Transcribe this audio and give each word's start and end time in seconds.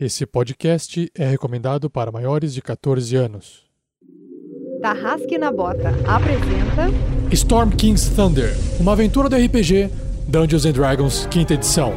Esse 0.00 0.24
podcast 0.24 1.10
é 1.12 1.26
recomendado 1.28 1.90
para 1.90 2.12
maiores 2.12 2.54
de 2.54 2.62
14 2.62 3.16
anos. 3.16 3.64
Tarrasque 4.80 5.36
na 5.36 5.50
Bota 5.50 5.88
apresenta 6.06 6.86
Storm 7.32 7.70
King's 7.70 8.08
Thunder, 8.10 8.54
uma 8.78 8.92
aventura 8.92 9.28
do 9.28 9.34
RPG 9.34 9.90
Dungeons 10.28 10.64
and 10.66 10.72
Dragons, 10.72 11.26
quinta 11.26 11.54
edição. 11.54 11.92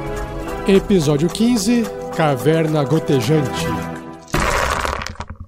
Episódio 0.67 1.29
15, 1.29 1.83
Caverna 2.17 2.83
Gotejante. 2.83 3.67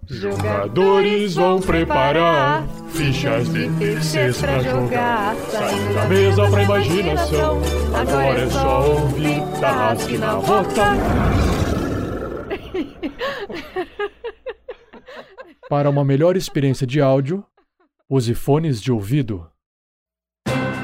Jogadores 0.06 1.34
vão 1.34 1.60
preparar 1.60 2.68
fichas 2.90 3.52
de 3.52 3.68
terceiros 3.80 4.38
pra 4.40 4.60
jogar. 4.62 5.36
Saindo 5.50 5.94
da 5.96 6.06
mesa 6.06 6.48
pra 6.48 6.64
imaginação. 6.64 7.62
Agora 7.96 8.40
é 8.42 8.50
só 8.52 8.92
ouvir 8.92 9.42
Tarrasque 9.60 10.20
na 10.20 10.36
Bota. 10.36 11.53
Para 15.70 15.90
uma 15.90 16.04
melhor 16.04 16.36
experiência 16.36 16.86
de 16.86 17.00
áudio, 17.00 17.44
use 18.10 18.34
fones 18.34 18.82
de 18.82 18.92
ouvido. 18.92 19.48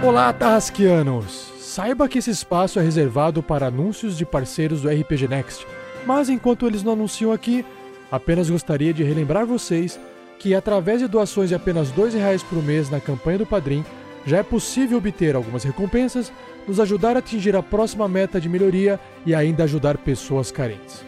Olá, 0.01 0.31
Tarrasquianos! 0.31 1.51
Saiba 1.59 2.07
que 2.07 2.17
esse 2.19 2.31
espaço 2.31 2.79
é 2.79 2.81
reservado 2.81 3.43
para 3.43 3.67
anúncios 3.67 4.17
de 4.17 4.25
parceiros 4.25 4.81
do 4.81 4.89
RPG 4.89 5.27
Next, 5.27 5.67
mas 6.05 6.29
enquanto 6.29 6.65
eles 6.65 6.81
não 6.81 6.93
anunciam 6.93 7.33
aqui, 7.33 7.65
apenas 8.09 8.49
gostaria 8.49 8.93
de 8.93 9.03
relembrar 9.03 9.45
vocês 9.45 9.99
que 10.39 10.55
através 10.55 11.01
de 11.01 11.07
doações 11.07 11.49
de 11.49 11.55
apenas 11.55 11.91
R$ 11.91 12.09
reais 12.11 12.41
por 12.41 12.63
mês 12.63 12.89
na 12.89 13.01
campanha 13.01 13.39
do 13.39 13.45
Padrim, 13.45 13.83
já 14.25 14.37
é 14.37 14.43
possível 14.43 14.97
obter 14.97 15.35
algumas 15.35 15.63
recompensas, 15.63 16.31
nos 16.65 16.79
ajudar 16.79 17.17
a 17.17 17.19
atingir 17.19 17.55
a 17.55 17.61
próxima 17.61 18.07
meta 18.07 18.39
de 18.39 18.47
melhoria 18.47 18.97
e 19.25 19.35
ainda 19.35 19.65
ajudar 19.65 19.97
pessoas 19.97 20.51
carentes. 20.51 21.03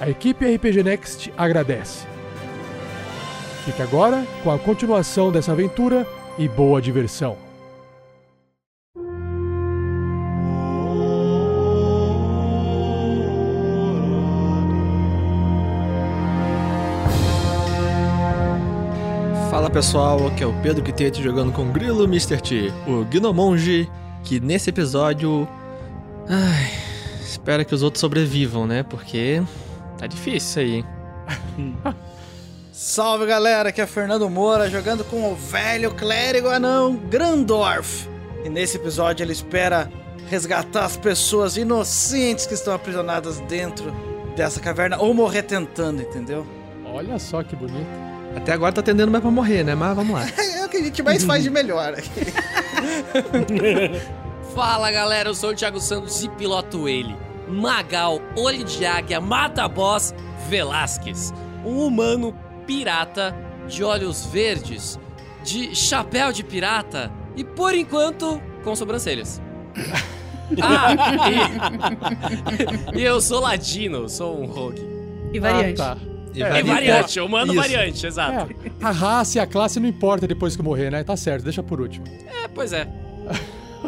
A 0.00 0.08
equipe 0.08 0.44
RPG 0.46 0.82
Next 0.82 1.32
agradece. 1.36 2.13
Fique 3.64 3.80
agora 3.80 4.26
com 4.42 4.50
a 4.50 4.58
continuação 4.58 5.32
dessa 5.32 5.52
aventura 5.52 6.06
e 6.38 6.46
boa 6.46 6.82
diversão. 6.82 7.34
Fala 19.50 19.70
pessoal, 19.70 20.26
aqui 20.26 20.42
é 20.42 20.46
o 20.46 20.52
Pedro 20.60 20.84
Quitete 20.84 21.22
jogando 21.22 21.50
com 21.50 21.62
o 21.62 21.72
Grilo 21.72 22.04
Mr. 22.04 22.42
T, 22.42 22.70
o 22.86 23.02
Gnomonge, 23.06 23.90
que 24.22 24.40
nesse 24.40 24.68
episódio. 24.68 25.48
Ai, 26.28 26.70
espera 27.22 27.64
que 27.64 27.74
os 27.74 27.82
outros 27.82 28.02
sobrevivam, 28.02 28.66
né? 28.66 28.82
Porque 28.82 29.42
tá 29.96 30.06
difícil 30.06 30.36
isso 30.36 30.58
aí, 30.58 30.74
hein? 30.74 30.84
Salve 32.76 33.24
galera, 33.24 33.68
aqui 33.68 33.80
é 33.80 33.86
Fernando 33.86 34.28
Moura 34.28 34.68
jogando 34.68 35.04
com 35.04 35.30
o 35.30 35.36
velho 35.36 35.94
clérigo 35.94 36.48
anão 36.48 36.96
Grandorf. 36.96 38.08
E 38.44 38.48
nesse 38.48 38.78
episódio 38.78 39.22
ele 39.22 39.30
espera 39.32 39.88
resgatar 40.28 40.84
as 40.84 40.96
pessoas 40.96 41.56
inocentes 41.56 42.46
que 42.46 42.54
estão 42.54 42.74
aprisionadas 42.74 43.38
dentro 43.42 43.92
dessa 44.34 44.58
caverna 44.58 44.98
ou 44.98 45.14
morrer 45.14 45.44
tentando, 45.44 46.02
entendeu? 46.02 46.44
Olha 46.84 47.16
só 47.20 47.44
que 47.44 47.54
bonito. 47.54 47.86
Até 48.36 48.54
agora 48.54 48.72
tá 48.72 48.82
tendendo 48.82 49.12
mais 49.12 49.22
pra 49.22 49.30
morrer, 49.30 49.62
né? 49.62 49.76
Mas 49.76 49.94
vamos 49.94 50.12
lá. 50.12 50.26
É 50.36 50.66
o 50.66 50.68
que 50.68 50.78
a 50.78 50.82
gente 50.82 51.00
mais 51.00 51.22
faz 51.22 51.44
de 51.44 51.50
melhor 51.50 51.94
aqui. 51.94 52.10
Fala 54.52 54.90
galera, 54.90 55.28
eu 55.28 55.34
sou 55.36 55.50
o 55.50 55.54
Thiago 55.54 55.78
Santos 55.78 56.24
e 56.24 56.28
piloto 56.30 56.88
ele, 56.88 57.14
Magal, 57.46 58.20
Olho 58.34 58.64
de 58.64 58.84
Águia, 58.84 59.20
Mata 59.20 59.68
Boss 59.68 60.12
Velasquez, 60.48 61.32
um 61.64 61.86
humano 61.86 62.34
pirata 62.66 63.34
de 63.68 63.82
olhos 63.84 64.26
verdes, 64.26 64.98
de 65.42 65.74
chapéu 65.74 66.32
de 66.32 66.42
pirata 66.44 67.10
e 67.36 67.44
por 67.44 67.74
enquanto 67.74 68.40
com 68.62 68.74
sobrancelhas. 68.74 69.40
Ah, 70.60 70.90
e, 72.94 73.00
e 73.00 73.02
eu 73.02 73.18
sou 73.18 73.40
ladino, 73.40 74.10
sou 74.10 74.38
um 74.42 74.44
rogue. 74.44 74.82
e 75.32 75.40
variante. 75.40 75.80
Ah, 75.80 75.96
tá. 75.96 76.00
E 76.34 76.42
É, 76.42 76.62
variante, 76.62 77.18
humano 77.18 77.52
Isso. 77.54 77.62
variante, 77.62 78.06
exato. 78.06 78.52
É, 78.52 78.70
a 78.84 78.90
raça 78.90 79.38
e 79.38 79.40
a 79.40 79.46
classe 79.46 79.80
não 79.80 79.88
importa 79.88 80.26
depois 80.28 80.54
que 80.54 80.62
morrer, 80.62 80.90
né? 80.90 81.02
Tá 81.02 81.16
certo, 81.16 81.44
deixa 81.44 81.62
por 81.62 81.80
último. 81.80 82.04
É, 82.06 82.46
pois 82.48 82.74
é. 82.74 82.86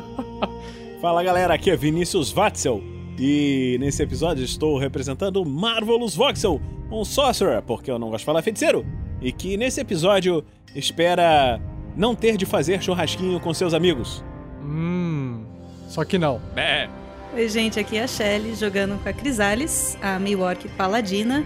Fala 1.02 1.22
galera, 1.22 1.52
aqui 1.54 1.70
é 1.70 1.76
Vinícius 1.76 2.32
Watzel 2.32 2.82
e 3.18 3.76
nesse 3.80 4.02
episódio 4.02 4.44
estou 4.44 4.78
representando 4.78 5.44
Marvelous 5.44 6.14
Voxel, 6.14 6.60
um 6.90 7.04
sorcerer, 7.04 7.62
porque 7.62 7.90
eu 7.90 7.98
não 7.98 8.10
gosto 8.10 8.20
de 8.20 8.26
falar 8.26 8.42
feiticeiro, 8.42 8.84
e 9.20 9.32
que 9.32 9.56
nesse 9.56 9.80
episódio 9.80 10.44
espera 10.74 11.60
não 11.96 12.14
ter 12.14 12.36
de 12.36 12.44
fazer 12.44 12.82
churrasquinho 12.82 13.40
com 13.40 13.52
seus 13.54 13.72
amigos. 13.72 14.22
Hum. 14.62 15.44
Só 15.88 16.04
que 16.04 16.18
não. 16.18 16.40
É. 16.54 16.88
Oi, 17.34 17.48
gente, 17.48 17.80
aqui 17.80 17.96
é 17.96 18.02
a 18.02 18.06
Shelly 18.06 18.54
jogando 18.54 19.02
com 19.02 19.08
a 19.08 19.12
Crisales, 19.12 19.96
a 20.02 20.18
Milwaukee 20.18 20.68
Paladina. 20.68 21.44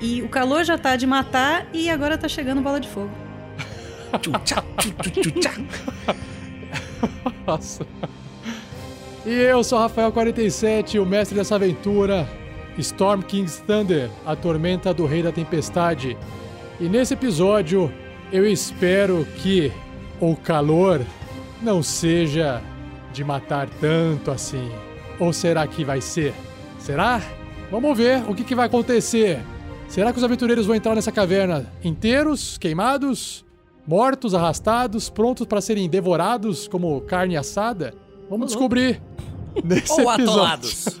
E 0.00 0.22
o 0.22 0.28
calor 0.28 0.64
já 0.64 0.78
tá 0.78 0.96
de 0.96 1.06
matar 1.06 1.68
e 1.74 1.90
agora 1.90 2.16
tá 2.16 2.28
chegando 2.28 2.62
bola 2.62 2.80
de 2.80 2.88
fogo. 2.88 3.10
Nossa. 7.46 7.86
E 9.24 9.34
eu 9.34 9.62
sou 9.62 9.78
Rafael47, 9.78 10.98
o 10.98 11.04
mestre 11.04 11.36
dessa 11.36 11.56
aventura, 11.56 12.26
Storm 12.78 13.20
King's 13.20 13.62
Thunder, 13.66 14.08
a 14.24 14.34
tormenta 14.34 14.94
do 14.94 15.04
Rei 15.04 15.22
da 15.22 15.30
Tempestade. 15.30 16.16
E 16.80 16.88
nesse 16.88 17.12
episódio, 17.12 17.92
eu 18.32 18.46
espero 18.50 19.26
que 19.42 19.70
o 20.18 20.34
calor 20.34 21.02
não 21.60 21.82
seja 21.82 22.62
de 23.12 23.22
matar 23.22 23.68
tanto 23.78 24.30
assim. 24.30 24.70
Ou 25.18 25.34
será 25.34 25.66
que 25.66 25.84
vai 25.84 26.00
ser? 26.00 26.32
Será? 26.78 27.20
Vamos 27.70 27.98
ver 27.98 28.24
o 28.26 28.34
que, 28.34 28.42
que 28.42 28.54
vai 28.54 28.66
acontecer. 28.66 29.38
Será 29.86 30.12
que 30.12 30.18
os 30.18 30.24
aventureiros 30.24 30.64
vão 30.64 30.74
entrar 30.74 30.94
nessa 30.94 31.12
caverna 31.12 31.70
inteiros, 31.84 32.56
queimados, 32.56 33.44
mortos, 33.86 34.34
arrastados, 34.34 35.10
prontos 35.10 35.46
para 35.46 35.60
serem 35.60 35.90
devorados 35.90 36.66
como 36.66 36.98
carne 37.02 37.36
assada? 37.36 37.92
Vamos 38.30 38.46
descobrir 38.46 39.02
nesse 39.64 39.92
Ou 39.92 40.12
episódio. 40.12 40.24
atolados. 40.24 41.00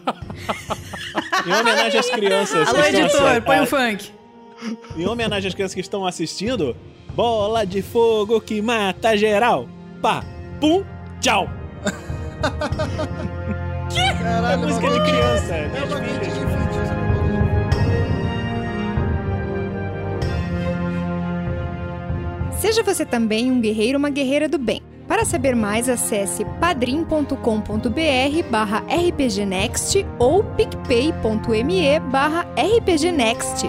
Em 1.46 1.52
homenagem 1.52 2.00
às 2.00 2.10
crianças 2.10 2.68
Alô, 2.68 2.82
que 2.82 2.88
editor, 2.96 3.42
põe 3.42 3.60
o 3.60 3.66
funk. 3.66 4.10
Em 4.96 5.06
homenagem 5.06 5.48
às 5.48 5.54
crianças 5.54 5.74
que 5.74 5.80
estão 5.80 6.04
assistindo, 6.06 6.76
bola 7.14 7.64
de 7.64 7.80
fogo 7.82 8.40
que 8.40 8.60
mata 8.60 9.16
geral. 9.16 9.68
Pá, 10.02 10.22
pum, 10.60 10.84
tchau. 11.20 11.48
É 13.92 14.12
Caralho, 14.22 14.60
música 14.60 14.86
de 14.88 14.98
maluco. 14.98 15.10
criança. 15.10 15.54
É 15.54 15.68
minhas 15.68 15.90
uma 15.90 16.00
crítica 16.00 16.26
infantil. 16.26 16.80
Seja 22.60 22.82
você 22.82 23.04
também 23.06 23.50
um 23.50 23.60
guerreiro 23.60 23.94
ou 23.94 23.98
uma 23.98 24.10
guerreira 24.10 24.48
do 24.48 24.58
bem. 24.58 24.82
Para 25.10 25.24
saber 25.24 25.56
mais, 25.56 25.88
acesse 25.88 26.44
padrim.com.br 26.60 27.34
barra 28.48 28.84
rpgnext 28.88 30.06
ou 30.20 30.44
picpay.me 30.44 31.98
barra 31.98 32.46
rpgnext. 32.56 33.68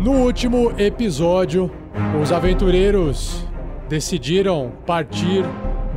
No 0.00 0.14
último 0.24 0.72
episódio, 0.76 1.70
os 2.20 2.32
aventureiros 2.32 3.46
decidiram 3.88 4.72
partir 4.84 5.44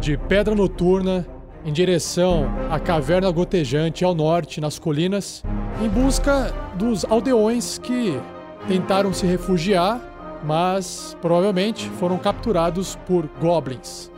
de 0.04 0.18
Pedra 0.18 0.54
Noturna 0.54 1.26
em 1.64 1.72
direção 1.72 2.46
à 2.70 2.78
Caverna 2.78 3.32
Gotejante 3.32 4.04
ao 4.04 4.14
norte, 4.14 4.60
nas 4.60 4.78
colinas, 4.78 5.42
em 5.82 5.88
busca 5.88 6.54
dos 6.76 7.06
aldeões 7.06 7.78
que 7.78 8.20
tentaram 8.68 9.14
se 9.14 9.26
refugiar, 9.26 10.02
mas 10.44 11.16
provavelmente 11.22 11.90
foram 11.92 12.18
capturados 12.18 12.98
por 13.08 13.30
goblins. 13.40 14.12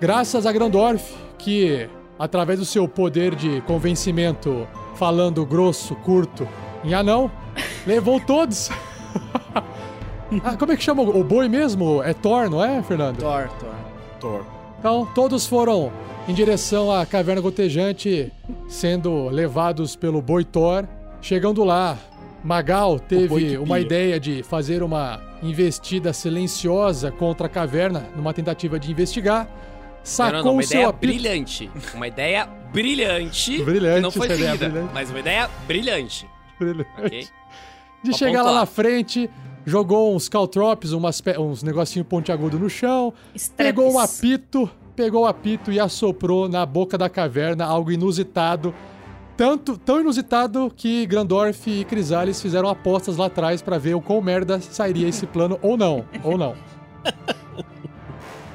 Graças 0.00 0.46
a 0.46 0.52
Grandorf, 0.52 1.14
que 1.38 1.88
através 2.18 2.58
do 2.58 2.64
seu 2.64 2.88
poder 2.88 3.36
de 3.36 3.60
convencimento, 3.60 4.66
falando 4.96 5.46
grosso, 5.46 5.94
curto, 5.94 6.48
em 6.82 6.92
anão, 6.92 7.30
levou 7.86 8.18
todos. 8.18 8.68
ah, 10.42 10.56
como 10.58 10.72
é 10.72 10.76
que 10.76 10.82
chama 10.82 11.02
o 11.02 11.20
o 11.20 11.22
boi 11.22 11.48
mesmo? 11.48 12.02
É 12.02 12.12
Thor, 12.12 12.50
não 12.50 12.64
é, 12.64 12.82
Fernando? 12.82 13.18
Thor, 13.18 13.48
Thor. 13.60 13.74
Thor. 14.18 14.53
Então, 14.84 15.08
todos 15.14 15.46
foram 15.46 15.90
em 16.28 16.34
direção 16.34 16.92
à 16.92 17.06
caverna 17.06 17.40
gotejante, 17.40 18.30
sendo 18.68 19.30
levados 19.30 19.96
pelo 19.96 20.20
boi 20.20 20.44
Thor. 20.44 20.84
Chegando 21.22 21.64
lá, 21.64 21.96
Magal 22.44 23.00
teve 23.00 23.56
uma 23.56 23.80
ideia 23.80 24.20
de 24.20 24.42
fazer 24.42 24.82
uma 24.82 25.22
investida 25.42 26.12
silenciosa 26.12 27.10
contra 27.10 27.46
a 27.46 27.48
caverna 27.48 28.06
numa 28.14 28.34
tentativa 28.34 28.78
de 28.78 28.90
investigar. 28.92 29.48
Sacou 30.02 30.32
não, 30.40 30.44
não, 30.44 30.52
uma 30.52 30.60
o 30.60 30.66
seu 30.66 30.76
ideia 30.80 30.88
apito. 30.90 31.12
brilhante. 31.14 31.70
Uma 31.94 32.06
ideia 32.08 32.46
brilhante. 32.70 33.62
Brilhante, 33.62 33.94
que 33.96 34.00
não 34.02 34.10
foi 34.10 34.26
essa 34.26 34.34
ideia 34.36 34.50
seguida, 34.50 34.68
brilhante. 34.68 34.92
mas 34.92 35.08
uma 35.08 35.18
ideia 35.20 35.50
brilhante, 35.66 36.28
Brilhante. 36.58 36.90
ok? 36.98 37.20
De 38.02 38.10
Pra 38.10 38.18
chegar 38.18 38.42
lá 38.42 38.48
pontuar. 38.50 38.60
na 38.60 38.66
frente, 38.66 39.30
jogou 39.64 40.14
uns 40.14 40.28
caltrops, 40.28 40.92
umas 40.92 41.22
uns 41.38 41.62
negocinho 41.62 42.04
pontiagudo 42.04 42.58
no 42.58 42.68
chão, 42.68 43.12
pegou 43.56 43.92
um 43.92 43.98
apito, 43.98 44.68
pegou 44.94 45.22
o 45.22 45.26
apito 45.26 45.72
e 45.72 45.80
assoprou 45.80 46.48
na 46.48 46.64
boca 46.64 46.96
da 46.98 47.08
caverna, 47.08 47.64
algo 47.64 47.90
inusitado. 47.90 48.74
Tanto, 49.36 49.76
tão 49.76 50.00
inusitado 50.00 50.72
que 50.76 51.04
Grandorf 51.06 51.68
e 51.68 51.84
Crisales 51.84 52.40
fizeram 52.40 52.68
apostas 52.68 53.16
lá 53.16 53.26
atrás 53.26 53.60
pra 53.60 53.78
ver 53.78 53.94
o 53.94 54.00
quão 54.00 54.20
merda 54.20 54.60
sairia 54.60 55.08
esse 55.08 55.26
plano 55.26 55.58
ou 55.60 55.76
não, 55.76 56.04
ou 56.22 56.38
não. 56.38 56.54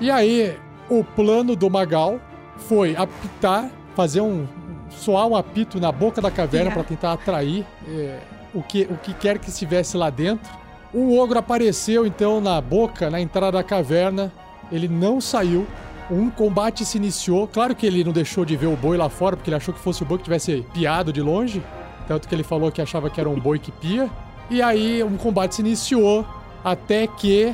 E 0.01 0.09
aí, 0.09 0.57
o 0.89 1.03
plano 1.03 1.57
do 1.57 1.69
Magal 1.69 2.21
foi 2.55 2.95
apitar, 2.95 3.69
fazer 3.95 4.21
um 4.21 4.47
soar 4.91 5.27
um 5.27 5.35
apito 5.35 5.79
na 5.79 5.91
boca 5.91 6.21
da 6.21 6.31
caverna 6.31 6.71
pra 6.71 6.83
tentar 6.83 7.13
atrair 7.13 7.65
é, 7.87 8.19
o, 8.53 8.63
que, 8.63 8.83
o 8.83 8.97
que 8.97 9.13
quer 9.13 9.37
que 9.39 9.49
estivesse 9.49 9.97
lá 9.97 10.09
dentro. 10.09 10.49
O 10.93 11.17
ogro 11.19 11.37
apareceu 11.37 12.05
então 12.05 12.41
na 12.41 12.59
boca, 12.59 13.09
na 13.09 13.19
entrada 13.21 13.53
da 13.57 13.63
caverna. 13.63 14.31
Ele 14.71 14.87
não 14.87 15.21
saiu. 15.21 15.67
Um 16.09 16.29
combate 16.29 16.83
se 16.85 16.97
iniciou. 16.97 17.47
Claro 17.47 17.75
que 17.75 17.85
ele 17.85 18.03
não 18.03 18.11
deixou 18.11 18.43
de 18.43 18.55
ver 18.55 18.65
o 18.67 18.75
boi 18.75 18.97
lá 18.97 19.09
fora, 19.09 19.37
porque 19.37 19.49
ele 19.49 19.57
achou 19.57 19.73
que 19.73 19.79
fosse 19.79 20.01
o 20.01 20.05
boi 20.05 20.17
que 20.17 20.23
tivesse 20.23 20.65
piado 20.73 21.13
de 21.13 21.21
longe. 21.21 21.61
Tanto 22.07 22.27
que 22.27 22.33
ele 22.33 22.43
falou 22.43 22.71
que 22.71 22.81
achava 22.81 23.09
que 23.09 23.19
era 23.19 23.29
um 23.29 23.39
boi 23.39 23.59
que 23.59 23.71
pia. 23.71 24.09
E 24.49 24.61
aí 24.61 25.03
um 25.03 25.15
combate 25.17 25.55
se 25.55 25.61
iniciou 25.61 26.25
até 26.63 27.05
que 27.05 27.53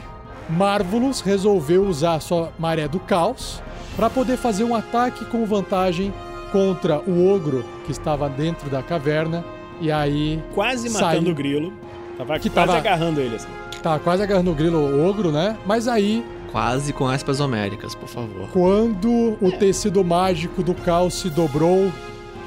Marvelous 0.49 1.19
resolveu 1.19 1.83
usar 1.85 2.21
sua 2.21 2.53
maré 2.57 2.87
do 2.87 2.99
caos 2.99 3.61
para 3.97 4.09
poder 4.09 4.37
fazer 4.37 4.63
um 4.63 4.73
ataque 4.73 5.25
com 5.25 5.45
vantagem 5.45 6.13
contra 6.51 6.99
o 6.99 7.29
ogro 7.29 7.65
que 7.85 7.91
estava 7.91 8.29
dentro 8.29 8.69
da 8.69 8.81
caverna. 8.81 9.43
E 9.81 9.91
aí 9.91 10.41
Quase 10.53 10.89
Saiu. 10.89 11.05
matando 11.05 11.31
o 11.31 11.35
grilo. 11.35 11.73
Tava 12.17 12.39
Que 12.39 12.49
quase 12.49 12.67
tava- 12.67 12.77
agarrando 12.77 13.19
ele, 13.21 13.35
assim. 13.35 13.47
tá 13.83 13.99
quase 13.99 14.23
agarrando 14.23 14.51
o 14.51 14.55
grilo 14.55 15.07
ogro, 15.07 15.31
né? 15.31 15.57
Mas 15.65 15.87
aí 15.87 16.23
Quase 16.51 16.93
com 16.93 17.05
aspas 17.05 17.41
homéricas, 17.41 17.93
por 17.93 18.07
favor. 18.07 18.47
Quando 18.53 19.35
o 19.41 19.51
tecido 19.51 20.01
mágico 20.05 20.63
do 20.63 20.73
caos 20.73 21.13
se 21.15 21.29
dobrou, 21.29 21.91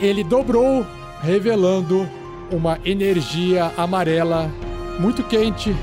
ele 0.00 0.24
dobrou, 0.24 0.86
revelando 1.20 2.08
uma 2.50 2.78
energia 2.86 3.70
amarela 3.76 4.50
muito 4.98 5.22
quente 5.22 5.76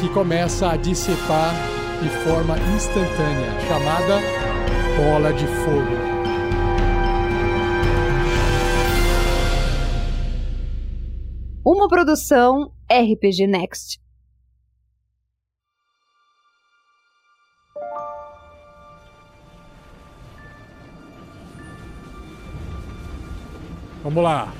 que 0.00 0.08
começa 0.10 0.70
a 0.70 0.76
dissipar 0.76 1.52
de 2.00 2.08
forma 2.24 2.56
instantânea, 2.76 3.60
chamada 3.66 4.20
bola 4.96 5.32
de 5.32 5.46
fogo. 5.48 6.12
Uma 11.64 11.88
produção 11.88 12.70
RPG 12.92 13.46
Next. 13.46 13.98
Vamos 24.02 24.22
lá. 24.22 24.52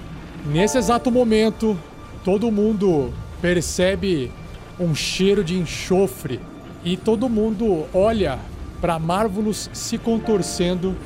Nesse 0.46 0.78
exato 0.78 1.10
momento, 1.10 1.78
todo 2.24 2.50
mundo 2.50 3.12
percebe 3.40 4.30
um 4.78 4.94
cheiro 4.94 5.42
de 5.44 5.58
enxofre 5.58 6.40
e 6.84 6.96
todo 6.96 7.28
mundo 7.28 7.86
olha 7.92 8.38
para 8.80 8.98
Marvelous 8.98 9.68
se 9.72 9.98
contorcendo, 9.98 10.96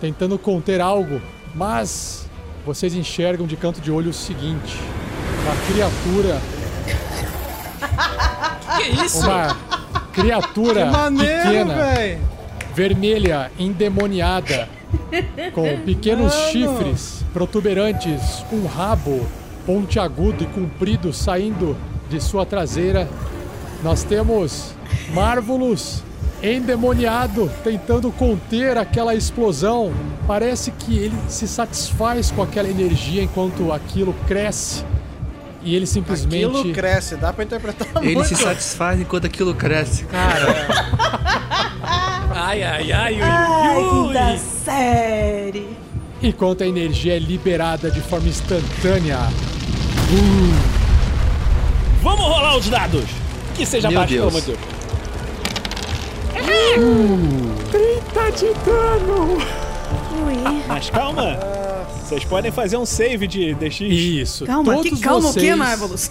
tentando 0.00 0.38
conter 0.38 0.80
algo, 0.80 1.20
mas 1.54 2.28
vocês 2.64 2.94
enxergam 2.94 3.46
de 3.46 3.56
canto 3.56 3.80
de 3.80 3.90
olho 3.90 4.10
o 4.10 4.14
seguinte: 4.14 4.76
uma 5.44 5.56
criatura, 5.66 6.40
Que 8.76 9.04
isso? 9.04 9.26
uma 9.26 9.56
criatura 10.12 10.86
Maneiro, 10.86 11.42
pequena, 11.42 12.18
vermelha, 12.74 13.52
endemoniada, 13.58 14.68
com 15.52 15.78
pequenos 15.80 16.34
Mano. 16.34 16.50
chifres 16.50 17.24
protuberantes, 17.32 18.44
um 18.52 18.66
rabo 18.66 19.26
pontiagudo 19.66 20.44
e 20.44 20.46
comprido 20.46 21.12
saindo 21.12 21.76
de 22.08 22.20
sua 22.20 22.44
traseira. 22.44 23.08
Nós 23.82 24.02
temos 24.02 24.74
Marvelous 25.12 26.02
endemoniado, 26.42 27.50
tentando 27.62 28.10
conter 28.10 28.78
aquela 28.78 29.14
explosão. 29.14 29.92
Parece 30.26 30.70
que 30.70 30.96
ele 30.96 31.16
se 31.28 31.46
satisfaz 31.46 32.30
com 32.30 32.42
aquela 32.42 32.68
energia 32.68 33.22
enquanto 33.22 33.72
aquilo 33.72 34.14
cresce. 34.26 34.84
E 35.62 35.74
ele 35.76 35.86
simplesmente. 35.86 36.44
Aquilo 36.46 36.72
cresce, 36.72 37.16
dá 37.16 37.32
pra 37.32 37.44
interpretar 37.44 37.86
Ele 38.02 38.14
muito. 38.14 38.28
se 38.28 38.36
satisfaz 38.36 38.98
enquanto 39.00 39.26
aquilo 39.26 39.54
cresce. 39.54 40.04
Cara, 40.04 40.46
Ai, 42.34 42.62
ai, 42.62 42.92
ai, 42.92 43.14
ui. 43.20 44.08
quinta 44.08 44.38
série. 44.64 45.76
Enquanto 46.22 46.62
a 46.62 46.66
energia 46.66 47.16
é 47.16 47.18
liberada 47.18 47.90
de 47.90 48.00
forma 48.00 48.28
instantânea. 48.28 49.18
Vamos 52.02 52.20
rolar 52.24 52.56
os 52.56 52.68
dados! 52.68 53.04
Que 53.54 53.64
seja 53.66 53.88
Meu 53.88 54.00
baixo, 54.00 54.14
pelo 54.14 54.30
Deus. 54.30 54.44
amor 54.44 54.56
de 54.56 54.58
Deus. 54.58 54.80
30 57.70 58.30
de 58.32 58.54
dano! 58.64 59.38
Mas 60.66 60.90
calma! 60.90 61.38
Vocês 62.02 62.24
podem 62.24 62.50
fazer 62.50 62.76
um 62.76 62.84
save 62.86 63.26
de 63.26 63.54
DX. 63.54 63.80
Isso. 63.82 64.44
Calma, 64.46 64.74
todos 64.74 64.90
que 64.90 65.00
calma 65.00 65.28
o 65.28 65.32
vocês... 65.32 65.44
que, 65.44 65.54
Marvelous? 65.54 66.10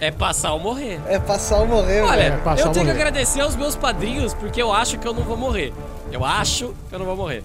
É 0.00 0.10
passar 0.10 0.52
ou 0.52 0.60
morrer. 0.60 1.00
É 1.06 1.18
passar 1.18 1.60
ou 1.60 1.66
morrer, 1.66 2.02
Olha. 2.02 2.20
É, 2.22 2.30
passar 2.38 2.50
eu 2.50 2.56
tenho 2.56 2.66
ou 2.68 2.72
que 2.72 2.78
morrer. 2.80 3.08
agradecer 3.08 3.40
aos 3.40 3.56
meus 3.56 3.74
padrinhos 3.76 4.32
porque 4.34 4.60
eu 4.62 4.72
acho 4.72 4.98
que 4.98 5.06
eu 5.06 5.12
não 5.12 5.22
vou 5.22 5.36
morrer. 5.36 5.72
Eu 6.12 6.24
acho 6.24 6.74
que 6.88 6.94
eu 6.94 6.98
não 6.98 7.06
vou 7.06 7.16
morrer. 7.16 7.42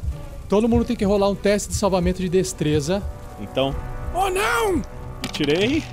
Todo 0.47 0.67
mundo 0.69 0.85
tem 0.85 0.95
que 0.95 1.05
rolar 1.05 1.29
um 1.29 1.35
teste 1.35 1.69
de 1.69 1.75
salvamento 1.75 2.21
de 2.21 2.29
destreza. 2.29 3.01
Então, 3.41 3.75
Oh 4.13 4.29
não! 4.29 4.81
e 5.23 5.27
tirei 5.31 5.83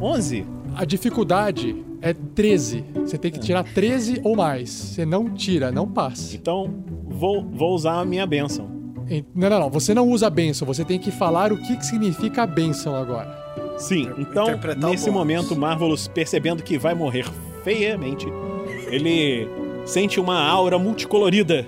11. 0.00 0.46
A 0.76 0.84
dificuldade 0.84 1.84
é 2.02 2.12
13. 2.12 2.84
Você 2.96 3.16
tem 3.18 3.30
que 3.30 3.38
tirar 3.38 3.64
13 3.64 4.20
ou 4.24 4.36
mais. 4.36 4.70
Você 4.70 5.06
não 5.06 5.30
tira, 5.30 5.70
não 5.70 5.86
passa. 5.88 6.34
Então, 6.34 6.74
vou, 7.08 7.44
vou 7.44 7.74
usar 7.74 8.00
a 8.00 8.04
minha 8.04 8.26
benção. 8.26 8.75
Não, 9.34 9.48
não, 9.50 9.60
não. 9.60 9.70
Você 9.70 9.94
não 9.94 10.08
usa 10.08 10.26
a 10.26 10.30
benção. 10.30 10.66
Você 10.66 10.84
tem 10.84 10.98
que 10.98 11.10
falar 11.10 11.52
o 11.52 11.56
que, 11.58 11.76
que 11.76 11.86
significa 11.86 12.42
a 12.42 12.46
benção 12.46 12.94
agora. 12.96 13.44
Sim, 13.78 14.10
então, 14.18 14.46
nesse 14.78 15.10
momento, 15.10 15.54
Marvelous, 15.54 16.08
percebendo 16.08 16.62
que 16.62 16.78
vai 16.78 16.94
morrer 16.94 17.26
feiamente, 17.62 18.26
ele 18.86 19.46
sente 19.84 20.18
uma 20.18 20.40
aura 20.42 20.78
multicolorida 20.78 21.66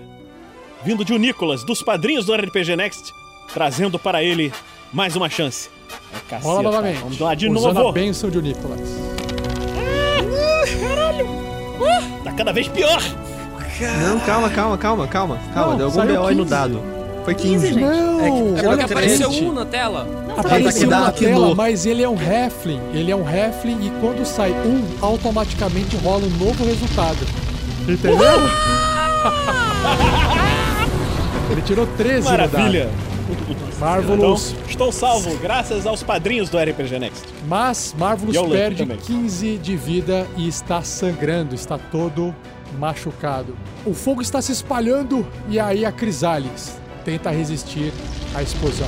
vindo 0.84 1.04
de 1.04 1.12
o 1.12 1.18
Nicolas, 1.18 1.64
dos 1.64 1.82
padrinhos 1.82 2.24
do 2.24 2.34
RPG 2.34 2.76
Next, 2.76 3.12
trazendo 3.52 3.98
para 3.98 4.22
ele 4.24 4.50
mais 4.92 5.16
uma 5.16 5.28
chance. 5.28 5.68
É, 6.14 6.18
caceta, 6.30 6.48
Rola 6.48 6.62
novamente. 6.62 6.98
Vamos 7.00 7.18
lá 7.18 7.34
de 7.34 7.48
Usando 7.48 7.74
novo. 7.74 7.88
a 7.88 7.92
benção 7.92 8.30
de 8.30 8.40
Nicolas. 8.40 8.80
Tá 12.24 12.32
cada 12.32 12.52
vez 12.52 12.68
pior. 12.68 13.02
não, 14.02 14.18
calma, 14.20 14.48
calma, 14.50 14.78
calma, 14.78 15.06
calma. 15.06 15.38
Calma, 15.52 15.70
Não, 15.72 15.76
deu 15.76 15.86
algum 15.86 16.06
BO 16.06 16.30
no 16.30 16.44
15. 16.44 16.50
dado. 16.50 16.97
Foi 17.24 17.34
15. 17.34 17.66
15, 17.68 17.74
gente. 17.74 17.80
Não! 17.84 18.20
É 18.20 18.30
que- 18.30 18.64
É 18.64 18.68
olha 18.68 18.84
apareceu 18.84 19.30
um 19.30 19.52
na 19.52 19.64
tela. 19.64 20.06
Apareceu 20.36 20.88
Tá 20.88 21.00
na 21.00 21.12
tela, 21.12 21.48
no- 21.48 21.54
mas 21.56 21.84
ele 21.86 22.02
é 22.02 22.08
um 22.08 22.16
Halfling. 22.16 22.80
Ele 22.94 23.10
é 23.10 23.16
um 23.16 23.24
Halfling 23.26 23.78
e 23.86 23.90
quando 24.00 24.24
sai 24.24 24.52
um, 24.52 24.84
automaticamente 25.00 25.96
rola 25.96 26.24
um 26.24 26.30
novo 26.44 26.64
resultado. 26.64 27.18
Entendeu? 27.88 28.18
ele 31.50 31.62
tirou 31.62 31.86
13 31.86 32.30
no 32.30 32.36
dado. 32.36 32.52
Maravilha. 32.52 32.90
Marvelous. 33.78 34.50
Então, 34.52 34.64
estou 34.68 34.92
salvo 34.92 35.36
graças 35.38 35.86
aos 35.86 36.02
padrinhos 36.02 36.48
do 36.48 36.58
RPG 36.58 36.98
Next. 36.98 37.22
Mas 37.46 37.94
Marvelous 37.96 38.36
perde 38.50 38.78
também. 38.82 38.96
15 38.98 39.56
de 39.58 39.76
vida 39.76 40.26
e 40.36 40.48
está 40.48 40.82
sangrando, 40.82 41.54
está 41.54 41.78
todo 41.78 42.34
machucado. 42.78 43.56
O 43.86 43.94
fogo 43.94 44.20
está 44.20 44.42
se 44.42 44.50
espalhando 44.52 45.26
e 45.48 45.60
aí 45.60 45.84
a 45.84 45.92
Crisales 45.92 46.76
tenta 47.08 47.30
resistir 47.30 47.90
à 48.34 48.42
explosão. 48.42 48.86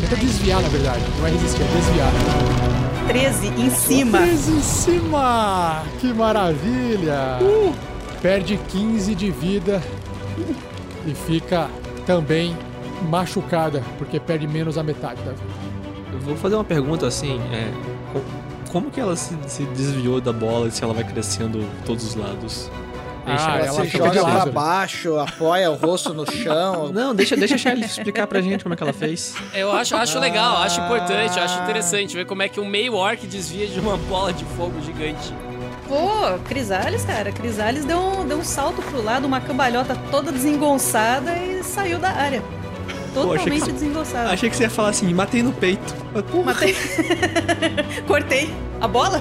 Tenta 0.00 0.14
desviar, 0.14 0.62
na 0.62 0.68
verdade. 0.68 1.02
Não 1.18 1.26
é 1.26 1.30
resistir, 1.30 1.60
é 1.60 1.66
desviar. 1.76 2.12
13 3.08 3.46
em 3.48 3.70
cima. 3.70 4.18
13 4.18 4.52
em 4.52 4.60
cima! 4.62 5.82
Que 6.00 6.14
maravilha! 6.14 7.38
Uh! 7.42 7.74
Perde 8.22 8.56
15 8.68 9.12
de 9.12 9.32
vida 9.32 9.82
e 11.04 11.12
fica 11.14 11.68
também 12.06 12.56
machucada, 13.10 13.82
porque 13.98 14.20
perde 14.20 14.46
menos 14.46 14.78
a 14.78 14.84
metade 14.84 15.20
da 15.22 15.32
vida. 15.32 15.42
Eu 16.12 16.20
vou 16.20 16.36
fazer 16.36 16.54
uma 16.54 16.64
pergunta 16.64 17.08
assim, 17.08 17.40
é, 17.52 17.72
com- 18.12 18.70
como 18.72 18.88
que 18.90 19.00
ela 19.00 19.16
se, 19.16 19.36
se 19.48 19.64
desviou 19.64 20.20
da 20.20 20.32
bola 20.32 20.68
e 20.68 20.70
se 20.70 20.84
ela 20.84 20.94
vai 20.94 21.02
crescendo 21.04 21.64
todos 21.84 22.04
os 22.04 22.14
lados? 22.14 22.70
Deixa 23.28 23.44
Ah, 23.50 23.58
ela- 23.58 23.66
ela 23.66 23.86
joga 23.86 24.22
Lázaro. 24.22 24.52
baixo, 24.52 25.18
apoia 25.18 25.70
o 25.70 25.74
rosto 25.74 26.12
no 26.14 26.30
chão. 26.30 26.90
Não, 26.94 27.14
deixa, 27.14 27.36
deixa 27.36 27.54
a 27.54 27.58
Shelly 27.58 27.84
explicar 27.84 28.26
pra 28.26 28.40
gente 28.40 28.62
como 28.62 28.72
é 28.74 28.76
que 28.76 28.82
ela 28.82 28.92
fez. 28.92 29.34
Eu 29.54 29.70
acho, 29.72 29.94
acho 29.96 30.18
legal, 30.18 30.56
acho 30.58 30.80
importante, 30.80 31.36
eu 31.38 31.44
acho 31.44 31.62
interessante 31.62 32.16
ver 32.16 32.26
como 32.26 32.42
é 32.42 32.48
que 32.48 32.58
um 32.60 32.66
meio 32.66 32.94
orc 32.94 33.26
desvia 33.26 33.66
de 33.66 33.78
uma 33.78 33.96
bola 33.96 34.32
de 34.32 34.44
fogo 34.56 34.80
gigante. 34.80 35.32
Pô, 35.86 36.38
Crisales, 36.46 37.04
cara. 37.04 37.32
Crisales 37.32 37.84
deu 37.84 37.98
um, 37.98 38.26
deu 38.26 38.38
um 38.38 38.44
salto 38.44 38.82
pro 38.82 39.02
lado, 39.02 39.26
uma 39.26 39.40
cambalhota 39.40 39.96
toda 40.10 40.30
desengonçada 40.30 41.32
e 41.38 41.62
saiu 41.64 41.98
da 41.98 42.10
área. 42.10 42.42
Totalmente 43.14 43.40
achei 43.48 43.60
que- 43.60 43.72
desengonçada. 43.72 44.30
Achei 44.30 44.50
que 44.50 44.56
você 44.56 44.62
ia 44.64 44.70
falar 44.70 44.88
assim, 44.90 45.12
matei 45.14 45.42
no 45.42 45.52
peito. 45.52 45.94
Porra, 46.30 46.44
Matei. 46.44 46.74
Cortei. 48.06 48.50
A 48.80 48.86
bola? 48.86 49.20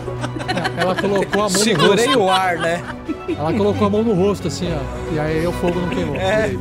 Ela 0.78 0.94
colocou 0.96 1.42
a 1.42 1.50
mão 1.50 1.50
no 1.50 1.58
Segurei 1.60 2.06
rosto. 2.06 2.20
o 2.20 2.30
ar, 2.30 2.58
né? 2.58 2.84
Ela 3.38 3.54
colocou 3.54 3.88
a 3.88 3.90
mão 3.90 4.04
no 4.04 4.14
rosto, 4.14 4.48
assim, 4.48 4.68
ó. 4.72 5.14
E 5.14 5.20
aí 5.20 5.46
o 5.48 5.52
fogo 5.54 5.80
não 5.80 5.90
queimou. 5.90 6.16
É. 6.16 6.52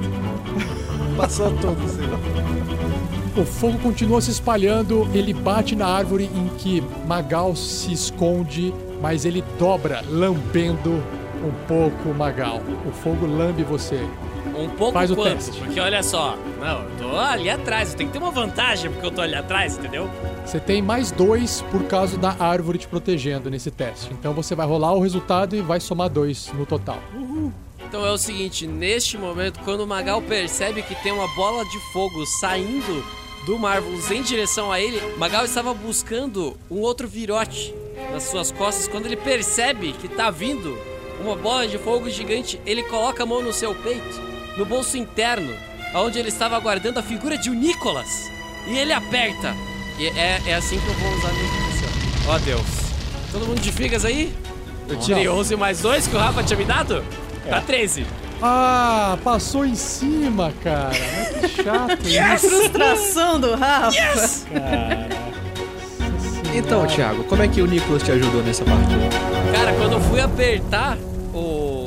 Passou 1.16 1.50
tudo. 1.52 1.76
Assim. 1.84 3.40
O 3.40 3.44
fogo 3.44 3.78
continua 3.80 4.20
se 4.22 4.30
espalhando, 4.30 5.06
ele 5.12 5.34
bate 5.34 5.76
na 5.76 5.86
árvore 5.86 6.30
em 6.34 6.48
que 6.56 6.82
Magal 7.06 7.54
se 7.54 7.92
esconde, 7.92 8.72
mas 9.02 9.26
ele 9.26 9.44
dobra, 9.58 10.02
lambendo 10.08 11.02
um 11.44 11.52
pouco 11.68 12.14
Magal. 12.16 12.62
O 12.86 12.90
fogo 12.92 13.26
lambe 13.26 13.62
você. 13.62 14.00
Um 14.56 14.70
pouco 14.70 14.94
Faz 14.94 15.10
o 15.10 15.14
quanto? 15.16 15.34
teste. 15.36 15.60
Porque 15.60 15.78
olha 15.78 16.02
só, 16.02 16.36
não, 16.58 16.82
eu 16.82 16.90
tô 16.98 17.16
ali 17.16 17.50
atrás, 17.50 17.92
eu 17.92 17.98
tenho 17.98 18.10
que 18.10 18.18
ter 18.18 18.22
uma 18.24 18.30
vantagem 18.32 18.90
porque 18.90 19.06
eu 19.06 19.10
tô 19.10 19.20
ali 19.20 19.34
atrás, 19.34 19.76
entendeu? 19.76 20.08
Você 20.44 20.58
tem 20.58 20.80
mais 20.80 21.10
dois 21.10 21.62
por 21.70 21.84
causa 21.84 22.16
da 22.16 22.34
árvore 22.38 22.78
te 22.78 22.88
protegendo 22.88 23.50
nesse 23.50 23.70
teste. 23.70 24.12
Então 24.12 24.32
você 24.32 24.54
vai 24.54 24.66
rolar 24.66 24.94
o 24.94 25.00
resultado 25.00 25.54
e 25.54 25.60
vai 25.60 25.78
somar 25.80 26.08
dois 26.08 26.50
no 26.54 26.64
total. 26.64 26.98
Então 27.88 28.04
é 28.04 28.10
o 28.10 28.18
seguinte, 28.18 28.66
neste 28.66 29.16
momento, 29.16 29.60
quando 29.64 29.82
o 29.82 29.86
Magal 29.86 30.20
percebe 30.20 30.82
que 30.82 30.94
tem 31.02 31.12
uma 31.12 31.28
bola 31.34 31.64
de 31.64 31.78
fogo 31.92 32.24
saindo 32.40 33.04
do 33.46 33.58
Marvelous 33.58 34.10
em 34.10 34.22
direção 34.22 34.72
a 34.72 34.80
ele, 34.80 35.00
Magal 35.16 35.44
estava 35.44 35.72
buscando 35.72 36.56
um 36.68 36.80
outro 36.80 37.06
virote 37.06 37.72
nas 38.12 38.24
suas 38.24 38.50
costas. 38.50 38.88
Quando 38.88 39.06
ele 39.06 39.16
percebe 39.16 39.92
que 39.92 40.08
tá 40.08 40.30
vindo 40.30 40.76
uma 41.20 41.36
bola 41.36 41.66
de 41.68 41.78
fogo 41.78 42.10
gigante, 42.10 42.60
ele 42.66 42.82
coloca 42.82 43.22
a 43.22 43.26
mão 43.26 43.40
no 43.40 43.52
seu 43.52 43.72
peito, 43.74 44.20
no 44.56 44.64
bolso 44.64 44.96
interno, 44.96 45.52
onde 45.94 46.18
ele 46.18 46.28
estava 46.28 46.58
guardando 46.58 46.98
a 46.98 47.02
figura 47.02 47.36
de 47.36 47.50
um 47.50 47.54
Nicholas. 47.54 48.30
E 48.66 48.76
ele 48.76 48.92
aperta. 48.92 49.54
E 49.98 50.06
é, 50.08 50.42
é 50.46 50.54
assim 50.54 50.78
que 50.78 50.86
eu 50.86 50.94
vou 50.94 51.12
usar 51.16 51.28
a 51.28 51.32
minha 51.32 51.44
intuição. 51.44 51.88
Ó 52.28 52.38
Deus. 52.38 52.66
Todo 53.32 53.46
mundo 53.46 53.60
de 53.60 53.72
figas 53.72 54.04
aí? 54.04 54.34
Eu 54.88 54.98
tirei 54.98 55.28
11 55.28 55.56
mais 55.56 55.80
2 55.80 56.06
que 56.06 56.16
o 56.16 56.18
Rafa 56.18 56.42
tinha 56.42 56.58
me 56.58 56.64
dado? 56.64 57.04
Tá 57.48 57.60
13. 57.60 58.06
Ah, 58.42 59.16
passou 59.24 59.64
em 59.64 59.74
cima, 59.74 60.52
cara. 60.62 60.90
Mas 60.90 61.50
que 61.50 61.62
chato 61.62 62.02
isso. 62.06 62.48
Frustração 62.48 63.40
do 63.40 63.54
Rafa. 63.54 63.96
Então, 66.54 66.86
Thiago, 66.86 67.24
como 67.24 67.42
é 67.42 67.48
que 67.48 67.60
o 67.60 67.66
Nicholas 67.66 68.02
te 68.02 68.12
ajudou 68.12 68.42
nessa 68.42 68.64
partida? 68.64 69.08
Cara, 69.52 69.72
quando 69.74 69.92
eu 69.92 70.00
fui 70.00 70.20
apertar 70.20 70.96
o, 71.34 71.38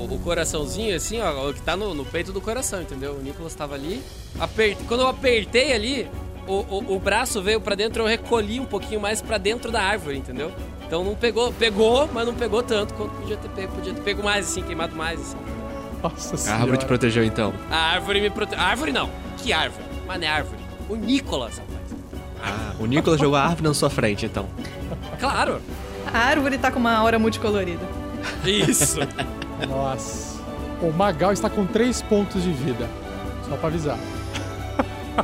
o 0.10 0.20
coraçãozinho, 0.20 0.96
assim, 0.96 1.20
ó, 1.22 1.50
o 1.50 1.54
que 1.54 1.62
tá 1.62 1.75
no, 1.75 1.94
no 1.94 2.06
peito 2.06 2.32
do 2.32 2.42
coração, 2.42 2.82
entendeu? 2.82 3.13
O 3.13 3.22
Nicolas 3.22 3.54
tava 3.56 3.75
ali. 3.75 4.01
Quando 4.88 5.01
eu 5.01 5.08
apertei 5.08 5.74
ali, 5.74 6.08
o, 6.48 6.54
o, 6.54 6.96
o 6.96 7.00
braço 7.00 7.42
veio 7.42 7.62
pra 7.62 7.75
dentro, 7.75 8.04
eu 8.04 8.08
recolhi 8.08 8.60
um 8.60 8.66
pouquinho 8.66 9.00
mais 9.00 9.22
pra 9.22 9.38
dentro 9.38 9.72
da 9.72 9.82
árvore, 9.82 10.18
entendeu? 10.18 10.51
Então 10.88 11.04
não 11.04 11.16
pegou, 11.16 11.54
pegou, 11.54 12.10
mas 12.12 12.25
não 12.25 12.34
pegou 12.34 12.63
tanto 12.63 12.94
quanto 12.96 13.12
podia 13.16 13.38
ter 13.38 13.50
pego. 13.50 13.74
Podia 13.74 13.94
ter 13.94 14.01
pego 14.01 14.24
mais, 14.24 14.48
assim, 14.50 14.63
queimado 14.63 14.96
mais, 14.96 15.20
assim. 15.22 15.38
Nossa 16.01 16.36
A 16.36 16.38
senhora. 16.38 16.62
árvore 16.62 16.78
te 16.80 16.86
protegeu 16.86 17.24
então. 17.24 17.54
A 17.70 17.75
árvore 17.94 18.22
me 18.22 18.30
protegeu. 18.30 18.63
Árvore 18.66 18.92
não. 18.92 19.10
Que 19.38 19.54
árvore? 19.54 19.84
Mas 20.08 20.20
não 20.20 20.28
é 20.28 20.30
árvore. 20.30 20.60
O 20.89 20.96
Nicolas, 20.96 21.58
rapaz. 21.60 21.80
Ah, 22.42 22.74
o 22.80 22.86
Nicholas 22.86 23.20
jogou 23.20 23.36
a 23.38 23.44
árvore 23.44 23.68
na 23.68 23.74
sua 23.74 23.89
frente, 23.89 24.25
então. 24.25 24.48
Claro. 25.20 25.62
A 26.12 26.18
árvore 26.18 26.58
tá 26.58 26.72
com 26.72 26.80
uma 26.80 26.94
aura 26.96 27.20
multicolorida. 27.20 27.86
Isso. 28.46 29.00
Nossa. 29.68 30.39
O 30.82 30.92
Magal 30.92 31.32
está 31.34 31.50
com 31.50 31.66
três 31.66 32.01
pontos 32.01 32.44
de 32.44 32.51
vida. 32.51 32.88
Só 33.48 33.56
pra 33.58 33.68
avisar. 33.68 33.98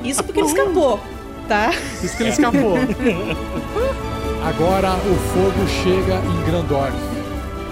Isso 0.03 0.23
porque 0.23 0.39
ele 0.39 0.47
escapou, 0.47 0.99
tá? 1.47 1.71
Isso 2.03 2.17
que 2.17 2.23
ele 2.23 2.31
escapou. 2.31 2.75
Agora 4.43 4.93
o 4.95 5.15
fogo 5.33 5.67
chega 5.83 6.15
em 6.15 6.43
Grandorf. 6.45 6.93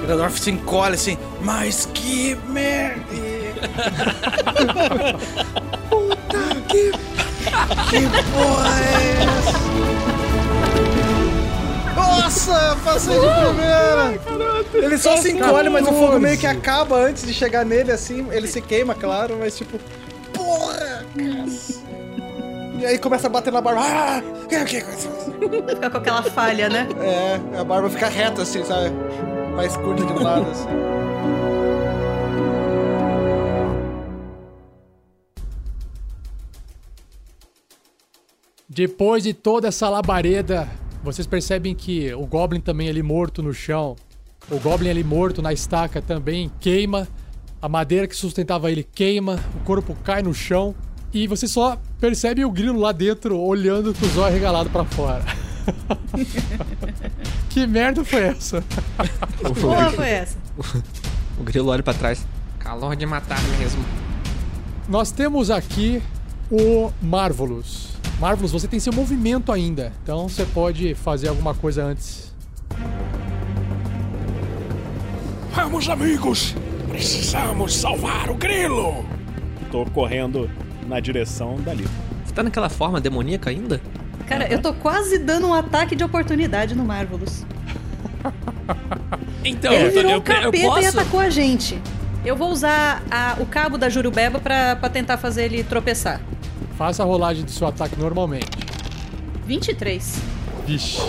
Grandorf 0.06 0.40
se 0.40 0.52
encolhe 0.52 0.96
assim, 0.96 1.18
mas 1.42 1.88
que 1.94 2.38
merda! 2.48 3.04
Puta 5.90 6.56
que. 6.68 6.92
Que 7.90 8.00
porra 8.32 8.80
é 8.80 8.82
essa? 9.24 10.13
Nossa, 12.04 12.78
passei 12.84 13.16
de 13.20 13.26
primeira! 13.26 14.64
Ele 14.74 14.98
só 14.98 15.18
se 15.18 15.32
encolhe, 15.32 15.70
mas 15.70 15.88
o 15.88 15.94
fogo 15.94 16.20
meio 16.20 16.38
que 16.38 16.48
acaba 16.48 16.98
antes 16.98 17.26
de 17.26 17.34
chegar 17.34 17.66
nele, 17.66 17.92
assim. 17.92 18.28
Ele 18.32 18.48
se 18.48 18.62
queima, 18.62 18.94
claro, 18.94 19.38
mas 19.40 19.58
tipo. 19.58 19.80
Porra! 20.34 21.06
cara. 21.16 21.46
E 22.80 22.86
aí 22.86 22.98
começa 22.98 23.28
a 23.28 23.30
bater 23.30 23.54
na 23.54 23.62
barba. 23.62 23.82
Ah! 23.82 24.22
Fica 24.50 25.90
com 25.90 25.98
aquela 25.98 26.24
falha, 26.24 26.70
né? 26.70 26.88
é, 27.02 27.60
a 27.60 27.64
barba 27.64 27.90
fica 27.90 28.10
reta 28.10 28.42
assim, 28.42 28.64
sabe? 28.64 28.92
Mais 29.56 29.78
curta 29.78 30.04
de 30.06 30.12
um 30.12 30.22
lado, 30.22 30.48
assim. 30.52 30.68
Depois 38.68 39.24
de 39.24 39.34
toda 39.34 39.68
essa 39.68 39.88
labareda, 39.88 40.68
vocês 41.04 41.28
percebem 41.28 41.76
que 41.76 42.14
o 42.14 42.26
Goblin 42.26 42.62
também 42.62 42.88
ali 42.88 43.04
morto 43.04 43.44
no 43.44 43.54
chão. 43.54 43.98
O 44.50 44.58
Goblin 44.58 44.90
ali 44.90 45.04
morto 45.04 45.42
na 45.42 45.52
estaca 45.52 46.02
também 46.02 46.50
queima. 46.62 47.08
A 47.62 47.68
madeira 47.68 48.08
que 48.08 48.16
sustentava 48.16 48.72
ele 48.72 48.84
queima. 48.84 49.38
O 49.58 49.66
corpo 49.66 49.96
cai 50.04 50.24
no 50.24 50.34
chão. 50.34 50.74
E 51.14 51.28
você 51.28 51.46
só 51.46 51.78
percebe 52.00 52.46
o 52.46 52.50
grilo 52.50 52.80
lá 52.80 52.94
dentro 52.94 53.38
olhando 53.38 53.94
com 53.94 54.06
os 54.06 54.18
olhos 54.18 54.34
regalados 54.34 54.72
pra 54.72 54.86
fora. 54.86 55.24
que 57.50 57.68
merda 57.68 58.04
foi 58.06 58.24
essa? 58.24 58.64
Boa 59.62 59.92
foi 59.92 60.10
essa. 60.10 60.38
O 61.38 61.44
grilo 61.44 61.70
olha 61.70 61.84
pra 61.84 61.94
trás. 61.94 62.26
Calor 62.60 62.96
de 62.96 63.06
matar 63.06 63.42
mesmo. 63.60 63.84
Nós 64.88 65.12
temos 65.12 65.52
aqui 65.52 66.02
o 66.50 66.92
Marvelous. 67.02 67.93
Marvelous, 68.24 68.54
você 68.54 68.70
tem 68.70 68.80
seu 68.80 68.94
movimento 68.94 69.52
ainda, 69.52 69.92
então 70.02 70.30
você 70.30 70.46
pode 70.46 70.96
fazer 70.96 71.28
alguma 71.28 71.54
coisa 71.54 71.84
antes. 71.84 72.34
Vamos, 75.52 75.90
amigos! 75.90 76.56
Precisamos 76.88 77.76
salvar 77.76 78.30
o 78.30 78.36
grilo! 78.36 79.06
Tô 79.70 79.84
correndo 79.88 80.50
na 80.88 81.02
direção 81.02 81.58
dali. 81.58 81.86
Você 82.24 82.34
tá 82.34 82.44
naquela 82.44 82.70
forma 82.70 83.02
demoníaca 83.02 83.50
ainda? 83.50 83.82
Cara, 84.26 84.48
eu 84.48 84.62
tô 84.62 84.74
quase 84.74 85.18
dando 85.18 85.48
um 85.48 85.54
ataque 85.54 85.94
de 85.94 86.06
oportunidade 86.06 86.76
no 86.76 86.86
Marvelous. 86.86 87.46
Então, 89.46 89.74
Ele 89.74 89.84
eu, 89.84 89.90
tô- 89.92 89.96
virou 89.98 90.12
eu, 90.12 90.16
um 90.16 90.20
eu 90.20 90.22
capeta 90.22 90.58
e 90.58 90.62
posso. 90.62 90.88
atacou 91.02 91.20
a 91.20 91.30
gente. 91.30 91.78
Eu 92.24 92.38
vou 92.38 92.50
usar 92.50 93.04
a- 93.12 93.36
o 93.42 93.46
cabo 93.46 93.78
da 93.78 93.90
Jurubeba 93.90 94.40
pra, 94.40 94.78
pra 94.78 94.88
tentar 94.88 95.18
fazer 95.18 95.44
ele 95.44 95.66
tropeçar. 95.66 96.22
Faça 96.78 97.04
a 97.04 97.06
rolagem 97.06 97.44
do 97.44 97.52
seu 97.52 97.68
ataque 97.68 97.98
normalmente. 98.00 98.48
23. 99.46 100.22
Vixe. 100.66 101.02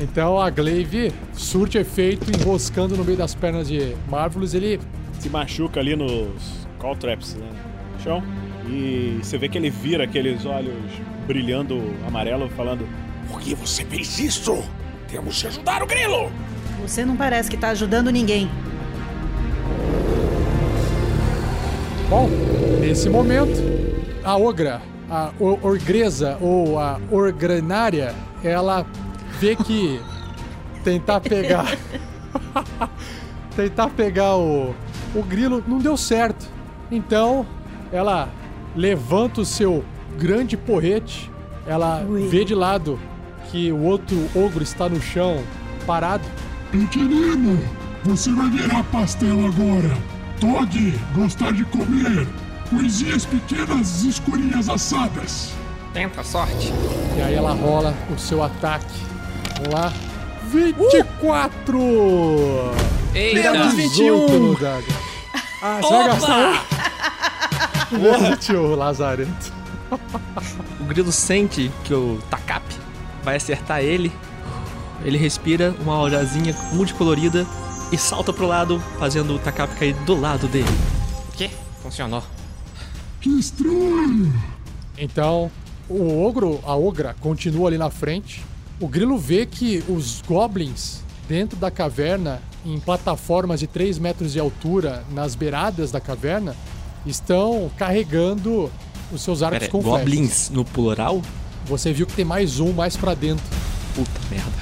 Então 0.00 0.40
a 0.40 0.50
Glaive 0.50 1.12
surte 1.32 1.78
efeito 1.78 2.30
enroscando 2.30 2.96
no 2.96 3.04
meio 3.04 3.16
das 3.16 3.34
pernas 3.34 3.68
de 3.68 3.94
Marvelous. 4.08 4.54
Ele 4.54 4.80
Se 5.18 5.28
machuca 5.28 5.80
ali 5.80 5.96
nos 5.96 6.66
call 6.78 6.96
traps, 6.96 7.34
né? 7.34 7.46
no 7.96 8.02
Chão. 8.02 8.22
E 8.68 9.18
você 9.22 9.38
vê 9.38 9.48
que 9.48 9.58
ele 9.58 9.70
vira 9.70 10.04
aqueles 10.04 10.44
olhos 10.44 10.74
brilhando 11.26 11.80
amarelo, 12.06 12.48
falando: 12.50 12.86
Por 13.28 13.40
que 13.40 13.54
você 13.54 13.84
fez 13.84 14.18
isso? 14.18 14.62
Temos 15.08 15.40
que 15.40 15.46
ajudar 15.48 15.82
o 15.82 15.86
grilo! 15.86 16.30
Você 16.82 17.04
não 17.04 17.16
parece 17.16 17.50
que 17.50 17.56
tá 17.56 17.68
ajudando 17.70 18.10
ninguém. 18.10 18.48
Bom, 22.08 22.28
nesse 22.80 23.08
momento, 23.08 23.50
a 24.26 24.36
Ogra, 24.36 24.82
a 25.08 25.30
o- 25.38 25.58
Orgresa 25.62 26.36
ou 26.40 26.78
a 26.80 26.98
Orgranária, 27.10 28.12
ela 28.42 28.84
vê 29.40 29.54
que 29.54 30.00
tentar 30.82 31.20
pegar. 31.20 31.64
tentar 33.54 33.88
pegar 33.90 34.36
o, 34.36 34.74
o 35.14 35.22
grilo 35.22 35.62
não 35.66 35.78
deu 35.78 35.96
certo. 35.96 36.46
Então, 36.90 37.46
ela 37.92 38.28
levanta 38.74 39.40
o 39.40 39.44
seu 39.44 39.84
grande 40.18 40.56
porrete, 40.56 41.30
ela 41.66 42.04
Ui. 42.08 42.28
vê 42.28 42.44
de 42.44 42.54
lado 42.54 42.98
que 43.50 43.70
o 43.72 43.82
outro 43.82 44.16
ogro 44.34 44.62
está 44.62 44.88
no 44.88 45.00
chão 45.00 45.42
parado. 45.86 46.24
Pequenino, 46.70 47.58
você 48.04 48.30
vai 48.32 48.50
virar 48.50 48.82
pastel 48.84 49.38
agora. 49.46 49.96
Tog, 50.40 50.94
gostar 51.14 51.52
de 51.52 51.64
comer 51.64 52.26
coisinhas 52.70 53.24
pequenas 53.24 54.02
e 54.04 54.08
escurinhas 54.08 54.68
assadas. 54.68 55.50
Tenta 55.92 56.20
a 56.20 56.24
sorte. 56.24 56.72
E 57.16 57.22
aí 57.22 57.34
ela 57.34 57.52
rola 57.52 57.94
o 58.14 58.18
seu 58.18 58.42
ataque. 58.42 59.00
Vamos 59.56 59.74
lá. 59.74 59.92
24! 60.50 61.78
Eita! 63.14 63.52
Menos 63.52 63.74
18 63.76 64.32
no 64.38 64.58
dado. 64.58 64.84
Ah, 65.62 65.78
você 65.80 65.88
vai 65.94 66.06
gastar 66.06 66.38
um? 66.38 68.30
21, 68.30 68.74
Lazarento. 68.74 69.52
O 70.80 70.84
grilo 70.84 71.12
sente 71.12 71.70
que 71.84 71.94
o 71.94 72.20
Takap 72.30 72.64
vai 73.22 73.36
acertar 73.36 73.80
ele. 73.80 74.12
Ele 75.04 75.18
respira 75.18 75.74
uma 75.80 75.94
aurazinha 75.94 76.54
multicolorida 76.72 77.46
e 77.92 77.98
salta 77.98 78.32
pro 78.32 78.46
lado, 78.46 78.82
fazendo 78.98 79.34
o 79.34 79.38
Takap 79.38 79.74
cair 79.76 79.94
do 80.04 80.18
lado 80.18 80.48
dele. 80.48 80.66
Que? 81.36 81.50
Funcionou. 81.82 82.22
Que 83.26 83.40
estranho. 83.40 84.32
Então, 84.96 85.50
o 85.88 86.24
ogro, 86.24 86.60
a 86.64 86.76
ogra, 86.76 87.16
continua 87.18 87.68
ali 87.68 87.76
na 87.76 87.90
frente. 87.90 88.44
O 88.78 88.86
grilo 88.86 89.18
vê 89.18 89.44
que 89.44 89.82
os 89.88 90.22
goblins 90.22 91.02
dentro 91.28 91.58
da 91.58 91.68
caverna, 91.68 92.40
em 92.64 92.78
plataformas 92.78 93.58
de 93.58 93.66
3 93.66 93.98
metros 93.98 94.32
de 94.32 94.38
altura, 94.38 95.02
nas 95.10 95.34
beiradas 95.34 95.90
da 95.90 96.00
caverna, 96.00 96.54
estão 97.04 97.68
carregando 97.76 98.70
os 99.12 99.22
seus 99.22 99.42
arcos 99.42 99.58
Pera, 99.58 99.72
com 99.72 99.82
flechas. 99.82 99.98
goblins 99.98 100.50
no 100.50 100.64
plural? 100.64 101.20
Você 101.64 101.92
viu 101.92 102.06
que 102.06 102.14
tem 102.14 102.24
mais 102.24 102.60
um 102.60 102.72
mais 102.72 102.96
pra 102.96 103.12
dentro. 103.14 103.44
Puta 103.96 104.20
merda. 104.30 104.52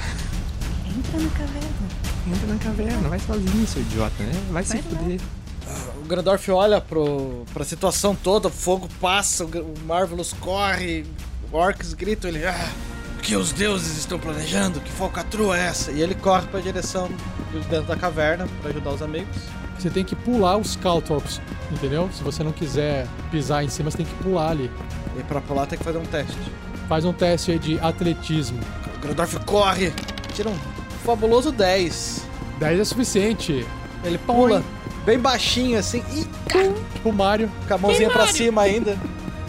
Entra 0.88 1.20
na 1.20 1.28
caverna. 1.28 1.68
Entra 2.34 2.46
na 2.46 2.58
caverna, 2.58 3.08
vai 3.10 3.18
sozinho, 3.18 3.66
seu 3.66 3.82
idiota, 3.82 4.22
né? 4.22 4.32
Vai 4.50 4.64
se 4.64 4.78
fuder. 4.78 5.20
O 6.04 6.06
Grandorf 6.06 6.50
olha 6.50 6.82
pro, 6.82 7.46
pra 7.54 7.64
situação 7.64 8.14
toda, 8.14 8.48
o 8.48 8.50
fogo 8.50 8.90
passa, 9.00 9.42
o, 9.42 9.74
Marvelous 9.86 10.34
corre, 10.34 11.06
orcs 11.50 11.94
gritam, 11.94 12.28
ele... 12.28 12.46
Ah, 12.46 12.70
o 13.16 13.22
que 13.22 13.34
os 13.34 13.52
deuses 13.52 13.96
estão 13.96 14.18
planejando? 14.18 14.80
Que 14.80 14.92
falcatrua 14.92 15.56
é 15.56 15.62
essa? 15.62 15.90
E 15.92 16.02
ele 16.02 16.14
corre 16.14 16.46
pra 16.48 16.60
direção 16.60 17.08
de 17.50 17.58
dentro 17.70 17.86
da 17.86 17.96
caverna 17.96 18.46
pra 18.60 18.68
ajudar 18.68 18.90
os 18.90 19.00
amigos. 19.00 19.34
Você 19.78 19.88
tem 19.88 20.04
que 20.04 20.14
pular 20.14 20.58
os 20.58 20.76
Caltrops, 20.76 21.40
entendeu? 21.72 22.10
Se 22.12 22.22
você 22.22 22.44
não 22.44 22.52
quiser 22.52 23.06
pisar 23.30 23.64
em 23.64 23.70
cima, 23.70 23.90
você 23.90 23.96
tem 23.96 24.06
que 24.06 24.22
pular 24.22 24.50
ali. 24.50 24.70
E 25.18 25.22
pra 25.22 25.40
pular 25.40 25.64
tem 25.64 25.78
que 25.78 25.84
fazer 25.86 25.96
um 25.96 26.04
teste. 26.04 26.36
Faz 26.86 27.06
um 27.06 27.14
teste 27.14 27.52
aí 27.52 27.58
de 27.58 27.80
atletismo. 27.80 28.60
O 28.94 29.00
Grandorf 29.00 29.38
corre, 29.46 29.90
tira 30.34 30.50
um 30.50 30.58
fabuloso 31.02 31.50
10. 31.50 32.26
10 32.58 32.78
é 32.78 32.84
suficiente. 32.84 33.66
Ele 34.04 34.18
pula 34.18 34.62
bem 35.04 35.18
baixinho 35.18 35.78
assim, 35.78 36.02
e 36.12 36.24
Tipo 36.94 37.08
o 37.08 37.12
Mario. 37.12 37.50
com 37.68 37.74
a 37.74 37.78
mãozinha 37.78 38.10
pra 38.10 38.26
cima 38.26 38.62
ainda. 38.62 38.96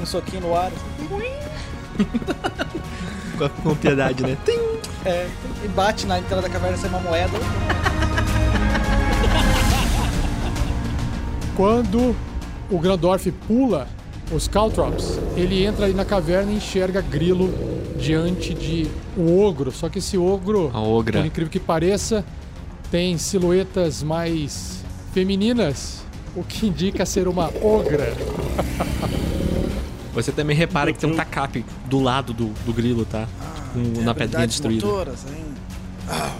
Um 0.01 0.05
soquinho 0.05 0.41
no 0.41 0.55
ar. 0.55 0.67
assim. 0.67 2.05
Com, 3.37 3.49
com 3.69 3.75
piedade, 3.75 4.23
né? 4.23 4.37
É, 5.05 5.27
e 5.63 5.67
bate 5.69 6.05
na 6.05 6.19
entrada 6.19 6.41
da 6.41 6.49
caverna 6.49 6.77
sem 6.77 6.89
uma 6.89 6.99
moeda. 6.99 7.37
Quando 11.55 12.15
o 12.69 12.79
Grandorf 12.79 13.31
pula 13.47 13.87
os 14.31 14.47
Caltrops, 14.47 15.19
ele 15.37 15.63
entra 15.65 15.85
ali 15.85 15.93
na 15.93 16.03
caverna 16.03 16.51
e 16.51 16.55
enxerga 16.55 17.01
Grilo 17.01 17.53
diante 17.97 18.53
de 18.53 18.87
o 19.15 19.41
ogro. 19.41 19.71
Só 19.71 19.87
que 19.87 19.99
esse 19.99 20.17
ogro, 20.17 20.71
A 20.73 20.79
ogra. 20.81 21.19
por 21.19 21.25
incrível 21.27 21.51
que 21.51 21.59
pareça, 21.59 22.25
tem 22.91 23.17
silhuetas 23.17 24.03
mais 24.03 24.74
femininas, 25.19 26.03
o 26.35 26.43
que 26.43 26.67
indica 26.67 27.05
ser 27.05 27.25
uma 27.25 27.45
ogra. 27.63 28.13
Você 30.13 30.29
também 30.33 30.53
repara 30.55 30.91
que 30.91 30.99
tem 30.99 31.09
um 31.09 31.15
Takap 31.15 31.65
do 31.85 32.01
lado 32.01 32.33
do, 32.33 32.47
do 32.65 32.73
grilo, 32.73 33.05
tá? 33.05 33.25
Com- 33.71 33.93
Tem 33.93 34.03
na 34.03 34.13
pedrinha 34.13 34.45
destruída. 34.45 34.85
motoras 34.85 35.25
ainda. 35.25 35.55
Ah, 36.09 36.35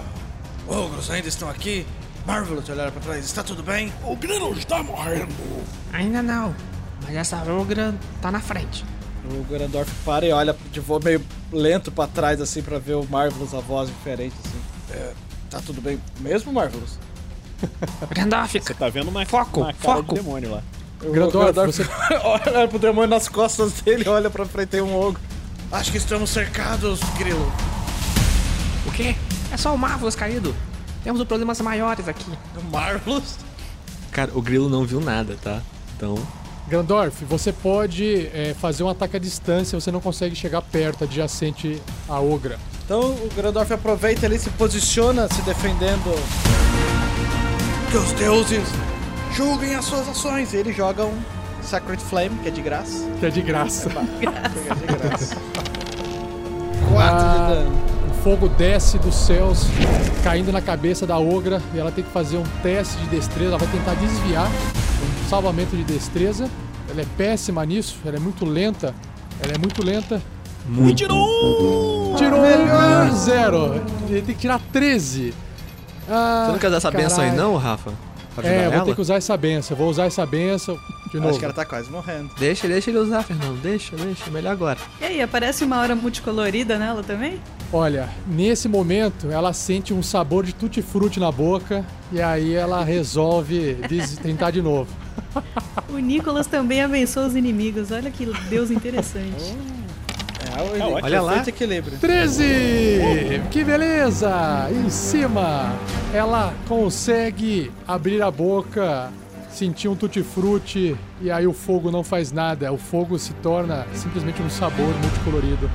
ogros 0.67 1.09
ainda 1.09 1.29
estão 1.29 1.49
aqui. 1.49 1.85
Marvelous 2.27 2.67
olhar 2.67 2.91
pra 2.91 2.99
trás. 2.99 3.23
Está 3.23 3.43
tudo 3.43 3.63
bem? 3.63 3.93
O 4.03 4.13
grilo 4.17 4.51
está 4.57 4.83
morrendo. 4.83 5.33
Ainda 5.93 6.21
não. 6.21 6.53
Mas 7.03 7.15
essa 7.15 7.37
ogra 7.49 7.95
tá 8.21 8.29
na 8.29 8.41
frente. 8.41 8.83
O 9.31 9.43
Grandorf 9.45 9.89
para 10.03 10.25
e 10.25 10.31
olha 10.33 10.53
de 10.71 10.81
voo 10.81 10.99
meio 11.01 11.21
lento 11.51 11.91
pra 11.93 12.07
trás, 12.07 12.41
assim, 12.41 12.61
pra 12.61 12.77
ver 12.77 12.95
o 12.95 13.05
Marvelous, 13.09 13.53
a 13.53 13.59
voz 13.61 13.87
diferente, 13.89 14.35
assim. 14.43 14.59
É, 14.99 15.13
tá 15.49 15.61
tudo 15.65 15.79
bem 15.81 15.97
mesmo, 16.19 16.51
Marvelous? 16.51 16.99
Grandorf, 18.09 18.59
Você 18.59 18.73
tá 18.73 18.89
vendo 18.89 19.09
uma, 19.09 19.25
Foco, 19.25 19.61
uma 19.61 19.73
cara 19.73 19.97
foco. 19.97 20.13
de 20.15 20.21
demônio 20.21 20.51
lá. 20.51 20.63
O 21.03 21.11
Grandorf, 21.11 21.53
Grandorf 21.53 21.71
você- 21.73 21.87
olha 22.23 22.67
pro 22.67 22.79
demônio 22.79 23.09
nas 23.09 23.27
costas 23.27 23.73
dele, 23.81 24.07
olha 24.07 24.29
pra 24.29 24.45
frente, 24.45 24.69
tem 24.69 24.81
um 24.81 24.95
ogro. 24.95 25.19
Acho 25.71 25.91
que 25.91 25.97
estamos 25.97 26.29
cercados, 26.29 26.99
Grilo. 27.17 27.51
o 28.87 28.91
quê? 28.91 29.15
É 29.51 29.57
só 29.57 29.73
o 29.73 29.77
Marvelous 29.77 30.15
caído. 30.15 30.55
Temos 31.03 31.23
problemas 31.25 31.59
maiores 31.61 32.07
aqui. 32.07 32.31
O 32.57 32.63
Marvelous? 32.71 33.37
Cara, 34.11 34.31
o 34.33 34.41
grilo 34.41 34.69
não 34.69 34.85
viu 34.85 34.99
nada, 35.01 35.37
tá? 35.43 35.61
Então. 35.95 36.15
Grandorf, 36.67 37.23
você 37.25 37.51
pode 37.53 38.27
é, 38.33 38.55
fazer 38.59 38.81
um 38.83 38.89
ataque 38.89 39.17
à 39.17 39.19
distância, 39.19 39.79
você 39.79 39.91
não 39.91 39.99
consegue 40.01 40.35
chegar 40.35 40.61
perto, 40.63 41.03
adjacente 41.03 41.79
à 42.09 42.19
ogra. 42.19 42.57
Então 42.83 43.01
o 43.11 43.29
Grandorf 43.35 43.71
aproveita 43.71 44.25
ali, 44.25 44.39
se 44.39 44.49
posiciona, 44.51 45.27
se 45.31 45.41
defendendo. 45.43 46.11
Que 47.95 47.99
os 47.99 48.11
deuses 48.11 48.67
julguem 49.33 49.73
as 49.73 49.85
suas 49.85 50.09
ações. 50.09 50.51
E 50.51 50.57
ele 50.57 50.73
joga 50.73 51.05
um 51.05 51.17
Sacred 51.61 52.03
Flame, 52.03 52.37
que 52.39 52.49
é 52.49 52.51
de 52.51 52.61
graça. 52.61 53.09
Que 53.21 53.25
é 53.25 53.29
de 53.29 53.41
graça. 53.41 53.89
É 54.19 54.75
de 54.75 55.07
graça. 55.07 55.37
4 56.91 56.99
Ah. 56.99 57.31
de 57.31 57.55
dano. 57.55 57.81
O 58.11 58.13
fogo 58.21 58.49
desce 58.49 58.97
dos 58.99 59.15
céus, 59.15 59.65
caindo 60.25 60.51
na 60.51 60.59
cabeça 60.61 61.07
da 61.07 61.17
ogra, 61.17 61.61
e 61.73 61.79
ela 61.79 61.89
tem 61.89 62.03
que 62.03 62.11
fazer 62.11 62.35
um 62.35 62.43
teste 62.61 62.97
de 62.97 63.07
destreza. 63.07 63.51
Ela 63.51 63.59
vai 63.59 63.67
tentar 63.69 63.93
desviar 63.93 64.49
um 64.49 65.29
salvamento 65.29 65.73
de 65.77 65.85
destreza. 65.85 66.49
Ela 66.89 66.99
é 66.99 67.05
péssima 67.15 67.65
nisso, 67.65 67.95
ela 68.05 68.17
é 68.17 68.19
muito 68.19 68.43
lenta. 68.43 68.93
Ela 69.41 69.53
é 69.53 69.57
muito 69.57 69.81
lenta. 69.81 70.21
Muito. 70.67 70.97
Tirou 70.97 72.41
um 72.41 73.15
zero. 73.15 73.81
Ele 74.09 74.21
tem 74.21 74.35
que 74.35 74.41
tirar 74.41 74.59
13. 74.73 75.33
Ah, 76.09 76.43
Você 76.47 76.51
não 76.53 76.59
quer 76.59 76.69
dar 76.69 76.77
essa 76.77 76.91
benção 76.91 77.23
aí, 77.23 77.31
não, 77.35 77.55
Rafa? 77.57 77.91
Pra 78.35 78.45
É, 78.47 78.57
eu 78.59 78.63
vou 78.65 78.73
ela? 78.73 78.85
ter 78.85 78.95
que 78.95 79.01
usar 79.01 79.15
essa 79.15 79.37
benção. 79.37 79.77
Vou 79.77 79.89
usar 79.89 80.05
essa 80.05 80.25
benção 80.25 80.77
de 81.09 81.15
novo. 81.17 81.29
Acho 81.29 81.39
que 81.39 81.45
ela 81.45 81.53
tá 81.53 81.63
quase 81.65 81.89
morrendo. 81.89 82.31
Deixa, 82.37 82.67
deixa 82.67 82.89
ele 82.89 82.99
usar, 82.99 83.23
Fernando. 83.23 83.61
Deixa, 83.61 83.95
deixa. 83.95 84.29
Melhor 84.29 84.51
agora. 84.51 84.77
E 84.99 85.05
aí, 85.05 85.21
aparece 85.21 85.63
uma 85.63 85.79
hora 85.79 85.95
multicolorida 85.95 86.77
nela 86.77 87.01
também? 87.01 87.39
Olha, 87.71 88.09
nesse 88.27 88.67
momento 88.67 89.31
ela 89.31 89.53
sente 89.53 89.93
um 89.93 90.03
sabor 90.03 90.45
de 90.45 90.53
tutti-frutti 90.53 91.19
na 91.19 91.31
boca 91.31 91.83
e 92.11 92.21
aí 92.21 92.53
ela 92.53 92.83
resolve 92.83 93.77
tentar 94.21 94.51
de 94.51 94.61
novo. 94.61 94.89
O 95.89 95.97
Nicolas 95.97 96.45
também 96.45 96.81
abençoa 96.83 97.27
os 97.27 97.35
inimigos. 97.35 97.89
Olha 97.91 98.11
que 98.11 98.25
Deus 98.49 98.69
interessante. 98.69 99.55
É, 100.57 100.61
o 100.61 100.73
ele, 100.73 100.81
ótimo. 100.83 101.05
Olha 101.05 101.21
lá. 101.21 101.43
equilíbrio. 101.45 101.97
13! 101.99 103.41
Que 103.51 103.63
beleza! 103.63 104.69
Em 104.71 104.89
cima, 104.89 105.73
ela 106.13 106.53
consegue 106.67 107.71
abrir 107.87 108.21
a 108.21 108.31
boca, 108.31 109.11
sentir 109.49 109.87
um 109.87 109.95
tutti-frutti 109.95 110.95
e 111.21 111.31
aí 111.31 111.45
o 111.45 111.53
fogo 111.53 111.91
não 111.91 112.03
faz 112.03 112.31
nada. 112.31 112.71
O 112.71 112.77
fogo 112.77 113.17
se 113.19 113.33
torna 113.35 113.85
simplesmente 113.93 114.41
um 114.41 114.49
sabor 114.49 114.93
multicolorido. 115.01 115.69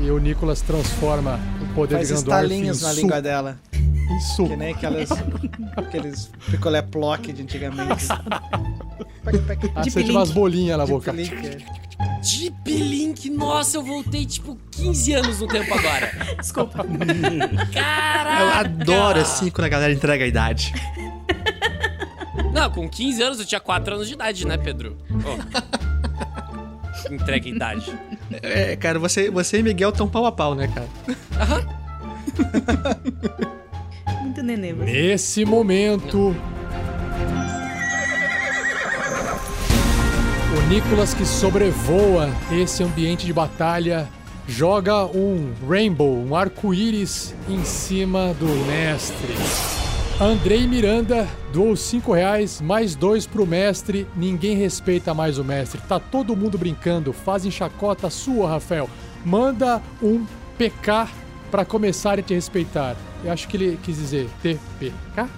E 0.00 0.10
o 0.10 0.18
Nicolas 0.18 0.60
transforma 0.60 1.40
o 1.60 1.74
poder 1.74 1.96
Faz 1.96 2.08
de 2.08 2.14
Gandorf 2.14 2.54
em 2.54 2.80
na 2.80 2.92
língua 2.92 3.20
dela. 3.20 3.58
Em 3.74 4.20
suco. 4.20 4.50
Que 4.50 4.56
nem 4.56 4.72
aquelas, 4.72 5.10
aqueles 5.76 6.30
picolé 6.50 6.80
plock 6.80 7.32
de 7.32 7.42
antigamente. 7.42 8.06
De 9.82 9.90
pilinque. 9.90 10.10
umas 10.10 10.30
bolinhas 10.30 10.78
na 10.78 10.86
boca. 10.86 11.12
pelique. 11.12 11.62
Deep 12.22 12.70
Link, 12.70 13.28
nossa, 13.30 13.76
eu 13.76 13.82
voltei 13.82 14.24
tipo 14.24 14.56
15 14.70 15.12
anos 15.14 15.40
no 15.40 15.48
tempo 15.48 15.72
agora. 15.74 16.12
Desculpa. 16.38 16.84
Caraca! 17.72 18.42
Eu 18.42 18.48
adoro 18.50 19.20
assim 19.20 19.50
quando 19.50 19.66
a 19.66 19.68
galera 19.68 19.92
entrega 19.92 20.24
a 20.24 20.26
idade. 20.26 20.72
Não, 22.52 22.70
com 22.70 22.88
15 22.88 23.22
anos 23.22 23.40
eu 23.40 23.46
tinha 23.46 23.60
4 23.60 23.94
anos 23.94 24.08
de 24.08 24.14
idade, 24.14 24.46
né, 24.46 24.56
Pedro? 24.56 24.96
Ô. 25.10 27.12
Entrega 27.12 27.46
a 27.46 27.50
idade. 27.50 27.98
É, 28.42 28.76
cara, 28.76 28.98
você, 28.98 29.30
você 29.30 29.58
e 29.58 29.62
Miguel 29.62 29.90
estão 29.90 30.08
pau 30.08 30.26
a 30.26 30.32
pau, 30.32 30.54
né, 30.54 30.68
cara? 30.68 30.88
Muito 34.22 34.42
nenê. 34.42 34.72
você. 34.72 34.90
Nesse 34.90 35.44
momento. 35.44 36.34
O 40.58 40.68
Nicolas 40.68 41.14
que 41.14 41.24
sobrevoa 41.24 42.28
esse 42.50 42.82
ambiente 42.82 43.24
de 43.24 43.32
batalha 43.32 44.08
joga 44.48 45.06
um 45.06 45.52
rainbow, 45.68 46.18
um 46.18 46.34
arco-íris 46.34 47.32
em 47.48 47.62
cima 47.64 48.34
do 48.34 48.48
mestre. 48.66 49.34
Andrei 50.20 50.66
Miranda 50.66 51.28
doou 51.52 51.76
5 51.76 52.12
reais, 52.12 52.60
mais 52.60 52.96
dois 52.96 53.24
pro 53.24 53.46
mestre. 53.46 54.04
Ninguém 54.16 54.56
respeita 54.56 55.14
mais 55.14 55.38
o 55.38 55.44
mestre. 55.44 55.80
Tá 55.88 56.00
todo 56.00 56.34
mundo 56.34 56.58
brincando, 56.58 57.12
fazem 57.12 57.52
chacota 57.52 58.10
sua, 58.10 58.50
Rafael. 58.50 58.90
Manda 59.24 59.80
um 60.02 60.26
PK 60.58 61.08
pra 61.52 61.64
começarem 61.64 62.24
a 62.24 62.26
te 62.26 62.34
respeitar. 62.34 62.96
Eu 63.24 63.30
acho 63.30 63.46
que 63.46 63.56
ele 63.56 63.78
quis 63.80 63.96
dizer 63.96 64.28
TPK? 64.42 65.28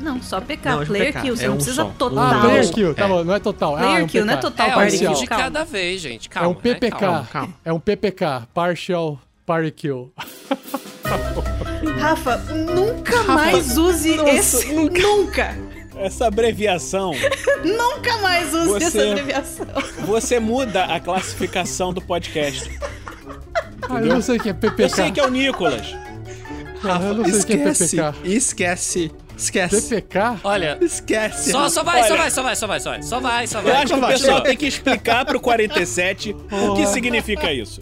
Não, 0.00 0.20
só 0.22 0.40
PK. 0.40 0.68
Não, 0.70 0.82
é 0.82 0.84
player 0.86 1.06
PK, 1.12 1.20
kill. 1.22 1.36
Você 1.36 1.44
é 1.44 1.46
não 1.48 1.54
um 1.54 1.56
precisa 1.58 1.82
só. 1.82 1.90
total. 1.98 2.18
Ah, 2.24 2.34
Não. 2.34 2.40
player 2.42 2.70
kill, 2.72 2.94
tá 2.94 3.04
É. 3.04 3.08
bom, 3.08 3.24
não 3.24 3.34
é 3.34 3.38
total. 3.38 3.76
ah, 3.76 3.78
Player 3.78 4.00
é 4.00 4.02
um 4.02 4.06
kill, 4.06 4.24
não 4.24 4.32
é 4.32 4.36
PK. 4.36 4.50
total 4.50 4.66
É 4.66 4.70
um 4.70 4.74
parcial. 4.74 5.12
kill 5.14 5.20
de 5.22 5.26
cada 5.28 5.64
vez, 5.64 6.00
gente. 6.00 6.28
É 6.28 6.30
Calma. 6.32 6.48
um 6.50 6.54
PPK. 6.54 6.94
Né? 6.94 7.00
Calma, 7.00 7.28
calma. 7.32 7.54
É 7.64 7.72
um 7.72 7.80
PPK, 7.80 8.42
partial 8.52 9.18
party 9.44 9.70
kill. 9.70 10.12
Rafa, 12.00 12.36
nunca 12.52 13.22
mais 13.24 13.76
use 13.78 14.10
esse. 14.28 14.72
Nunca. 14.72 15.56
Essa 15.98 16.26
abreviação, 16.26 17.12
Nunca 17.64 18.18
mais 18.18 18.52
use 18.52 18.66
Você- 18.68 18.84
essa 18.84 19.10
abreviação. 19.12 19.66
você 20.04 20.38
muda 20.38 20.84
a 20.84 21.00
classificação 21.00 21.90
do 21.92 22.02
podcast. 22.02 22.70
Ah, 23.88 24.00
eu 24.00 24.06
não 24.14 24.20
sei 24.20 24.36
o 24.36 24.40
que 24.42 24.48
é 24.50 24.52
PPK. 24.52 24.82
Eu 24.82 24.88
sei 24.90 25.10
que 25.12 25.20
é 25.20 25.24
o 25.24 25.30
Nicolas. 25.30 25.86
Ah, 26.84 27.00
eu 27.02 27.14
não 27.14 27.24
sei 27.24 27.40
o 27.40 27.46
que 27.46 27.52
é 27.54 27.68
Esquece, 28.24 29.08
PPK. 29.08 29.25
Esquece. 29.36 29.82
PPK? 29.88 30.36
Olha, 30.44 30.78
Esquece. 30.80 31.50
só, 31.52 31.68
só 31.68 31.82
vai, 31.82 32.02
só 32.02 32.08
Olha. 32.14 32.16
vai, 32.22 32.30
só 32.30 32.42
vai, 32.42 32.56
só 32.56 32.66
vai, 32.66 32.80
só 32.80 32.90
vai. 32.90 33.02
Só 33.02 33.20
vai, 33.20 33.46
só 33.46 33.58
Eu 33.58 33.64
vai. 33.64 33.72
acho 33.82 33.94
que 33.94 33.98
o 34.00 34.06
pessoal 34.06 34.40
tem 34.40 34.56
que 34.56 34.66
explicar 34.66 35.24
pro 35.24 35.38
47 35.40 36.34
o 36.50 36.74
que 36.74 36.86
significa 36.86 37.52
isso. 37.52 37.80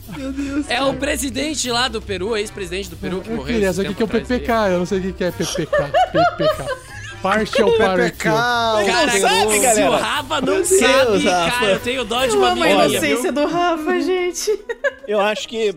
É 0.68 0.82
o 0.82 0.94
presidente 0.94 1.70
lá 1.70 1.88
do 1.88 2.02
Peru, 2.02 2.36
ex-presidente 2.36 2.90
do 2.90 2.96
Peru 2.96 3.20
que 3.20 3.28
Eu 3.30 3.36
morreu. 3.36 3.52
queria 3.54 3.68
esse 3.68 3.76
saber 3.76 3.88
o 3.90 3.94
que 3.94 4.02
é 4.02 4.04
o 4.04 4.08
tempo 4.08 4.22
atrás. 4.24 4.40
PPK. 4.42 4.68
Eu 4.72 4.78
não 4.78 4.86
sei 4.86 4.98
o 4.98 5.12
que 5.12 5.24
é 5.24 5.30
PPK. 5.30 5.66
PPK. 6.12 6.64
Partial 7.22 7.72
party. 7.78 8.12
Cara, 8.18 8.82
Não 8.82 9.18
sabe, 9.20 9.52
se 9.52 9.58
galera? 9.60 9.90
o 9.90 9.96
Rafa 9.96 10.40
não 10.42 10.54
Deus, 10.56 10.68
sabe, 10.68 11.24
Rafa. 11.26 11.50
cara, 11.58 11.72
eu 11.72 11.80
tenho 11.80 12.04
dó 12.04 12.26
de 12.26 12.32
Eu 12.32 12.38
uma 12.38 12.50
amo 12.50 12.62
a 12.62 12.66
menina, 12.66 12.86
inocência 12.86 13.32
do 13.32 13.46
Rafa, 13.46 14.00
gente. 14.00 14.60
Eu 15.08 15.20
acho 15.20 15.48
que 15.48 15.74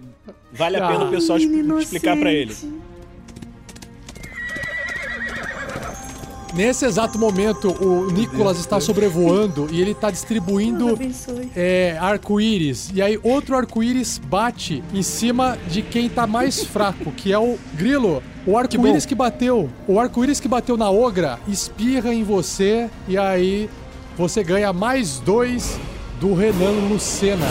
vale 0.52 0.76
a 0.76 0.88
pena 0.88 1.06
Ah. 1.06 1.08
o 1.08 1.10
pessoal 1.10 1.40
expl- 1.40 1.80
explicar 1.80 2.18
pra 2.18 2.34
ele. 2.34 2.54
Nesse 6.58 6.86
exato 6.86 7.20
momento, 7.20 7.70
o 7.70 8.10
Nicolas 8.12 8.58
está 8.58 8.82
sobrevoando 8.82 9.68
e 9.72 9.80
ele 9.80 9.92
está 9.92 10.10
distribuindo 10.10 10.98
é, 11.56 11.96
arco-íris. 12.02 12.90
E 12.96 13.00
aí 13.00 13.20
outro 13.22 13.56
arco-íris 13.56 14.18
bate 14.18 14.84
em 14.92 15.04
cima 15.04 15.56
de 15.68 15.84
quem 15.84 16.10
tá 16.10 16.26
mais 16.26 16.64
fraco, 16.66 17.12
que 17.12 17.32
é 17.32 17.38
o 17.38 17.60
Grilo. 17.76 18.24
O 18.44 18.58
arco-íris 18.58 19.06
que, 19.06 19.14
bateu, 19.14 19.70
o 19.88 20.00
arco-íris 20.00 20.40
que 20.40 20.48
bateu 20.48 20.76
na 20.76 20.90
Ogra 20.90 21.38
espirra 21.48 22.12
em 22.12 22.24
você 22.24 22.90
e 23.08 23.20
aí 23.20 23.70
você 24.18 24.44
ganha 24.44 24.74
mais 24.74 25.20
dois 25.20 25.80
do 26.20 26.34
Renan 26.34 26.90
Lucena. 26.90 27.46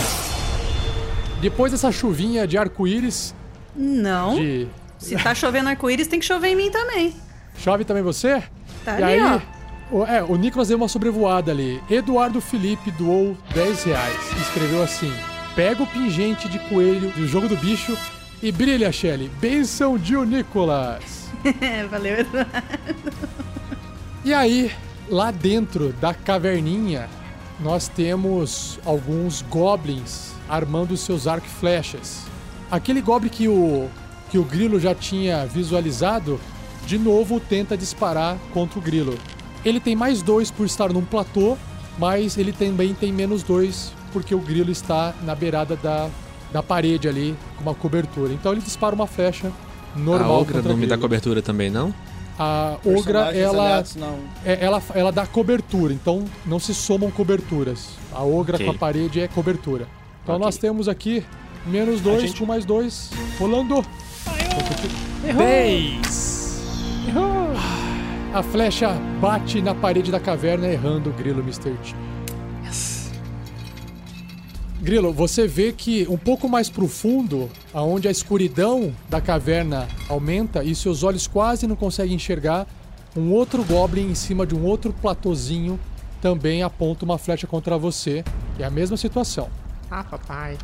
Depois 1.40 1.70
dessa 1.70 1.92
chuvinha 1.92 2.44
de 2.44 2.58
arco-íris, 2.58 3.32
Não. 3.76 4.34
de... 4.34 4.66
Se 4.98 5.14
tá 5.14 5.32
chovendo 5.32 5.68
arco-íris, 5.68 6.08
tem 6.08 6.18
que 6.18 6.26
chover 6.26 6.48
em 6.48 6.56
mim 6.56 6.70
também. 6.72 7.14
chove 7.56 7.84
também 7.84 8.02
você? 8.02 8.42
Tá 8.86 9.00
e 9.00 9.02
ali, 9.02 9.14
aí, 9.14 9.40
ó. 9.90 9.96
o, 9.96 10.04
é, 10.06 10.22
o 10.22 10.36
Nicolas 10.36 10.68
deu 10.68 10.76
uma 10.76 10.86
sobrevoada 10.86 11.50
ali. 11.50 11.82
Eduardo 11.90 12.40
Felipe 12.40 12.92
doou 12.92 13.36
10 13.52 13.82
reais 13.82 14.32
e 14.36 14.40
escreveu 14.42 14.80
assim: 14.80 15.12
Pega 15.56 15.82
o 15.82 15.86
pingente 15.88 16.48
de 16.48 16.60
coelho 16.68 17.10
do 17.10 17.26
jogo 17.26 17.48
do 17.48 17.56
bicho 17.56 17.98
e 18.40 18.52
brilha, 18.52 18.92
Shelly. 18.92 19.28
Benção 19.40 19.98
de 19.98 20.16
o 20.16 20.24
Nicolas. 20.24 21.28
Valeu, 21.90 22.20
Eduardo. 22.20 22.52
E 24.24 24.32
aí, 24.32 24.70
lá 25.08 25.32
dentro 25.32 25.92
da 25.94 26.14
caverninha, 26.14 27.08
nós 27.58 27.88
temos 27.88 28.78
alguns 28.84 29.42
goblins 29.42 30.32
armando 30.48 30.96
seus 30.96 31.26
arco 31.26 31.48
e 31.48 31.50
flechas. 31.50 32.22
Aquele 32.70 33.00
goblin 33.00 33.30
que 33.30 33.48
o, 33.48 33.88
que 34.30 34.38
o 34.38 34.44
grilo 34.44 34.78
já 34.78 34.94
tinha 34.94 35.44
visualizado, 35.44 36.38
de 36.86 36.98
novo 36.98 37.40
tenta 37.40 37.76
disparar 37.76 38.36
contra 38.52 38.78
o 38.78 38.82
grilo. 38.82 39.18
Ele 39.64 39.80
tem 39.80 39.96
mais 39.96 40.22
dois 40.22 40.50
por 40.50 40.64
estar 40.64 40.92
num 40.92 41.04
platô, 41.04 41.56
mas 41.98 42.36
ele 42.38 42.52
também 42.52 42.94
tem 42.94 43.12
menos 43.12 43.42
dois 43.42 43.92
porque 44.12 44.34
o 44.34 44.38
grilo 44.38 44.70
está 44.70 45.12
na 45.22 45.34
beirada 45.34 45.76
da, 45.76 46.08
da 46.52 46.62
parede 46.62 47.08
ali, 47.08 47.36
com 47.56 47.62
uma 47.62 47.74
cobertura. 47.74 48.32
Então 48.32 48.52
ele 48.52 48.60
dispara 48.60 48.94
uma 48.94 49.06
flecha 49.06 49.52
A 49.94 49.98
normal 49.98 50.40
Ogra 50.40 50.54
contra 50.54 50.70
não 50.72 50.76
me 50.78 50.86
dá 50.86 50.96
cobertura 50.96 51.42
também, 51.42 51.68
não? 51.68 51.92
A 52.38 52.76
Ogra, 52.84 53.34
ela, 53.34 53.62
aliados, 53.64 53.96
não. 53.96 54.18
é, 54.44 54.62
ela, 54.64 54.82
ela 54.94 55.10
dá 55.10 55.26
cobertura, 55.26 55.92
então 55.92 56.24
não 56.44 56.58
se 56.60 56.74
somam 56.74 57.10
coberturas. 57.10 57.88
A 58.12 58.22
Ogra 58.22 58.56
Ok. 58.56 58.66
com 58.66 58.72
a 58.72 58.74
parede 58.78 59.20
é 59.20 59.26
cobertura. 59.26 59.88
Então 60.22 60.34
Ok. 60.36 60.44
nós 60.44 60.56
temos 60.58 60.86
aqui 60.86 61.24
menos 61.66 62.00
dois 62.00 62.20
gente- 62.22 62.38
com 62.38 62.44
mais 62.46 62.64
dois. 62.66 63.10
Rolando. 63.38 63.82
10. 65.22 66.35
A 68.34 68.42
flecha 68.42 68.90
bate 69.20 69.62
na 69.62 69.74
parede 69.74 70.10
da 70.10 70.20
caverna, 70.20 70.66
errando 70.66 71.10
o 71.10 71.12
grilo 71.12 71.40
Mr. 71.40 71.70
T. 71.70 71.94
Grilo, 74.80 75.12
você 75.12 75.48
vê 75.48 75.72
que 75.72 76.06
um 76.08 76.18
pouco 76.18 76.48
mais 76.48 76.68
pro 76.68 76.86
fundo, 76.86 77.50
aonde 77.72 78.08
a 78.08 78.10
escuridão 78.10 78.94
da 79.08 79.20
caverna 79.20 79.88
aumenta 80.08 80.62
e 80.62 80.74
seus 80.74 81.02
olhos 81.02 81.26
quase 81.26 81.66
não 81.66 81.74
conseguem 81.74 82.14
enxergar, 82.14 82.66
um 83.16 83.32
outro 83.32 83.64
goblin 83.64 84.10
em 84.10 84.14
cima 84.14 84.46
de 84.46 84.54
um 84.54 84.64
outro 84.64 84.92
platôzinho 84.92 85.80
também 86.20 86.62
aponta 86.62 87.04
uma 87.04 87.18
flecha 87.18 87.46
contra 87.46 87.78
você. 87.78 88.22
É 88.58 88.64
a 88.64 88.70
mesma 88.70 88.96
situação. 88.96 89.48
Ah, 89.90 90.04
papai. 90.04 90.58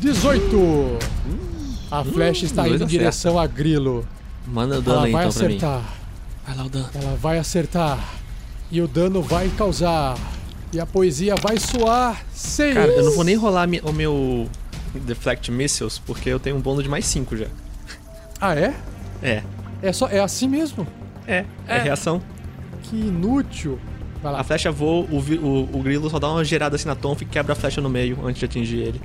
18! 0.00 0.56
A 1.90 2.04
flecha 2.04 2.44
está 2.44 2.62
dois 2.62 2.76
indo 2.76 2.84
em 2.84 2.86
direção 2.86 3.38
a 3.38 3.46
Grilo. 3.46 4.06
Manda 4.50 4.78
o 4.78 4.82
dano 4.82 4.96
Ela 4.98 5.06
aí 5.06 5.12
vai 5.12 5.26
então 5.26 5.38
pra 5.38 5.48
mim. 5.48 5.56
acertar. 5.56 5.82
Vai 6.46 6.56
lá 6.56 6.64
o 6.64 6.68
dano. 6.68 6.88
Ela 6.94 7.16
vai 7.16 7.38
acertar. 7.38 7.98
E 8.70 8.80
o 8.80 8.88
dano 8.88 9.22
vai 9.22 9.48
causar. 9.50 10.16
E 10.72 10.80
a 10.80 10.86
poesia 10.86 11.34
vai 11.36 11.58
soar. 11.58 12.22
6! 12.32 12.74
Cara, 12.74 12.90
eu 12.92 13.04
não 13.04 13.12
vou 13.14 13.24
nem 13.24 13.34
rolar 13.36 13.68
o 13.84 13.92
meu 13.92 14.48
Deflect 14.94 15.50
Missiles, 15.50 15.98
porque 15.98 16.28
eu 16.28 16.38
tenho 16.38 16.56
um 16.56 16.60
bônus 16.60 16.82
de 16.82 16.88
mais 16.88 17.04
5 17.06 17.36
já. 17.36 17.46
Ah, 18.40 18.54
é? 18.54 18.74
É. 19.22 19.42
É, 19.82 19.92
só, 19.92 20.08
é 20.08 20.20
assim 20.20 20.48
mesmo? 20.48 20.86
É, 21.26 21.44
é, 21.66 21.76
É. 21.76 21.82
reação. 21.82 22.20
Que 22.84 22.96
inútil. 22.96 23.78
Vai 24.22 24.32
lá. 24.32 24.40
A 24.40 24.44
flecha 24.44 24.70
voa, 24.72 25.06
o, 25.10 25.18
o, 25.18 25.78
o 25.78 25.82
grilo 25.82 26.08
só 26.10 26.18
dá 26.18 26.28
uma 26.30 26.44
girada 26.44 26.76
assim 26.76 26.88
na 26.88 26.94
tonfa 26.94 27.22
e 27.22 27.26
quebra 27.26 27.52
a 27.52 27.56
flecha 27.56 27.80
no 27.80 27.88
meio 27.88 28.18
antes 28.26 28.38
de 28.40 28.44
atingir 28.44 28.78
ele. 28.78 29.00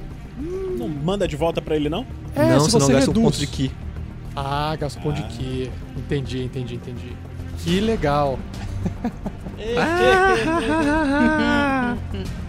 Não 0.77 0.87
manda 0.89 1.27
de 1.27 1.35
volta 1.35 1.61
pra 1.61 1.75
ele, 1.75 1.87
não? 1.89 2.05
É, 2.35 2.49
não, 2.49 2.59
se 2.61 2.71
senão 2.71 2.85
você 2.87 2.93
gasta 2.93 3.11
um 3.11 3.13
ponto 3.13 3.37
de 3.37 3.47
ki. 3.47 3.71
Ah, 4.35 4.75
gasta 4.79 4.99
ponto 4.99 5.21
de 5.21 5.27
ki. 5.29 5.71
Entendi, 5.97 6.43
entendi, 6.43 6.75
entendi. 6.75 7.15
Que 7.59 7.79
legal. 7.79 8.39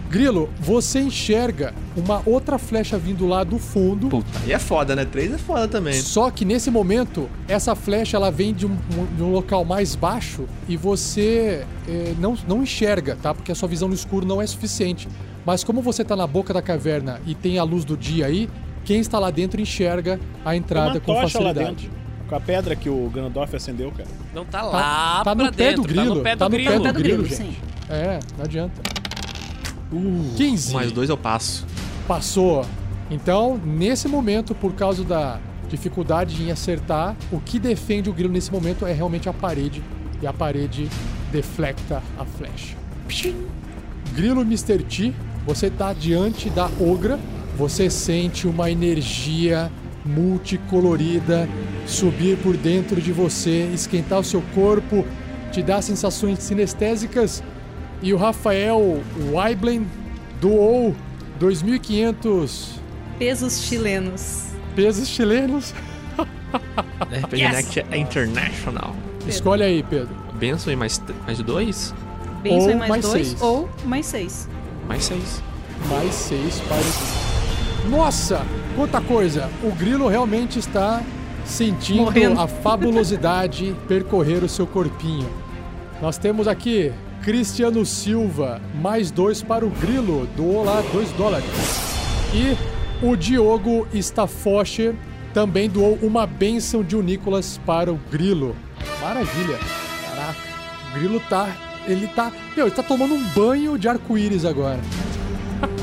Grilo, 0.09 0.49
você 0.59 1.01
enxerga 1.01 1.73
uma 1.95 2.21
outra 2.25 2.57
flecha 2.57 2.97
vindo 2.97 3.27
lá 3.27 3.43
do 3.43 3.59
fundo. 3.59 4.07
Puta, 4.07 4.27
aí 4.45 4.53
é 4.53 4.59
foda, 4.59 4.95
né? 4.95 5.03
3 5.03 5.33
é 5.33 5.37
foda 5.37 5.67
também. 5.67 5.93
Só 5.93 6.31
que 6.31 6.45
nesse 6.45 6.71
momento, 6.71 7.29
essa 7.47 7.75
flecha 7.75 8.15
ela 8.15 8.31
vem 8.31 8.53
de 8.53 8.65
um, 8.65 8.77
de 9.15 9.21
um 9.21 9.31
local 9.31 9.65
mais 9.65 9.93
baixo 9.93 10.45
e 10.69 10.77
você 10.77 11.65
eh, 11.87 12.13
não, 12.17 12.37
não 12.47 12.63
enxerga, 12.63 13.17
tá? 13.21 13.33
Porque 13.33 13.51
a 13.51 13.55
sua 13.55 13.67
visão 13.67 13.89
no 13.89 13.93
escuro 13.93 14.25
não 14.25 14.41
é 14.41 14.47
suficiente. 14.47 15.07
Mas 15.45 15.63
como 15.63 15.81
você 15.81 16.03
tá 16.03 16.15
na 16.15 16.25
boca 16.25 16.53
da 16.53 16.61
caverna 16.61 17.19
e 17.25 17.35
tem 17.35 17.59
a 17.59 17.63
luz 17.63 17.83
do 17.83 17.97
dia 17.97 18.25
aí, 18.25 18.49
quem 18.85 18.99
está 18.99 19.19
lá 19.19 19.29
dentro 19.31 19.59
enxerga 19.59 20.19
a 20.45 20.55
entrada 20.55 20.99
com 20.99 21.13
facilidade. 21.15 21.59
dentro. 21.83 21.91
Com 22.29 22.35
a 22.35 22.39
pedra 22.39 22.75
que 22.75 22.89
o 22.89 23.09
Gandalf 23.09 23.53
acendeu, 23.53 23.91
cara. 23.91 24.07
Não 24.33 24.45
tá 24.45 24.61
lá 24.63 25.21
tá 25.23 25.35
no 25.35 25.43
pra 25.43 25.51
pé 25.51 25.57
dentro, 25.69 25.81
do 25.83 25.87
grilo, 25.87 26.07
tá 26.09 26.15
no 26.15 26.21
pé 26.23 26.35
tá 26.35 26.47
do 26.47 26.51
no 26.51 26.57
pé 26.57 26.63
grilo. 26.63 26.77
do 26.79 26.83
Pé 26.83 26.93
do 26.93 26.99
grilo, 26.99 27.23
grilo, 27.23 27.35
gente. 27.37 27.51
sim. 27.51 27.57
É, 27.89 28.19
não 28.37 28.45
adianta. 28.45 28.81
15. 30.37 30.73
Mais 30.73 30.91
dois 30.91 31.09
eu 31.09 31.17
passo. 31.17 31.65
Passou. 32.07 32.65
Então, 33.09 33.59
nesse 33.63 34.07
momento, 34.07 34.55
por 34.55 34.73
causa 34.73 35.03
da 35.03 35.39
dificuldade 35.69 36.41
em 36.41 36.51
acertar, 36.51 37.15
o 37.31 37.39
que 37.39 37.59
defende 37.59 38.09
o 38.09 38.13
grilo 38.13 38.33
nesse 38.33 38.51
momento 38.51 38.85
é 38.85 38.93
realmente 38.93 39.29
a 39.29 39.33
parede. 39.33 39.83
E 40.21 40.27
a 40.27 40.33
parede 40.33 40.89
deflecta 41.31 42.01
a 42.17 42.25
flecha. 42.25 42.75
Pshim. 43.07 43.35
Grilo 44.13 44.41
Mr. 44.41 44.79
T, 44.83 45.13
você 45.45 45.69
tá 45.69 45.93
diante 45.93 46.49
da 46.49 46.69
ogra. 46.79 47.19
Você 47.55 47.89
sente 47.89 48.47
uma 48.47 48.69
energia 48.69 49.71
multicolorida 50.05 51.47
subir 51.87 52.37
por 52.37 52.55
dentro 52.55 53.01
de 53.01 53.11
você, 53.11 53.69
esquentar 53.73 54.19
o 54.19 54.23
seu 54.23 54.41
corpo, 54.53 55.05
te 55.51 55.63
dar 55.63 55.81
sensações 55.81 56.39
sinestésicas. 56.39 57.43
E 58.01 58.13
o 58.13 58.17
Rafael 58.17 59.01
Weiblen 59.31 59.87
doou 60.41 60.95
2.500 61.39 62.75
Pesos 63.17 63.63
chilenos. 63.63 64.47
Pesos 64.75 65.07
chilenos. 65.07 65.73
RPG 67.23 67.41
Yes! 67.41 67.77
É 67.89 67.97
international. 67.97 68.93
Escolhe 69.27 69.63
aí, 69.63 69.83
Pedro. 69.83 70.13
Benção 70.33 70.71
e 70.73 70.75
mais, 70.75 71.01
mais 71.25 71.39
dois? 71.39 71.93
Benção 72.43 72.59
Ou 72.59 72.69
é 72.69 72.75
mais, 72.75 72.89
mais 72.89 73.05
dois 73.05 73.27
seis. 73.27 73.41
ou 73.41 73.69
mais 73.85 74.05
seis. 74.05 74.49
Mais 74.87 75.03
seis. 75.03 75.41
Mais 75.89 76.13
seis 76.13 76.59
para. 76.67 77.24
Nossa, 77.89 78.45
quanta 78.75 78.99
coisa! 78.99 79.49
O 79.63 79.71
grilo 79.71 80.07
realmente 80.07 80.57
está 80.57 81.01
sentindo 81.45 82.03
Morrendo. 82.03 82.39
a 82.39 82.47
fabulosidade 82.47 83.75
percorrer 83.87 84.43
o 84.43 84.49
seu 84.49 84.65
corpinho. 84.65 85.29
Nós 86.01 86.17
temos 86.17 86.47
aqui 86.47 86.91
Cristiano 87.23 87.85
Silva, 87.85 88.59
mais 88.81 89.11
dois 89.11 89.41
para 89.41 89.65
o 89.65 89.69
grilo, 89.69 90.27
doou 90.35 90.63
lá 90.63 90.81
dois 90.91 91.11
dólares. 91.11 91.45
E 92.33 92.57
o 93.05 93.15
Diogo 93.15 93.87
Staffoscher 93.93 94.95
também 95.33 95.69
doou 95.69 95.97
uma 96.01 96.25
benção 96.25 96.83
de 96.83 96.95
Nicolas 96.97 97.59
para 97.65 97.93
o 97.93 97.99
grilo. 98.11 98.55
Maravilha! 99.01 99.59
Caraca, 100.09 100.39
o 100.89 100.93
grilo 100.99 101.21
tá. 101.29 101.55
Ele 101.87 102.07
tá. 102.07 102.31
Meu, 102.57 102.65
ele 102.65 102.75
tá 102.75 102.81
tomando 102.81 103.13
um 103.13 103.23
banho 103.29 103.77
de 103.77 103.87
arco-íris 103.87 104.43
agora. 104.43 104.79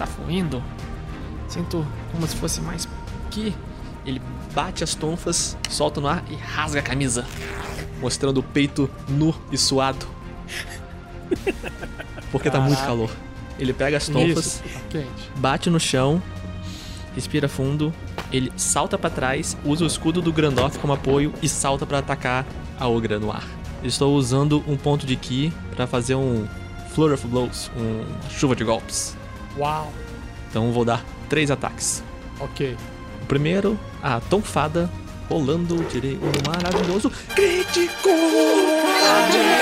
está 0.00 0.06
fluindo. 0.06 0.62
Sinto 1.46 1.86
como 2.10 2.26
se 2.26 2.36
fosse 2.36 2.60
mais 2.60 2.88
aqui. 3.26 3.54
Ele 4.06 4.20
bate 4.54 4.82
as 4.82 4.94
tonfas, 4.94 5.56
solta 5.68 6.00
no 6.00 6.08
ar 6.08 6.24
e 6.30 6.34
rasga 6.34 6.80
a 6.80 6.82
camisa, 6.82 7.26
mostrando 8.00 8.38
o 8.38 8.42
peito 8.42 8.88
nu 9.08 9.34
e 9.52 9.58
suado. 9.58 10.06
Porque 12.32 12.50
tá 12.50 12.58
muito 12.60 12.76
Caraca. 12.76 12.86
calor. 12.86 13.10
Ele 13.58 13.74
pega 13.74 13.98
as 13.98 14.08
tonfas, 14.08 14.62
tá 14.90 15.00
bate 15.36 15.68
no 15.68 15.78
chão, 15.78 16.22
respira 17.14 17.46
fundo, 17.46 17.92
ele 18.32 18.50
salta 18.56 18.96
pra 18.96 19.10
trás, 19.10 19.54
usa 19.64 19.84
o 19.84 19.86
escudo 19.86 20.22
do 20.22 20.32
Grandoff 20.32 20.78
como 20.78 20.94
apoio 20.94 21.34
e 21.42 21.48
salta 21.48 21.84
pra 21.84 21.98
atacar 21.98 22.46
a 22.78 22.88
Ogra 22.88 23.18
no 23.18 23.30
ar. 23.30 23.46
Estou 23.82 24.16
usando 24.16 24.64
um 24.66 24.78
ponto 24.78 25.04
de 25.04 25.14
Ki 25.14 25.52
pra 25.76 25.86
fazer 25.86 26.14
um 26.14 26.48
Flurry 26.94 27.14
of 27.14 27.26
Blows, 27.26 27.70
um 27.76 28.30
chuva 28.30 28.56
de 28.56 28.64
golpes. 28.64 29.19
Uau, 29.58 29.92
Então 30.48 30.72
vou 30.72 30.84
dar 30.84 31.04
três 31.28 31.50
ataques. 31.50 32.02
ok. 32.40 32.76
O 33.22 33.26
primeiro, 33.26 33.78
a 34.02 34.18
tonfada, 34.20 34.90
rolando, 35.28 35.82
tirei 35.84 36.16
um 36.16 36.50
maravilhoso 36.50 37.10
crítico! 37.34 38.08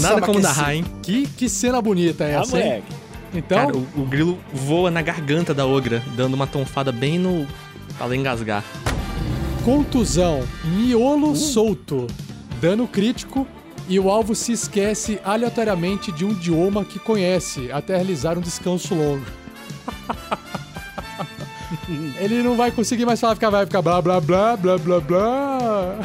Nada 0.00 0.20
como 0.20 0.38
a 0.38 0.42
da 0.42 0.48
aquecer. 0.50 0.64
Rain. 0.64 0.84
Que, 1.02 1.26
que 1.26 1.48
cena 1.48 1.80
bonita 1.80 2.24
é 2.24 2.36
Ah, 2.36 2.40
essa, 2.40 2.60
hein? 2.60 2.82
Então, 3.34 3.58
Cara, 3.66 3.76
o, 3.76 3.86
o 3.96 4.04
grilo 4.06 4.38
voa 4.52 4.90
na 4.90 5.02
garganta 5.02 5.52
da 5.52 5.66
Ogra, 5.66 6.02
dando 6.16 6.34
uma 6.34 6.46
tonfada 6.46 6.92
bem 6.92 7.18
no. 7.18 7.46
pra 7.96 8.06
ela 8.06 8.16
engasgar. 8.16 8.62
contusão, 9.64 10.42
miolo 10.64 11.32
Uh. 11.32 11.36
solto, 11.36 12.06
dano 12.60 12.86
crítico 12.86 13.46
e 13.88 13.98
o 13.98 14.10
alvo 14.10 14.34
se 14.34 14.52
esquece 14.52 15.20
aleatoriamente 15.24 16.10
de 16.10 16.24
um 16.24 16.30
idioma 16.30 16.84
que 16.84 16.98
conhece 16.98 17.70
até 17.70 17.96
realizar 17.96 18.38
um 18.38 18.40
descanso 18.40 18.94
longo. 18.94 19.24
Ele 22.18 22.42
não 22.42 22.56
vai 22.56 22.70
conseguir 22.70 23.04
mais 23.04 23.20
falar, 23.20 23.34
ficar, 23.34 23.50
vai 23.50 23.66
ficar 23.66 23.82
blá 23.82 24.00
blá 24.00 24.20
blá 24.20 24.56
blá 24.56 24.78
blá 24.78 25.00
blá. 25.00 25.98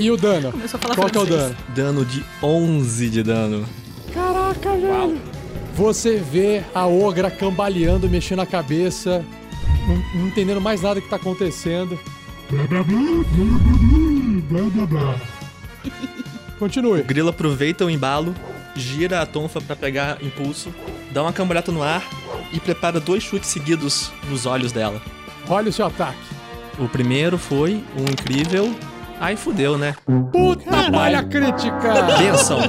E 0.00 0.10
o 0.10 0.16
dano? 0.16 0.52
Começou 0.52 0.78
a 0.78 0.80
falar 0.80 0.94
Qual 0.94 1.10
que 1.10 1.18
é 1.18 1.20
o 1.20 1.26
dano? 1.26 1.56
Dano 1.74 2.04
de 2.04 2.24
11 2.42 3.10
de 3.10 3.22
dano. 3.22 3.66
Caraca, 4.14 4.76
velho. 4.76 5.20
Você 5.74 6.18
vê 6.18 6.62
a 6.74 6.86
ogra 6.86 7.30
cambaleando, 7.30 8.08
mexendo 8.08 8.40
a 8.40 8.46
cabeça, 8.46 9.24
não, 9.88 10.20
não 10.20 10.28
entendendo 10.28 10.60
mais 10.60 10.82
nada 10.82 11.00
que 11.00 11.08
tá 11.08 11.16
acontecendo. 11.16 11.98
Blá 12.52 12.66
blá 12.66 12.82
blá 12.82 12.98
blá 14.50 14.62
blá 14.68 14.86
blá. 14.86 15.16
Continue. 16.58 17.00
O 17.00 17.04
grilo 17.04 17.30
aproveita 17.30 17.86
o 17.86 17.88
embalo, 17.88 18.34
gira 18.76 19.22
a 19.22 19.26
tonfa 19.26 19.58
pra 19.58 19.74
pegar 19.74 20.22
impulso, 20.22 20.70
dá 21.10 21.22
uma 21.22 21.32
cambalhota 21.32 21.72
no 21.72 21.82
ar 21.82 22.06
e 22.52 22.60
prepara 22.60 23.00
dois 23.00 23.22
chutes 23.22 23.48
seguidos 23.48 24.12
nos 24.28 24.44
olhos 24.44 24.70
dela. 24.70 25.00
Olha 25.48 25.70
o 25.70 25.72
seu 25.72 25.86
ataque. 25.86 26.20
O 26.78 26.86
primeiro 26.86 27.38
foi 27.38 27.82
um 27.98 28.02
incrível. 28.02 28.70
Ai, 29.18 29.34
fudeu, 29.34 29.78
né? 29.78 29.96
Puta 30.30 30.90
malha 30.90 31.22
crítica! 31.22 32.02
Benção! 32.18 32.60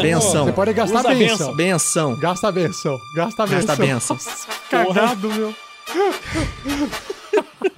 Benção! 0.00 0.44
Você 0.44 0.52
pode 0.52 0.72
gastar 0.72 1.00
Usa 1.00 1.14
benção. 1.14 1.56
Benção! 1.56 2.16
Gasta 2.20 2.52
benção. 2.52 2.96
Gasta 3.16 3.44
benção. 3.44 3.66
Gasta 3.66 3.76
benção. 3.76 4.18
Cagado, 4.70 5.32
meu. 5.32 5.52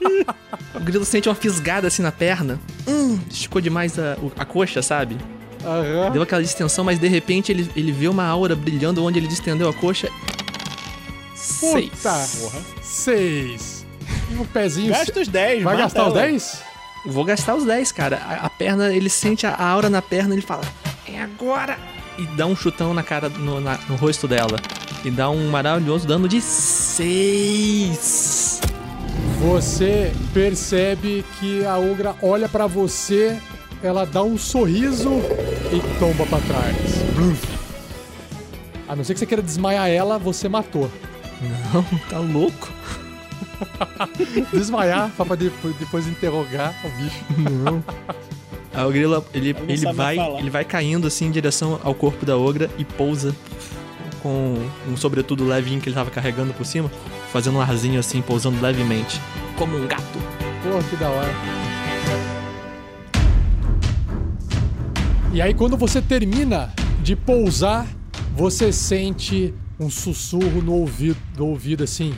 O 0.75 0.81
grilo 0.81 1.05
sente 1.05 1.29
uma 1.29 1.35
fisgada 1.37 1.87
assim 1.89 2.03
na 2.03 2.11
perna. 2.11 2.59
Hum, 2.87 3.19
esticou 3.31 3.61
demais 3.61 3.97
a, 3.99 4.17
a 4.37 4.45
coxa, 4.45 4.83
sabe? 4.83 5.17
Aham. 5.65 6.11
Deu 6.13 6.21
aquela 6.23 6.43
distensão, 6.43 6.85
mas 6.85 6.99
de 6.99 7.07
repente 7.09 7.53
ele, 7.53 7.71
ele 7.77 7.93
vê 7.93 8.09
uma 8.09 8.25
aura 8.25 8.57
brilhando 8.57 9.05
onde 9.05 9.19
ele 9.19 9.29
distendeu 9.29 9.69
a 9.69 9.73
coxa. 9.73 10.09
Seis. 11.37 11.91
Puta. 11.91 12.15
Seis. 12.83 13.87
O 14.39 14.45
pezinho. 14.47 14.91
Gasta 14.91 15.21
os 15.21 15.29
10, 15.29 15.63
Vai 15.63 15.77
gastar 15.77 16.09
os. 16.09 16.15
10? 16.15 16.63
Vou 17.07 17.25
gastar 17.25 17.55
os 17.55 17.65
10, 17.65 17.93
cara. 17.93 18.17
A, 18.17 18.47
a 18.47 18.51
perna, 18.51 18.93
ele 18.93 19.09
sente 19.09 19.47
a 19.47 19.55
aura 19.57 19.89
na 19.89 20.03
perna, 20.03 20.35
ele 20.35 20.43
fala: 20.43 20.63
É 21.07 21.21
agora! 21.23 21.79
E 22.19 22.27
dá 22.37 22.47
um 22.47 22.57
chutão 22.57 22.93
na 22.95 23.03
cara, 23.03 23.29
no, 23.29 23.61
na- 23.61 23.79
no 23.89 23.97
rosto 23.97 24.27
dela. 24.27 24.59
E 25.05 25.11
dá 25.11 25.29
um 25.31 25.49
maravilhoso 25.51 26.07
dano 26.07 26.29
de 26.29 26.41
6. 26.41 28.54
Você 29.41 30.13
percebe 30.33 31.25
que 31.39 31.65
a 31.65 31.79
ogra 31.79 32.15
olha 32.23 32.49
pra 32.49 32.67
você, 32.67 33.39
ela 33.83 34.05
dá 34.05 34.23
um 34.23 34.39
sorriso 34.39 35.11
e 35.73 35.99
tomba 35.99 36.25
pra 36.27 36.41
trás. 36.41 36.77
Bluf. 37.15 37.47
A 38.89 38.97
não 38.97 39.05
ser 39.05 39.15
que 39.15 39.21
você 39.21 39.27
queira 39.27 39.43
desmaiar 39.43 39.89
ela, 39.89 40.19
você 40.19 40.49
matou. 40.49 40.91
Não, 41.73 41.85
tá 42.09 42.19
louco? 42.19 42.73
Desmaiar 44.53 45.11
só 45.17 45.25
pra 45.25 45.37
depois, 45.37 45.75
depois 45.77 46.07
interrogar 46.07 46.75
o 46.85 46.89
bicho. 47.03 47.25
Não. 47.39 47.85
Aí 48.73 48.85
o 48.85 48.91
grilo, 48.91 49.25
ele, 49.33 49.57
ele, 49.69 49.93
vai, 49.93 50.17
falar. 50.17 50.41
ele 50.41 50.51
vai 50.51 50.65
caindo 50.65 51.07
assim 51.07 51.27
em 51.27 51.31
direção 51.31 51.81
ao 51.85 51.95
corpo 51.95 52.27
da 52.27 52.37
ogra 52.37 52.69
e 52.77 52.85
pousa 52.85 53.35
com 54.25 54.57
um 54.89 54.97
sobretudo 54.97 55.45
levinho 55.45 55.83
que 55.83 55.91
ele 55.91 55.95
tava 55.95 56.11
carregando 56.11 56.55
por 56.55 56.65
cima, 56.65 56.91
fazendo 57.31 57.59
um 57.59 57.61
arzinho 57.61 58.01
assim, 58.01 58.23
pousando 58.23 58.59
levemente. 58.59 59.21
Como 59.59 59.77
um 59.77 59.87
gato. 59.87 60.19
Pô, 60.63 60.83
que 60.89 60.97
da 60.97 61.11
hora. 61.11 61.35
E 65.31 65.43
aí, 65.43 65.53
quando 65.53 65.77
você 65.77 66.01
termina 66.01 66.73
de 67.03 67.15
pousar, 67.15 67.87
você 68.35 68.73
sente 68.73 69.53
um 69.79 69.91
sussurro 69.91 70.63
no 70.63 70.73
ouvido, 70.73 71.19
no 71.37 71.49
ouvido 71.49 71.85
assim. 71.85 72.15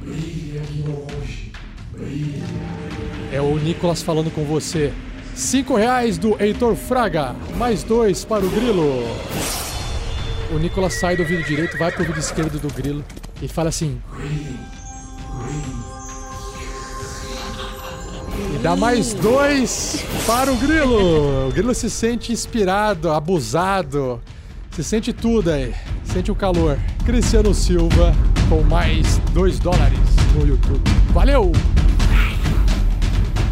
Brilha 0.00 0.62
aqui 0.62 0.84
longe. 0.86 1.52
Brilha. 1.92 2.44
É 3.30 3.40
o 3.42 3.54
Nicolas 3.58 4.00
falando 4.00 4.30
com 4.30 4.44
você. 4.44 4.94
Cinco 5.34 5.76
reais 5.76 6.16
do 6.16 6.42
Heitor 6.42 6.74
Fraga, 6.74 7.36
mais 7.58 7.82
dois 7.82 8.24
para 8.24 8.46
o 8.46 8.48
Grilo. 8.48 9.67
O 10.50 10.58
Nicolas 10.58 10.94
sai 10.94 11.14
do 11.14 11.22
ouvido 11.22 11.44
direito, 11.44 11.76
vai 11.76 11.92
pro 11.92 12.00
ouvido 12.02 12.18
esquerdo 12.18 12.58
do 12.58 12.72
Grilo 12.72 13.04
e 13.42 13.48
fala 13.48 13.68
assim: 13.68 14.00
E 18.54 18.58
dá 18.62 18.74
mais 18.74 19.12
dois 19.12 20.04
para 20.26 20.50
o 20.50 20.56
Grilo. 20.56 21.48
O 21.48 21.52
Grilo 21.52 21.74
se 21.74 21.90
sente 21.90 22.32
inspirado, 22.32 23.10
abusado. 23.10 24.20
Se 24.70 24.82
sente 24.82 25.12
tudo 25.12 25.50
aí. 25.50 25.74
Sente 26.04 26.30
o 26.30 26.34
calor. 26.34 26.78
Cristiano 27.04 27.52
Silva 27.52 28.14
com 28.48 28.62
mais 28.62 29.18
dois 29.34 29.58
dólares 29.58 29.98
no 30.34 30.46
YouTube. 30.46 30.80
Valeu! 31.12 31.52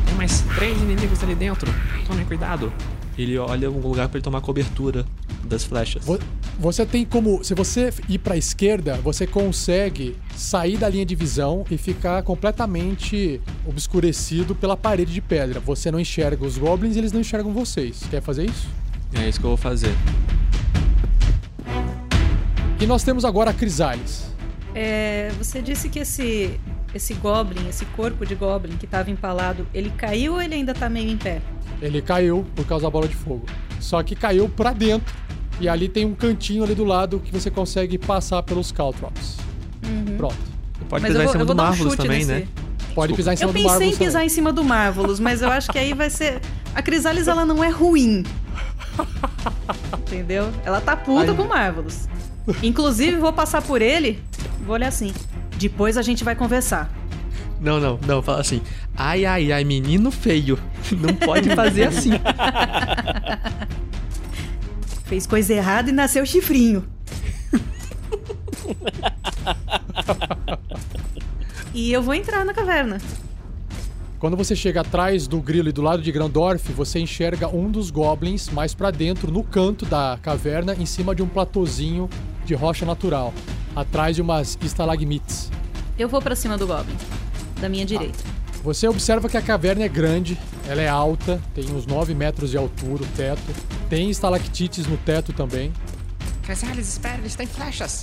Tem 0.06 0.14
mais 0.14 0.40
três 0.56 0.80
inimigos 0.80 1.22
ali 1.22 1.35
dentro. 1.35 1.70
Tome 2.06 2.24
cuidado. 2.24 2.72
Ele 3.18 3.38
olha 3.38 3.70
um 3.70 3.79
lugar 3.81 4.09
pra 4.09 4.18
ele 4.18 4.24
tomar 4.24 4.40
cobertura 4.40 5.07
das 5.44 5.64
flechas. 5.64 6.05
Vo- 6.05 6.18
Você 6.59 6.85
tem 6.85 7.05
como. 7.05 7.42
Se 7.44 7.55
você 7.55 7.92
ir 8.09 8.18
pra 8.18 8.37
esquerda, 8.37 8.96
você 8.96 9.26
consegue 9.26 10.16
sair 10.37 10.76
da 10.76 10.88
linha 10.88 11.05
de 11.07 11.14
visão 11.14 11.64
e 11.70 11.79
ficar 11.79 12.22
completamente 12.22 13.40
obscurecido 13.66 14.55
pela 14.55 14.76
parede 14.76 15.12
de 15.12 15.20
pedra. 15.20 15.61
Você 15.61 15.90
não 15.90 15.98
enxerga 16.00 16.44
os 16.44 16.59
goblins 16.59 16.96
e 16.96 16.98
eles 16.98 17.12
não 17.12 17.20
enxergam 17.20 17.52
vocês. 17.52 18.02
Quer 18.11 18.20
fazer 18.22 18.44
isso? 18.46 18.68
É 19.14 19.29
isso 19.29 19.38
que 19.40 19.46
eu 19.46 19.50
vou 19.50 19.57
fazer. 19.57 19.94
E 22.81 22.87
nós 22.87 23.02
temos 23.02 23.24
agora 23.24 23.50
a 23.50 23.55
Crisales. 23.55 24.26
É, 24.74 25.31
você 25.38 25.62
disse 25.62 25.88
que 25.88 26.00
esse, 26.00 26.61
esse 26.96 27.14
Goblin, 27.14 27.68
esse 27.68 27.85
corpo 27.87 28.24
de 28.26 28.35
Goblin 28.35 28.76
que 28.76 28.87
tava 28.87 29.11
empalado, 29.11 29.66
ele 29.72 29.90
caiu 29.90 30.35
ou 30.35 30.42
ele 30.42 30.54
ainda 30.54 30.74
tá 30.74 30.88
meio 30.88 31.11
em 31.11 31.16
pé? 31.16 31.40
Ele 31.80 32.00
caiu 32.02 32.44
por 32.54 32.66
causa 32.66 32.85
da 32.85 32.90
bola 32.90 33.06
de 33.09 33.14
fogo. 33.14 33.44
Só 33.80 34.02
que 34.02 34.14
caiu 34.16 34.48
pra 34.48 34.72
dentro. 34.72 35.14
E 35.61 35.68
ali 35.68 35.88
tem 35.88 36.04
um 36.04 36.14
cantinho 36.14 36.62
ali 36.64 36.74
do 36.74 36.85
lado 36.85 37.18
que 37.20 37.32
você 37.32 37.50
consegue 37.50 37.96
passar 37.96 38.42
pelos 38.42 38.70
Caltrops. 38.72 39.37
Pronto. 40.16 40.37
Pode 40.88 41.02
Mas 41.02 41.12
pisar 41.12 41.14
eu 41.14 41.22
em 41.22 41.24
vou, 41.24 41.32
cima 41.32 41.42
eu 41.42 41.46
do 41.46 41.54
dar 41.54 41.62
um 41.62 41.66
Marvelous 41.66 41.92
chute 41.94 42.02
também, 42.02 42.24
nesse. 42.24 42.40
né? 42.42 42.48
Pode 42.94 43.14
pisar 43.14 43.32
em 43.32 43.37
cima 43.37 43.48
Eu 43.48 43.52
do 43.52 43.56
pensei 43.56 43.70
Marvel. 43.70 43.88
em 43.88 43.96
pisar 43.96 44.24
em 44.24 44.28
cima 44.28 44.52
do 44.52 44.64
Marvelous, 44.64 45.20
mas 45.20 45.42
eu 45.42 45.50
acho 45.50 45.70
que 45.70 45.78
aí 45.78 45.92
vai 45.94 46.11
ser. 46.11 46.40
A 46.74 46.82
Crisalis, 46.82 47.26
ela 47.28 47.44
não 47.46 47.62
é 47.64 47.68
ruim. 47.70 48.22
Entendeu? 49.98 50.50
Ela 50.64 50.80
tá 50.80 50.96
puta 50.96 51.30
Aí- 51.30 51.37
com 51.37 51.42
o 51.42 51.48
Marvelous. 51.48 52.09
Inclusive, 52.62 53.16
vou 53.18 53.32
passar 53.32 53.61
por 53.62 53.82
ele. 53.82 54.22
Vou 54.64 54.74
olhar 54.74 54.88
assim. 54.88 55.12
Depois 55.57 55.97
a 55.97 56.03
gente 56.03 56.23
vai 56.23 56.37
conversar. 56.37 56.90
Não, 57.61 57.81
não, 57.81 57.99
não, 58.07 58.23
fala 58.23 58.40
assim. 58.40 58.62
Ai, 58.97 59.25
ai, 59.25 59.53
ai, 59.53 59.64
menino 59.64 60.11
feio. 60.11 60.59
Não 60.92 61.14
pode 61.14 61.55
fazer 61.55 61.88
assim. 61.92 62.11
Fez 65.05 65.27
coisa 65.27 65.55
errada 65.55 65.90
e 65.90 65.92
nasceu 65.92 66.27
chifrinho. 66.27 66.85
e 71.73 71.92
eu 71.92 72.03
vou 72.03 72.14
entrar 72.14 72.45
na 72.45 72.53
caverna. 72.53 72.99
Quando 74.18 74.35
você 74.35 74.57
chega 74.57 74.81
atrás 74.81 75.26
do 75.29 75.42
grilo 75.42 75.68
e 75.68 75.72
do 75.72 75.83
lado 75.83 76.00
de 76.00 76.11
Grandorf, 76.11 76.72
você 76.72 76.98
enxerga 76.98 77.48
um 77.48 77.70
dos 77.70 77.90
goblins 77.90 78.48
mais 78.48 78.72
pra 78.72 78.90
dentro, 78.90 79.31
no 79.31 79.44
canto 79.44 79.85
da 79.85 80.18
caverna, 80.22 80.74
em 80.74 80.87
cima 80.87 81.14
de 81.14 81.22
um 81.22 81.29
platôzinho 81.29 82.09
de 82.46 82.55
rocha 82.55 82.87
natural, 82.87 83.35
atrás 83.74 84.16
de 84.16 84.22
umas 84.22 84.57
estalagmites. 84.62 85.50
Eu 85.98 86.09
vou 86.09 86.22
pra 86.22 86.35
cima 86.35 86.57
do 86.57 86.66
Goblin. 86.66 86.96
Da 87.61 87.68
minha 87.68 87.85
direita. 87.85 88.18
Você 88.64 88.88
observa 88.88 89.29
que 89.29 89.37
a 89.37 89.42
caverna 89.42 89.85
é 89.85 89.88
grande, 89.88 90.38
ela 90.66 90.81
é 90.81 90.88
alta, 90.88 91.38
tem 91.55 91.70
uns 91.70 91.85
9 91.85 92.14
metros 92.14 92.50
de 92.50 92.57
altura 92.57 93.02
o 93.02 93.07
teto, 93.09 93.55
tem 93.90 94.09
estalactites 94.09 94.87
no 94.87 94.96
teto 94.96 95.35
também. 95.35 95.70
Crisales, 96.42 96.88
espera, 96.88 97.18
eles 97.18 97.35
têm 97.35 97.46
flechas. 97.46 98.02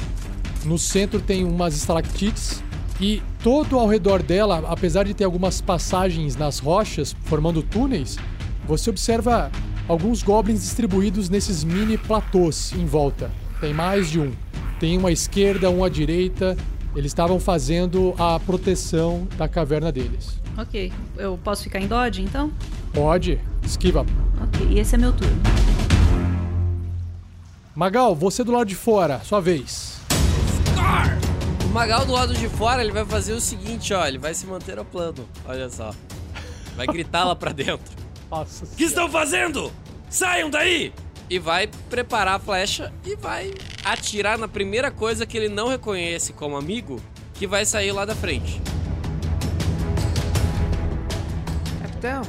No 0.63 0.78
centro 0.78 1.19
tem 1.19 1.43
umas 1.43 1.76
estalactites 1.76 2.62
e 2.99 3.21
todo 3.41 3.77
ao 3.77 3.88
redor 3.88 4.21
dela, 4.21 4.63
apesar 4.67 5.03
de 5.03 5.13
ter 5.13 5.23
algumas 5.23 5.62
passagens 5.62 6.36
nas 6.36 6.60
rochas 6.60 7.15
formando 7.25 7.62
túneis, 7.63 8.17
você 8.67 8.89
observa 8.89 9.51
alguns 9.88 10.23
goblins 10.23 10.62
distribuídos 10.62 11.29
nesses 11.29 11.63
mini 11.63 11.97
platôs 11.97 12.73
em 12.73 12.86
volta. 12.86 13.29
Tem 13.60 13.73
mais 13.73 14.10
de 14.10 14.19
um. 14.19 14.32
Tem 14.79 14.97
um 14.97 15.08
à 15.08 15.12
esquerda, 15.12 15.69
um 15.69 15.84
à 15.84 15.89
direita. 15.89 16.58
Eles 16.95 17.12
estavam 17.12 17.39
fazendo 17.39 18.13
a 18.17 18.39
proteção 18.39 19.27
da 19.38 19.47
caverna 19.47 19.91
deles. 19.91 20.39
Ok. 20.58 20.91
Eu 21.17 21.39
posso 21.43 21.63
ficar 21.63 21.79
em 21.79 21.88
dodge, 21.88 22.21
então? 22.21 22.51
Pode, 22.93 23.39
esquiva. 23.63 24.06
Ok, 24.41 24.67
e 24.69 24.79
esse 24.79 24.95
é 24.95 24.97
meu 24.97 25.12
turno. 25.12 25.41
Magal, 27.75 28.15
você 28.15 28.43
do 28.43 28.51
lado 28.51 28.67
de 28.67 28.75
fora, 28.75 29.19
sua 29.23 29.39
vez. 29.41 29.99
O 31.29 31.33
Magal 31.74 32.06
do 32.06 32.14
lado 32.14 32.36
de 32.36 32.48
fora, 32.50 32.84
ele 32.84 32.92
vai 32.92 33.04
fazer 33.04 33.34
o 33.34 33.42
seguinte, 33.42 33.96
ó. 33.96 34.06
Ele 34.06 34.20
vai 34.20 34.36
se 34.36 34.46
manter 34.46 34.78
ao 34.78 34.86
plano. 34.86 35.28
Olha 35.44 35.68
só. 35.72 35.92
Vai 36.76 36.86
gritar 36.86 37.24
lá 37.24 37.36
pra 37.36 37.52
dentro. 37.52 37.92
Nossa. 38.30 38.68
que 38.76 38.84
estão 38.84 39.10
fazendo? 39.10 39.72
Saiam 40.08 40.52
daí! 40.52 40.94
E 41.28 41.40
vai 41.40 41.68
preparar 41.90 42.36
a 42.36 42.40
flecha 42.40 42.94
e 43.04 43.16
vai 43.16 43.56
atirar 43.84 44.38
na 44.38 44.48
primeira 44.48 44.92
coisa 44.92 45.26
que 45.26 45.36
ele 45.36 45.50
não 45.50 45.68
reconhece 45.68 46.32
como 46.32 46.56
amigo, 46.56 47.02
que 47.34 47.48
vai 47.48 47.66
sair 47.66 47.92
lá 47.92 48.06
da 48.06 48.14
frente. 48.14 48.62
Capitão, 51.82 52.22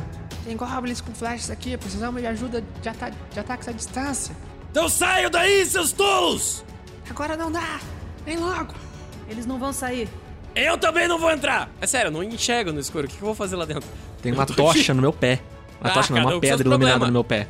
tem 0.44 0.56
goblins 0.56 1.02
com 1.02 1.14
flechas 1.14 1.50
aqui, 1.50 1.76
precisamos 1.76 2.20
de 2.20 2.26
ajuda 2.26 2.64
de, 2.80 2.88
ata 2.88 3.10
de 3.10 3.40
ataques 3.40 3.68
à 3.68 3.72
distância. 3.72 4.34
Então 4.70 4.88
saiam 4.88 5.30
daí, 5.30 5.66
seus 5.66 5.92
tolos! 5.92 6.64
Agora 7.10 7.36
não 7.36 7.52
dá, 7.52 7.78
vem 8.24 8.38
logo. 8.38 8.83
Eles 9.28 9.46
não 9.46 9.58
vão 9.58 9.72
sair. 9.72 10.08
Eu 10.54 10.78
também 10.78 11.08
não 11.08 11.18
vou 11.18 11.30
entrar! 11.30 11.68
É 11.80 11.86
sério, 11.86 12.08
eu 12.08 12.12
não 12.12 12.22
enxergo 12.22 12.72
no 12.72 12.78
escuro. 12.78 13.06
O 13.06 13.10
que 13.10 13.16
eu 13.16 13.26
vou 13.26 13.34
fazer 13.34 13.56
lá 13.56 13.64
dentro? 13.64 13.88
Tem 14.22 14.32
uma 14.32 14.46
tocha 14.46 14.94
no 14.94 15.02
meu 15.02 15.12
pé. 15.12 15.40
Uma 15.80 15.90
Ah, 15.90 15.94
tocha 15.94 16.14
não, 16.14 16.20
uma 16.20 16.36
um 16.36 16.40
pedra 16.40 16.60
iluminada 16.66 16.98
problemas. 16.98 17.08
no 17.08 17.12
meu 17.12 17.24
pé. 17.24 17.48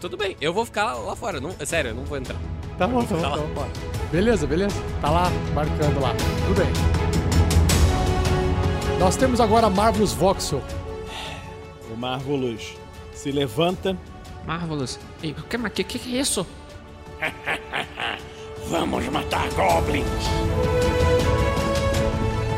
Tudo 0.00 0.16
bem, 0.16 0.36
eu 0.40 0.52
vou 0.52 0.64
ficar 0.64 0.94
lá, 0.94 1.14
fora. 1.16 1.40
Não, 1.40 1.54
é 1.58 1.64
sério, 1.64 1.90
eu 1.90 1.94
não 1.94 2.04
vou 2.04 2.18
entrar. 2.18 2.36
Tá 2.78 2.86
bom, 2.86 3.04
tá 3.04 3.14
bom, 3.14 3.22
tá 3.22 3.36
bom. 3.36 3.46
bora. 3.54 3.68
Beleza, 4.10 4.46
beleza. 4.46 4.74
Tá 5.00 5.10
lá, 5.10 5.30
marcando 5.54 6.00
lá. 6.00 6.12
Tudo 6.46 6.58
bem. 6.60 6.72
Nós 8.98 9.16
temos 9.16 9.40
agora 9.40 9.68
Marvelous 9.70 10.12
Voxel. 10.12 10.62
O 11.92 11.96
Marvelous 11.96 12.74
se 13.14 13.30
levanta. 13.30 13.96
Marvelous. 14.46 14.98
Ei, 15.22 15.30
o 15.32 15.70
que, 15.70 15.84
que 15.84 15.98
que 15.98 16.16
é 16.16 16.20
isso? 16.20 16.46
Vamos 18.68 19.06
matar 19.08 19.48
goblins. 19.50 20.06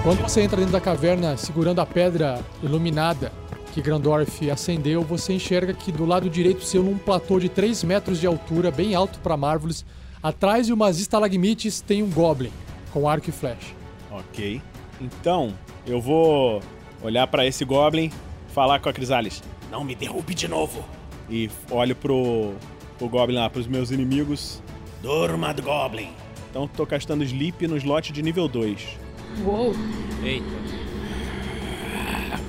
Quando 0.05 0.21
você 0.21 0.43
entra 0.43 0.59
dentro 0.59 0.73
da 0.73 0.83
caverna 0.83 1.35
segurando 1.35 1.81
a 1.81 1.87
pedra 1.87 2.39
iluminada 2.63 3.33
que 3.73 3.81
Grandorf 3.81 4.51
acendeu, 4.51 5.01
você 5.01 5.33
enxerga 5.33 5.73
que 5.73 5.91
do 5.91 6.05
lado 6.05 6.29
direito 6.29 6.63
seu, 6.63 6.83
num 6.83 6.99
platô 6.99 7.41
de 7.41 7.49
3 7.49 7.83
metros 7.85 8.21
de 8.21 8.27
altura, 8.27 8.71
bem 8.71 8.95
alto 8.95 9.19
para 9.21 9.35
Marvelous, 9.35 9.83
atrás 10.23 10.67
de 10.67 10.75
umas 10.75 11.01
estalagmites 11.01 11.81
tem 11.81 12.03
um 12.03 12.11
Goblin 12.11 12.53
com 12.93 13.09
arco 13.09 13.31
e 13.31 13.33
flecha. 13.33 13.75
Ok. 14.11 14.61
Então, 15.01 15.55
eu 15.87 16.03
vou 16.03 16.61
olhar 17.03 17.27
pra 17.27 17.47
esse 17.47 17.65
Goblin, 17.65 18.13
falar 18.49 18.81
com 18.81 18.91
a 18.91 18.93
Crisalis. 18.93 19.43
Não 19.71 19.83
me 19.83 19.95
derrube 19.95 20.35
de 20.35 20.47
novo. 20.47 20.85
E 21.31 21.49
olho 21.71 21.97
pro, 21.97 22.53
pro 22.99 23.09
Goblin 23.09 23.37
lá, 23.37 23.49
pros 23.49 23.67
meus 23.67 23.91
inimigos. 23.91 24.63
Durma 25.01 25.55
do 25.55 25.63
Goblin. 25.63 26.11
Então 26.51 26.69
tô 26.69 26.85
castando 26.85 27.25
Sleep 27.25 27.67
no 27.67 27.79
slot 27.79 28.13
de 28.13 28.23
nível 28.23 28.47
2. 28.47 29.04
Uou. 29.43 29.75
Eita. 30.23 30.47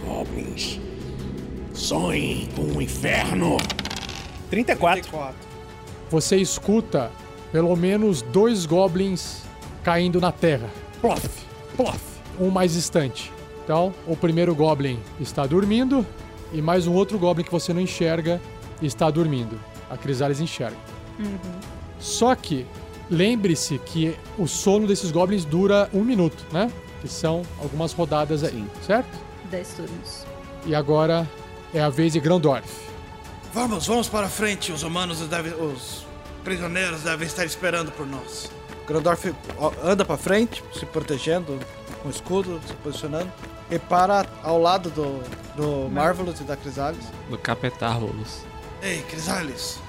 Goblins. 0.06 0.80
Sonhem 1.74 2.48
com 2.56 2.62
o 2.62 2.82
inferno. 2.82 3.58
34. 4.50 5.10
Você 6.10 6.38
escuta 6.38 7.12
pelo 7.52 7.76
menos 7.76 8.22
dois 8.22 8.66
Goblins 8.66 9.42
caindo 9.84 10.22
na 10.22 10.32
terra. 10.32 10.70
Plof, 11.02 11.28
plof, 11.76 12.00
um 12.40 12.50
mais 12.50 12.74
distante. 12.74 13.32
Então, 13.64 13.94
o 14.08 14.16
primeiro 14.16 14.54
Goblin 14.54 15.00
está 15.20 15.46
dormindo 15.46 16.06
e 16.54 16.62
mais 16.62 16.86
um 16.86 16.94
outro 16.94 17.18
Goblin 17.18 17.44
que 17.44 17.52
você 17.52 17.74
não 17.74 17.82
enxerga 17.82 18.40
está 18.82 19.10
dormindo. 19.10 19.60
A 19.90 19.98
Crisalis 19.98 20.40
enxerga. 20.40 20.78
Só 22.00 22.36
que 22.36 22.66
lembre-se 23.10 23.78
que 23.80 24.16
o 24.38 24.48
sono 24.48 24.88
desses 24.88 25.12
Goblins 25.12 25.46
dura 25.46 25.90
um 25.94 26.04
minuto, 26.04 26.46
né? 26.52 26.72
Que 27.02 27.08
são 27.08 27.44
algumas 27.62 27.94
rodadas 27.94 28.44
aí, 28.44 28.52
Sim. 28.52 28.70
certo? 28.86 29.18
10 29.50 29.74
turnos. 29.74 30.26
E 30.66 30.74
agora 30.74 31.30
é 31.74 31.82
a 31.82 31.90
vez 31.90 32.14
de 32.14 32.20
Grandorf. 32.20 32.68
Vamos, 33.54 33.88
vamos 33.88 34.10
para 34.10 34.28
frente. 34.28 34.72
Os 34.72 34.84
humanos 34.84 35.20
devem. 35.28 35.54
Os 35.54 36.06
prisioneiros 36.44 37.02
devem 37.02 37.26
estar 37.26 37.46
esperando 37.46 37.92
por 37.92 38.06
nós. 38.06 38.52
Grandorf 38.88 39.34
anda 39.84 40.06
para 40.06 40.18
frente, 40.18 40.64
se 40.74 40.86
protegendo 40.86 41.60
com 42.02 42.08
o 42.08 42.12
escudo, 42.12 42.62
se 42.68 42.74
posicionando. 42.76 43.32
E 43.70 43.80
para 43.80 44.26
ao 44.44 44.62
lado 44.62 44.90
do, 44.92 45.24
do 45.56 45.90
Marvelous 45.90 46.40
e 46.40 46.44
da 46.44 46.56
Crisalis. 46.56 47.04
Do 47.30 47.38
Capetárvolos. 47.38 48.42
Ei, 48.82 49.02
Crisalis! 49.04 49.80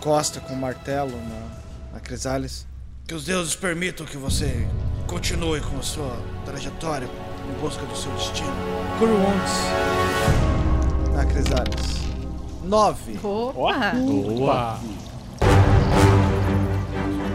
Costa 0.00 0.40
com 0.40 0.54
o 0.54 0.56
martelo 0.56 1.12
na, 1.12 1.59
na 1.92 2.00
Crisalis. 2.00 2.66
Que 3.06 3.14
os 3.14 3.24
deuses 3.24 3.56
permitam 3.56 4.06
que 4.06 4.16
você 4.16 4.66
continue 5.06 5.60
com 5.60 5.78
a 5.78 5.82
sua 5.82 6.16
trajetória 6.44 7.08
em 7.48 7.60
busca 7.60 7.84
do 7.84 7.96
seu 7.96 8.12
destino. 8.12 8.52
Cure 8.98 9.12
wounds 9.12 9.52
na 11.14 11.24
Crisalis. 11.26 12.00
Nove. 12.62 13.18
Opa! 13.22 13.92
Opa! 13.96 14.80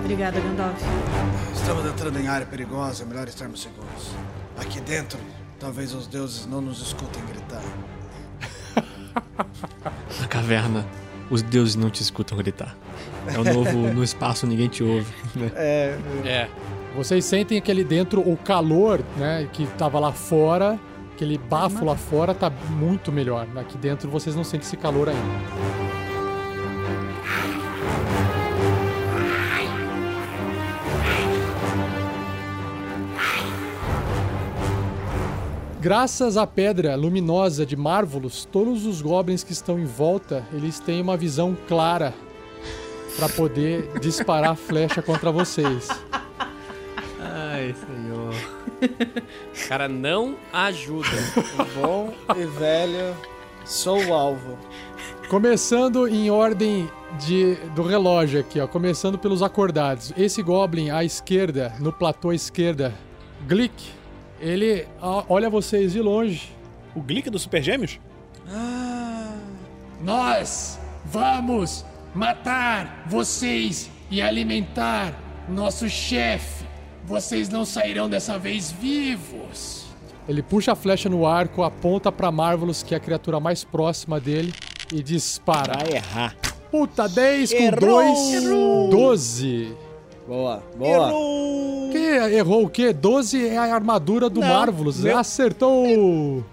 Obrigada, 0.06 0.40
Gandalf. 0.40 0.82
Estamos 1.54 1.86
entrando 1.86 2.20
em 2.20 2.28
área 2.28 2.46
perigosa, 2.46 3.04
é 3.04 3.06
melhor 3.06 3.28
estarmos 3.28 3.62
seguros. 3.62 4.12
Aqui 4.58 4.80
dentro, 4.80 5.20
talvez 5.60 5.94
os 5.94 6.08
deuses 6.08 6.46
não 6.46 6.62
nos 6.62 6.80
escutem 6.80 7.26
gritar. 7.26 7.64
Na 10.22 10.28
caverna, 10.28 10.86
os 11.30 11.42
deuses 11.42 11.76
não 11.76 11.90
te 11.90 12.02
escutam 12.02 12.38
gritar. 12.38 12.76
É 13.28 13.40
o 13.40 13.44
novo 13.44 13.78
no 13.94 14.04
espaço, 14.04 14.46
ninguém 14.46 14.68
te 14.68 14.84
ouve. 14.84 15.12
Né? 15.36 15.52
É, 15.56 15.98
É. 16.26 16.50
Vocês 16.96 17.26
sentem 17.26 17.62
que 17.62 17.70
ali 17.70 17.84
dentro 17.84 18.22
o 18.22 18.38
calor, 18.38 19.04
né, 19.18 19.50
que 19.52 19.68
tava 19.78 20.00
lá 20.00 20.14
fora, 20.14 20.80
aquele 21.14 21.38
bafo 21.38 21.84
lá 21.84 21.96
fora 21.96 22.34
tá 22.34 22.50
muito 22.50 23.12
melhor. 23.12 23.46
Aqui 23.58 23.78
dentro 23.78 24.10
vocês 24.10 24.34
não 24.34 24.46
sentem 24.46 24.66
esse 24.66 24.78
calor 24.78 25.10
ainda. 25.10 25.85
Graças 35.86 36.36
à 36.36 36.48
pedra 36.48 36.96
luminosa 36.96 37.64
de 37.64 37.76
Marvelous, 37.76 38.44
todos 38.52 38.88
os 38.88 39.04
goblins 39.04 39.44
que 39.44 39.54
estão 39.54 39.78
em 39.78 39.86
volta, 39.86 40.44
eles 40.52 40.80
têm 40.80 41.00
uma 41.00 41.16
visão 41.16 41.56
clara 41.68 42.12
para 43.16 43.30
poder 43.30 43.88
disparar 44.02 44.54
a 44.54 44.56
flecha 44.56 45.04
contra 45.04 45.32
vocês. 45.32 45.88
Ai, 47.22 47.76
senhor. 47.86 48.34
Cara, 49.68 49.88
não 49.88 50.36
ajuda. 50.52 51.08
Bom 51.80 52.12
e 52.36 52.46
velho, 52.46 53.16
sou 53.64 54.04
o 54.06 54.12
alvo. 54.12 54.58
Começando 55.30 56.08
em 56.08 56.32
ordem 56.32 56.90
de, 57.20 57.54
do 57.76 57.84
relógio 57.84 58.40
aqui, 58.40 58.60
ó. 58.60 58.66
Começando 58.66 59.20
pelos 59.20 59.44
acordados. 59.44 60.12
Esse 60.18 60.42
Goblin 60.42 60.90
à 60.90 61.04
esquerda, 61.04 61.76
no 61.80 61.94
platô 61.94 62.32
à 62.32 62.36
esquerda, 62.36 62.92
Glick, 63.48 63.94
ele 64.40 64.88
olha 65.28 65.50
vocês 65.50 65.94
de 65.94 66.02
longe. 66.02 66.52
O 66.96 67.02
Glick 67.02 67.30
do 67.30 67.40
Super 67.40 67.62
Gêmeos? 67.62 68.00
Nós 70.02 70.80
vamos 71.06 71.86
matar 72.14 73.06
vocês 73.08 73.90
e 74.10 74.22
alimentar 74.22 75.14
nosso 75.50 75.90
chefe. 75.90 76.66
Vocês 77.06 77.50
não 77.50 77.66
sairão 77.66 78.10
dessa 78.10 78.38
vez 78.38 78.72
vivos. 78.72 79.86
Ele 80.28 80.42
puxa 80.42 80.72
a 80.72 80.76
flecha 80.76 81.08
no 81.08 81.26
arco, 81.26 81.64
aponta 81.64 82.12
pra 82.12 82.32
Marvelous, 82.32 82.82
que 82.82 82.96
é 82.96 82.98
a 82.98 83.00
criatura 83.00 83.40
mais 83.40 83.64
próxima 83.64 84.20
dele, 84.20 84.54
e 84.92 85.04
dispara. 85.04 85.74
Vai 85.78 85.98
errar. 85.98 86.36
Puta, 86.72 87.08
10 87.08 87.54
com 87.54 87.60
Errou! 87.60 88.90
2, 88.90 88.90
12. 88.90 89.78
Boa, 90.28 90.64
boa. 90.76 91.12
Que 91.96 92.36
errou 92.36 92.66
o 92.66 92.70
quê? 92.70 92.92
12 92.92 93.48
é 93.48 93.58
a 93.58 93.74
armadura 93.74 94.30
do 94.30 94.40
Não, 94.42 94.48
Marvelous. 94.48 95.00
meu- 95.00 95.18
Acertou! 95.18 96.44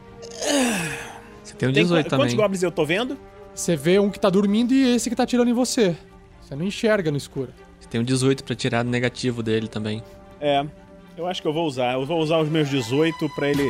Você 1.43 1.55
tem 1.59 1.69
um 1.69 1.73
Tem 1.73 1.83
18 1.83 2.05
qu- 2.05 2.11
Quantos 2.11 2.25
também. 2.33 2.37
goblins 2.37 2.63
eu 2.63 2.71
tô 2.71 2.85
vendo? 2.85 3.19
Você 3.55 3.75
vê 3.77 3.99
um 3.99 4.09
que 4.11 4.19
tá 4.21 4.31
dormindo 4.31 4.73
e 4.73 4.95
esse 4.95 5.11
que 5.11 5.17
tá 5.17 5.25
atirando 5.25 5.51
em 5.51 5.55
você. 5.55 5.97
Você 6.41 6.55
não 6.55 6.65
enxerga 6.65 7.11
no 7.11 7.17
escuro. 7.17 7.49
Você 7.81 7.89
tem 7.89 8.01
um 8.01 8.05
18 8.05 8.45
pra 8.45 8.55
tirar 8.55 8.83
do 8.83 8.91
negativo 8.91 9.43
dele 9.43 9.69
também. 9.69 10.03
É, 10.41 10.65
eu 11.17 11.27
acho 11.27 11.43
que 11.43 11.49
eu 11.49 11.53
vou 11.53 11.67
usar. 11.67 11.95
Eu 11.95 12.07
vou 12.07 12.21
usar 12.21 12.39
os 12.39 12.49
meus 12.49 12.69
18 12.69 13.29
pra 13.35 13.49
ele 13.51 13.65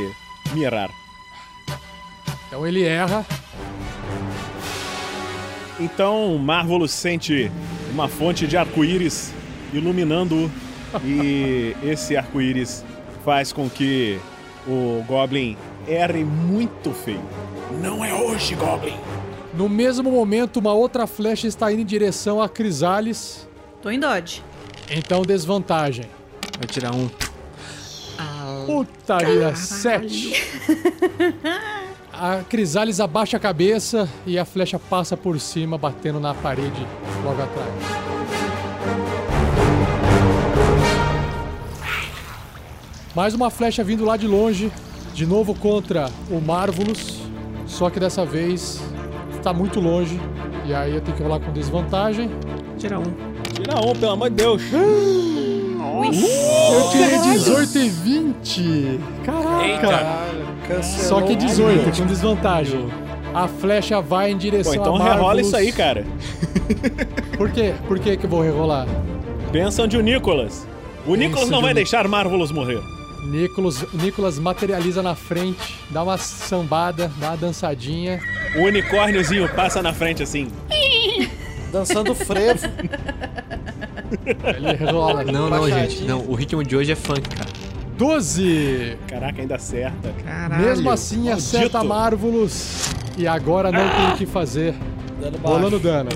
mirar. 0.53 0.91
Então 2.49 2.67
ele 2.67 2.83
erra. 2.85 3.25
Então, 5.81 6.37
Marvelous 6.39 6.93
sente 6.93 7.51
uma 7.93 8.07
fonte 8.09 8.47
de 8.47 8.57
arco-íris 8.57 9.33
iluminando-o. 9.73 10.51
E 11.05 11.77
esse 11.83 12.17
arco-íris 12.17 12.85
faz 13.25 13.53
com 13.53 13.69
que 13.69 14.19
o 14.67 15.05
Goblin 15.07 15.57
erre 15.87 16.25
muito 16.25 16.93
feio. 16.93 17.23
Não 17.83 18.05
é 18.05 18.13
hoje, 18.13 18.55
Goblin. 18.55 18.97
No 19.55 19.69
mesmo 19.69 20.11
momento, 20.11 20.59
uma 20.59 20.73
outra 20.73 21.07
flecha 21.07 21.47
está 21.47 21.73
indo 21.73 21.83
em 21.83 21.87
direção 21.87 22.41
a 22.41 22.49
Crisales. 22.49 23.49
Tô 23.83 23.91
em 23.91 23.99
dodge. 23.99 24.43
Então, 24.91 25.23
desvantagem. 25.23 26.07
Vai 26.59 26.67
tirar 26.67 26.95
um. 26.95 27.09
Puta 28.67 29.19
vida, 29.19 29.57
7. 29.57 30.43
A 32.13 32.43
Crisales 32.49 33.01
abaixa 33.01 33.37
a 33.37 33.41
cabeça 33.41 34.09
e 34.25 34.39
a 34.39 34.45
flecha 34.45 34.79
passa 34.79 35.17
por 35.17 35.41
cima, 35.41 35.77
batendo 35.77 36.21
na 36.21 36.35
parede 36.35 36.87
logo 37.25 37.43
atrás. 37.43 38.22
Mais 43.15 43.35
uma 43.35 43.51
flecha 43.51 43.85
vindo 43.85 44.05
lá 44.05 44.17
de 44.17 44.27
longe, 44.27 44.73
de 45.15 45.27
novo 45.27 45.55
contra 45.55 46.09
o 46.31 46.41
Marvelous, 46.41 47.21
só 47.67 47.91
que 47.91 48.01
dessa 48.01 48.25
vez 48.25 48.81
está 49.37 49.53
muito 49.53 49.81
longe, 49.81 50.19
e 50.65 50.75
aí 50.75 50.95
eu 50.95 51.01
tenho 51.01 51.17
que 51.17 51.23
rolar 51.23 51.41
com 51.41 51.53
desvantagem. 51.53 52.31
Tira 52.79 52.99
um. 52.99 53.03
Tira 53.55 53.79
um, 53.81 53.93
pelo 53.95 54.13
amor 54.13 54.31
de 54.31 54.37
Deus. 54.37 54.63
Eu 54.73 56.91
tirei 56.91 57.19
18 57.19 57.79
e 57.79 57.89
20! 57.89 59.01
Caraca! 59.25 59.67
Eita. 59.67 59.89
Cancelou. 60.69 61.21
Só 61.21 61.27
que 61.27 61.37
18, 61.37 61.99
com 62.01 62.07
desvantagem. 62.07 62.89
A 63.35 63.49
flecha 63.49 64.01
vai 64.01 64.31
em 64.31 64.35
Pô, 64.35 64.39
direção 64.41 64.75
então 64.75 64.97
a 64.97 65.03
rerola 65.05 65.41
isso 65.41 65.57
aí, 65.57 65.73
cara. 65.73 66.05
Por 67.37 67.51
quê? 67.51 67.75
Por 67.89 67.99
que 67.99 68.17
que 68.17 68.25
eu 68.25 68.31
vou 68.31 68.43
rerolar? 68.43 68.87
Pensam 69.51 69.87
de 69.87 69.97
o 69.97 70.03
Nicholas. 70.03 70.67
O 71.07 71.15
Nicholas 71.15 71.49
não 71.49 71.59
de 71.59 71.65
vai 71.65 71.73
um- 71.73 71.75
deixar 71.75 72.07
Marvelous 72.07 72.53
morrer. 72.53 72.81
Nicolas, 73.23 73.85
Nicolas 73.93 74.39
materializa 74.39 75.03
na 75.03 75.15
frente, 75.15 75.79
dá 75.91 76.03
uma 76.03 76.19
sambada, 76.19 77.11
dá 77.19 77.29
uma 77.29 77.37
dançadinha. 77.37 78.21
O 78.57 78.63
unicórniozinho 78.63 79.49
passa 79.55 79.81
na 79.81 79.93
frente 79.93 80.23
assim. 80.23 80.49
Dançando 81.71 82.15
frevo. 82.15 82.67
Ele 84.57 84.91
rola. 84.91 85.25
Não, 85.25 85.49
não, 85.49 85.71
gente. 85.71 86.03
Não, 86.03 86.21
o 86.21 86.35
ritmo 86.35 86.63
de 86.63 86.77
hoje 86.77 86.93
é 86.93 86.97
funk, 86.97 87.29
cara. 87.31 87.49
12! 87.97 88.99
Caraca, 89.07 89.41
ainda 89.41 89.55
acerta. 89.55 90.13
Mesmo 90.59 90.91
assim, 90.91 91.17
maldito. 91.17 91.37
acerta 91.37 91.85
Marvelous. 91.85 92.91
E 93.17 93.27
agora 93.29 93.71
não 93.71 93.89
tem 93.89 94.09
o 94.13 94.17
que 94.17 94.27
fazer. 94.27 94.75
Baixo. 95.21 95.39
Rolando 95.43 95.79
dano. 95.79 96.11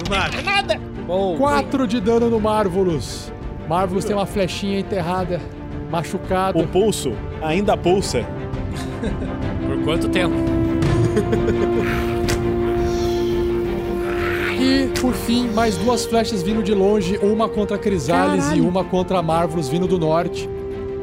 Bom, 1.06 1.36
4 1.36 1.86
de 1.86 2.00
dano 2.00 2.28
no 2.28 2.40
Marvelous. 2.40 3.32
Marvelous 3.68 4.04
tem 4.04 4.16
uma 4.16 4.26
flechinha 4.26 4.80
enterrada, 4.80 5.40
machucado. 5.90 6.58
O 6.58 6.66
pulso 6.66 7.12
ainda 7.42 7.76
pulsa. 7.76 8.24
Por 9.66 9.84
quanto 9.84 10.08
tempo? 10.08 10.34
E, 14.58 14.88
por 15.00 15.12
fim, 15.12 15.48
mais 15.50 15.76
duas 15.76 16.06
flechas 16.06 16.42
vindo 16.42 16.62
de 16.62 16.74
longe, 16.74 17.18
uma 17.18 17.48
contra 17.48 17.78
Crisales 17.78 18.50
e 18.52 18.60
uma 18.60 18.82
contra 18.82 19.22
Marvelous 19.22 19.68
vindo 19.68 19.86
do 19.86 19.98
norte. 19.98 20.48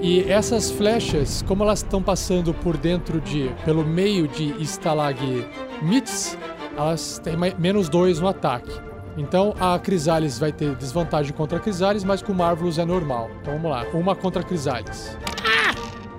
E 0.01 0.29
essas 0.29 0.69
flechas, 0.69 1.41
como 1.47 1.63
elas 1.63 1.79
estão 1.79 2.01
passando 2.01 2.53
por 2.53 2.75
dentro 2.75 3.21
de, 3.21 3.49
pelo 3.63 3.85
meio 3.85 4.27
de 4.27 4.53
estalagmites, 4.61 6.37
elas 6.75 7.21
têm 7.23 7.37
menos 7.57 7.87
dois 7.87 8.19
no 8.19 8.27
ataque. 8.27 8.71
Então 9.17 9.53
a 9.59 9.77
Crisales 9.77 10.39
vai 10.39 10.51
ter 10.51 10.75
desvantagem 10.75 11.33
contra 11.33 11.57
a 11.57 11.61
Crisales, 11.61 12.03
mas 12.03 12.21
com 12.21 12.33
Marvelous 12.33 12.77
é 12.77 12.85
normal. 12.85 13.29
Então 13.41 13.53
vamos 13.53 13.69
lá, 13.71 13.85
uma 13.93 14.15
contra 14.15 14.41
a 14.41 14.45
Crisales. 14.45 15.17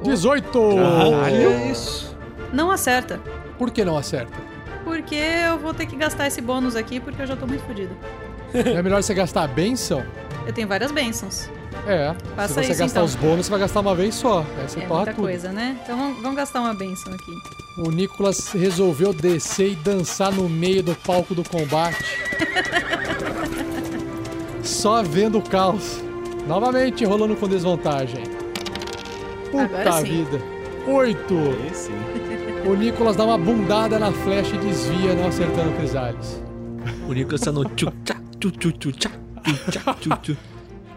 18! 0.02 0.58
olha 0.58 1.70
isso. 1.70 2.16
Não 2.52 2.70
acerta. 2.70 3.20
Por 3.58 3.70
que 3.70 3.84
não 3.84 3.96
acerta? 3.96 4.32
Porque 4.84 5.14
eu 5.14 5.58
vou 5.58 5.72
ter 5.72 5.86
que 5.86 5.96
gastar 5.96 6.26
esse 6.26 6.40
bônus 6.40 6.76
aqui 6.76 7.00
porque 7.00 7.22
eu 7.22 7.26
já 7.26 7.36
tô 7.36 7.46
muito 7.46 7.64
fodido. 7.64 7.94
É 8.54 8.80
melhor 8.80 9.02
você 9.02 9.12
gastar 9.12 9.42
a 9.42 9.48
benção? 9.48 10.04
Eu 10.46 10.52
tenho 10.52 10.68
várias 10.68 10.92
bênçãos. 10.92 11.50
É. 11.86 12.14
Faça 12.34 12.48
Se 12.48 12.54
você 12.54 12.72
isso, 12.72 12.80
gastar 12.80 13.00
então. 13.00 13.04
os 13.04 13.14
bônus, 13.14 13.46
você 13.46 13.50
vai 13.50 13.60
gastar 13.60 13.80
uma 13.80 13.94
vez 13.94 14.14
só. 14.14 14.40
Aí 14.58 14.68
você 14.68 14.80
É 14.80 14.86
torra 14.86 14.96
muita 15.00 15.14
tudo. 15.14 15.24
coisa, 15.24 15.52
né? 15.52 15.78
Então 15.82 15.96
vamos, 15.96 16.22
vamos 16.22 16.36
gastar 16.36 16.60
uma 16.60 16.74
bênção 16.74 17.12
aqui. 17.12 17.32
O 17.76 17.90
Nicolas 17.90 18.48
resolveu 18.52 19.12
descer 19.12 19.72
e 19.72 19.76
dançar 19.76 20.32
no 20.32 20.48
meio 20.48 20.82
do 20.82 20.94
palco 20.94 21.34
do 21.34 21.42
combate. 21.48 22.02
Só 24.62 25.02
vendo 25.02 25.38
o 25.38 25.42
caos. 25.42 26.02
Novamente 26.46 27.04
rolando 27.04 27.34
com 27.36 27.48
desvantagem. 27.48 28.24
Puta 29.50 29.64
Agora 29.64 29.92
sim. 30.00 30.24
vida. 30.24 30.40
Oito. 30.86 31.34
Aí 31.34 31.74
sim. 31.74 31.92
O 32.66 32.74
Nicolas 32.74 33.16
dá 33.16 33.24
uma 33.24 33.36
bundada 33.38 33.98
na 33.98 34.10
flecha 34.12 34.54
e 34.54 34.58
desvia, 34.58 35.14
não 35.14 35.26
acertando 35.28 35.70
o 35.70 35.74
Crisales. 35.74 36.42
O 37.06 37.12
Nicolas 37.12 37.40
tá 37.42 37.52
no 37.52 37.64
tchu 37.64 37.92
tchá, 38.04 38.16
tchu 38.40 38.50
tchu 38.50 38.72
tchu 38.72 38.92
tchá, 38.92 39.10
tchu 39.42 39.70
tchá, 39.70 39.94
tchu 39.94 40.10
tchu. 40.22 40.36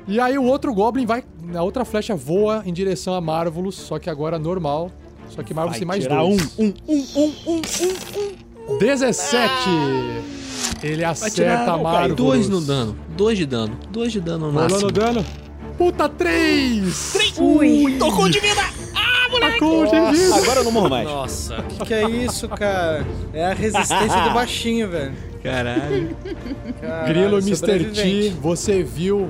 E 0.07 0.19
aí 0.19 0.37
o 0.37 0.43
outro 0.43 0.73
Goblin 0.73 1.05
vai. 1.05 1.23
A 1.55 1.63
outra 1.63 1.83
flecha 1.85 2.15
voa 2.15 2.63
em 2.65 2.73
direção 2.73 3.13
a 3.13 3.21
Marvelous, 3.21 3.75
só 3.75 3.99
que 3.99 4.09
agora 4.09 4.39
normal. 4.39 4.91
Só 5.29 5.43
que 5.43 5.53
Marvelous 5.53 5.77
tem 5.79 5.87
mais 5.87 6.03
tirar 6.03 6.21
dois. 6.21 6.57
um, 6.57 6.63
um, 6.65 6.73
um, 6.87 7.05
um, 7.15 7.61
um, 8.69 8.73
um. 8.73 8.77
17! 8.77 9.51
Ele 10.83 10.95
Vai 11.01 11.05
acerta 11.05 11.35
tirar 11.35 11.69
a 11.69 11.77
Marvelous. 11.77 12.15
dois 12.15 12.49
no 12.49 12.61
dano. 12.61 12.97
Dois 13.15 13.37
de 13.37 13.45
dano. 13.45 13.77
Dois 13.89 14.11
de 14.11 14.19
dano 14.21 14.47
no 14.47 14.53
Rolando 14.53 14.71
máximo. 14.73 14.91
dano. 14.91 15.25
Puta, 15.77 16.09
três! 16.09 17.13
Ui! 17.37 17.97
Tocou 17.99 18.29
de 18.29 18.39
vida! 18.39 18.61
Tacou 19.39 19.85
de 19.85 20.17
vida. 20.17 20.35
Agora 20.37 20.59
eu 20.61 20.63
não 20.63 20.71
morro 20.71 20.89
mais. 20.89 21.05
Nossa, 21.07 21.55
Que 21.63 21.85
que 21.85 21.93
é 21.93 22.09
isso, 22.09 22.47
cara? 22.47 23.05
É 23.33 23.45
a 23.47 23.53
resistência 23.53 24.21
do 24.23 24.31
baixinho, 24.33 24.89
velho. 24.89 25.11
caralho. 25.43 26.15
Caralho, 26.81 27.07
Grilo 27.07 27.37
Mr. 27.39 27.91
T, 27.91 28.29
você 28.41 28.81
viu 28.83 29.29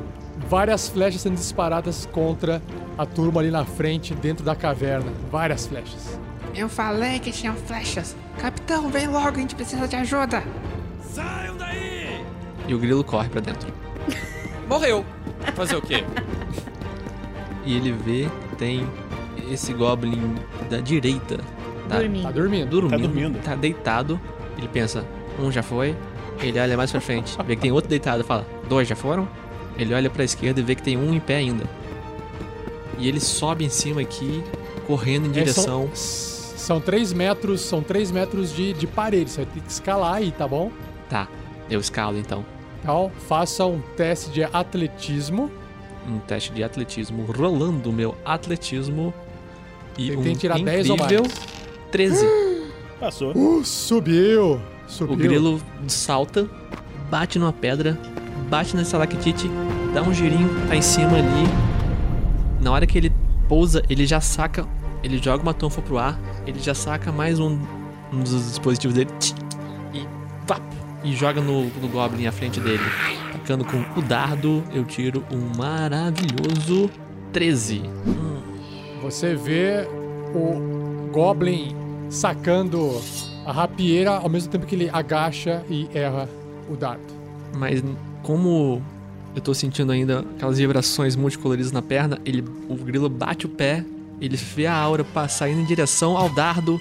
várias 0.49 0.87
flechas 0.87 1.21
sendo 1.21 1.35
disparadas 1.35 2.07
contra 2.11 2.61
a 2.97 3.05
turma 3.05 3.41
ali 3.41 3.51
na 3.51 3.65
frente, 3.65 4.13
dentro 4.15 4.43
da 4.43 4.55
caverna. 4.55 5.11
Várias 5.31 5.67
flechas. 5.67 6.19
Eu 6.55 6.67
falei 6.69 7.19
que 7.19 7.31
tinham 7.31 7.55
flechas. 7.55 8.15
Capitão, 8.39 8.89
vem 8.89 9.07
logo, 9.07 9.29
a 9.37 9.39
gente 9.39 9.55
precisa 9.55 9.87
de 9.87 9.95
ajuda. 9.95 10.43
E 12.67 12.73
o 12.73 12.79
grilo 12.79 13.03
corre 13.03 13.29
pra 13.29 13.41
dentro. 13.41 13.71
Morreu. 14.67 15.05
Fazer 15.55 15.75
o 15.75 15.81
quê? 15.81 16.03
E 17.65 17.75
ele 17.75 17.91
vê, 17.91 18.27
tem 18.57 18.87
esse 19.49 19.73
goblin 19.73 20.35
da 20.69 20.79
direita 20.79 21.37
Tá. 21.87 21.99
Dormindo. 21.99 22.23
Tá 22.23 22.31
dormindo. 22.31 22.69
dormindo, 22.69 22.89
Tá 22.91 22.97
dormindo. 22.97 23.39
tá 23.43 23.55
deitado. 23.55 24.19
Ele 24.57 24.67
pensa, 24.67 25.05
um 25.39 25.49
já 25.49 25.63
foi. 25.63 25.95
Ele 26.41 26.59
olha 26.59 26.75
mais 26.75 26.91
pra 26.91 26.99
frente, 26.99 27.37
vê 27.45 27.55
que 27.55 27.61
tem 27.61 27.71
outro 27.71 27.89
deitado, 27.89 28.23
fala, 28.25 28.45
dois 28.67 28.87
já 28.87 28.95
foram? 28.95 29.27
Ele 29.77 29.93
olha 29.93 30.09
pra 30.09 30.23
esquerda 30.23 30.59
e 30.59 30.63
vê 30.63 30.75
que 30.75 30.81
tem 30.83 30.97
um 30.97 31.13
em 31.13 31.19
pé 31.19 31.35
ainda. 31.37 31.65
E 32.97 33.07
ele 33.07 33.19
sobe 33.19 33.63
em 33.63 33.69
cima 33.69 34.01
aqui, 34.01 34.43
correndo 34.87 35.27
em 35.27 35.29
É, 35.29 35.33
direção. 35.33 35.89
são, 35.93 36.55
são 36.57 36.81
três 36.81 37.13
metros, 37.13 37.61
são 37.61 37.81
três 37.83 38.09
metros 38.11 38.51
de, 38.53 38.73
de 38.73 38.87
parede. 38.87 39.29
Você 39.29 39.43
vai 39.43 39.53
ter 39.53 39.59
que 39.61 39.71
escalar 39.71 40.15
aí, 40.15 40.31
tá 40.31 40.47
bom? 40.47 40.71
Tá, 41.09 41.27
eu 41.69 41.79
escalo 41.79 42.17
então. 42.17 42.43
Então, 42.81 43.11
faça 43.27 43.65
um 43.65 43.79
teste 43.95 44.31
de 44.31 44.43
atletismo. 44.43 45.51
Um 46.09 46.19
teste 46.19 46.51
de 46.53 46.63
atletismo, 46.63 47.23
rolando 47.25 47.89
o 47.89 47.93
meu 47.93 48.15
atletismo. 48.25 49.13
E 49.97 50.07
Ele 50.09 50.17
um 50.17 50.23
tem 50.23 50.33
que 50.33 50.39
tirar 50.39 50.59
10 50.59 50.89
ou 50.89 50.95
incrível 50.95 51.21
mais. 51.23 51.39
13. 51.91 52.25
Passou. 52.99 53.31
Uh, 53.35 53.63
subiu! 53.63 54.59
Subiu. 54.87 55.13
O 55.13 55.17
grilo 55.17 55.61
salta, 55.87 56.47
bate 57.11 57.37
numa 57.37 57.51
pedra, 57.53 57.99
bate 58.49 58.75
na 58.75 58.81
estalactite, 58.81 59.49
dá 59.93 60.01
um 60.01 60.13
girinho, 60.13 60.49
tá 60.67 60.75
em 60.75 60.81
cima 60.81 61.17
ali. 61.17 61.47
Na 62.61 62.71
hora 62.71 62.85
que 62.87 62.97
ele 62.97 63.11
pousa, 63.47 63.83
ele 63.89 64.05
já 64.05 64.19
saca, 64.19 64.65
ele 65.03 65.17
joga 65.17 65.43
uma 65.43 65.53
tonfa 65.53 65.81
pro 65.81 65.97
ar, 65.97 66.19
ele 66.45 66.59
já 66.59 66.73
saca 66.73 67.11
mais 67.11 67.39
um, 67.39 67.59
um 68.11 68.19
dos 68.19 68.49
dispositivos 68.49 68.95
dele 68.95 69.09
tch, 69.19 69.33
e 69.93 70.05
pá, 70.45 70.59
e 71.03 71.13
joga 71.13 71.41
no, 71.41 71.65
no 71.65 71.87
Goblin 71.87 72.27
à 72.27 72.31
frente 72.31 72.59
dele. 72.59 72.83
Ficando 73.31 73.63
com 73.63 73.77
o 73.97 74.01
dardo, 74.01 74.63
eu 74.73 74.83
tiro 74.83 75.23
um 75.31 75.57
maravilhoso 75.57 76.89
13. 77.31 77.83
Você 79.01 79.35
vê 79.35 79.87
o 80.35 81.09
Goblin 81.11 81.75
sacando 82.09 83.01
a 83.45 83.51
rapieira 83.51 84.17
ao 84.17 84.29
mesmo 84.29 84.51
tempo 84.51 84.65
que 84.65 84.75
ele 84.75 84.89
agacha 84.91 85.63
e 85.69 85.87
erra 85.93 86.27
o 86.69 86.75
dardo. 86.75 87.16
Mas 87.55 87.83
como 88.23 88.81
eu 89.35 89.41
tô 89.41 89.53
sentindo 89.53 89.91
ainda 89.91 90.19
aquelas 90.19 90.57
vibrações 90.57 91.15
multicoloridas 91.15 91.71
na 91.71 91.81
perna, 91.81 92.19
ele, 92.25 92.43
o 92.67 92.75
grilo 92.75 93.09
bate 93.09 93.45
o 93.45 93.49
pé, 93.49 93.85
ele 94.19 94.35
vê 94.35 94.65
a 94.65 94.75
aura 94.75 95.03
passar 95.03 95.49
indo 95.49 95.61
em 95.61 95.65
direção 95.65 96.17
ao 96.17 96.29
dardo. 96.29 96.79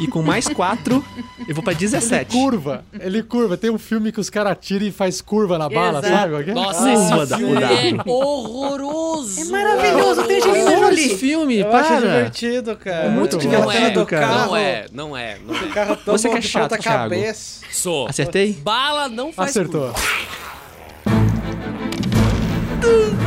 E 0.00 0.06
com 0.08 0.22
mais 0.22 0.48
quatro, 0.48 1.04
eu 1.46 1.54
vou 1.54 1.62
pra 1.62 1.72
Ele 1.72 1.80
17. 1.80 2.32
curva, 2.32 2.84
ele 2.98 3.22
curva. 3.22 3.56
Tem 3.56 3.70
um 3.70 3.78
filme 3.78 4.10
que 4.10 4.18
os 4.18 4.28
caras 4.28 4.56
tiram 4.60 4.86
e 4.86 4.90
faz 4.90 5.20
curva 5.20 5.56
na 5.56 5.68
bala, 5.68 6.00
Exato. 6.00 6.08
sabe? 6.32 6.52
Nossa, 6.52 6.78
Curva 6.80 6.92
esse 7.22 7.30
da- 7.30 7.36
filme 7.38 7.60
dardo. 7.60 7.74
é 7.76 8.10
horroroso. 8.12 9.40
É 9.40 9.44
maravilhoso, 9.44 10.24
tem 10.24 10.38
Angelina 10.38 10.70
Esse 10.72 10.80
Jolie. 10.80 11.16
filme, 11.16 11.58
Eu 11.58 11.66
para. 11.70 12.00
divertido, 12.00 12.76
cara. 12.76 13.08
Muito 13.10 13.36
Aquela 13.36 13.52
Não 13.52 13.60
divertido, 13.68 13.86
é, 13.86 14.02
do 14.02 14.06
cara. 14.06 14.26
carro, 14.26 14.46
não 14.48 14.56
é, 14.56 14.86
não 14.92 15.16
é, 15.16 15.38
não 15.46 15.54
é. 15.54 15.62
O 15.62 15.70
carro 15.70 15.96
tão 15.96 16.18
Você 16.18 16.28
que 16.28 16.36
é 16.38 16.40
chato, 16.40 16.70
Thiago. 16.78 16.98
cabeça. 17.10 17.60
Sou. 17.70 18.08
Acertei? 18.08 18.52
Bala 18.54 19.08
não 19.08 19.32
faz 19.32 19.50
Acertou. 19.50 19.92
curva. 19.92 20.00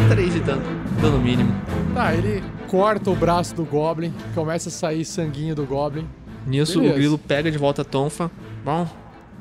3 0.09 0.33
de 0.33 0.39
dano. 0.41 0.61
Dano 1.01 1.19
mínimo. 1.19 1.51
Tá, 1.93 2.13
ele 2.13 2.43
corta 2.67 3.09
o 3.09 3.15
braço 3.15 3.55
do 3.55 3.63
Goblin, 3.63 4.13
começa 4.35 4.69
a 4.69 4.71
sair 4.71 5.05
sanguinho 5.05 5.55
do 5.55 5.65
Goblin. 5.65 6.07
Nisso, 6.47 6.75
Beleza. 6.79 6.93
o 6.93 6.97
grilo 6.97 7.17
pega 7.17 7.51
de 7.51 7.57
volta 7.57 7.81
a 7.81 7.85
tonfa. 7.85 8.31
Bom, 8.63 8.87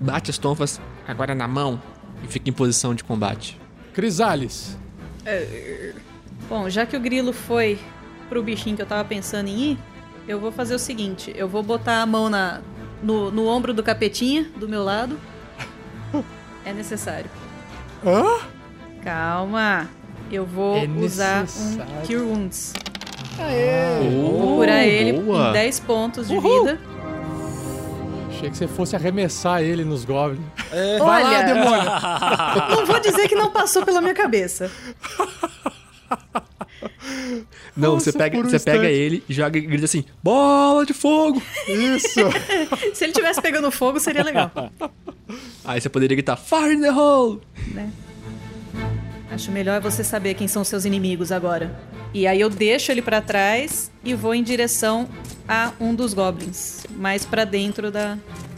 bate 0.00 0.30
as 0.30 0.36
tonfas, 0.38 0.80
agora 1.06 1.34
na 1.34 1.46
mão, 1.48 1.80
e 2.22 2.26
fica 2.26 2.50
em 2.50 2.52
posição 2.52 2.94
de 2.94 3.02
combate. 3.04 3.58
Crisales. 3.94 4.76
Bom, 6.48 6.68
já 6.68 6.84
que 6.86 6.96
o 6.96 7.00
grilo 7.00 7.32
foi 7.32 7.78
pro 8.28 8.42
bichinho 8.42 8.76
que 8.76 8.82
eu 8.82 8.86
tava 8.86 9.04
pensando 9.04 9.48
em 9.48 9.72
ir, 9.72 9.78
eu 10.28 10.38
vou 10.40 10.52
fazer 10.52 10.74
o 10.74 10.78
seguinte: 10.78 11.32
eu 11.36 11.48
vou 11.48 11.62
botar 11.62 12.02
a 12.02 12.06
mão 12.06 12.28
na, 12.28 12.60
no, 13.02 13.30
no 13.30 13.46
ombro 13.46 13.72
do 13.72 13.82
capetinha, 13.82 14.46
do 14.56 14.68
meu 14.68 14.82
lado. 14.84 15.18
É 16.64 16.72
necessário. 16.72 17.30
Hã? 18.04 18.24
Calma. 19.02 19.88
Eu 20.30 20.44
vou 20.44 20.76
É 20.76 20.88
usar 20.88 21.44
um 21.44 22.04
Cure 22.04 22.16
Wounds. 22.22 22.72
Oh, 23.38 24.38
Vou 24.38 24.56
curar 24.56 24.84
ele 24.84 25.20
boa. 25.20 25.50
em 25.50 25.52
10 25.52 25.80
pontos 25.80 26.26
de 26.26 26.36
vida. 26.38 26.80
Achei 28.46 28.50
que 28.50 28.56
você 28.58 28.68
fosse 28.68 28.94
arremessar 28.94 29.60
ele 29.60 29.84
nos 29.84 30.04
Goblins. 30.04 30.44
É. 30.70 30.98
Vai 30.98 31.22
lá, 31.22 31.30
Olha, 31.30 31.42
demônio! 31.42 31.90
não 32.76 32.86
vou 32.86 33.00
dizer 33.00 33.28
que 33.28 33.34
não 33.34 33.50
passou 33.50 33.84
pela 33.84 34.00
minha 34.00 34.14
cabeça. 34.14 34.70
Não, 37.76 37.94
Nossa, 37.94 38.12
você 38.12 38.18
pega, 38.18 38.38
um 38.38 38.44
você 38.44 38.60
pega 38.60 38.86
ele 38.86 39.24
e 39.28 39.34
joga 39.34 39.58
e 39.58 39.62
grita 39.62 39.86
assim: 39.86 40.04
bola 40.22 40.86
de 40.86 40.94
fogo! 40.94 41.42
Isso! 41.66 42.20
Se 42.94 43.04
ele 43.04 43.12
tivesse 43.12 43.42
pegando 43.42 43.70
fogo, 43.70 43.98
seria 43.98 44.22
legal. 44.22 44.50
Aí 45.64 45.80
você 45.80 45.88
poderia 45.88 46.14
gritar: 46.14 46.36
fire 46.36 46.74
in 46.74 46.80
the 46.80 46.92
hole! 46.92 47.40
Acho 49.36 49.52
melhor 49.52 49.82
você 49.82 50.02
saber 50.02 50.32
quem 50.32 50.48
são 50.48 50.64
seus 50.64 50.86
inimigos 50.86 51.30
agora. 51.30 51.70
E 52.14 52.26
aí 52.26 52.40
eu 52.40 52.48
deixo 52.48 52.90
ele 52.90 53.02
pra 53.02 53.20
trás 53.20 53.90
e 54.02 54.14
vou 54.14 54.34
em 54.34 54.42
direção 54.42 55.06
a 55.46 55.72
um 55.78 55.94
dos 55.94 56.14
goblins, 56.14 56.86
mais 56.96 57.26
pra 57.26 57.44
dentro 57.44 57.90
da 57.90 58.16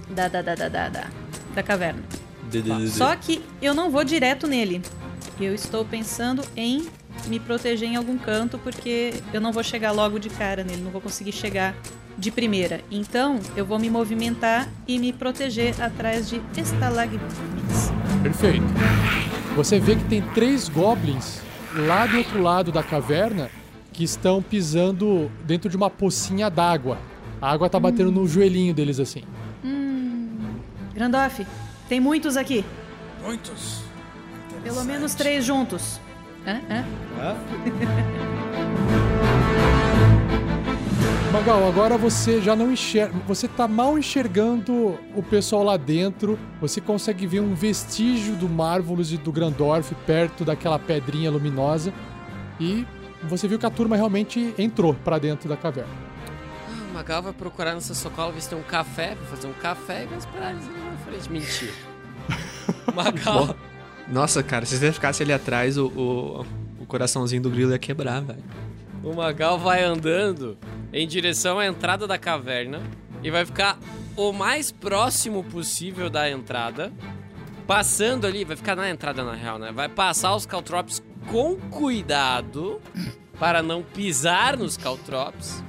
da 0.08 0.28
da 0.28 0.40
da 0.40 0.54
da 0.54 0.68
da, 0.68 0.88
da, 0.88 1.06
da 1.52 1.62
caverna. 1.64 2.00
Só 2.90 3.16
que 3.16 3.42
eu 3.60 3.74
não 3.74 3.90
vou 3.90 4.04
direto 4.04 4.46
nele. 4.46 4.80
Eu 5.40 5.52
estou 5.52 5.84
pensando 5.84 6.44
em 6.56 6.86
me 7.26 7.40
proteger 7.40 7.88
em 7.88 7.96
algum 7.96 8.16
canto 8.16 8.56
porque 8.56 9.14
eu 9.32 9.40
não 9.40 9.50
vou 9.50 9.64
chegar 9.64 9.90
logo 9.90 10.20
de 10.20 10.30
cara 10.30 10.62
nele, 10.62 10.80
não 10.80 10.92
vou 10.92 11.00
conseguir 11.00 11.32
chegar 11.32 11.74
de 12.16 12.30
primeira. 12.30 12.82
Então, 12.88 13.40
eu 13.56 13.66
vou 13.66 13.80
me 13.80 13.90
movimentar 13.90 14.68
e 14.86 14.96
me 14.96 15.12
proteger 15.12 15.74
atrás 15.82 16.30
de 16.30 16.40
estalagmites. 16.56 17.90
Perfeito. 18.22 18.64
Você 19.58 19.80
vê 19.80 19.96
que 19.96 20.04
tem 20.04 20.22
três 20.22 20.68
Goblins 20.68 21.40
lá 21.74 22.06
do 22.06 22.18
outro 22.18 22.40
lado 22.40 22.70
da 22.70 22.80
caverna 22.80 23.50
que 23.92 24.04
estão 24.04 24.40
pisando 24.40 25.28
dentro 25.44 25.68
de 25.68 25.76
uma 25.76 25.90
pocinha 25.90 26.48
d'água. 26.48 26.96
A 27.42 27.50
água 27.50 27.68
tá 27.68 27.80
batendo 27.80 28.12
no 28.12 28.24
joelhinho 28.24 28.72
deles 28.72 29.00
assim. 29.00 29.24
Grandorf, 30.94 31.44
tem 31.88 31.98
muitos 31.98 32.36
aqui. 32.36 32.64
Muitos. 33.20 33.82
Pelo 34.62 34.84
menos 34.84 35.16
três 35.16 35.44
juntos. 35.44 36.00
Hã? 36.46 36.60
Hã? 36.70 36.84
Hã? 37.18 37.36
Magal, 41.32 41.66
agora 41.68 41.98
você 41.98 42.40
já 42.40 42.56
não 42.56 42.72
enxerga. 42.72 43.14
Você 43.26 43.46
tá 43.46 43.68
mal 43.68 43.98
enxergando 43.98 44.98
o 45.14 45.22
pessoal 45.22 45.62
lá 45.62 45.76
dentro. 45.76 46.38
Você 46.60 46.80
consegue 46.80 47.26
ver 47.26 47.40
um 47.40 47.54
vestígio 47.54 48.34
do 48.34 48.48
Marvelous 48.48 49.12
e 49.12 49.18
do 49.18 49.30
Grandorf 49.30 49.94
perto 50.06 50.44
daquela 50.44 50.78
pedrinha 50.78 51.30
luminosa. 51.30 51.92
E 52.58 52.86
você 53.24 53.46
viu 53.46 53.58
que 53.58 53.66
a 53.66 53.70
turma 53.70 53.94
realmente 53.94 54.54
entrou 54.58 54.94
pra 54.94 55.18
dentro 55.18 55.48
da 55.48 55.56
caverna. 55.56 55.92
Ah, 56.66 56.90
O 56.90 56.94
Magal 56.94 57.22
vai 57.22 57.32
procurar 57.32 57.74
no 57.74 57.80
seu 57.80 57.94
socorro 57.94 58.32
ver 58.32 58.40
se 58.40 58.48
tem 58.48 58.58
um 58.58 58.62
café, 58.62 59.14
vai 59.14 59.26
fazer 59.28 59.48
um 59.48 59.52
café 59.52 60.04
e 60.04 60.06
vai 60.06 60.18
esperar 60.18 60.52
eles 60.52 60.64
ali 60.66 60.78
na 60.78 60.96
frente. 60.96 61.30
Mentira. 61.30 61.72
Magal. 62.94 63.54
Nossa, 64.10 64.42
cara, 64.42 64.64
se 64.64 64.78
você 64.78 64.90
ficasse 64.92 65.22
ali 65.22 65.32
atrás, 65.34 65.76
o, 65.76 65.86
o, 65.88 66.46
o 66.80 66.86
coraçãozinho 66.86 67.42
do 67.42 67.50
grilo 67.50 67.72
ia 67.72 67.78
quebrar, 67.78 68.22
velho. 68.22 68.42
O 69.08 69.16
Magal 69.16 69.58
vai 69.58 69.82
andando 69.82 70.58
em 70.92 71.08
direção 71.08 71.58
à 71.58 71.66
entrada 71.66 72.06
da 72.06 72.18
caverna 72.18 72.82
e 73.22 73.30
vai 73.30 73.46
ficar 73.46 73.78
o 74.14 74.34
mais 74.34 74.70
próximo 74.70 75.42
possível 75.42 76.10
da 76.10 76.28
entrada. 76.28 76.92
Passando 77.66 78.26
ali, 78.26 78.44
vai 78.44 78.54
ficar 78.54 78.76
na 78.76 78.90
entrada 78.90 79.24
na 79.24 79.32
real, 79.32 79.58
né? 79.58 79.72
Vai 79.72 79.88
passar 79.88 80.36
os 80.36 80.44
caltrops 80.44 81.02
com 81.26 81.56
cuidado 81.56 82.82
para 83.40 83.62
não 83.62 83.82
pisar 83.82 84.58
nos 84.58 84.76
caltrops 84.76 85.64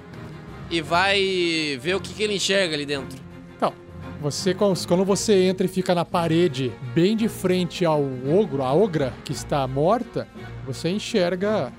e 0.70 0.82
vai 0.82 1.80
ver 1.80 1.96
o 1.96 2.02
que, 2.02 2.14
que 2.14 2.22
ele 2.22 2.36
enxerga 2.36 2.76
ali 2.76 2.86
dentro. 2.86 3.18
Então, 3.56 3.72
você 4.20 4.54
quando 4.54 5.06
você 5.06 5.44
entra 5.44 5.66
e 5.66 5.70
fica 5.70 5.96
na 5.96 6.04
parede, 6.04 6.74
bem 6.94 7.16
de 7.16 7.30
frente 7.30 7.86
ao 7.86 8.04
ogro, 8.04 8.64
a 8.64 8.74
ogra 8.74 9.14
que 9.24 9.32
está 9.32 9.66
morta, 9.66 10.28
você 10.66 10.90
enxerga 10.90 11.72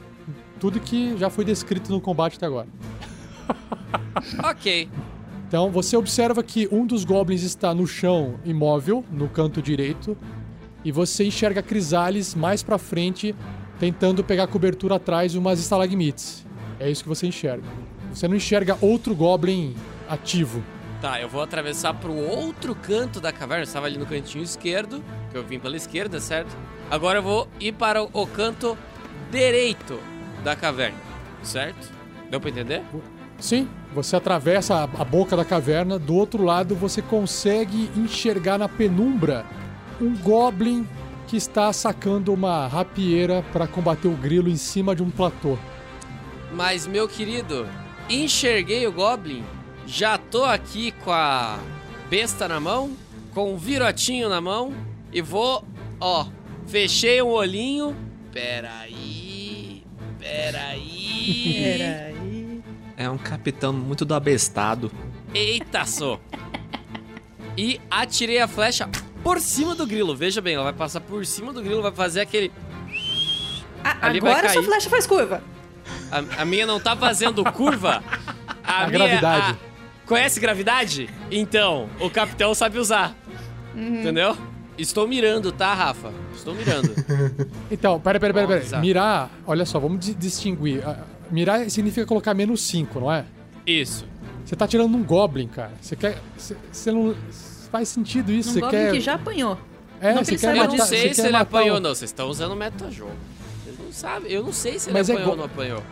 tudo 0.60 0.78
que 0.78 1.16
já 1.16 1.30
foi 1.30 1.44
descrito 1.44 1.90
no 1.90 2.00
combate 2.00 2.36
até 2.36 2.46
agora. 2.46 2.68
Ok. 4.44 4.88
Então 5.48 5.70
você 5.70 5.96
observa 5.96 6.42
que 6.42 6.68
um 6.70 6.86
dos 6.86 7.04
goblins 7.04 7.42
está 7.42 7.74
no 7.74 7.86
chão, 7.86 8.38
imóvel, 8.44 9.04
no 9.10 9.28
canto 9.28 9.60
direito, 9.60 10.16
e 10.84 10.92
você 10.92 11.24
enxerga 11.24 11.62
Crisales 11.62 12.34
mais 12.34 12.62
pra 12.62 12.78
frente, 12.78 13.34
tentando 13.78 14.22
pegar 14.22 14.46
cobertura 14.46 14.96
atrás 14.96 15.32
de 15.32 15.38
umas 15.38 15.58
estalagmites. 15.58 16.46
É 16.78 16.88
isso 16.90 17.02
que 17.02 17.08
você 17.08 17.26
enxerga. 17.26 17.66
Você 18.12 18.28
não 18.28 18.36
enxerga 18.36 18.78
outro 18.80 19.14
goblin 19.14 19.74
ativo. 20.08 20.62
Tá, 21.00 21.20
eu 21.20 21.28
vou 21.28 21.42
atravessar 21.42 21.94
pro 21.94 22.14
outro 22.14 22.74
canto 22.74 23.20
da 23.20 23.32
caverna. 23.32 23.62
Eu 23.62 23.66
estava 23.66 23.86
ali 23.86 23.98
no 23.98 24.06
cantinho 24.06 24.44
esquerdo, 24.44 25.02
que 25.30 25.36
eu 25.36 25.42
vim 25.42 25.58
pela 25.58 25.76
esquerda, 25.76 26.20
certo? 26.20 26.54
Agora 26.90 27.18
eu 27.18 27.22
vou 27.22 27.48
ir 27.58 27.72
para 27.72 28.02
o 28.02 28.26
canto 28.26 28.76
direito 29.32 29.98
da 30.42 30.56
caverna, 30.56 30.98
certo? 31.42 31.90
Deu 32.30 32.40
pra 32.40 32.50
entender? 32.50 32.82
Sim, 33.38 33.68
você 33.94 34.16
atravessa 34.16 34.76
a, 34.76 34.84
a 34.84 35.04
boca 35.04 35.36
da 35.36 35.44
caverna, 35.44 35.98
do 35.98 36.14
outro 36.14 36.44
lado 36.44 36.74
você 36.74 37.00
consegue 37.00 37.90
enxergar 37.96 38.58
na 38.58 38.68
penumbra 38.68 39.44
um 40.00 40.16
goblin 40.16 40.86
que 41.26 41.36
está 41.36 41.72
sacando 41.72 42.32
uma 42.32 42.66
rapieira 42.66 43.44
para 43.52 43.66
combater 43.66 44.08
o 44.08 44.16
grilo 44.16 44.48
em 44.48 44.56
cima 44.56 44.96
de 44.96 45.02
um 45.02 45.10
platô. 45.10 45.56
Mas, 46.52 46.86
meu 46.86 47.06
querido, 47.08 47.68
enxerguei 48.08 48.84
o 48.86 48.92
Goblin, 48.92 49.44
já 49.86 50.18
tô 50.18 50.44
aqui 50.44 50.90
com 51.04 51.12
a 51.12 51.58
besta 52.08 52.48
na 52.48 52.58
mão, 52.58 52.90
com 53.32 53.54
o 53.54 53.56
virotinho 53.56 54.28
na 54.28 54.40
mão, 54.40 54.74
e 55.12 55.22
vou, 55.22 55.64
ó, 56.00 56.26
fechei 56.66 57.22
um 57.22 57.28
olhinho. 57.28 57.94
Peraí, 58.32 59.09
peraí. 60.30 61.54
Peraí. 61.62 62.62
É 62.96 63.08
um 63.10 63.18
capitão 63.18 63.72
muito 63.72 64.04
do 64.04 64.14
abestado. 64.14 64.90
Eita, 65.34 65.84
só. 65.84 66.20
E 67.56 67.80
atirei 67.90 68.40
a 68.40 68.48
flecha 68.48 68.88
por 69.22 69.40
cima 69.40 69.74
do 69.74 69.86
grilo. 69.86 70.14
Veja 70.14 70.40
bem, 70.40 70.54
ela 70.54 70.64
vai 70.64 70.72
passar 70.72 71.00
por 71.00 71.24
cima 71.26 71.52
do 71.52 71.62
grilo, 71.62 71.82
vai 71.82 71.92
fazer 71.92 72.20
aquele. 72.20 72.52
Ah, 73.82 73.96
Ali 74.08 74.20
vai 74.20 74.32
agora 74.32 74.48
sua 74.52 74.62
flecha 74.62 74.90
faz 74.90 75.06
curva. 75.06 75.42
A, 76.10 76.42
a 76.42 76.44
minha 76.44 76.66
não 76.66 76.78
tá 76.78 76.94
fazendo 76.96 77.42
curva. 77.52 78.02
A, 78.62 78.84
A 78.84 78.86
minha- 78.86 78.98
gravidade. 78.98 79.56
a- 79.66 79.70
Conhece 80.06 80.40
gravidade? 80.40 81.08
Então, 81.30 81.88
o 82.00 82.10
capitão 82.10 82.52
sabe 82.52 82.78
usar. 82.78 83.14
Entendeu? 83.74 84.36
Estou 84.80 85.06
mirando, 85.06 85.52
tá, 85.52 85.74
Rafa? 85.74 86.12
Estou 86.34 86.54
mirando. 86.54 86.90
Então, 87.70 88.00
pera, 88.00 88.18
pera, 88.18 88.32
pera, 88.34 88.46
pera. 88.48 88.60
Nossa. 88.60 88.78
Mirar, 88.78 89.30
olha 89.46 89.64
só, 89.64 89.78
vamos 89.78 90.04
di- 90.04 90.14
distinguir. 90.14 90.82
Ah, 90.86 91.04
Mirar 91.30 91.68
significa 91.70 92.04
colocar 92.06 92.34
menos 92.34 92.62
5, 92.62 92.98
não 92.98 93.12
é? 93.12 93.24
Isso. 93.66 94.04
Você 94.44 94.56
tá 94.56 94.66
tirando 94.66 94.94
um 94.96 95.02
goblin, 95.04 95.46
cara. 95.46 95.70
Você 95.80 95.94
quer. 95.94 96.18
Você, 96.36 96.56
você 96.72 96.90
não. 96.90 97.14
Faz 97.70 97.88
sentido 97.88 98.32
isso. 98.32 98.50
Um 98.50 98.52
você 98.54 98.60
goblin 98.60 98.78
quer. 98.78 98.92
que 98.92 99.00
já 99.00 99.14
apanhou. 99.14 99.56
É, 100.00 100.14
não 100.14 100.24
você 100.24 100.32
precisa 100.32 100.52
quer 100.52 100.58
Eu 100.58 100.66
não 100.68 100.78
sei 100.86 101.14
se 101.14 101.26
ele 101.26 101.36
apanhou 101.36 101.70
o- 101.70 101.74
ou 101.74 101.80
não. 101.80 101.90
Vocês 101.94 102.10
estão 102.10 102.28
usando 102.28 102.56
metajogo. 102.56 103.12
Vocês 103.62 103.78
não 103.78 103.92
sabem. 103.92 104.32
Eu 104.32 104.42
não 104.42 104.52
sei 104.52 104.78
se 104.78 104.88
ele 104.88 104.98
Mas 104.98 105.08
é 105.08 105.12
apanhou 105.12 105.30
ou 105.30 105.36
go- 105.36 105.42
não 105.42 105.44
apanhou. 105.46 105.82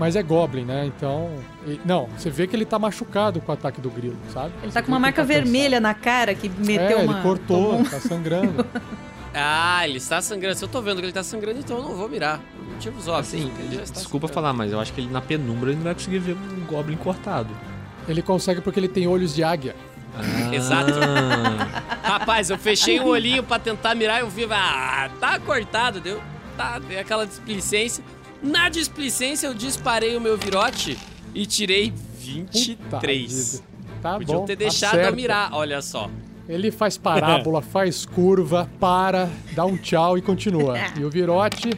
Mas 0.00 0.16
é 0.16 0.22
Goblin, 0.22 0.64
né? 0.64 0.86
Então. 0.86 1.30
e- 1.66 1.78
Não, 1.84 2.08
você 2.16 2.28
vê 2.30 2.46
que 2.46 2.56
ele 2.56 2.64
tá 2.64 2.78
machucado 2.78 3.38
com 3.40 3.52
o 3.52 3.54
ataque 3.54 3.80
do 3.80 3.90
grilo, 3.90 4.16
sabe? 4.32 4.52
Ele 4.62 4.72
Você 4.72 4.74
tá 4.74 4.80
vê 4.80 4.86
com 4.86 4.92
uma 4.92 4.98
marca 4.98 5.22
tá 5.22 5.28
cansado. 5.28 5.44
vermelha 5.44 5.78
na 5.78 5.92
cara 5.94 6.34
que 6.34 6.48
meteu 6.48 6.98
é, 6.98 7.02
uma. 7.04 7.12
ele 7.12 7.22
cortou, 7.22 7.70
tomou 7.72 7.84
tá 7.84 8.00
sangrando. 8.00 8.66
Ah, 9.32 9.86
ele 9.86 9.98
está 9.98 10.20
sangrando. 10.20 10.56
Se 10.56 10.64
eu 10.64 10.68
tô 10.68 10.82
vendo 10.82 10.96
que 10.98 11.04
ele 11.04 11.12
tá 11.12 11.22
sangrando, 11.22 11.60
então 11.60 11.76
eu 11.76 11.84
não 11.84 11.94
vou 11.94 12.08
mirar. 12.08 12.40
Por 12.40 12.72
motivos 12.72 13.06
óbvios. 13.06 13.28
Assim, 13.28 13.52
ele 13.60 13.76
desculpa 13.76 14.26
sangrando. 14.26 14.28
falar, 14.32 14.52
mas 14.52 14.72
eu 14.72 14.80
acho 14.80 14.92
que 14.92 15.00
ele 15.02 15.08
na 15.08 15.20
penumbra 15.20 15.68
ele 15.70 15.76
não 15.76 15.84
vai 15.84 15.94
conseguir 15.94 16.18
ver 16.18 16.32
um 16.34 16.64
Goblin 16.66 16.96
cortado. 16.96 17.48
ele 18.08 18.22
consegue 18.22 18.60
porque 18.60 18.80
ele 18.80 18.88
tem 18.88 19.06
olhos 19.06 19.32
de 19.32 19.44
águia. 19.44 19.76
Exato. 20.52 20.90
Ah, 21.00 21.82
Rapaz, 22.02 22.50
eu 22.50 22.58
fechei 22.58 22.98
um 22.98 23.06
olhinho 23.06 23.44
pra 23.44 23.60
tentar 23.60 23.94
mirar 23.94 24.18
e 24.18 24.22
eu 24.22 24.28
vi, 24.28 24.48
ah, 24.50 25.08
tá 25.20 25.38
cortado, 25.38 26.00
deu. 26.00 26.20
Tá, 26.56 26.80
deu 26.80 26.98
aquela 26.98 27.24
displicência. 27.24 28.02
Na 28.42 28.68
displicência 28.68 29.46
eu 29.46 29.54
disparei 29.54 30.16
o 30.16 30.20
meu 30.20 30.36
virote 30.36 30.98
e 31.34 31.44
tirei 31.46 31.90
Puta 31.90 32.02
23. 32.18 33.52
vida. 33.52 33.64
Tá 34.02 34.14
Podiam 34.14 34.40
bom. 34.40 34.46
ter 34.46 34.56
deixado 34.56 34.94
acerta. 34.94 35.10
eu 35.10 35.16
mirar, 35.16 35.50
olha 35.52 35.82
só. 35.82 36.08
Ele 36.48 36.70
faz 36.70 36.96
parábola, 36.96 37.60
faz 37.62 38.06
curva, 38.06 38.68
para, 38.80 39.28
dá 39.54 39.64
um 39.64 39.76
tchau 39.76 40.16
e 40.16 40.22
continua. 40.22 40.74
E 40.98 41.04
o 41.04 41.10
virote, 41.10 41.70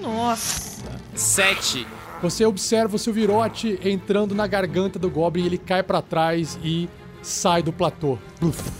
Nossa. 0.00 0.84
7. 1.14 1.86
você 2.22 2.44
observa 2.44 2.94
o 2.96 2.98
seu 2.98 3.12
virote 3.12 3.78
entrando 3.84 4.34
na 4.34 4.46
garganta 4.46 4.98
do 4.98 5.10
Goblin, 5.10 5.46
ele 5.46 5.58
cai 5.58 5.82
pra 5.82 6.00
trás 6.00 6.58
e 6.62 6.88
sai 7.22 7.62
do 7.62 7.72
platô. 7.72 8.18
Pluf. 8.38 8.70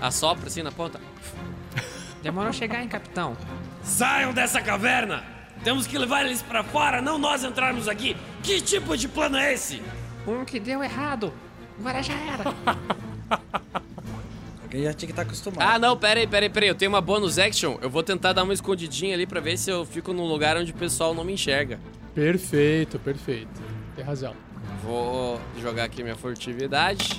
Assopra 0.00 0.48
assim 0.48 0.62
na 0.62 0.72
ponta. 0.72 1.00
Demorou 2.22 2.50
a 2.50 2.52
chegar, 2.52 2.82
hein, 2.82 2.88
capitão? 2.88 3.36
Saiam 3.84 4.32
dessa 4.32 4.60
caverna! 4.60 5.22
Temos 5.64 5.86
que 5.86 5.96
levar 5.96 6.24
eles 6.24 6.42
pra 6.42 6.64
fora, 6.64 7.00
não 7.00 7.18
nós 7.18 7.44
entrarmos 7.44 7.86
aqui. 7.88 8.16
Que 8.42 8.60
tipo 8.60 8.96
de 8.96 9.06
plano 9.08 9.36
é 9.36 9.54
esse? 9.54 9.80
Um 10.26 10.44
que 10.44 10.58
deu 10.58 10.82
errado. 10.82 11.32
Agora 11.78 12.02
já 12.02 12.14
era. 12.14 12.44
Alguém 14.62 14.84
já 14.84 14.92
tinha 14.94 15.06
que 15.06 15.12
estar 15.12 15.22
acostumado. 15.22 15.62
Ah, 15.68 15.78
não, 15.78 15.96
pera 15.96 16.20
aí, 16.20 16.26
pera 16.26 16.46
aí, 16.46 16.50
pera 16.50 16.64
aí. 16.66 16.70
Eu 16.70 16.74
tenho 16.74 16.90
uma 16.90 17.00
bonus 17.00 17.38
action. 17.38 17.76
Eu 17.82 17.90
vou 17.90 18.02
tentar 18.02 18.32
dar 18.32 18.42
uma 18.42 18.52
escondidinha 18.54 19.14
ali 19.14 19.26
pra 19.26 19.40
ver 19.40 19.56
se 19.58 19.70
eu 19.70 19.84
fico 19.84 20.12
num 20.12 20.26
lugar 20.26 20.56
onde 20.56 20.70
o 20.72 20.74
pessoal 20.74 21.14
não 21.14 21.24
me 21.24 21.34
enxerga. 21.34 21.78
Perfeito, 22.14 22.98
perfeito. 22.98 23.60
Tem 23.94 24.04
razão. 24.04 24.34
Vou 24.82 25.40
jogar 25.60 25.84
aqui 25.84 26.02
minha 26.02 26.16
furtividade. 26.16 27.16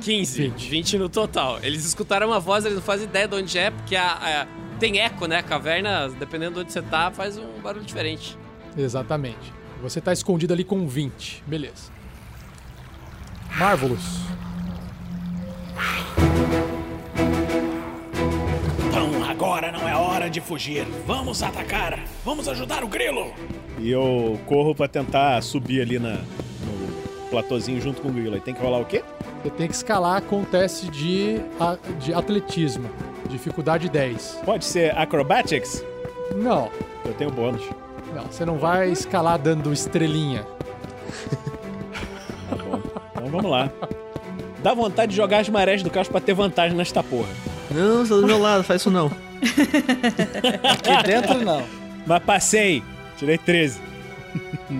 15. 0.00 0.42
20. 0.48 0.68
20 0.70 0.98
no 0.98 1.08
total. 1.08 1.58
Eles 1.62 1.84
escutaram 1.84 2.28
uma 2.28 2.40
voz, 2.40 2.64
eles 2.64 2.76
não 2.76 2.82
fazem 2.82 3.06
ideia 3.06 3.28
de 3.28 3.34
onde 3.36 3.58
é, 3.58 3.70
porque 3.70 3.94
a, 3.94 4.06
a- 4.42 4.46
tem 4.82 4.98
eco, 4.98 5.26
né? 5.26 5.36
A 5.36 5.42
caverna, 5.44 6.08
dependendo 6.08 6.54
de 6.54 6.60
onde 6.62 6.72
você 6.72 6.82
tá, 6.82 7.08
faz 7.12 7.38
um 7.38 7.60
barulho 7.62 7.84
diferente. 7.84 8.36
Exatamente. 8.76 9.52
Você 9.80 10.00
tá 10.00 10.12
escondido 10.12 10.52
ali 10.52 10.64
com 10.64 10.88
20. 10.88 11.44
Beleza. 11.46 11.92
Marvelous. 13.56 14.02
Então 18.88 19.24
agora 19.30 19.70
não 19.70 19.88
é 19.88 19.94
hora 19.94 20.28
de 20.28 20.40
fugir. 20.40 20.84
Vamos 21.06 21.44
atacar. 21.44 22.00
Vamos 22.24 22.48
ajudar 22.48 22.82
o 22.82 22.88
grilo. 22.88 23.32
E 23.78 23.88
eu 23.88 24.40
corro 24.46 24.74
pra 24.74 24.88
tentar 24.88 25.40
subir 25.42 25.80
ali 25.80 26.00
na, 26.00 26.14
no 26.14 27.28
platôzinho 27.30 27.80
junto 27.80 28.02
com 28.02 28.08
o 28.08 28.12
grilo. 28.12 28.34
Aí 28.34 28.40
tem 28.40 28.52
que 28.52 28.60
rolar 28.60 28.80
o 28.80 28.84
quê? 28.84 29.04
Você 29.44 29.50
tem 29.50 29.68
que 29.68 29.74
escalar 29.74 30.22
com 30.22 30.42
teste 30.42 30.90
de, 30.90 31.36
de 32.00 32.12
atletismo. 32.12 32.90
Dificuldade 33.28 33.88
10. 33.88 34.40
Pode 34.44 34.64
ser 34.64 34.96
acrobatics? 34.96 35.84
Não, 36.34 36.70
Eu 37.04 37.14
tenho 37.14 37.30
bônus. 37.30 37.62
não. 38.14 38.24
Você 38.24 38.44
não 38.44 38.58
vai 38.58 38.90
escalar 38.90 39.38
dando 39.38 39.72
estrelinha. 39.72 40.44
Tá 42.48 42.56
bom. 42.56 42.80
Então 43.12 43.26
vamos 43.28 43.50
lá. 43.50 43.70
Dá 44.62 44.74
vontade 44.74 45.10
de 45.10 45.16
jogar 45.16 45.38
as 45.40 45.48
marés 45.48 45.82
do 45.82 45.90
caos 45.90 46.08
pra 46.08 46.20
ter 46.20 46.34
vantagem 46.34 46.76
nesta 46.76 47.02
porra. 47.02 47.28
não, 47.70 48.04
você 48.04 48.14
tá 48.14 48.20
do 48.20 48.26
meu 48.26 48.38
lado, 48.38 48.62
faz 48.62 48.80
isso 48.82 48.90
não. 48.90 49.06
Aqui 50.70 51.02
dentro 51.06 51.40
não. 51.44 51.62
Mas 52.06 52.22
passei. 52.22 52.82
Tirei 53.16 53.38
13. 53.38 53.80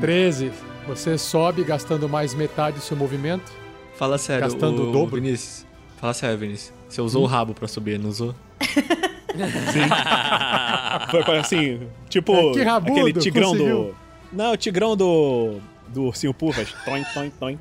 13. 0.00 0.52
Você 0.86 1.16
sobe 1.18 1.64
gastando 1.64 2.08
mais 2.08 2.34
metade 2.34 2.76
do 2.76 2.82
seu 2.82 2.96
movimento. 2.96 3.50
Fala 3.96 4.18
sério, 4.18 4.42
Gastando 4.44 4.84
o, 4.84 4.88
o 4.88 4.92
dobro? 4.92 5.16
Vinícius. 5.20 5.66
Fala 6.02 6.12
sério, 6.14 6.36
Vinícius. 6.36 6.72
Você 6.88 7.00
usou 7.00 7.22
o 7.22 7.26
rabo 7.26 7.54
pra 7.54 7.68
subir, 7.68 7.96
não 7.96 8.10
usou? 8.10 8.34
Foi 11.24 11.38
assim, 11.38 11.86
tipo 12.08 12.34
É, 12.34 12.52
que 12.54 12.62
rabudo, 12.64 13.00
aquele 13.02 13.20
tigrão 13.20 13.52
conseguiu. 13.52 13.84
do. 13.84 13.94
Não, 14.36 14.50
o 14.50 14.56
tigrão 14.56 14.96
do. 14.96 15.60
Do 15.86 16.06
ursinho 16.06 16.34
Pufas. 16.34 16.74
Toin, 16.84 17.04
toin, 17.14 17.30
toin. 17.38 17.56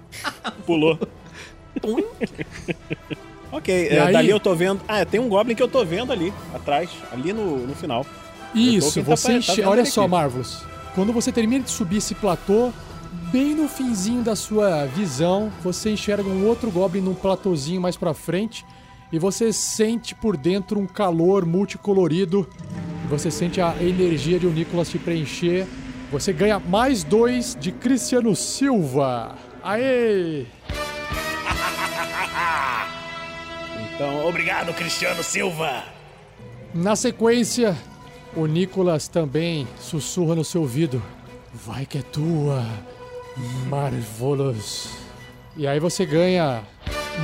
Pulou. 0.65 0.97
ok, 3.51 3.89
é, 3.89 3.99
aí? 3.99 4.13
dali 4.13 4.31
eu 4.31 4.39
tô 4.39 4.55
vendo. 4.55 4.81
Ah, 4.87 5.05
tem 5.05 5.19
um 5.19 5.29
Goblin 5.29 5.53
que 5.53 5.61
eu 5.61 5.67
tô 5.67 5.85
vendo 5.85 6.11
ali, 6.11 6.33
atrás, 6.51 6.89
ali 7.11 7.33
no, 7.33 7.67
no 7.67 7.75
final. 7.75 8.03
Isso, 8.55 9.03
tá 9.03 9.15
você 9.15 9.33
tá 9.33 9.37
enche... 9.37 9.55
vendo 9.57 9.69
Olha 9.69 9.85
só. 9.85 10.07
Marvelous. 10.07 10.63
Quando 10.95 11.13
você 11.13 11.31
termina 11.31 11.63
de 11.63 11.69
subir 11.69 11.97
esse 11.97 12.15
platô, 12.15 12.73
bem 13.32 13.55
no 13.55 13.69
finzinho 13.69 14.21
da 14.21 14.36
sua 14.36 14.86
visão, 14.86 15.51
você 15.63 15.91
enxerga 15.91 16.27
um 16.29 16.45
outro 16.45 16.69
Goblin 16.69 16.99
num 17.01 17.13
platôzinho 17.13 17.79
mais 17.79 17.95
pra 17.95 18.13
frente 18.13 18.65
e 19.11 19.17
você 19.17 19.53
sente 19.53 20.13
por 20.13 20.36
dentro 20.36 20.77
um 20.77 20.86
calor 20.86 21.45
multicolorido. 21.45 22.47
Você 23.09 23.32
sente 23.32 23.61
a 23.61 23.75
energia 23.82 24.38
de 24.38 24.47
o 24.47 24.51
Nicolas 24.51 24.89
te 24.89 24.99
preencher. 24.99 25.65
Você 26.11 26.34
ganha 26.34 26.59
mais 26.59 27.03
dois 27.03 27.57
de 27.59 27.71
Cristiano 27.71 28.36
Silva. 28.36 29.36
Aê! 29.63 30.45
Então, 33.93 34.25
obrigado, 34.25 34.73
Cristiano 34.73 35.21
Silva. 35.21 35.84
Na 36.73 36.95
sequência, 36.95 37.77
o 38.36 38.47
Nicolas 38.47 39.07
também 39.07 39.67
sussurra 39.79 40.34
no 40.34 40.43
seu 40.43 40.61
ouvido. 40.61 41.03
Vai 41.53 41.86
que 41.86 41.99
é 41.99 42.01
tua, 42.01 42.65
Marvelous. 43.69 44.89
E 45.57 45.67
aí 45.67 45.79
você 45.79 46.05
ganha 46.05 46.61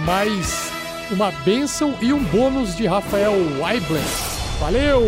mais 0.06 0.72
uma 1.12 1.32
bênção 1.32 1.94
e 2.02 2.12
um 2.12 2.24
bônus 2.26 2.76
de 2.76 2.86
Rafael 2.86 3.32
Weiblen. 3.62 4.04
Valeu! 4.60 5.02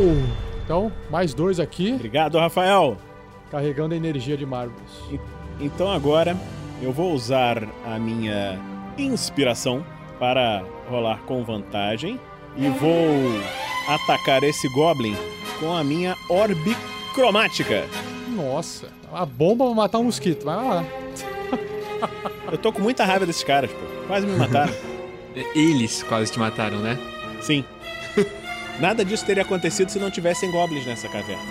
Então, 0.63 0.91
mais 1.09 1.33
dois 1.33 1.59
aqui, 1.59 1.93
Obrigado, 1.93 2.37
Rafael. 2.37 2.95
carregando 3.49 3.93
a 3.93 3.97
energia 3.97 4.37
de 4.37 4.45
Marvelous. 4.45 5.19
Então 5.59 5.91
agora 5.91 6.37
eu 6.81 6.93
vou 6.93 7.11
usar 7.13 7.67
a 7.85 7.97
minha 7.99 8.57
inspiração 8.97 9.83
para 10.19 10.63
rolar 10.89 11.19
com 11.25 11.43
vantagem 11.43 12.19
e 12.55 12.69
vou 12.69 12.95
atacar 13.87 14.43
esse 14.43 14.69
Goblin 14.69 15.15
com 15.59 15.75
a 15.75 15.83
minha 15.83 16.15
orbe 16.29 16.77
cromática. 17.15 17.85
Nossa, 18.29 18.87
a 19.13 19.25
bomba 19.25 19.65
vai 19.65 19.73
matar 19.75 19.99
um 19.99 20.05
mosquito, 20.05 20.43
vai 20.45 20.55
lá. 20.55 20.85
Eu 22.51 22.57
tô 22.57 22.71
com 22.71 22.81
muita 22.81 23.05
raiva 23.05 23.25
desses 23.25 23.43
caras, 23.43 23.71
pô. 23.71 24.07
Quase 24.07 24.25
me 24.25 24.35
mataram. 24.35 24.73
Eles 25.55 26.03
quase 26.03 26.31
te 26.31 26.39
mataram, 26.39 26.79
né? 26.79 26.97
Sim. 27.41 27.63
Nada 28.79 29.03
disso 29.05 29.25
teria 29.25 29.43
acontecido 29.43 29.89
se 29.89 29.99
não 29.99 30.09
tivessem 30.09 30.49
goblins 30.51 30.85
nessa 30.85 31.07
caverna. 31.07 31.43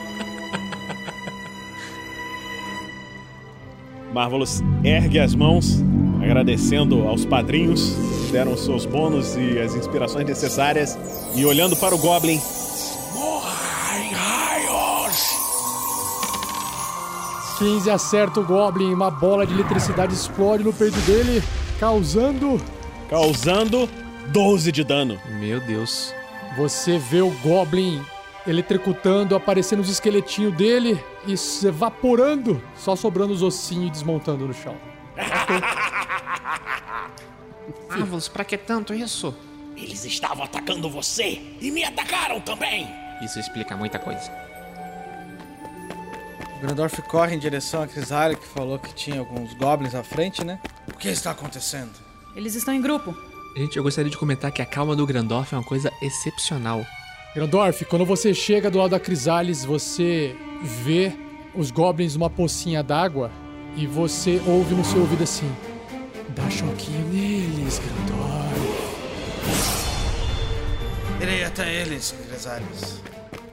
Marvelous 4.12 4.62
ergue 4.82 5.18
as 5.18 5.34
mãos, 5.34 5.84
agradecendo 6.22 7.06
aos 7.06 7.24
padrinhos 7.26 7.94
que 8.26 8.32
deram 8.32 8.52
os 8.52 8.64
seus 8.64 8.86
bônus 8.86 9.36
e 9.36 9.58
as 9.58 9.74
inspirações 9.74 10.26
necessárias, 10.26 10.98
e 11.34 11.44
olhando 11.44 11.76
para 11.76 11.94
o 11.94 11.98
Goblin, 11.98 12.40
Morra 13.14 13.98
em 13.98 14.12
raios! 14.12 14.77
15 17.58 17.90
acerta 17.90 18.38
o 18.38 18.44
Goblin, 18.44 18.94
uma 18.94 19.10
bola 19.10 19.44
de 19.44 19.52
eletricidade 19.52 20.14
explode 20.14 20.62
no 20.62 20.72
peito 20.72 20.96
dele, 21.00 21.42
causando. 21.80 22.60
causando 23.10 23.90
12 24.28 24.70
de 24.70 24.84
dano. 24.84 25.18
Meu 25.40 25.58
Deus. 25.60 26.14
Você 26.56 26.98
vê 26.98 27.20
o 27.20 27.30
Goblin 27.42 28.00
eletricutando, 28.46 29.34
aparecendo 29.34 29.80
os 29.80 29.90
esqueletinhos 29.90 30.54
dele 30.54 31.04
e 31.26 31.36
se 31.36 31.66
evaporando, 31.66 32.62
só 32.76 32.94
sobrando 32.94 33.32
os 33.32 33.42
ossinhos 33.42 33.88
e 33.88 33.90
desmontando 33.90 34.46
no 34.46 34.54
chão. 34.54 34.76
Marvelous, 37.90 38.28
pra 38.28 38.44
que 38.44 38.56
tanto 38.56 38.94
isso? 38.94 39.34
Eles 39.76 40.04
estavam 40.04 40.44
atacando 40.44 40.88
você 40.88 41.42
e 41.60 41.72
me 41.72 41.84
atacaram 41.84 42.40
também! 42.40 42.88
Isso 43.20 43.40
explica 43.40 43.76
muita 43.76 43.98
coisa. 43.98 44.30
O 46.58 46.60
Grandorf 46.60 47.00
corre 47.02 47.36
em 47.36 47.38
direção 47.38 47.82
a 47.84 47.86
Crisale, 47.86 48.34
que 48.34 48.44
falou 48.44 48.80
que 48.80 48.92
tinha 48.92 49.20
alguns 49.20 49.54
goblins 49.54 49.94
à 49.94 50.02
frente, 50.02 50.42
né? 50.42 50.58
O 50.88 50.96
que 50.96 51.08
está 51.08 51.30
acontecendo? 51.30 51.92
Eles 52.34 52.56
estão 52.56 52.74
em 52.74 52.82
grupo. 52.82 53.16
Gente, 53.56 53.76
eu 53.76 53.82
gostaria 53.84 54.10
de 54.10 54.18
comentar 54.18 54.50
que 54.50 54.60
a 54.60 54.66
calma 54.66 54.96
do 54.96 55.06
Grandorf 55.06 55.54
é 55.54 55.56
uma 55.56 55.62
coisa 55.62 55.92
excepcional. 56.02 56.84
Grandorf, 57.32 57.84
quando 57.84 58.04
você 58.04 58.34
chega 58.34 58.68
do 58.68 58.78
lado 58.78 58.90
da 58.90 58.98
Crisales, 58.98 59.64
você 59.64 60.34
vê 60.82 61.12
os 61.54 61.70
goblins 61.70 62.16
numa 62.16 62.28
pocinha 62.28 62.82
d'água 62.82 63.30
e 63.76 63.86
você 63.86 64.42
ouve 64.44 64.74
no 64.74 64.84
seu 64.84 64.98
ouvido 64.98 65.22
assim: 65.22 65.48
Dá 66.30 66.50
choquinho 66.50 67.06
neles, 67.08 67.78
Grandorf. 67.78 68.58
Irei 71.20 71.44
até 71.44 71.72
eles, 71.72 72.12
Crisales. 72.28 73.00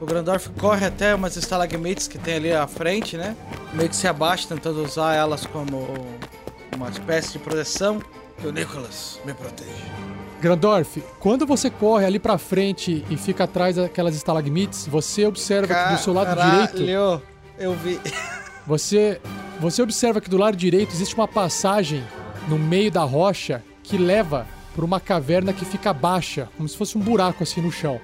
O 0.00 0.04
Grandorf 0.06 0.50
corre 0.58 0.86
até 0.86 1.14
umas 1.14 1.36
estalagmites 1.36 2.06
que 2.06 2.18
tem 2.18 2.34
ali 2.34 2.52
à 2.52 2.66
frente, 2.66 3.16
né? 3.16 3.34
Meio 3.72 3.88
que 3.88 3.96
se 3.96 4.06
abaixa, 4.06 4.48
tentando 4.48 4.84
usar 4.84 5.14
elas 5.14 5.46
como 5.46 5.86
uma 6.74 6.90
espécie 6.90 7.32
de 7.32 7.38
proteção. 7.38 8.02
Que 8.38 8.46
o 8.46 8.52
Nicholas 8.52 9.18
me 9.24 9.32
proteja. 9.32 9.70
Grandorf, 10.42 11.02
quando 11.18 11.46
você 11.46 11.70
corre 11.70 12.04
ali 12.04 12.18
pra 12.18 12.36
frente 12.36 13.02
e 13.08 13.16
fica 13.16 13.44
atrás 13.44 13.76
daquelas 13.76 14.14
estalagmites, 14.14 14.86
você 14.86 15.24
observa 15.24 15.74
que 15.74 15.94
do 15.94 15.98
seu 15.98 16.12
lado 16.12 16.34
direito. 16.38 16.72
Caralho, 16.72 17.22
eu 17.58 17.74
vi. 17.74 17.98
Você, 18.66 19.20
você 19.60 19.80
observa 19.80 20.20
que 20.20 20.28
do 20.28 20.36
lado 20.36 20.56
direito 20.56 20.92
existe 20.92 21.14
uma 21.14 21.28
passagem 21.28 22.02
no 22.48 22.58
meio 22.58 22.90
da 22.90 23.04
rocha 23.04 23.62
que 23.80 23.96
leva 23.96 24.44
para 24.74 24.84
uma 24.84 24.98
caverna 24.98 25.52
que 25.52 25.64
fica 25.64 25.92
baixa, 25.92 26.48
como 26.56 26.68
se 26.68 26.76
fosse 26.76 26.98
um 26.98 27.00
buraco 27.00 27.44
assim 27.44 27.60
no 27.60 27.70
chão. 27.70 28.00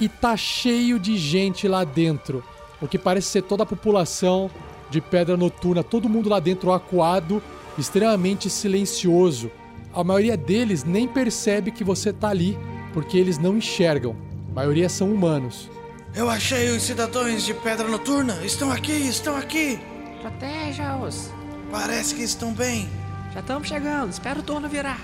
E 0.00 0.08
tá 0.08 0.36
cheio 0.36 0.98
de 0.98 1.16
gente 1.18 1.68
lá 1.68 1.84
dentro, 1.84 2.42
o 2.80 2.88
que 2.88 2.98
parece 2.98 3.28
ser 3.28 3.42
toda 3.42 3.64
a 3.64 3.66
população 3.66 4.50
de 4.88 5.00
Pedra 5.00 5.36
Noturna, 5.36 5.84
todo 5.84 6.08
mundo 6.08 6.28
lá 6.28 6.40
dentro 6.40 6.72
acuado, 6.72 7.42
extremamente 7.78 8.48
silencioso. 8.48 9.50
A 9.92 10.02
maioria 10.02 10.36
deles 10.36 10.84
nem 10.84 11.06
percebe 11.06 11.70
que 11.70 11.84
você 11.84 12.12
tá 12.12 12.28
ali, 12.28 12.58
porque 12.92 13.18
eles 13.18 13.38
não 13.38 13.56
enxergam. 13.56 14.16
A 14.50 14.54
maioria 14.54 14.88
são 14.88 15.12
humanos. 15.12 15.70
Eu 16.14 16.28
achei 16.28 16.70
os 16.70 16.82
cidadãos 16.82 17.44
de 17.44 17.54
Pedra 17.54 17.86
Noturna. 17.86 18.38
Estão 18.44 18.70
aqui, 18.70 18.92
estão 18.92 19.36
aqui. 19.36 19.78
Proteja-os. 20.20 21.30
Parece 21.70 22.14
que 22.14 22.22
estão 22.22 22.52
bem. 22.52 22.88
Já 23.32 23.40
estamos 23.40 23.68
chegando, 23.68 24.10
espera 24.10 24.40
o 24.40 24.42
turno 24.42 24.68
virar. 24.68 25.00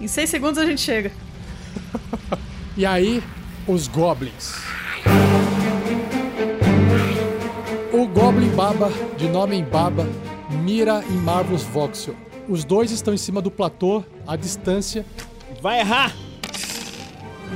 Em 0.00 0.08
seis 0.08 0.28
segundos 0.28 0.58
a 0.58 0.66
gente 0.66 0.80
chega. 0.80 1.12
E 2.76 2.86
aí, 2.86 3.22
os 3.68 3.86
goblins. 3.86 4.54
O 7.92 8.06
Goblin 8.06 8.48
Baba, 8.50 8.90
de 9.18 9.28
nome 9.28 9.56
em 9.56 9.64
Baba, 9.64 10.06
mira 10.62 11.04
em 11.08 11.16
Marvelous 11.16 11.64
Voxel. 11.64 12.14
Os 12.48 12.64
dois 12.64 12.90
estão 12.90 13.12
em 13.12 13.18
cima 13.18 13.42
do 13.42 13.50
platô, 13.50 14.02
à 14.26 14.36
distância. 14.36 15.04
Vai 15.60 15.80
errar! 15.80 16.14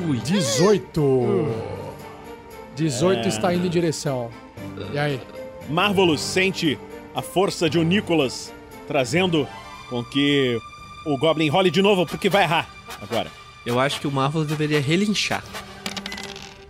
Ui. 0.06 0.18
18. 0.18 1.48
18 2.76 3.28
está 3.28 3.54
indo 3.54 3.66
em 3.66 3.70
direção. 3.70 4.30
E 4.92 4.98
aí? 4.98 5.20
Marvelous 5.70 6.20
sente 6.20 6.78
a 7.14 7.22
força 7.22 7.70
de 7.70 7.78
um 7.78 7.82
Nicholas 7.82 8.52
trazendo 8.86 9.48
com 9.88 10.04
que 10.04 10.58
o 11.06 11.16
Goblin 11.16 11.48
role 11.48 11.70
de 11.70 11.80
novo, 11.80 12.04
porque 12.06 12.28
vai 12.28 12.42
errar 12.42 12.68
agora. 13.00 13.30
Eu 13.64 13.78
acho 13.78 14.00
que 14.00 14.06
o 14.06 14.10
Marvel 14.10 14.44
deveria 14.44 14.80
relinchar. 14.80 15.42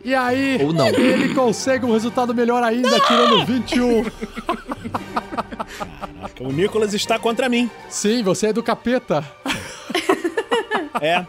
E 0.05 0.15
aí? 0.15 0.59
Ou 0.63 0.73
não. 0.73 0.89
Ele 0.89 1.35
consegue 1.35 1.85
um 1.87 1.93
resultado 1.93 2.35
melhor 2.35 2.63
ainda, 2.63 2.99
tirando 3.01 3.47
21. 3.47 4.05
O 6.41 6.53
Nicholas 6.53 6.93
está 6.93 7.19
contra 7.19 7.49
mim. 7.49 7.71
Sim, 7.89 8.23
você 8.23 8.49
é 8.49 8.53
do 8.53 8.63
capeta. 8.63 9.25
É. 11.01 11.25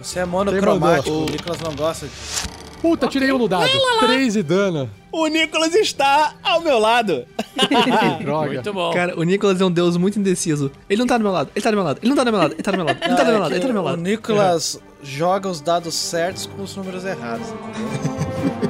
Você 0.00 0.20
é 0.20 0.24
monocromático. 0.24 1.10
O 1.10 1.20
mandou. 1.20 1.30
Nicholas 1.30 1.60
não 1.60 1.74
gosta 1.74 2.06
de. 2.06 2.57
Puta, 2.80 3.08
tirei 3.08 3.32
um 3.32 3.38
no 3.38 3.48
dado. 3.48 3.68
3 4.00 4.36
e 4.36 4.42
dano. 4.42 4.90
O 5.10 5.26
Nicholas 5.26 5.74
está 5.74 6.34
ao 6.42 6.60
meu 6.60 6.78
lado. 6.78 7.24
Droga. 8.22 8.52
Muito 8.52 8.72
bom. 8.72 8.92
Cara, 8.92 9.18
o 9.18 9.22
Nicholas 9.22 9.60
é 9.60 9.64
um 9.64 9.70
deus 9.70 9.96
muito 9.96 10.18
indeciso. 10.18 10.70
Ele 10.88 11.00
não 11.00 11.06
tá 11.06 11.16
do 11.18 11.24
meu 11.24 11.32
lado, 11.32 11.50
ele 11.54 11.62
tá 11.62 11.70
do 11.70 11.76
meu 11.76 11.84
lado, 11.84 11.98
ele 12.02 12.08
não 12.08 12.16
tá 12.16 12.24
do 12.24 12.30
meu 12.30 12.40
lado, 12.40 12.52
ele 12.54 12.62
tá 12.62 12.70
do 12.70 12.76
meu 12.76 12.86
lado, 12.86 12.98
ele 13.02 13.14
tá 13.16 13.24
do 13.24 13.30
meu 13.30 13.40
lado, 13.40 13.52
ele 13.52 13.60
tá 13.60 13.66
do 13.66 13.72
meu 13.72 13.82
O 13.82 13.84
lado. 13.84 14.00
Nicholas 14.02 14.80
joga 15.02 15.48
os 15.48 15.60
dados 15.60 15.94
certos 15.94 16.46
com 16.46 16.62
os 16.62 16.76
números 16.76 17.04
errados. 17.04 17.46
entendeu? 17.48 18.68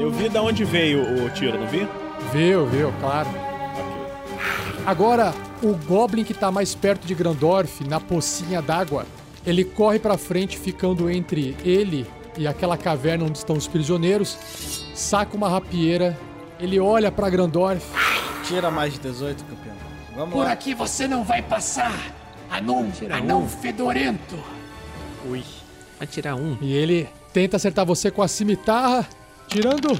Eu 0.00 0.10
vi 0.10 0.28
da 0.28 0.42
onde 0.42 0.64
veio 0.64 1.24
o 1.24 1.30
tiro, 1.30 1.58
não 1.58 1.66
vi? 1.66 1.86
Viu, 2.32 2.66
viu, 2.66 2.92
claro. 3.00 3.28
Agora, 4.86 5.34
o 5.62 5.74
Goblin 5.74 6.24
que 6.24 6.32
tá 6.32 6.50
mais 6.50 6.74
perto 6.74 7.06
de 7.06 7.14
Grandorf, 7.14 7.84
na 7.84 8.00
pocinha 8.00 8.62
d'água, 8.62 9.04
ele 9.46 9.64
corre 9.64 9.98
pra 9.98 10.16
frente, 10.16 10.58
ficando 10.58 11.10
entre 11.10 11.56
ele 11.64 12.06
e 12.38 12.46
aquela 12.46 12.76
caverna 12.78 13.24
onde 13.24 13.36
estão 13.36 13.56
os 13.56 13.66
prisioneiros, 13.66 14.38
saca 14.94 15.36
uma 15.36 15.48
rapieira, 15.48 16.16
ele 16.58 16.78
olha 16.78 17.10
pra 17.10 17.28
Grandorf, 17.28 17.84
Tira 18.44 18.70
mais 18.70 18.94
de 18.94 19.00
18, 19.00 19.44
campeão. 19.44 19.74
Vamos 20.16 20.32
Por 20.32 20.44
lá. 20.44 20.52
aqui 20.52 20.72
você 20.72 21.06
não 21.06 21.22
vai 21.22 21.42
passar! 21.42 21.92
Anão, 22.50 22.90
anão 23.10 23.46
fedorento! 23.46 24.36
Ui. 25.28 25.42
Vai 25.98 26.06
tirar 26.06 26.34
um. 26.36 26.56
e 26.60 26.72
ele 26.72 27.08
tenta 27.32 27.56
acertar 27.56 27.84
você 27.84 28.10
com 28.10 28.22
a 28.22 28.28
cimitarra, 28.28 29.06
tirando 29.48 29.98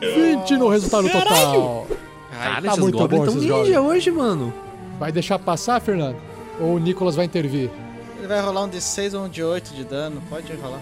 20 0.00 0.56
no 0.58 0.68
resultado 0.68 1.08
total. 1.10 1.86
Cara, 2.30 2.62
tá 2.62 2.68
esses 2.68 2.78
muito 2.78 2.98
bom 2.98 3.24
tão 3.24 3.36
esses 3.36 3.42
ninja 3.42 3.80
hoje, 3.80 4.10
mano. 4.10 4.52
Vai 4.98 5.10
deixar 5.10 5.38
passar, 5.38 5.80
Fernando? 5.80 6.16
Ou 6.60 6.76
o 6.76 6.78
Nicolas 6.78 7.16
vai 7.16 7.24
intervir? 7.24 7.70
Ele 8.18 8.26
vai 8.28 8.40
rolar 8.40 8.64
um 8.64 8.68
de 8.68 8.80
6 8.80 9.14
ou 9.14 9.24
um 9.24 9.28
de 9.28 9.42
8 9.42 9.74
de 9.74 9.84
dano. 9.84 10.22
Pode 10.28 10.52
rolar. 10.54 10.80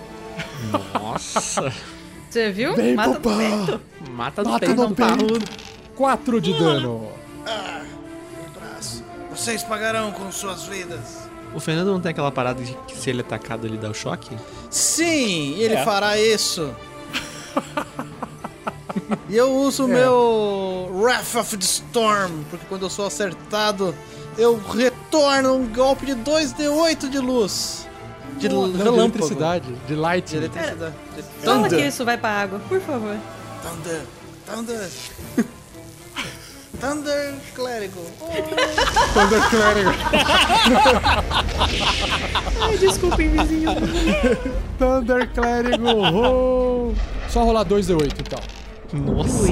Nossa. 0.95 1.73
Você 2.29 2.51
viu? 2.53 2.75
Vem, 2.77 2.95
Mata 2.95 3.19
do 3.19 3.21
peito. 3.37 3.81
Mata 4.11 4.43
do 4.45 4.51
Mata 4.51 4.67
peito. 4.67 4.83
no 4.89 4.95
peito. 4.95 5.53
4 5.97 6.41
de 6.41 6.53
dano. 6.59 7.09
Braço. 8.55 9.05
Vocês 9.31 9.63
pagarão 9.63 10.13
com 10.13 10.31
suas 10.31 10.65
vidas. 10.65 11.29
O 11.55 11.59
Fernando 11.61 11.89
não 11.93 12.01
tem 12.01 12.11
aquela 12.11 12.31
parada 12.31 12.63
de 12.63 12.73
que 12.87 12.97
se 12.97 13.11
ele 13.11 13.21
é 13.21 13.25
atacado 13.25 13.67
ele 13.67 13.77
dá 13.77 13.91
o 13.91 13.95
choque? 13.95 14.37
Sim, 14.71 15.55
ele 15.59 15.75
É. 15.75 15.85
fará 15.85 16.17
isso. 16.19 16.73
e 19.29 19.37
eu 19.37 19.53
uso 19.53 19.85
o 19.85 19.89
meu 19.89 20.89
Wrath 20.95 21.35
of 21.35 21.57
the 21.57 21.65
Storm, 21.65 22.31
porque 22.51 22.65
quando 22.69 22.83
eu 22.83 22.91
sou 22.91 23.07
acertado, 23.07 23.95
eu 24.39 24.57
retorno 24.59 25.55
um 25.57 25.67
golpe 25.67 26.07
de 26.07 26.15
2d8 26.15 27.09
de 27.09 27.19
luz. 27.19 27.87
De 28.41 28.49
Não, 28.49 28.67
eletricidade, 28.97 29.67
de 29.87 29.95
light. 29.95 30.31
De 30.31 30.37
eletricidade. 30.39 30.95
De 31.15 31.23
Fala 31.45 31.63
que 31.65 31.69
thunder. 31.71 31.87
isso 31.87 32.05
vai 32.05 32.17
pra 32.17 32.31
água, 32.31 32.59
por 32.69 32.81
favor. 32.81 33.17
Thunder. 33.63 34.01
Thunder. 34.47 34.89
Thunder 36.81 37.35
Clérigo. 37.55 38.01
Thunder 39.13 39.51
Cleric. 39.51 39.99
Ai, 42.63 42.77
desculpem, 42.79 43.29
vizinho. 43.29 43.71
Thunder 44.79 45.29
Clérigo. 45.35 45.87
Oh. 46.15 46.95
Só 47.29 47.45
rolar 47.45 47.67
2d8 47.67 48.15
então. 48.21 48.41
Nossa. 48.93 49.47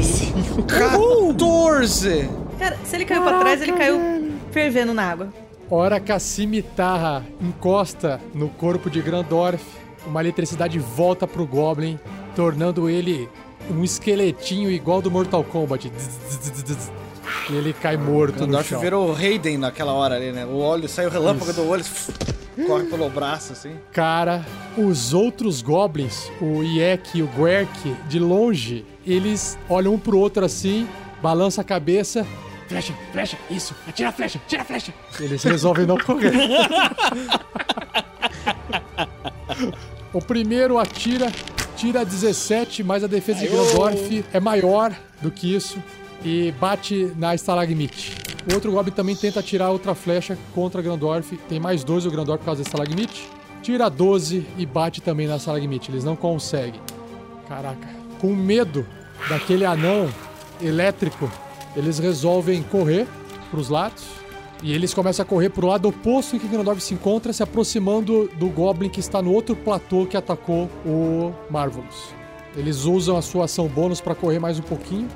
14! 0.67 2.31
Cara, 2.59 2.79
se 2.85 2.97
ele 2.97 3.05
caiu 3.05 3.23
pra 3.23 3.39
trás, 3.41 3.61
ele 3.63 3.73
caiu 3.73 4.33
fervendo 4.51 4.95
na 4.95 5.03
água. 5.11 5.29
Hora 5.71 6.01
que 6.01 6.11
a 6.11 6.19
cimitarra 6.19 7.27
encosta 7.41 8.19
no 8.33 8.49
corpo 8.49 8.89
de 8.89 9.03
Grandorf, 9.03 9.63
uma 10.07 10.23
eletricidade 10.23 10.79
volta 10.79 11.27
pro 11.27 11.47
Goblin, 11.47 11.99
tornando 12.35 12.89
ele 12.89 13.29
um 13.71 13.85
esqueletinho 13.85 14.71
igual 14.71 15.03
do 15.03 15.11
Mortal 15.11 15.45
Kombat. 15.45 15.93
E 17.51 17.55
ele 17.55 17.75
cai 17.75 17.99
morto 17.99 18.41
no 18.41 18.47
Gandalf 18.47 18.69
chão. 18.69 18.81
virou 18.81 19.09
o 19.11 19.13
Raiden 19.13 19.59
naquela 19.59 19.93
hora 19.93 20.17
ali, 20.17 20.33
né? 20.33 20.47
O 20.47 20.57
olho, 20.57 20.89
sai 20.89 21.07
o 21.07 21.11
relâmpago 21.11 21.53
do 21.53 21.69
olho, 21.69 21.85
corre 22.67 22.85
pelo 22.85 23.11
braço, 23.11 23.53
assim. 23.53 23.73
Cara, 23.93 24.47
os 24.77 25.13
outros 25.13 25.61
goblins, 25.61 26.31
o 26.41 26.63
Iek 26.63 27.19
e 27.19 27.23
o 27.23 27.27
Gwerk, 27.27 27.95
de 28.09 28.19
longe, 28.19 28.87
eles 29.07 29.59
olham 29.69 29.95
um 29.95 29.99
pro 29.99 30.19
outro 30.19 30.47
assim, 30.47 30.89
balançam 31.21 31.61
a 31.61 31.65
cabeça. 31.65 32.27
Flecha, 32.69 32.95
flecha, 33.13 33.39
isso. 33.51 33.75
Atira 33.87 34.11
a 34.11 34.13
flecha, 34.13 34.41
tira 34.47 34.63
a 34.63 34.65
flecha. 34.65 34.93
Eles 35.19 35.43
resolvem 35.43 35.87
não 35.87 35.97
correr. 35.97 36.33
o 40.13 40.21
primeiro 40.21 40.79
atira, 40.79 41.33
tira 41.77 42.05
17, 42.05 42.83
mas 42.85 43.03
a 43.03 43.07
defesa 43.07 43.41
de 43.41 43.49
Grandorf 43.49 44.25
é 44.33 44.39
maior 44.39 44.95
do 45.23 45.31
que 45.31 45.55
isso 45.55 45.83
e 46.23 46.53
bate 46.61 47.11
na 47.17 47.35
estalagmite. 47.35 48.15
O 48.51 48.55
outro 48.55 48.71
goblin 48.71 48.93
também 48.93 49.17
tenta 49.17 49.41
atirar 49.41 49.71
outra 49.71 49.95
flecha 49.95 50.37
contra 50.55 50.83
Grandorf. 50.83 51.39
Tem 51.49 51.59
mais 51.59 51.83
dois 51.83 52.05
o 52.05 52.11
Grandorf 52.11 52.41
por 52.41 52.47
causa 52.47 52.63
da 52.63 52.69
estalagmite. 52.69 53.29
Tira 53.63 53.89
12 53.89 54.47
e 54.59 54.67
bate 54.67 55.01
também 55.01 55.27
na 55.27 55.37
estalagmite. 55.37 55.91
Eles 55.91 56.05
não 56.05 56.17
conseguem. 56.17 56.81
Caraca. 57.49 57.89
Com 58.21 58.35
medo 58.35 58.87
daquele 59.29 59.65
anão 59.65 60.09
elétrico, 60.61 61.31
eles 61.77 61.99
resolvem 61.99 62.63
correr 62.63 63.07
pros 63.51 63.69
lados. 63.69 64.05
E 64.63 64.73
eles 64.73 64.93
começam 64.93 65.23
a 65.23 65.27
correr 65.27 65.51
pro 65.51 65.69
lado 65.69 65.89
oposto 65.89 66.35
em 66.35 66.39
que 66.39 66.49
Grandorf 66.49 66.81
se 66.83 66.93
encontra, 66.93 67.33
se 67.33 67.43
aproximando 67.45 68.29
do 68.37 68.49
Goblin 68.49 68.89
que 68.89 68.99
está 68.99 69.23
no 69.23 69.33
outro 69.33 69.55
platô 69.55 70.05
que 70.05 70.17
atacou 70.17 70.69
o 70.85 71.33
Marvelous. 71.49 72.13
Eles 72.57 72.85
usam 72.85 73.17
a 73.17 73.23
sua 73.23 73.45
ação 73.45 73.69
bônus 73.69 74.01
para 74.01 74.17
correr 74.17 74.41
mais 74.41 74.59
um 74.59 74.63
pouquinho. 74.63 75.07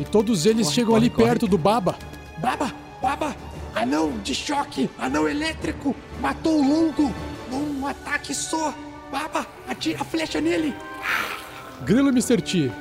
E 0.00 0.04
todos 0.04 0.46
eles 0.46 0.66
Corre, 0.66 0.74
chegam 0.74 0.90
corre, 0.94 1.00
ali 1.06 1.10
corre. 1.10 1.28
perto 1.28 1.46
do 1.46 1.56
Baba. 1.56 1.94
Baba, 2.38 2.72
baba, 3.00 3.36
anão 3.72 4.12
de 4.24 4.34
choque, 4.34 4.90
anão 4.98 5.28
elétrico, 5.28 5.94
matou 6.20 6.58
o 6.58 6.68
longo 6.68 7.12
num 7.50 7.86
ataque 7.86 8.34
só. 8.34 8.74
Baba, 9.12 9.46
atira 9.68 10.00
a 10.00 10.04
flecha 10.04 10.40
nele. 10.40 10.74
Grilo 11.84 12.08
e 12.08 12.12
Mr. 12.12 12.40
T. 12.42 12.72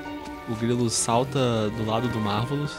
O 0.50 0.56
grilo 0.56 0.90
salta 0.90 1.70
do 1.70 1.86
lado 1.86 2.08
do 2.08 2.20
Marvelous 2.20 2.72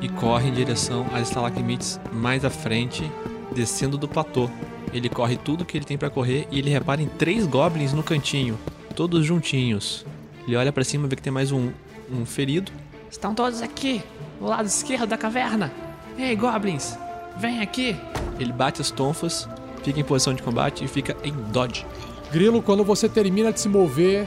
e 0.00 0.08
corre 0.08 0.48
em 0.48 0.52
direção 0.52 1.06
às 1.12 1.28
estalagmites 1.28 2.00
mais 2.12 2.44
à 2.44 2.50
frente, 2.50 3.10
descendo 3.54 3.98
do 3.98 4.08
platô. 4.08 4.48
Ele 4.92 5.08
corre 5.08 5.36
tudo 5.36 5.64
que 5.64 5.76
ele 5.76 5.84
tem 5.84 5.98
pra 5.98 6.10
correr 6.10 6.46
e 6.50 6.58
ele 6.58 6.70
repara 6.70 7.02
em 7.02 7.08
três 7.08 7.46
goblins 7.46 7.92
no 7.92 8.02
cantinho, 8.02 8.58
todos 8.94 9.24
juntinhos. 9.24 10.06
Ele 10.46 10.56
olha 10.56 10.72
pra 10.72 10.84
cima, 10.84 11.08
vê 11.08 11.16
que 11.16 11.22
tem 11.22 11.32
mais 11.32 11.52
um, 11.52 11.70
um 12.10 12.24
ferido. 12.24 12.72
Estão 13.10 13.34
todos 13.34 13.60
aqui, 13.60 14.02
do 14.40 14.46
lado 14.46 14.66
esquerdo 14.66 15.06
da 15.06 15.18
caverna. 15.18 15.72
Ei, 16.18 16.34
goblins, 16.34 16.96
vem 17.36 17.60
aqui. 17.60 17.96
Ele 18.38 18.52
bate 18.52 18.80
as 18.80 18.90
tonfas, 18.90 19.48
fica 19.82 20.00
em 20.00 20.04
posição 20.04 20.32
de 20.32 20.42
combate 20.42 20.84
e 20.84 20.88
fica 20.88 21.16
em 21.22 21.32
dodge. 21.52 21.84
Grilo, 22.32 22.62
quando 22.62 22.84
você 22.84 23.08
termina 23.08 23.52
de 23.52 23.60
se 23.60 23.68
mover 23.68 24.26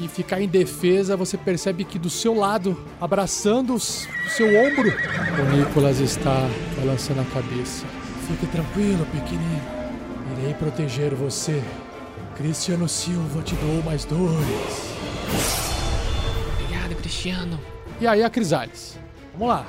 e 0.00 0.08
ficar 0.08 0.40
em 0.40 0.48
defesa, 0.48 1.16
você 1.16 1.36
percebe 1.36 1.84
que 1.84 1.98
do 1.98 2.08
seu 2.08 2.34
lado, 2.34 2.76
abraçando 2.98 3.74
o 3.74 3.78
seu 3.78 4.46
ombro, 4.46 4.90
o 4.90 5.56
Nicolas 5.56 5.98
está 6.00 6.48
balançando 6.78 7.20
a 7.20 7.24
cabeça. 7.24 7.84
Fique 8.26 8.46
tranquilo, 8.46 9.04
pequenino. 9.06 9.80
Irei 10.38 10.54
proteger 10.54 11.14
você. 11.14 11.62
Cristiano 12.34 12.88
Silva 12.88 13.42
te 13.42 13.54
dou 13.56 13.82
mais 13.82 14.06
dores. 14.06 14.96
Obrigado, 16.54 16.96
Cristiano. 16.96 17.60
E 18.00 18.06
aí, 18.06 18.22
a 18.22 18.30
Crisales. 18.30 18.98
Vamos 19.32 19.48
lá. 19.48 19.66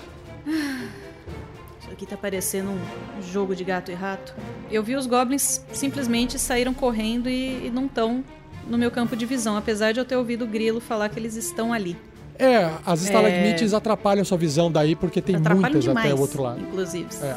Isso 1.82 1.92
aqui 1.92 2.06
tá 2.06 2.16
parecendo 2.16 2.70
um 2.70 3.22
jogo 3.22 3.54
de 3.54 3.66
gato 3.66 3.92
e 3.92 3.94
rato. 3.94 4.34
Eu 4.72 4.82
vi 4.82 4.96
os 4.96 5.06
goblins 5.06 5.66
simplesmente 5.74 6.40
saíram 6.40 6.74
correndo 6.74 7.30
e, 7.30 7.68
e 7.68 7.70
não 7.70 7.88
estão 7.88 8.24
no 8.68 8.78
meu 8.78 8.92
campo 8.92 9.16
de 9.16 9.26
visão, 9.26 9.58
apesar 9.58 9.92
de 9.92 10.00
eu 10.00 10.06
ter 10.06 10.16
ouvido 10.16 10.46
o 10.46 10.48
grilo 10.48 10.80
falar 10.80 11.10
que 11.10 11.20
eles 11.20 11.36
estão 11.36 11.74
ali. 11.74 11.98
É, 12.40 12.72
as 12.86 13.04
estalagmites 13.04 13.74
atrapalham 13.74 14.24
a 14.24 14.26
sua 14.26 14.38
visão 14.38 14.72
daí, 14.72 14.96
porque 14.96 15.22
tem 15.22 15.36
Atrapalham 15.36 15.62
muitas 15.62 15.84
demais, 15.84 16.08
até 16.08 16.16
o 16.16 16.20
outro 16.20 16.42
lado. 16.42 16.60
inclusive. 16.60 17.08
É. 17.22 17.36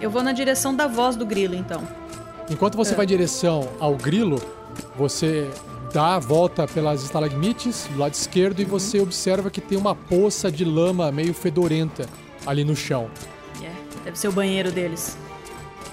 Eu 0.00 0.10
vou 0.10 0.22
na 0.22 0.32
direção 0.32 0.74
da 0.74 0.86
voz 0.86 1.14
do 1.16 1.26
grilo, 1.26 1.54
então. 1.54 1.82
Enquanto 2.48 2.76
você 2.76 2.94
vai 2.94 3.04
em 3.04 3.08
direção 3.08 3.68
ao 3.78 3.94
grilo, 3.96 4.40
você 4.96 5.50
dá 5.92 6.14
a 6.14 6.18
volta 6.18 6.66
pelas 6.66 7.02
estalagmites 7.02 7.88
do 7.92 7.98
lado 7.98 8.14
esquerdo 8.14 8.60
e 8.60 8.64
você 8.64 9.00
observa 9.00 9.50
que 9.50 9.60
tem 9.60 9.76
uma 9.76 9.94
poça 9.94 10.50
de 10.50 10.64
lama 10.64 11.10
meio 11.10 11.34
fedorenta 11.34 12.06
ali 12.46 12.64
no 12.64 12.76
chão. 12.76 13.10
É, 13.62 13.70
deve 14.04 14.18
ser 14.18 14.28
o 14.28 14.32
banheiro 14.32 14.70
deles. 14.70 15.18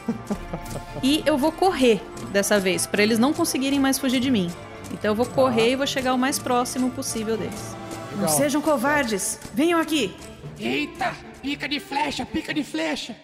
e 1.02 1.24
eu 1.26 1.38
vou 1.38 1.52
correr 1.52 2.02
dessa 2.32 2.60
vez, 2.60 2.86
pra 2.86 3.02
eles 3.02 3.18
não 3.18 3.34
conseguirem 3.34 3.80
mais 3.80 3.98
fugir 3.98 4.20
de 4.20 4.30
mim. 4.30 4.50
Então 4.94 5.12
eu 5.12 5.16
vou 5.16 5.26
correr 5.26 5.72
e 5.72 5.76
vou 5.76 5.88
chegar 5.88 6.14
o 6.14 6.18
mais 6.18 6.40
próximo 6.40 6.90
possível 6.92 7.36
deles. 7.38 7.76
Não 8.14 8.22
Legal. 8.22 8.38
sejam 8.38 8.62
covardes! 8.62 9.40
Venham 9.54 9.80
aqui! 9.80 10.16
Eita, 10.60 11.14
pica 11.42 11.68
de 11.68 11.80
flecha, 11.80 12.26
pica 12.26 12.54
de 12.54 12.64
flecha. 12.64 13.16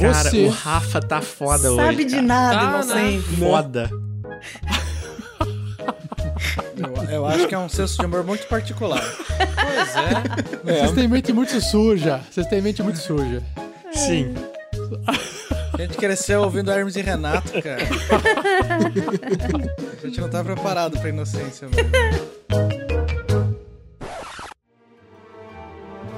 Cara, 0.00 0.30
Você 0.30 0.44
o 0.46 0.48
Rafa 0.50 1.00
tá 1.00 1.20
foda 1.20 1.72
hoje. 1.72 1.82
Sabe 1.84 2.04
de 2.04 2.10
cara. 2.16 2.22
nada, 2.22 2.58
Tá, 2.58 2.64
inocente. 3.02 3.36
Foda. 3.36 3.90
Eu, 6.76 7.10
eu 7.10 7.26
acho 7.26 7.48
que 7.48 7.54
é 7.54 7.58
um 7.58 7.68
senso 7.68 7.98
de 7.98 8.06
humor 8.06 8.22
muito 8.24 8.46
particular. 8.46 9.02
Pois 9.26 9.96
é. 9.96 10.78
Vocês 10.78 10.92
têm 10.92 11.08
mente 11.08 11.32
muito 11.32 11.60
suja. 11.60 12.20
Vocês 12.30 12.46
têm 12.46 12.60
mente 12.60 12.82
muito 12.82 12.98
suja. 12.98 13.42
Sim. 13.92 14.34
A 15.76 15.82
gente 15.82 15.98
cresceu 15.98 16.40
ouvindo 16.40 16.70
Hermes 16.70 16.96
e 16.96 17.02
Renato, 17.02 17.52
cara. 17.60 17.82
A 20.02 20.06
gente 20.06 20.18
não 20.22 20.30
tá 20.30 20.42
preparado 20.42 20.98
pra 20.98 21.10
inocência, 21.10 21.68
mano. 21.68 21.90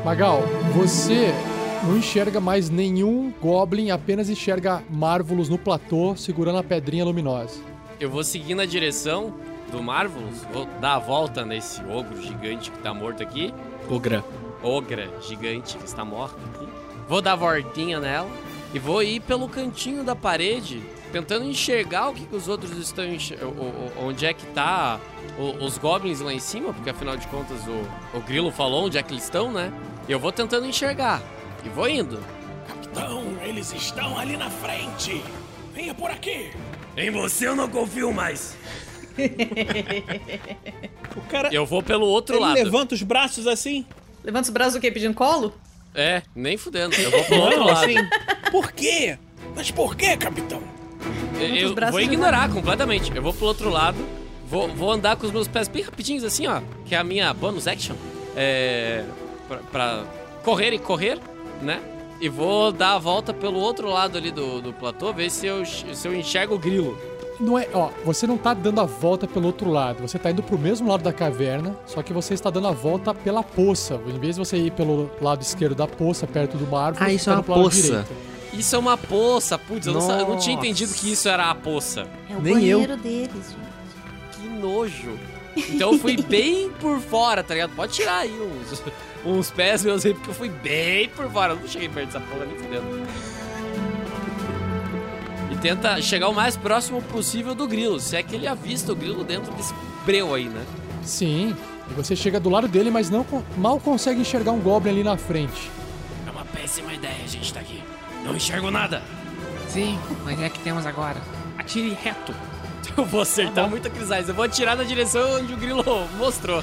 Magal, 0.05 0.45
você 0.73 1.35
não 1.83 1.97
enxerga 1.97 2.41
mais 2.41 2.71
nenhum 2.71 3.33
Goblin, 3.43 3.91
apenas 3.91 4.31
enxerga 4.31 4.81
Marvelous 4.89 5.49
no 5.49 5.59
platô 5.59 6.15
segurando 6.15 6.59
a 6.59 6.63
pedrinha 6.63 7.05
luminosa. 7.05 7.61
Eu 7.99 8.09
vou 8.09 8.23
seguir 8.23 8.55
na 8.55 8.65
direção 8.65 9.35
do 9.73 9.83
Marvelous, 9.83 10.45
vou 10.53 10.67
dar 10.81 10.95
a 10.95 10.99
volta 11.01 11.45
nesse 11.45 11.83
ogro 11.83 12.23
gigante 12.23 12.71
que 12.71 12.79
tá 12.79 12.95
morto 12.95 13.25
aqui. 13.25 13.53
Ogra. 13.91 14.25
Ogra 14.63 15.09
gigante 15.21 15.77
que 15.77 15.85
está 15.85 16.05
morto 16.05 16.39
aqui. 16.55 16.69
Vou 17.09 17.21
dar 17.21 17.33
a 17.33 17.37
voltinha 17.37 17.99
nela 17.99 18.31
e 18.75 18.79
vou 18.79 19.03
ir 19.03 19.21
pelo 19.21 19.49
cantinho 19.49 20.05
da 20.05 20.15
parede, 20.15 20.83
tentando 21.13 21.45
enxergar 21.47 22.11
o 22.11 22.15
que, 22.15 22.27
que 22.27 22.37
os 22.37 22.49
outros 22.49 22.77
estão 22.77 23.05
Onde 24.01 24.27
é 24.27 24.33
que 24.35 24.45
tá 24.47 25.01
o- 25.39 25.65
os 25.65 25.79
goblins 25.79 26.21
lá 26.21 26.33
em 26.33 26.39
cima, 26.39 26.73
porque 26.73 26.91
afinal 26.91 27.17
de 27.17 27.27
contas 27.29 27.59
o, 27.67 28.17
o 28.17 28.21
Grilo 28.21 28.51
falou 28.53 28.85
onde 28.87 28.99
é 28.99 29.03
que 29.03 29.13
eles 29.13 29.25
estão, 29.25 29.51
né? 29.53 29.73
Eu 30.09 30.19
vou 30.19 30.31
tentando 30.33 30.67
enxergar. 30.67 31.23
E 31.65 31.69
vou 31.69 31.89
indo. 31.89 32.19
Capitão, 32.67 33.25
eles 33.43 33.73
estão 33.73 34.19
ali 34.19 34.37
na 34.37 34.51
frente. 34.51 35.23
Venha 35.75 35.95
por 35.95 36.11
aqui. 36.11 36.51
Em 36.97 37.11
você 37.11 37.49
eu 37.49 37.57
não 37.57 37.69
confio 37.69 38.13
mais. 38.13 38.57
O 41.17 41.21
cara 41.23 41.49
Eu 41.53 41.67
vou 41.67 41.83
pelo 41.83 42.07
outro 42.07 42.37
ele 42.37 42.45
lado. 42.45 42.55
levanta 42.55 42.95
os 42.95 43.03
braços 43.03 43.47
assim. 43.47 43.85
Levanta 44.23 44.45
os 44.45 44.51
braços 44.51 44.75
o 44.77 44.81
quê? 44.81 44.91
Pedindo 44.91 45.15
colo? 45.15 45.53
É, 45.95 46.23
nem 46.35 46.57
fudendo. 46.57 46.95
Eu 46.97 47.11
vou 47.11 47.25
pro 47.25 47.37
outro 47.41 47.65
lado. 47.65 47.85
assim. 47.85 47.95
Por 48.51 48.73
quê? 48.73 49.19
Mas 49.55 49.71
por 49.71 49.97
quê, 49.97 50.17
capitão? 50.17 50.61
Eu 51.41 51.75
braços 51.75 51.93
vou 51.95 52.01
ignorar 52.01 52.51
completamente. 52.51 53.15
Eu 53.15 53.23
vou 53.23 53.33
pro 53.33 53.47
outro 53.47 53.69
lado. 53.71 53.97
Vou, 54.49 54.69
vou 54.69 54.91
andar 54.91 55.17
com 55.17 55.27
os 55.27 55.33
meus 55.33 55.47
pés 55.47 55.69
bem 55.69 55.83
rapidinhos 55.83 56.25
assim, 56.25 56.47
ó. 56.47 56.61
Que 56.87 56.95
é 56.95 56.99
a 56.99 57.05
minha 57.05 57.33
bonus 57.35 57.67
action. 57.69 57.95
É. 58.37 59.05
Pra, 59.47 59.59
pra 59.71 60.05
correr 60.43 60.73
e 60.73 60.79
correr, 60.79 61.19
né? 61.63 61.81
E 62.21 62.29
vou 62.29 62.73
dar 62.73 62.95
a 62.95 62.99
volta 62.99 63.33
pelo 63.33 63.59
outro 63.59 63.89
lado 63.89 64.19
ali 64.19 64.31
do, 64.31 64.61
do 64.61 64.73
platô, 64.73 65.13
ver 65.13 65.31
se 65.31 65.47
eu, 65.47 65.65
se 65.65 66.07
eu 66.07 66.15
enxergo 66.15 66.55
o 66.55 66.59
grilo. 66.59 66.99
Não 67.39 67.57
é, 67.57 67.69
ó, 67.73 67.91
você 68.05 68.27
não 68.27 68.37
tá 68.37 68.53
dando 68.53 68.81
a 68.81 68.85
volta 68.85 69.25
pelo 69.29 69.47
outro 69.47 69.71
lado, 69.71 70.01
você 70.03 70.19
tá 70.19 70.29
indo 70.29 70.43
pro 70.43 70.59
mesmo 70.59 70.89
lado 70.89 71.05
da 71.05 71.13
caverna, 71.13 71.77
só 71.87 72.03
que 72.03 72.13
você 72.13 72.35
está 72.35 72.51
dando 72.51 72.67
a 72.67 72.73
volta 72.73 73.15
pela 73.15 73.45
poça. 73.45 74.01
Em 74.09 74.19
vez 74.19 74.35
de 74.35 74.41
você 74.45 74.57
ir 74.57 74.73
pelo 74.73 75.09
lado 75.23 75.41
esquerdo 75.43 75.77
da 75.77 75.87
poça, 75.87 76.27
perto 76.27 76.57
do 76.57 76.67
Marvel, 76.67 77.01
Ah, 77.01 77.07
você 77.09 77.15
isso 77.15 77.25
tá 77.27 77.31
é 77.31 77.35
indo 77.39 77.47
uma 77.53 77.63
poça. 77.63 77.81
direito. 77.83 78.13
Isso 78.53 78.75
é 78.75 78.79
uma 78.79 78.97
poça, 78.97 79.59
putz, 79.59 79.87
eu 79.87 79.93
não, 79.93 80.11
eu 80.19 80.29
não 80.29 80.39
tinha 80.39 80.57
entendido 80.57 80.93
que 80.95 81.13
isso 81.13 81.29
era 81.29 81.51
a 81.51 81.55
poça. 81.55 82.09
É 82.31 82.37
o 82.37 82.41
Nem 82.41 82.65
eu. 82.65 82.79
banheiro 82.79 82.97
deles, 82.97 83.31
gente. 83.51 84.41
Que 84.41 84.49
nojo. 84.49 85.19
Então 85.57 85.93
eu 85.93 85.99
fui 85.99 86.17
bem 86.23 86.71
por 86.81 86.99
fora, 87.01 87.43
tá 87.43 87.55
ligado? 87.55 87.75
Pode 87.75 87.93
tirar 87.93 88.19
aí 88.19 88.33
uns, 88.41 88.83
uns 89.25 89.51
pés 89.51 89.85
meus 89.85 90.05
aí, 90.07 90.15
porque 90.15 90.31
eu 90.31 90.35
fui 90.35 90.49
bem 90.49 91.09
por 91.11 91.31
fora. 91.31 91.53
Eu 91.53 91.61
não 91.61 91.69
cheguei 91.69 91.89
perto 91.89 92.07
dessa 92.07 92.21
porra 92.21 92.47
nem 92.47 92.57
fudendo. 92.57 93.07
E 95.51 95.57
tenta 95.57 96.01
chegar 96.01 96.29
o 96.29 96.35
mais 96.35 96.57
próximo 96.57 97.03
possível 97.03 97.55
do 97.55 97.67
grilo, 97.67 97.99
se 98.01 98.17
é 98.17 98.23
que 98.23 98.35
ele 98.35 98.47
avista 98.47 98.93
o 98.93 98.97
grilo 98.97 99.25
dentro 99.25 99.53
desse 99.55 99.75
breu 100.05 100.35
aí, 100.35 100.49
né? 100.49 100.65
Sim. 101.03 101.55
E 101.91 101.95
você 101.95 102.15
chega 102.15 102.39
do 102.39 102.51
lado 102.51 102.69
dele, 102.69 102.91
mas 102.91 103.09
não 103.11 103.27
mal 103.57 103.81
consegue 103.81 104.21
enxergar 104.21 104.53
um 104.53 104.61
Goblin 104.61 104.91
ali 104.91 105.05
na 105.05 105.17
frente. 105.17 105.71
É 106.27 106.31
uma 106.31 106.45
péssima 106.45 106.93
ideia 106.93 107.17
a 107.25 107.27
gente 107.27 107.53
tá 107.53 107.61
aqui. 107.61 107.83
Não 108.25 108.35
enxergo 108.37 108.71
nada. 108.71 109.03
Sim, 109.69 109.99
mas 110.25 110.41
é 110.41 110.49
que 110.49 110.59
temos 110.61 110.87
agora. 110.87 111.17
Atire 111.59 111.97
reto. 112.03 112.35
Eu 112.97 113.05
vou 113.05 113.21
acertar 113.21 113.69
muito 113.69 113.87
aqueles. 113.89 114.11
Eu 114.29 114.35
vou 114.35 114.45
atirar 114.45 114.77
na 114.77 114.83
direção 114.85 115.37
onde 115.37 115.53
o 115.53 115.57
grilo 115.57 115.85
mostrou. 116.17 116.63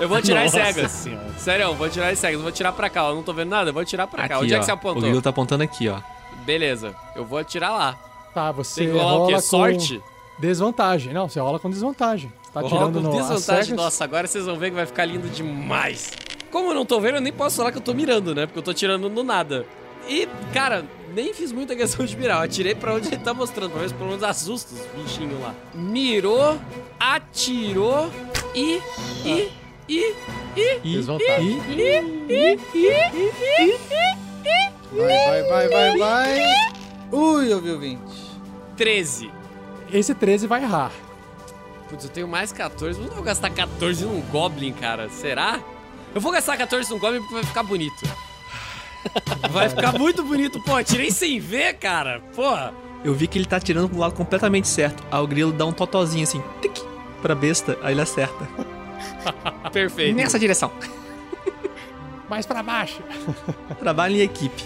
Eu 0.00 0.08
vou 0.08 0.18
atirar 0.18 0.44
as 0.44 0.52
Nossa 0.52 0.64
cegas. 0.72 0.90
Senhora. 0.90 1.26
Sério, 1.38 1.62
eu 1.64 1.74
vou 1.74 1.86
atirar 1.86 2.12
as 2.12 2.18
cegas. 2.18 2.34
Eu 2.34 2.40
vou 2.40 2.48
atirar 2.48 2.72
pra 2.72 2.90
cá. 2.90 3.04
Eu 3.08 3.14
não 3.14 3.22
tô 3.22 3.32
vendo 3.32 3.48
nada. 3.50 3.70
Eu 3.70 3.74
vou 3.74 3.82
atirar 3.82 4.06
pra 4.06 4.26
cá. 4.28 4.34
Aqui, 4.36 4.44
Onde 4.44 4.54
é 4.54 4.56
ó. 4.56 4.60
que 4.60 4.66
você 4.66 4.72
O 4.72 4.74
apontou? 4.74 5.02
grilo 5.02 5.22
tá 5.22 5.30
apontando 5.30 5.62
aqui, 5.62 5.88
ó. 5.88 6.00
Beleza. 6.44 6.94
Eu 7.14 7.24
vou 7.24 7.38
atirar 7.38 7.70
lá. 7.72 7.94
Tá, 8.34 8.50
você 8.52 8.82
Tem 8.84 8.92
que 8.92 8.98
rolar 8.98 9.12
o 9.14 9.16
rola 9.18 9.28
quê? 9.28 9.34
com 9.34 9.40
Sorte? 9.40 10.02
desvantagem. 10.38 11.12
Não, 11.12 11.28
você 11.28 11.40
rola 11.40 11.58
com 11.58 11.70
desvantagem. 11.70 12.30
Você 12.42 12.50
tá 12.52 12.62
tirando 12.64 13.00
no 13.00 13.10
com 13.10 13.18
as 13.18 13.28
desvantagem. 13.28 13.74
Nossa, 13.76 14.04
agora 14.04 14.26
vocês 14.26 14.44
vão 14.44 14.56
ver 14.56 14.70
que 14.70 14.76
vai 14.76 14.84
ficar 14.86 15.04
lindo 15.06 15.28
demais. 15.28 16.12
Como 16.50 16.70
eu 16.70 16.74
não 16.74 16.84
tô 16.84 17.00
vendo, 17.00 17.14
eu 17.16 17.20
nem 17.20 17.32
posso 17.32 17.56
falar 17.56 17.72
que 17.72 17.78
eu 17.78 17.82
tô 17.82 17.94
mirando, 17.94 18.34
né? 18.34 18.46
Porque 18.46 18.58
eu 18.58 18.62
tô 18.62 18.74
tirando 18.74 19.08
no 19.08 19.22
nada. 19.22 19.64
E, 20.08 20.28
cara, 20.52 20.84
nem 21.14 21.32
fiz 21.32 21.50
muita 21.50 21.74
questão 21.74 22.04
de 22.04 22.16
mirar. 22.16 22.38
Eu 22.38 22.42
atirei 22.44 22.74
pra 22.74 22.94
onde 22.94 23.08
ele 23.08 23.18
tá 23.18 23.32
mostrando. 23.34 23.70
Pra 23.70 23.80
ver 23.80 23.88
se 23.88 23.94
pelo 23.94 24.10
menos 24.10 24.22
assusta 24.22 24.74
os 24.74 25.02
bichinhos 25.02 25.40
lá. 25.40 25.54
Mirou, 25.74 26.58
atirou 26.98 28.10
e. 28.54 28.80
e. 29.24 29.52
e. 29.88 30.14
e. 30.56 30.78
Desvantagem. 30.80 31.60
Vai, 34.92 35.42
vai, 35.42 35.42
vai, 35.42 35.68
vai, 35.68 35.98
vai. 35.98 36.38
Ui, 37.12 37.52
eu 37.52 37.60
vi 37.60 37.70
o 37.70 37.78
20. 37.78 38.00
13. 38.76 39.30
Esse 39.92 40.14
13 40.14 40.46
vai 40.46 40.62
errar. 40.62 40.92
Putz, 41.88 42.04
eu 42.04 42.10
tenho 42.10 42.28
mais 42.28 42.52
14. 42.52 43.00
Não 43.00 43.08
vou 43.08 43.22
gastar 43.22 43.50
14 43.50 44.04
num 44.04 44.20
Goblin, 44.22 44.72
cara. 44.72 45.08
Será? 45.08 45.60
Eu 46.14 46.20
vou 46.20 46.32
gastar 46.32 46.56
14 46.56 46.90
num 46.90 46.98
Goblin 46.98 47.20
porque 47.20 47.34
vai 47.34 47.44
ficar 47.44 47.62
bonito. 47.62 48.04
Vai 49.50 49.68
ficar 49.68 49.92
muito 49.98 50.22
bonito. 50.22 50.60
Pô, 50.60 50.82
tirei 50.82 51.10
sem 51.10 51.38
ver, 51.40 51.74
cara. 51.74 52.20
Porra. 52.34 52.72
Eu 53.04 53.14
vi 53.14 53.26
que 53.26 53.38
ele 53.38 53.46
tá 53.46 53.60
tirando 53.60 53.88
pro 53.88 53.98
lado 53.98 54.14
completamente 54.14 54.66
certo. 54.68 55.02
Aí 55.10 55.20
o 55.20 55.26
grilo 55.26 55.52
dá 55.52 55.64
um 55.64 55.72
totozinho 55.72 56.24
assim, 56.24 56.42
tic, 56.60 56.76
pra 57.22 57.34
besta, 57.34 57.78
aí 57.82 57.92
ele 57.94 58.00
acerta. 58.00 58.48
Perfeito. 59.72 60.16
Nessa 60.16 60.38
direção. 60.38 60.72
Mais 62.28 62.44
pra 62.44 62.62
baixo. 62.62 63.00
Trabalho 63.78 64.16
em 64.16 64.20
equipe. 64.22 64.64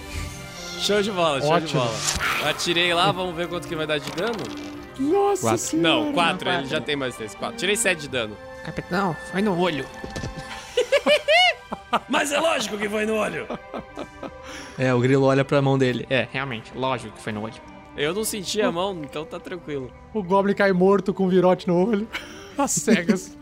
Show 0.79 1.03
de 1.03 1.11
bola, 1.11 1.41
show 1.43 1.61
de 1.61 1.65
Ótimo. 1.67 1.83
bola. 1.83 2.51
Atirei 2.51 2.95
lá, 2.95 3.13
vamos 3.13 3.35
ver 3.35 3.49
quanto 3.49 3.69
que 3.69 3.77
vai 3.77 3.87
dar 3.87 3.99
de 3.99 4.11
dano. 4.13 4.39
Nossa 4.99 5.43
Quatro. 5.43 5.59
senhora. 5.59 5.89
Não, 6.07 6.13
4, 6.15 6.49
ele 6.49 6.57
quatro. 6.57 6.71
já 6.71 6.81
tem 6.81 6.97
mais 6.97 7.15
3. 7.17 7.35
4. 7.35 7.57
Tirei 7.59 7.77
7 7.77 8.01
de 8.01 8.09
dano. 8.09 8.37
Capitão, 8.65 9.15
foi 9.31 9.43
no 9.43 9.59
olho. 9.59 9.85
Mas 12.09 12.33
é 12.33 12.41
lógico 12.41 12.79
que 12.79 12.89
foi 12.89 13.05
no 13.05 13.17
olho. 13.17 13.47
É, 14.81 14.95
o 14.95 14.99
grilo 14.99 15.27
olha 15.27 15.45
pra 15.45 15.61
mão 15.61 15.77
dele. 15.77 16.07
É, 16.09 16.27
realmente, 16.33 16.73
lógico 16.75 17.15
que 17.15 17.23
foi 17.23 17.35
no 17.35 17.43
olho. 17.43 17.53
Eu 17.95 18.15
não 18.15 18.25
senti 18.25 18.63
a 18.63 18.73
mão, 18.73 18.99
então 19.03 19.27
tá 19.27 19.39
tranquilo. 19.39 19.93
O 20.15 20.23
Goblin 20.23 20.55
cai 20.55 20.73
morto 20.73 21.13
com 21.13 21.27
um 21.27 21.29
virote 21.29 21.69
no 21.69 21.87
olho. 21.87 22.09
As 22.57 22.71
cegas. 22.71 23.37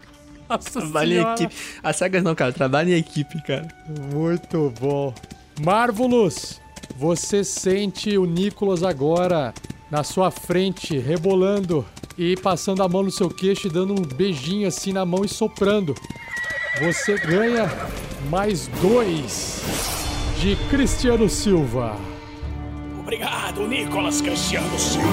Nossa 0.51 0.80
Trabalho 0.80 1.12
em 1.12 1.32
equipe. 1.32 1.55
As 1.80 1.95
cegas 1.95 2.24
não, 2.24 2.34
cara. 2.34 2.53
Trabalho 2.53 2.91
em 2.91 2.95
equipe, 2.95 3.41
cara. 3.45 3.68
Muito 4.12 4.74
bom. 4.80 5.14
Marvelous, 5.61 6.61
você 6.97 7.45
sente 7.45 8.18
o 8.18 8.24
Nicolas 8.24 8.82
agora 8.82 9.55
na 9.89 10.03
sua 10.03 10.32
frente, 10.32 10.99
rebolando 10.99 11.86
e 12.18 12.36
passando 12.36 12.82
a 12.82 12.89
mão 12.89 13.05
no 13.05 13.12
seu 13.12 13.30
queixo 13.30 13.68
e 13.68 13.70
dando 13.70 13.93
um 13.93 14.03
beijinho 14.03 14.66
assim 14.66 14.93
na 14.93 15.07
mão 15.07 15.24
e 15.24 15.28
soprando. 15.28 15.95
Você 16.80 17.16
ganha 17.16 17.70
mais 18.28 18.66
dois 18.82 20.07
de 20.41 20.57
Cristiano 20.70 21.28
Silva. 21.28 21.97
Obrigado, 23.01 23.66
Nicolas 23.66 24.20
Cristiano 24.20 24.78
Silva. 24.78 25.09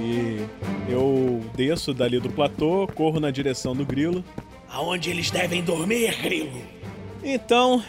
E 0.00 0.44
eu 0.88 1.40
desço 1.54 1.94
dali 1.94 2.18
do 2.18 2.28
platô, 2.30 2.88
corro 2.94 3.20
na 3.20 3.30
direção 3.30 3.74
do 3.74 3.84
grilo. 3.84 4.24
Aonde 4.68 5.10
eles 5.10 5.30
devem 5.30 5.62
dormir, 5.62 6.16
Grilo? 6.22 6.60
Então, 7.22 7.82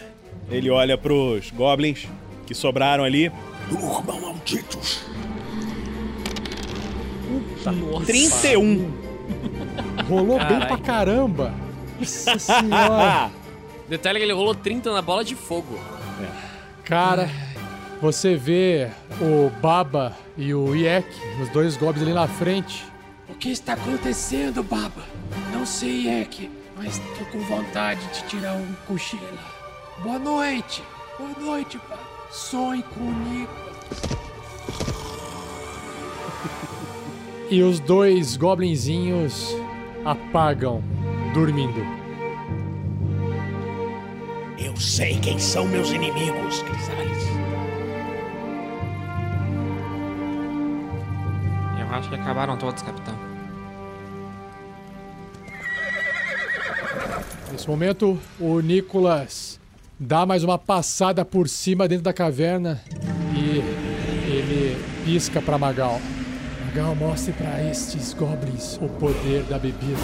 ele 0.51 0.70
olha 0.70 0.97
pros 0.97 1.49
goblins 1.51 2.08
que 2.45 2.54
sobraram 2.54 3.04
ali. 3.04 3.32
Durmam 3.70 4.20
malditos. 4.22 5.06
31. 8.06 8.91
Rolou 10.10 10.38
bem 10.38 10.47
Carai. 10.60 10.68
pra 10.68 10.78
caramba. 10.78 11.54
Nossa 11.97 12.38
senhora. 12.38 13.32
Detalhe 13.88 14.20
que 14.20 14.26
ele 14.26 14.34
rolou 14.34 14.54
30 14.54 14.91
na 14.91 15.01
bola 15.01 15.24
de 15.24 15.36
fogo. 15.36 15.80
Cara, 16.84 17.30
você 18.01 18.36
vê 18.36 18.89
o 19.22 19.49
Baba 19.61 20.16
e 20.38 20.53
o 20.53 20.76
Iek, 20.76 21.07
os 21.41 21.49
dois 21.49 21.78
goblins 21.78 22.03
ali 22.03 22.14
na 22.14 22.28
frente. 22.28 22.86
O 23.30 23.36
que 23.36 23.49
está 23.51 23.74
acontecendo, 23.74 24.61
Baba? 24.61 25.03
Não 25.51 25.66
sei, 25.66 26.09
Ek, 26.09 26.51
mas 26.76 26.99
tô 27.18 27.26
com 27.26 27.39
vontade 27.45 28.05
de 28.07 28.24
tirar 28.26 28.53
um 28.53 28.74
cochilo. 28.88 29.39
Boa 30.03 30.20
noite. 30.20 30.84
Boa 31.18 31.32
noite, 31.39 31.80
Baba. 31.89 32.01
Sonhe 32.30 32.84
com 32.84 32.99
o 32.99 33.14
Nicolas. 33.14 33.74
E 37.49 37.61
os 37.61 37.80
dois 37.80 38.36
goblinzinhos 38.36 39.55
apagam, 40.03 40.84
dormindo. 41.34 42.03
Eu 44.74 44.80
sei 44.82 45.19
quem 45.19 45.38
são 45.38 45.67
meus 45.67 45.91
inimigos, 45.91 46.63
Crisales. 46.63 47.24
Eu 51.80 51.88
acho 51.91 52.09
que 52.09 52.15
acabaram 52.15 52.57
todos, 52.57 52.82
capitão. 52.82 53.13
Nesse 57.51 57.67
momento, 57.67 58.19
o 58.39 58.59
Nicolas 58.61 59.59
dá 59.99 60.26
mais 60.26 60.43
uma 60.43 60.57
passada 60.57 61.24
por 61.24 61.47
cima 61.47 61.88
dentro 61.88 62.05
da 62.05 62.13
caverna 62.13 62.82
e 63.36 63.59
ele 64.28 64.84
pisca 65.05 65.39
pra 65.39 65.59
Magal. 65.59 66.01
Magal, 66.65 66.95
mostre 66.95 67.32
pra 67.34 67.63
estes 67.63 68.11
goblins 68.13 68.78
o 68.82 68.89
poder 68.89 69.43
da 69.43 69.59
bebida. 69.59 70.01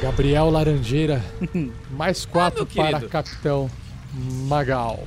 Gabriel 0.00 0.48
Laranjeira, 0.48 1.24
mais 1.90 2.24
quatro 2.24 2.62
Ah, 2.62 2.74
para 2.74 2.86
querido. 2.92 3.08
Capitão 3.08 3.70
Magal. 4.46 5.02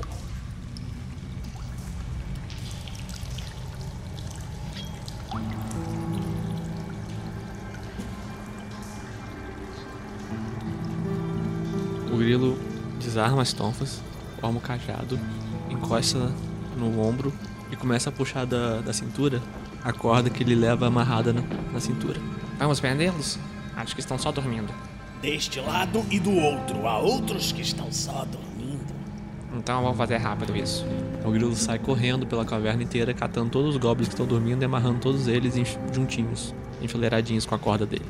O 12.12 12.18
grilo 12.18 12.60
desarma 13.00 13.42
as 13.42 13.54
tonfas, 13.54 14.02
forma 14.42 14.58
o 14.58 14.62
cajado, 14.62 15.18
encosta 15.70 16.32
no 16.78 17.02
ombro 17.02 17.34
e 17.72 17.78
começa 17.78 18.10
a 18.10 18.12
puxar 18.12 18.46
da, 18.46 18.82
da 18.82 18.92
cintura 18.92 19.42
a 19.84 19.94
corda 19.94 20.30
que 20.30 20.44
ele 20.44 20.54
leva 20.54 20.88
amarrada 20.88 21.32
na, 21.32 21.42
na 21.72 21.80
cintura. 21.80 22.20
Vamos 22.60 22.82
prendê-los? 22.82 23.40
Acho 23.76 23.96
que 23.96 24.02
estão 24.02 24.18
só 24.18 24.32
dormindo. 24.32 24.74
Deste 25.22 25.60
lado 25.60 26.06
e 26.10 26.20
do 26.20 26.32
outro, 26.32 26.88
há 26.88 26.98
outros 26.98 27.52
que 27.52 27.62
estão 27.62 27.92
só 27.92 28.26
dormindo. 28.26 28.94
Então 29.54 29.84
vamos 29.84 29.98
fazer 29.98 30.18
rápido 30.18 30.56
isso. 30.56 30.86
O 31.26 31.32
grilo 31.32 31.56
sai 31.56 31.78
correndo 31.78 32.26
pela 32.26 32.46
caverna 32.46 32.84
inteira, 32.84 33.14
catando 33.14 33.50
todos 33.50 33.76
os 33.76 33.82
goblins 33.82 34.08
que 34.08 34.14
estão 34.14 34.26
dormindo 34.26 34.62
e 34.62 34.66
amarrando 34.66 35.00
todos 35.00 35.28
eles 35.28 35.54
juntinhos, 35.94 36.56
enfileiradinhos 36.82 37.46
com 37.46 37.54
a 37.54 37.60
corda 37.60 37.86
dele. 37.86 38.06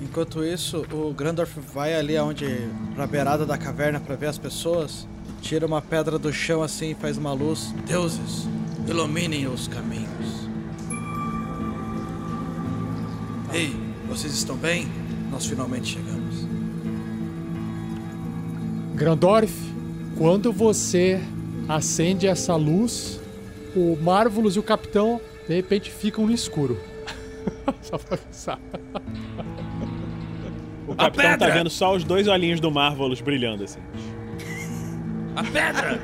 Enquanto 0.00 0.44
isso, 0.44 0.84
o 0.92 1.14
Grandorf 1.14 1.58
vai 1.58 1.94
ali 1.94 2.18
aonde 2.18 2.68
pra 2.94 3.06
beirada 3.06 3.46
da 3.46 3.56
caverna 3.56 3.98
pra 3.98 4.14
ver 4.14 4.26
as 4.26 4.36
pessoas, 4.36 5.08
tira 5.42 5.66
uma 5.66 5.82
pedra 5.82 6.18
do 6.18 6.32
chão 6.32 6.62
assim 6.62 6.92
e 6.92 6.94
faz 6.94 7.18
uma 7.18 7.32
luz. 7.32 7.74
Deuses, 7.86 8.48
iluminem 8.88 9.48
os 9.48 9.68
caminhos. 9.68 10.48
Ei, 13.52 13.76
vocês 14.08 14.32
estão 14.32 14.56
bem? 14.56 14.88
Nós 15.30 15.44
finalmente 15.44 15.88
chegamos. 15.94 16.46
Grandorf, 18.94 19.52
Quando 20.16 20.52
você 20.52 21.20
acende 21.68 22.26
essa 22.26 22.54
luz, 22.54 23.20
o 23.74 23.96
Marvelous 24.00 24.56
e 24.56 24.58
o 24.58 24.62
Capitão 24.62 25.20
de 25.48 25.54
repente 25.54 25.90
ficam 25.90 26.26
no 26.26 26.32
escuro. 26.32 26.78
Só 27.82 27.98
pra 27.98 28.16
avisar. 28.16 28.60
O 30.84 30.96
capitão 30.96 31.38
tá 31.38 31.48
vendo 31.48 31.70
só 31.70 31.94
os 31.94 32.04
dois 32.04 32.26
olhinhos 32.28 32.60
do 32.60 32.70
Marvelous 32.70 33.20
brilhando 33.20 33.64
assim. 33.64 33.78
A 35.36 35.42
pedra! 35.44 36.00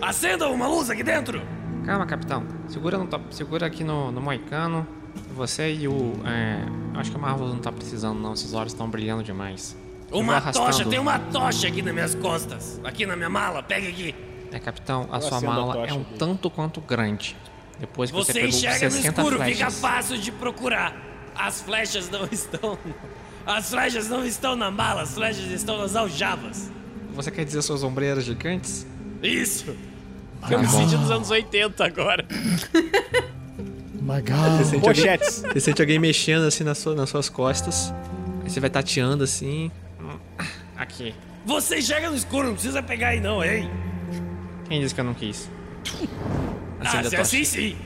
Acenda 0.00 0.48
uma 0.48 0.66
luz 0.66 0.90
aqui 0.90 1.02
dentro! 1.02 1.42
Calma, 1.84 2.06
capitão. 2.06 2.44
Segura, 2.68 2.96
no 2.98 3.06
top- 3.06 3.34
segura 3.34 3.66
aqui 3.66 3.82
no, 3.82 4.12
no 4.12 4.20
moicano. 4.20 4.86
Você 5.34 5.72
e 5.74 5.88
o. 5.88 6.14
É, 6.24 6.64
acho 6.98 7.10
que 7.10 7.16
o 7.16 7.20
Marvel 7.20 7.48
não 7.48 7.58
tá 7.58 7.72
precisando, 7.72 8.18
não. 8.20 8.32
Esses 8.34 8.54
olhos 8.54 8.72
estão 8.72 8.88
brilhando 8.88 9.22
demais. 9.22 9.76
Uma 10.10 10.40
tocha, 10.40 10.84
tem 10.84 10.98
uma 10.98 11.18
tocha 11.18 11.66
aqui 11.68 11.82
nas 11.82 11.92
minhas 11.92 12.14
costas. 12.14 12.80
Aqui 12.84 13.04
na 13.06 13.16
minha 13.16 13.28
mala, 13.30 13.62
pega 13.62 13.88
aqui. 13.88 14.14
É, 14.52 14.58
capitão, 14.58 15.08
a 15.10 15.16
Eu 15.16 15.22
sua 15.22 15.38
a 15.38 15.40
mala 15.40 15.72
tocha 15.72 15.92
é 15.92 15.94
um 15.96 16.02
aqui. 16.02 16.14
tanto 16.18 16.48
quanto 16.50 16.80
grande. 16.80 17.36
Depois 17.80 18.10
que 18.10 18.16
você, 18.16 18.32
Você 18.32 18.40
pegou 18.40 18.48
enxerga 18.56 18.84
no 18.86 18.90
60 18.92 19.20
escuro, 19.22 19.36
flechas. 19.36 19.56
fica 19.58 19.70
fácil 19.70 20.18
de 20.18 20.30
procurar. 20.32 20.94
As 21.34 21.62
flechas 21.62 22.08
não 22.10 22.24
estão. 22.30 22.78
As 23.44 23.70
flechas 23.70 24.08
não 24.08 24.24
estão 24.24 24.54
na 24.54 24.70
mala, 24.70 25.02
as 25.02 25.14
flechas 25.14 25.46
estão 25.50 25.78
nas 25.78 25.96
aljavas. 25.96 26.70
Você 27.14 27.30
quer 27.30 27.44
dizer 27.44 27.62
suas 27.62 27.82
ombreiras 27.82 28.24
gigantes? 28.24 28.86
Isso! 29.22 29.76
Eu 30.50 30.58
me 30.58 30.66
senti 30.68 30.96
nos 30.96 31.10
anos 31.10 31.30
80 31.30 31.84
agora. 31.84 32.24
Magal. 34.00 34.58
Você 34.58 34.64
sente, 34.64 34.88
alguém, 34.88 35.18
você 35.52 35.60
sente 35.60 35.80
alguém 35.82 35.98
mexendo 35.98 36.42
assim 36.44 36.64
nas, 36.64 36.78
sua- 36.78 36.94
nas 36.94 37.08
suas 37.08 37.28
costas. 37.28 37.92
Aí 38.42 38.50
você 38.50 38.58
vai 38.58 38.68
tateando 38.68 39.22
assim. 39.22 39.70
Aqui. 40.76 41.14
Você 41.46 41.78
enxerga 41.78 42.10
no 42.10 42.16
escuro, 42.16 42.48
não 42.48 42.54
precisa 42.54 42.82
pegar 42.82 43.08
aí 43.08 43.20
não, 43.20 43.44
hein? 43.44 43.70
Quem 44.68 44.80
disse 44.80 44.94
que 44.94 45.00
eu 45.00 45.04
não 45.04 45.14
quis? 45.14 45.48
Ah, 46.80 46.88
Acende 46.88 47.06
a 47.06 47.10
se 47.10 47.16
é 47.16 47.20
assim 47.20 47.44
sim. 47.44 47.76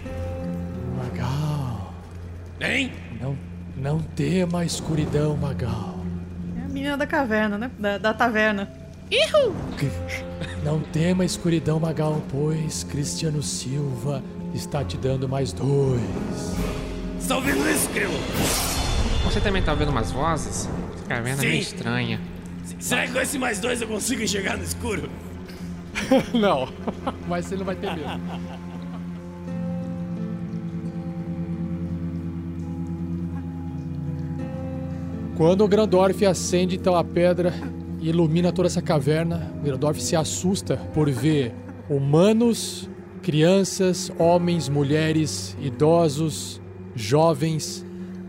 Magal. 0.97 1.95
Hein? 2.61 2.93
Não, 3.21 3.37
não 3.77 3.99
tema 4.01 4.61
a 4.61 4.65
escuridão, 4.65 5.37
Magal. 5.37 6.01
É 6.59 6.65
a 6.65 6.69
menina 6.69 6.97
da 6.97 7.07
caverna, 7.07 7.59
né? 7.59 7.71
Da, 7.79 7.99
da 7.99 8.15
taverna. 8.15 8.73
Não 10.65 10.81
tema 10.81 11.23
a 11.23 11.27
escuridão, 11.27 11.79
Magal, 11.79 12.21
pois 12.29 12.83
Cristiano 12.83 13.41
Silva 13.41 14.23
está 14.53 14.85
te 14.85 14.97
dando 14.97 15.29
mais 15.29 15.53
dois. 15.53 16.01
Você 17.17 17.29
tá 17.29 17.37
ouvindo 17.37 17.71
isso, 17.71 17.89
Grilo? 17.91 18.13
Você 19.25 19.41
também 19.41 19.63
tá 19.63 19.73
ouvindo 19.73 19.91
umas 19.91 20.11
vozes? 20.11 20.69
Essa 20.95 21.05
caverna 21.05 21.43
é 21.43 21.47
meio 21.47 21.63
Sim. 21.63 21.71
estranha. 21.71 22.21
Será 22.81 23.07
que 23.07 23.13
com 23.13 23.21
esse 23.21 23.39
mais 23.39 23.61
dois 23.61 23.81
eu 23.81 23.87
consigo 23.87 24.23
enxergar 24.23 24.57
no 24.57 24.65
escuro? 24.65 25.09
não, 26.35 26.69
mas 27.29 27.47
você 27.47 27.57
não 27.57 27.65
vai 27.65 27.77
ter 27.77 27.95
medo. 27.95 28.21
Quando 35.37 35.65
o 35.65 35.69
Grandorf 35.69 36.25
acende 36.27 36.77
então 36.77 36.97
a 36.97 37.05
pedra 37.05 37.53
e 38.07 38.11
ilumina 38.11 38.53
toda 38.53 38.69
essa 38.69 38.81
caverna, 38.81 39.53
o 39.59 39.65
Grandorf 39.65 40.01
se 40.01 40.15
assusta 40.15 40.77
por 40.95 41.11
ver 41.11 41.53
humanos, 41.91 42.89
crianças, 43.21 44.13
homens, 44.17 44.69
mulheres, 44.69 45.57
idosos, 45.61 46.61
jovens, 46.95 47.85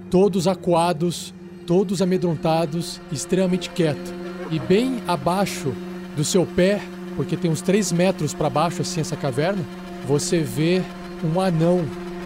todos 0.09 0.47
acuados, 0.47 1.31
todos 1.67 2.01
amedrontados, 2.01 2.99
extremamente 3.11 3.69
quietos. 3.69 4.11
E 4.49 4.57
bem 4.57 4.99
abaixo 5.07 5.71
do 6.15 6.23
seu 6.23 6.43
pé, 6.43 6.81
porque 7.15 7.37
tem 7.37 7.51
uns 7.51 7.61
3 7.61 7.91
metros 7.91 8.33
para 8.33 8.49
baixo 8.49 8.81
assim 8.81 8.99
essa 8.99 9.15
caverna, 9.15 9.63
você 10.07 10.39
vê 10.39 10.81
um 11.23 11.39
anão 11.39 11.85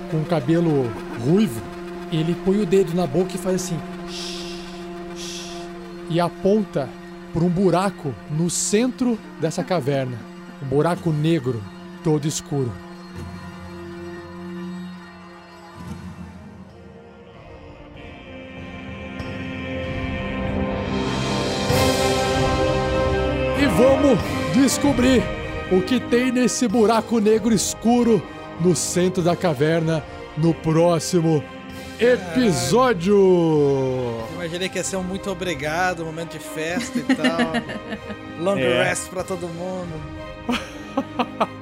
com 0.09 0.23
cabelo 0.23 0.89
ruivo. 1.19 1.61
Ele 2.13 2.33
põe 2.45 2.61
o 2.61 2.65
dedo 2.65 2.93
na 2.93 3.05
boca 3.05 3.35
e 3.35 3.37
faz 3.37 3.55
assim 3.55 3.77
e 6.11 6.19
aponta 6.19 6.89
para 7.33 7.43
um 7.43 7.49
buraco 7.49 8.13
no 8.29 8.49
centro 8.49 9.17
dessa 9.39 9.63
caverna. 9.63 10.17
Um 10.61 10.67
buraco 10.67 11.11
negro, 11.11 11.61
todo 12.03 12.27
escuro. 12.27 12.71
E 23.59 23.65
vamos 23.65 24.19
descobrir 24.53 25.23
o 25.71 25.81
que 25.81 25.99
tem 25.99 26.31
nesse 26.31 26.67
buraco 26.67 27.19
negro 27.19 27.53
escuro 27.53 28.21
no 28.59 28.75
centro 28.75 29.23
da 29.23 29.35
caverna 29.35 30.03
no 30.37 30.53
próximo 30.53 31.43
episódio. 31.99 33.17
Imaginei 34.41 34.69
que 34.69 34.79
ia 34.79 34.83
ser 34.83 34.95
um 34.95 35.03
muito 35.03 35.29
obrigado, 35.29 36.01
um 36.01 36.07
momento 36.07 36.31
de 36.31 36.39
festa 36.39 36.97
e 36.97 37.03
tal. 37.03 38.41
Long 38.43 38.57
É. 38.57 38.85
rest 38.85 39.07
pra 39.09 39.23
todo 39.23 39.47
mundo. 39.47 39.93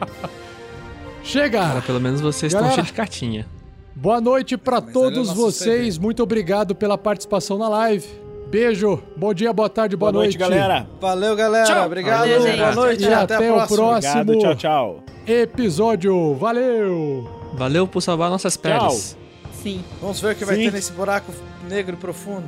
Chega! 1.21 1.59
Cara, 1.59 1.81
pelo 1.81 1.99
menos 1.99 2.21
vocês 2.21 2.51
estão 2.53 2.61
Galera. 2.61 2.75
cheios 2.75 2.87
de 2.87 2.93
cartinha. 2.93 3.45
Boa 3.93 4.21
noite 4.21 4.55
pra 4.55 4.79
Mas 4.79 4.93
todos 4.93 5.29
vocês. 5.33 5.73
segredo. 5.75 6.01
Muito 6.01 6.23
obrigado 6.23 6.73
pela 6.73 6.97
participação 6.97 7.57
na 7.57 7.67
live. 7.67 8.07
Beijo, 8.49 9.03
bom 9.15 9.33
dia, 9.33 9.51
boa 9.51 9.69
tarde, 9.69 9.97
boa, 9.97 10.11
Boa 10.13 10.23
noite, 10.23 10.37
galera. 10.37 10.87
Valeu, 11.01 11.35
galera. 11.35 11.65
Tchau. 11.65 11.85
Obrigado. 11.85 12.19
Valeu, 12.19 12.41
gente. 12.41 12.57
Boa 12.59 12.75
noite. 12.75 13.03
E 13.03 13.13
até, 13.13 13.35
até 13.35 13.51
o 13.51 13.55
próximo. 13.67 14.21
Obrigado, 14.21 14.39
tchau, 14.39 14.55
tchau. 14.55 15.03
Episódio. 15.27 16.33
Valeu! 16.35 17.29
Valeu 17.55 17.85
por 17.85 17.99
salvar 18.01 18.29
nossas 18.29 18.55
peles. 18.55 19.17
Sim. 19.61 19.83
Vamos 20.01 20.19
ver 20.21 20.33
o 20.33 20.35
que 20.35 20.45
vai 20.45 20.55
Sim. 20.55 20.63
ter 20.65 20.71
nesse 20.73 20.91
buraco 20.91 21.31
negro 21.67 21.95
e 21.95 21.97
profundo. 21.97 22.47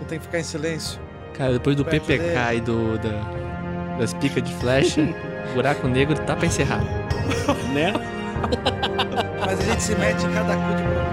Eu 0.00 0.06
tenho 0.06 0.20
que 0.20 0.26
ficar 0.26 0.38
em 0.40 0.44
silêncio. 0.44 1.00
Cara, 1.34 1.52
depois 1.54 1.76
do 1.76 1.84
Perto 1.84 2.06
PPK 2.06 2.24
dele. 2.28 2.56
e 2.56 2.60
do, 2.60 2.98
da- 2.98 3.96
das 3.98 4.12
picas 4.14 4.42
de 4.42 4.52
flecha, 4.54 5.00
o 5.50 5.54
buraco 5.54 5.86
negro 5.88 6.14
tá 6.20 6.34
pra 6.36 6.46
encerrar. 6.46 6.80
Né? 7.72 7.92
Mas 9.44 9.60
a 9.60 9.62
gente 9.62 9.82
se 9.82 9.94
mete 9.96 10.24
em 10.24 10.32
cada 10.32 10.54
cu 10.56 10.74
de 10.76 10.82
buraco. 10.82 11.12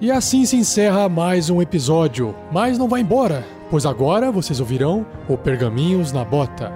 E 0.00 0.10
assim 0.10 0.44
se 0.44 0.56
encerra 0.56 1.08
mais 1.08 1.48
um 1.50 1.60
episódio. 1.62 2.34
Mas 2.52 2.76
não 2.78 2.88
vai 2.88 3.00
embora, 3.00 3.44
pois 3.70 3.86
agora 3.86 4.30
vocês 4.30 4.60
ouvirão 4.60 5.06
o 5.28 5.36
Pergaminhos 5.36 6.12
na 6.12 6.24
Bota. 6.24 6.70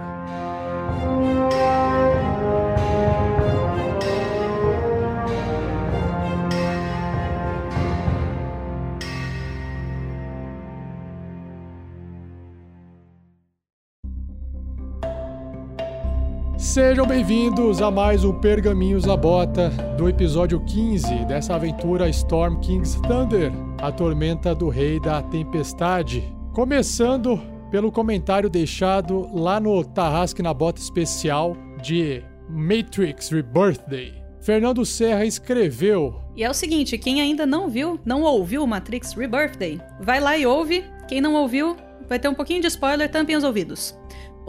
Sejam 16.70 17.04
bem-vindos 17.04 17.82
a 17.82 17.90
mais 17.90 18.22
um 18.22 18.32
Pergaminhos 18.32 19.04
na 19.04 19.16
Bota 19.16 19.70
do 19.98 20.08
episódio 20.08 20.60
15 20.64 21.24
dessa 21.24 21.56
aventura 21.56 22.08
Storm 22.08 22.60
King's 22.60 22.94
Thunder, 22.94 23.50
a 23.78 23.90
tormenta 23.90 24.54
do 24.54 24.68
Rei 24.68 25.00
da 25.00 25.20
Tempestade. 25.20 26.32
Começando 26.52 27.42
pelo 27.72 27.90
comentário 27.90 28.48
deixado 28.48 29.28
lá 29.36 29.58
no 29.58 29.84
Tarrasque 29.84 30.44
na 30.44 30.54
Bota 30.54 30.80
especial 30.80 31.56
de 31.82 32.22
Matrix 32.48 33.30
Rebirthday. 33.30 34.14
Fernando 34.40 34.86
Serra 34.86 35.24
escreveu 35.24 36.20
E 36.36 36.44
é 36.44 36.48
o 36.48 36.54
seguinte, 36.54 36.96
quem 36.96 37.20
ainda 37.20 37.44
não 37.44 37.68
viu, 37.68 37.98
não 38.04 38.22
ouviu 38.22 38.64
Matrix 38.64 39.12
Rebirthday, 39.14 39.80
vai 40.00 40.20
lá 40.20 40.38
e 40.38 40.46
ouve. 40.46 40.84
Quem 41.08 41.20
não 41.20 41.34
ouviu, 41.34 41.76
vai 42.08 42.20
ter 42.20 42.28
um 42.28 42.34
pouquinho 42.34 42.60
de 42.60 42.68
spoiler, 42.68 43.10
tampem 43.10 43.34
os 43.34 43.42
ouvidos. 43.42 43.98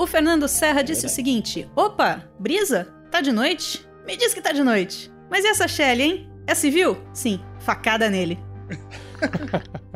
O 0.01 0.07
Fernando 0.07 0.47
Serra 0.47 0.81
disse 0.81 1.05
o 1.05 1.09
seguinte: 1.09 1.69
Opa, 1.75 2.27
Brisa, 2.39 2.91
tá 3.11 3.21
de 3.21 3.31
noite? 3.31 3.87
Me 4.03 4.17
diz 4.17 4.33
que 4.33 4.41
tá 4.41 4.51
de 4.51 4.63
noite. 4.63 5.13
Mas 5.29 5.45
e 5.45 5.47
essa 5.49 5.67
Shelly, 5.67 6.01
hein? 6.01 6.31
É 6.47 6.55
civil? 6.55 6.97
Sim, 7.13 7.39
facada 7.59 8.09
nele. 8.09 8.39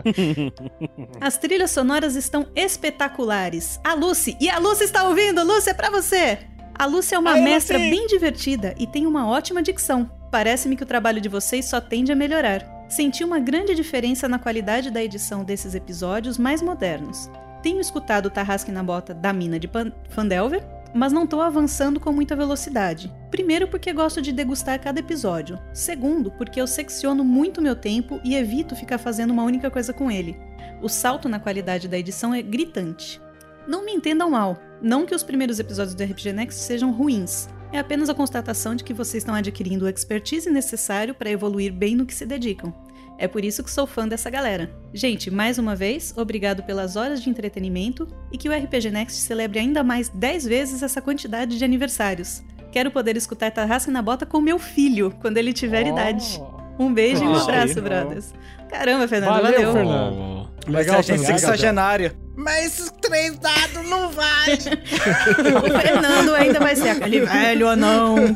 As 1.20 1.40
trilhas 1.40 1.72
sonoras 1.72 2.16
estão 2.16 2.46
espetaculares. 2.56 3.80
A 3.84 3.96
Lucy, 3.96 4.38
e 4.40 4.48
a 4.48 4.60
Lucy 4.60 4.84
está 4.84 5.06
ouvindo, 5.06 5.44
Lucy, 5.44 5.72
é 5.72 5.74
pra 5.74 5.90
você! 5.90 6.38
A 6.78 6.86
Lucy 6.86 7.16
é 7.16 7.18
uma 7.18 7.32
Ai, 7.32 7.42
mestra 7.42 7.80
Lucy! 7.80 7.90
bem 7.90 8.06
divertida 8.06 8.76
e 8.78 8.86
tem 8.86 9.08
uma 9.08 9.28
ótima 9.28 9.64
dicção. 9.64 10.08
Parece-me 10.32 10.76
que 10.76 10.84
o 10.84 10.88
trabalho 10.88 11.20
de 11.20 11.30
vocês 11.30 11.66
só 11.66 11.82
tende 11.82 12.12
a 12.12 12.16
melhorar. 12.16 12.64
Senti 12.88 13.24
uma 13.24 13.40
grande 13.40 13.74
diferença 13.74 14.30
na 14.30 14.38
qualidade 14.38 14.92
da 14.92 15.04
edição 15.04 15.44
desses 15.44 15.74
episódios 15.74 16.38
mais 16.38 16.62
modernos. 16.62 17.28
Tenho 17.66 17.82
escutado 17.82 18.28
o 18.28 18.30
Tarrasque 18.30 18.72
na 18.72 18.84
Bota 18.84 19.12
da 19.12 19.34
mina 19.34 19.58
de 19.58 19.68
Pan- 19.68 19.92
Fandelver, 20.10 20.64
mas 20.94 21.12
não 21.12 21.26
tô 21.26 21.42
avançando 21.42 22.00
com 22.00 22.12
muita 22.12 22.36
velocidade. 22.36 23.12
Primeiro, 23.32 23.68
porque 23.68 23.92
gosto 23.92 24.22
de 24.22 24.32
degustar 24.32 24.80
cada 24.80 25.00
episódio. 25.00 25.60
Segundo, 25.74 26.30
porque 26.30 26.62
eu 26.62 26.68
secciono 26.68 27.24
muito 27.24 27.64
meu 27.64 27.76
tempo 27.76 28.22
e 28.24 28.36
evito 28.36 28.76
ficar 28.76 29.00
fazendo 29.00 29.32
uma 29.32 29.44
única 29.44 29.72
coisa 29.72 29.92
com 29.92 30.12
ele. 30.12 30.38
O 30.80 30.88
salto 30.88 31.28
na 31.28 31.40
qualidade 31.40 31.88
da 31.88 31.98
edição 31.98 32.36
é 32.36 32.42
gritante. 32.44 33.20
Não 33.68 33.84
me 33.84 33.94
entendam 33.94 34.30
mal. 34.30 34.60
Não 34.80 35.04
que 35.04 35.16
os 35.16 35.24
primeiros 35.24 35.58
episódios 35.58 35.96
do 35.96 36.04
RPG 36.04 36.34
Next 36.34 36.62
sejam 36.62 36.92
ruins. 36.92 37.50
É 37.74 37.80
apenas 37.80 38.10
a 38.10 38.14
constatação 38.14 38.76
de 38.76 38.84
que 38.84 38.94
vocês 38.94 39.24
estão 39.24 39.34
adquirindo 39.34 39.86
o 39.86 39.90
expertise 39.90 40.52
necessário 40.52 41.16
para 41.16 41.32
evoluir 41.32 41.74
bem 41.74 41.96
no 41.96 42.06
que 42.06 42.14
se 42.14 42.28
dedicam. 42.28 42.72
É 43.18 43.28
por 43.28 43.46
isso 43.46 43.64
que 43.64 43.72
sou 43.72 43.88
fã 43.88 44.08
dessa 44.08 44.30
galera. 44.30 44.70
Gente, 44.94 45.32
mais 45.32 45.58
uma 45.58 45.76
vez, 45.76 46.14
obrigado 46.18 46.64
pelas 46.64 46.96
horas 46.98 47.22
de 47.22 47.30
entretenimento 47.30 48.08
e 48.32 48.38
que 48.38 48.50
o 48.50 48.52
RPG 48.52 48.92
Next 48.92 49.22
celebre 49.22 49.60
ainda 49.60 49.84
mais 49.84 50.10
10 50.10 50.46
vezes 50.46 50.84
essa 50.84 51.02
quantidade 51.02 51.58
de 51.58 51.64
aniversários. 51.64 52.44
Quero 52.72 52.92
poder 52.92 53.16
escutar 53.16 53.52
Tarrasque 53.52 53.90
na 53.90 54.02
Bota 54.02 54.26
com 54.26 54.42
meu 54.42 54.60
filho, 54.60 55.14
quando 55.22 55.38
ele 55.38 55.54
tiver 55.54 55.88
idade. 55.88 56.42
Um 56.78 56.94
beijo 56.94 57.24
e 57.24 57.28
um 57.28 57.32
Oh. 57.34 57.38
abraço, 57.38 57.80
Aí. 57.80 57.82
brothers. 57.82 58.34
Caramba, 58.70 59.08
Fernando, 59.08 59.30
Valeu, 59.42 59.52
valeu. 59.54 59.74
Fernando. 59.74 60.50
Vai 60.68 60.76
Legal, 60.82 60.96
a 60.98 61.02
gente 61.02 61.20
Fernando. 61.20 61.40
sexagenário. 61.40 62.12
Mas 62.36 62.66
esses 62.66 62.92
três 63.02 63.38
dados 63.40 63.90
não 63.90 64.10
vale. 64.12 64.58
O 65.74 65.80
Fernando 65.80 66.36
ainda 66.36 66.60
vai 66.60 66.76
ser 66.76 66.90
aquele 66.90 67.22
velho 67.22 67.70
anão. 67.70 68.16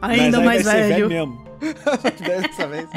Mas 0.00 0.20
Ainda 0.20 0.40
mais 0.40 0.62
vai 0.62 0.82
ser 0.82 0.88
velho. 0.88 1.08
mesmo. 1.08 1.51
Dessa 2.20 2.66
vez. 2.66 2.88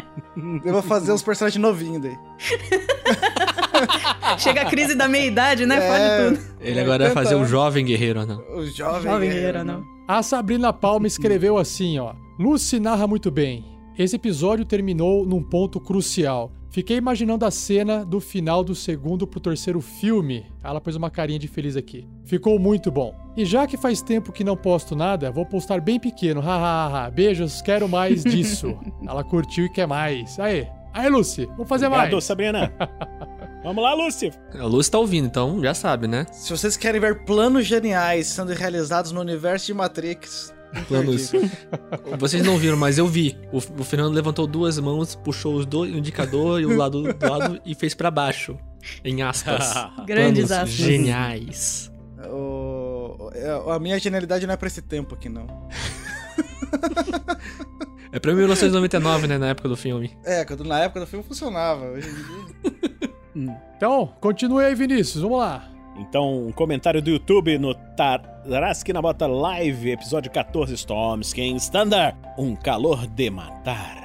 Eu 0.63 0.73
vou 0.73 0.81
fazer 0.81 1.11
os 1.11 1.21
personagens 1.21 1.61
novinhos 1.61 2.01
daí. 2.01 2.17
Chega 4.39 4.61
a 4.61 4.65
crise 4.65 4.95
da 4.95 5.07
meia-idade, 5.07 5.65
né? 5.65 5.77
É, 5.77 6.27
Fode 6.27 6.37
tudo. 6.37 6.55
Ele 6.59 6.79
agora 6.79 7.05
vai 7.05 7.13
fazer 7.13 7.35
o 7.35 7.45
jovem 7.45 7.85
guerreiro, 7.85 8.25
não. 8.25 8.39
O 8.55 8.65
jovem. 8.65 9.03
Jovem 9.03 9.29
guerreiro, 9.29 9.59
guerreiro, 9.59 9.63
não. 9.63 9.83
A 10.07 10.23
Sabrina 10.23 10.73
Palma 10.73 11.07
escreveu 11.07 11.57
assim, 11.57 11.99
ó. 11.99 12.13
Lucy 12.39 12.79
narra 12.79 13.07
muito 13.07 13.31
bem. 13.31 13.63
Esse 13.97 14.17
episódio 14.17 14.65
terminou 14.65 15.25
num 15.25 15.41
ponto 15.41 15.79
crucial. 15.79 16.51
Fiquei 16.75 16.97
imaginando 16.97 17.45
a 17.45 17.51
cena 17.51 18.03
do 18.03 18.19
final 18.19 18.61
do 18.61 18.75
segundo 18.75 19.25
pro 19.25 19.39
terceiro 19.39 19.79
filme. 19.79 20.45
Ela 20.61 20.81
pôs 20.81 20.97
uma 20.97 21.09
carinha 21.09 21.39
de 21.39 21.47
feliz 21.47 21.77
aqui. 21.77 22.05
Ficou 22.25 22.59
muito 22.59 22.91
bom. 22.91 23.15
E 23.37 23.45
já 23.45 23.65
que 23.65 23.77
faz 23.77 24.01
tempo 24.01 24.33
que 24.33 24.43
não 24.43 24.57
posto 24.57 24.93
nada, 24.93 25.31
vou 25.31 25.45
postar 25.45 25.79
bem 25.79 25.97
pequeno. 25.97 26.41
Hahaha. 26.41 27.09
Beijos, 27.09 27.61
quero 27.61 27.87
mais 27.87 28.23
disso. 28.27 28.77
Ela 29.07 29.23
curtiu 29.23 29.67
e 29.67 29.69
quer 29.69 29.87
mais. 29.87 30.37
Aê. 30.37 30.67
Aê, 30.93 31.07
Lucy. 31.07 31.45
Vamos 31.45 31.69
fazer 31.69 31.85
Obrigado, 31.85 32.11
mais. 32.11 32.23
Sabrina. 32.25 32.73
Vamos 33.63 33.81
lá, 33.81 33.93
Lúcio. 33.93 34.31
A 34.59 34.65
Lúcia 34.65 34.91
tá 34.91 34.99
ouvindo, 34.99 35.27
então 35.27 35.59
já 35.59 35.73
sabe, 35.73 36.07
né? 36.07 36.25
Se 36.31 36.51
vocês 36.51 36.75
querem 36.75 36.99
ver 36.99 37.23
planos 37.23 37.65
geniais 37.65 38.27
sendo 38.27 38.51
realizados 38.51 39.13
no 39.13 39.21
universo 39.21 39.65
de 39.65 39.73
Matrix, 39.73 40.53
Planos. 40.87 41.31
Vocês 42.19 42.43
não 42.45 42.57
viram, 42.57 42.77
mas 42.77 42.97
eu 42.97 43.07
vi. 43.07 43.37
O, 43.51 43.57
o 43.57 43.83
Fernando 43.83 44.13
levantou 44.13 44.45
duas 44.47 44.77
mãos, 44.79 45.15
puxou 45.15 45.55
os 45.55 45.65
dois, 45.65 45.93
o 45.93 45.97
indicador 45.97 46.59
e 46.61 46.65
o 46.65 46.75
lado 46.77 47.01
do 47.13 47.29
lado 47.29 47.61
e 47.65 47.73
fez 47.75 47.93
pra 47.93 48.09
baixo. 48.11 48.57
Em 49.03 49.21
aspas. 49.23 49.73
Grandes 50.05 50.51
aspas. 50.51 50.69
Geniais. 50.69 51.91
o- 52.29 53.31
o- 53.65 53.71
a 53.71 53.79
minha 53.79 53.97
genialidade 53.99 54.45
não 54.45 54.53
é 54.53 54.57
pra 54.57 54.67
esse 54.67 54.81
tempo 54.81 55.15
aqui, 55.15 55.27
não. 55.29 55.47
É 58.11 58.19
pra 58.19 58.33
1999, 58.33 59.27
né? 59.27 59.37
Na 59.37 59.47
época 59.47 59.67
do 59.67 59.75
filme. 59.75 60.15
É, 60.23 60.45
quando 60.45 60.63
na 60.63 60.79
época 60.79 61.01
do 61.01 61.07
filme 61.07 61.23
funcionava. 61.25 61.85
Hoje 61.91 62.07
em 62.09 62.13
dia. 63.43 63.57
Então, 63.75 64.13
continue 64.21 64.63
aí, 64.63 64.73
Vinícius. 64.75 65.21
Vamos 65.21 65.39
lá. 65.39 65.67
Então, 65.97 66.47
um 66.47 66.51
comentário 66.51 67.01
do 67.01 67.09
YouTube 67.09 67.57
no 67.57 67.73
Tarasque 67.73 68.91
na 68.91 69.01
Bota 69.01 69.27
Live, 69.27 69.91
episódio 69.91 70.29
14, 70.31 70.73
Stormskin 70.73 71.57
Thunder. 71.71 72.13
Um 72.37 72.55
calor 72.55 73.07
de 73.07 73.29
matar. 73.29 74.03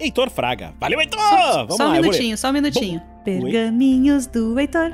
Heitor 0.00 0.30
Fraga. 0.30 0.72
Valeu, 0.80 1.00
Heitor! 1.00 1.18
Vamos 1.20 1.76
só 1.76 1.84
um 1.84 1.86
lá, 1.88 1.92
ler. 1.94 2.00
minutinho, 2.02 2.38
só 2.38 2.48
um 2.50 2.52
minutinho. 2.52 3.02
Pergaminhos 3.24 4.26
do 4.26 4.58
Heitor. 4.58 4.92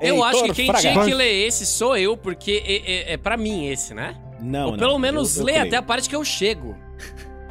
Eu 0.00 0.22
acho 0.24 0.44
que 0.44 0.52
quem 0.52 0.66
Fraga. 0.66 0.80
tinha 0.80 1.04
que 1.04 1.14
ler 1.14 1.46
esse 1.46 1.64
sou 1.66 1.96
eu, 1.96 2.16
porque 2.16 2.62
é, 2.66 3.10
é, 3.10 3.12
é 3.14 3.16
pra 3.16 3.36
mim 3.36 3.66
esse, 3.66 3.94
né? 3.94 4.14
Não, 4.40 4.66
Ou 4.66 4.70
não, 4.72 4.78
pelo 4.78 4.98
menos 4.98 5.36
eu- 5.36 5.42
eu 5.42 5.46
lê 5.46 5.52
creio. 5.54 5.66
até 5.68 5.76
a 5.76 5.82
parte 5.82 6.08
que 6.08 6.14
eu 6.16 6.24
chego. 6.24 6.76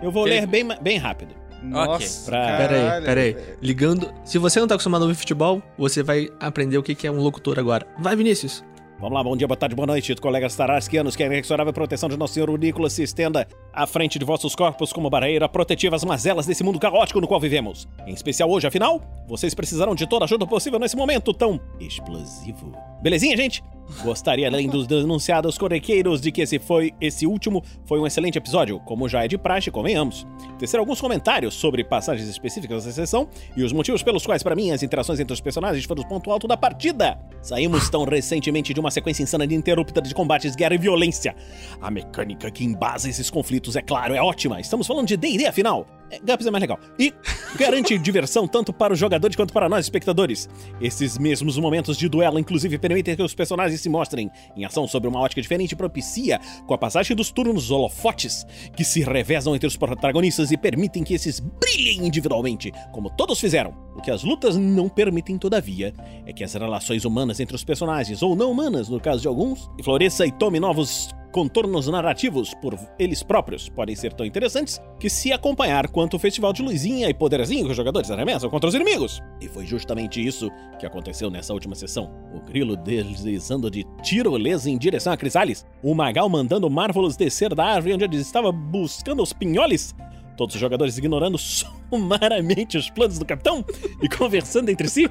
Eu 0.01 0.11
vou 0.11 0.23
ler 0.25 0.45
bem, 0.45 0.67
bem 0.81 0.97
rápido. 0.97 1.33
Nossa, 1.69 2.29
Pra- 2.31 2.57
Pera 2.57 2.75
aí, 2.75 2.81
caralho. 2.83 3.05
pera 3.05 3.21
aí. 3.21 3.35
Ligando. 3.61 4.13
Se 4.23 4.37
você 4.37 4.59
não 4.59 4.67
tá 4.67 4.75
acostumado 4.75 5.01
a 5.01 5.05
ouvir 5.05 5.15
futebol, 5.17 5.61
você 5.77 6.01
vai 6.03 6.29
aprender 6.39 6.77
o 6.77 6.83
que 6.83 6.95
que 6.95 7.07
é 7.07 7.11
um 7.11 7.19
locutor 7.21 7.59
agora. 7.59 7.85
Vai, 7.99 8.15
Vinícius. 8.15 8.63
Vamos 8.97 9.13
lá, 9.13 9.21
bom 9.21 9.35
dia, 9.35 9.45
boa 9.45 9.57
tarde, 9.57 9.75
boa 9.75 9.85
noite, 9.85 10.15
colegas 10.15 10.55
tarasquianos. 10.55 11.17
Que 11.17 11.23
a 11.23 11.25
inexorável 11.25 11.73
proteção 11.73 12.07
de 12.07 12.15
Nosso 12.15 12.33
Senhor 12.33 12.49
Nicolas 12.57 12.93
se 12.93 13.03
estenda 13.03 13.45
à 13.73 13.85
frente 13.85 14.17
de 14.17 14.23
vossos 14.23 14.55
corpos 14.55 14.93
como 14.93 15.09
barreira 15.09 15.49
protetiva 15.49 15.97
às 15.97 16.03
mazelas 16.05 16.45
desse 16.45 16.63
mundo 16.63 16.79
caótico 16.79 17.19
no 17.19 17.27
qual 17.27 17.37
vivemos. 17.39 17.89
Em 18.07 18.13
especial 18.13 18.49
hoje, 18.49 18.65
afinal, 18.67 19.01
vocês 19.27 19.53
precisarão 19.53 19.93
de 19.95 20.07
toda 20.07 20.23
a 20.23 20.27
ajuda 20.27 20.47
possível 20.47 20.79
nesse 20.79 20.95
momento 20.95 21.33
tão 21.33 21.59
explosivo. 21.77 22.71
Belezinha, 23.01 23.35
gente? 23.35 23.61
Gostaria, 24.03 24.47
além 24.47 24.67
dos 24.67 24.87
denunciados 24.87 25.57
corriqueiros, 25.57 26.19
de 26.19 26.31
que 26.31 26.41
esse 26.41 26.59
foi 26.59 26.93
esse 26.99 27.25
último 27.25 27.63
foi 27.85 27.99
um 27.99 28.07
excelente 28.07 28.37
episódio, 28.37 28.79
como 28.79 29.07
já 29.07 29.23
é 29.23 29.27
de 29.27 29.37
praxe, 29.37 29.71
convenhamos. 29.71 30.25
Tecer 30.57 30.79
alguns 30.79 30.99
comentários 30.99 31.53
sobre 31.53 31.83
passagens 31.83 32.27
específicas 32.27 32.85
da 32.85 32.91
sessão 32.91 33.27
e 33.55 33.63
os 33.63 33.71
motivos 33.71 34.01
pelos 34.01 34.25
quais, 34.25 34.43
para 34.43 34.55
mim, 34.55 34.71
as 34.71 34.83
interações 34.83 35.19
entre 35.19 35.33
os 35.33 35.41
personagens 35.41 35.85
foram 35.85 36.03
o 36.03 36.07
ponto 36.07 36.31
alto 36.31 36.47
da 36.47 36.57
partida. 36.57 37.19
Saímos 37.41 37.89
tão 37.89 38.03
recentemente 38.03 38.73
de 38.73 38.79
uma 38.79 38.91
sequência 38.91 39.23
insana 39.23 39.45
de 39.45 39.55
interrupta 39.55 40.01
de 40.01 40.13
combates, 40.13 40.55
guerra 40.55 40.75
e 40.75 40.79
violência. 40.79 41.35
A 41.79 41.91
mecânica 41.91 42.49
que 42.49 42.63
embasa 42.63 43.09
esses 43.09 43.29
conflitos, 43.29 43.75
é 43.75 43.81
claro, 43.81 44.13
é 44.13 44.21
ótima. 44.21 44.59
Estamos 44.59 44.87
falando 44.87 45.07
de 45.07 45.15
D&D, 45.15 45.45
afinal. 45.45 45.85
É, 46.09 46.19
Gaps 46.19 46.45
é 46.45 46.51
mais 46.51 46.61
legal. 46.61 46.79
E 46.99 47.13
garante 47.57 47.97
diversão 47.99 48.47
tanto 48.47 48.71
para 48.71 48.93
os 48.93 48.99
jogadores 48.99 49.35
quanto 49.35 49.53
para 49.53 49.69
nós, 49.69 49.85
espectadores. 49.85 50.49
Esses 50.81 51.17
mesmos 51.17 51.57
momentos 51.57 51.97
de 51.97 52.07
duelo, 52.07 52.39
inclusive, 52.39 52.77
permitem 52.77 53.15
que 53.15 53.23
os 53.23 53.33
personagens 53.33 53.81
se 53.81 53.89
mostrem 53.89 54.29
em 54.55 54.65
ação 54.65 54.87
sobre 54.87 55.07
uma 55.07 55.19
ótica 55.19 55.41
diferente 55.41 55.71
e 55.71 55.75
propicia 55.75 56.39
com 56.65 56.73
a 56.73 56.77
passagem 56.77 57.15
dos 57.15 57.31
turnos 57.31 57.71
holofotes 57.71 58.45
que 58.75 58.83
se 58.83 59.01
revezam 59.01 59.55
entre 59.55 59.67
os 59.67 59.77
protagonistas 59.77 60.51
e 60.51 60.57
permitem 60.57 61.03
que 61.03 61.13
esses 61.13 61.39
brilhem 61.39 62.05
individualmente, 62.05 62.71
como 62.91 63.09
todos 63.09 63.39
fizeram. 63.39 63.84
O 63.95 64.01
que 64.01 64.11
as 64.11 64.23
lutas 64.23 64.57
não 64.57 64.89
permitem, 64.89 65.37
todavia, 65.37 65.93
é 66.25 66.33
que 66.33 66.43
as 66.43 66.53
relações 66.53 67.05
humanas 67.05 67.39
entre 67.39 67.55
os 67.55 67.63
personagens, 67.63 68.21
ou 68.21 68.35
não 68.35 68.51
humanas 68.51 68.89
no 68.89 68.99
caso 68.99 69.21
de 69.21 69.27
alguns, 69.27 69.69
floresça 69.83 70.25
e 70.25 70.31
tome 70.31 70.59
novos 70.59 71.09
contornos 71.35 71.89
narrativos 71.89 72.53
por 72.61 72.79
eles 72.97 73.21
próprios 73.21 73.67
podem 73.67 73.93
ser 73.93 74.13
tão 74.13 74.25
interessantes 74.25 74.79
que 74.97 75.09
se 75.09 75.33
acompanhar 75.33 75.89
quanto 75.89 76.15
o 76.15 76.19
festival 76.19 76.53
de 76.53 76.61
luzinha 76.61 77.09
e 77.09 77.13
poderzinho 77.13 77.65
que 77.65 77.71
os 77.71 77.75
jogadores 77.75 78.09
arremessam 78.09 78.49
contra 78.49 78.69
os 78.69 78.73
inimigos. 78.73 79.21
E 79.41 79.49
foi 79.49 79.65
justamente 79.65 80.25
isso 80.25 80.49
que 80.79 80.85
aconteceu 80.85 81.29
nessa 81.29 81.51
última 81.51 81.75
sessão. 81.75 82.09
O 82.33 82.39
grilo 82.39 82.77
deslizando 82.77 83.69
de 83.69 83.85
tirolesa 84.01 84.69
em 84.69 84.77
direção 84.77 85.11
a 85.11 85.17
Crisales, 85.17 85.65
o 85.83 85.93
Magal 85.93 86.29
mandando 86.29 86.69
Marvelous 86.69 87.17
descer 87.17 87.53
da 87.53 87.65
árvore 87.65 87.95
onde 87.95 88.05
ele 88.05 88.15
estava 88.15 88.49
buscando 88.49 89.21
os 89.21 89.33
pinholes, 89.33 89.93
todos 90.35 90.55
os 90.55 90.61
jogadores 90.61 90.97
ignorando 90.97 91.37
sumariamente 91.37 92.77
os 92.77 92.89
planos 92.89 93.17
do 93.17 93.25
capitão 93.25 93.63
e 94.01 94.09
conversando 94.09 94.69
entre 94.69 94.87
si. 94.87 95.09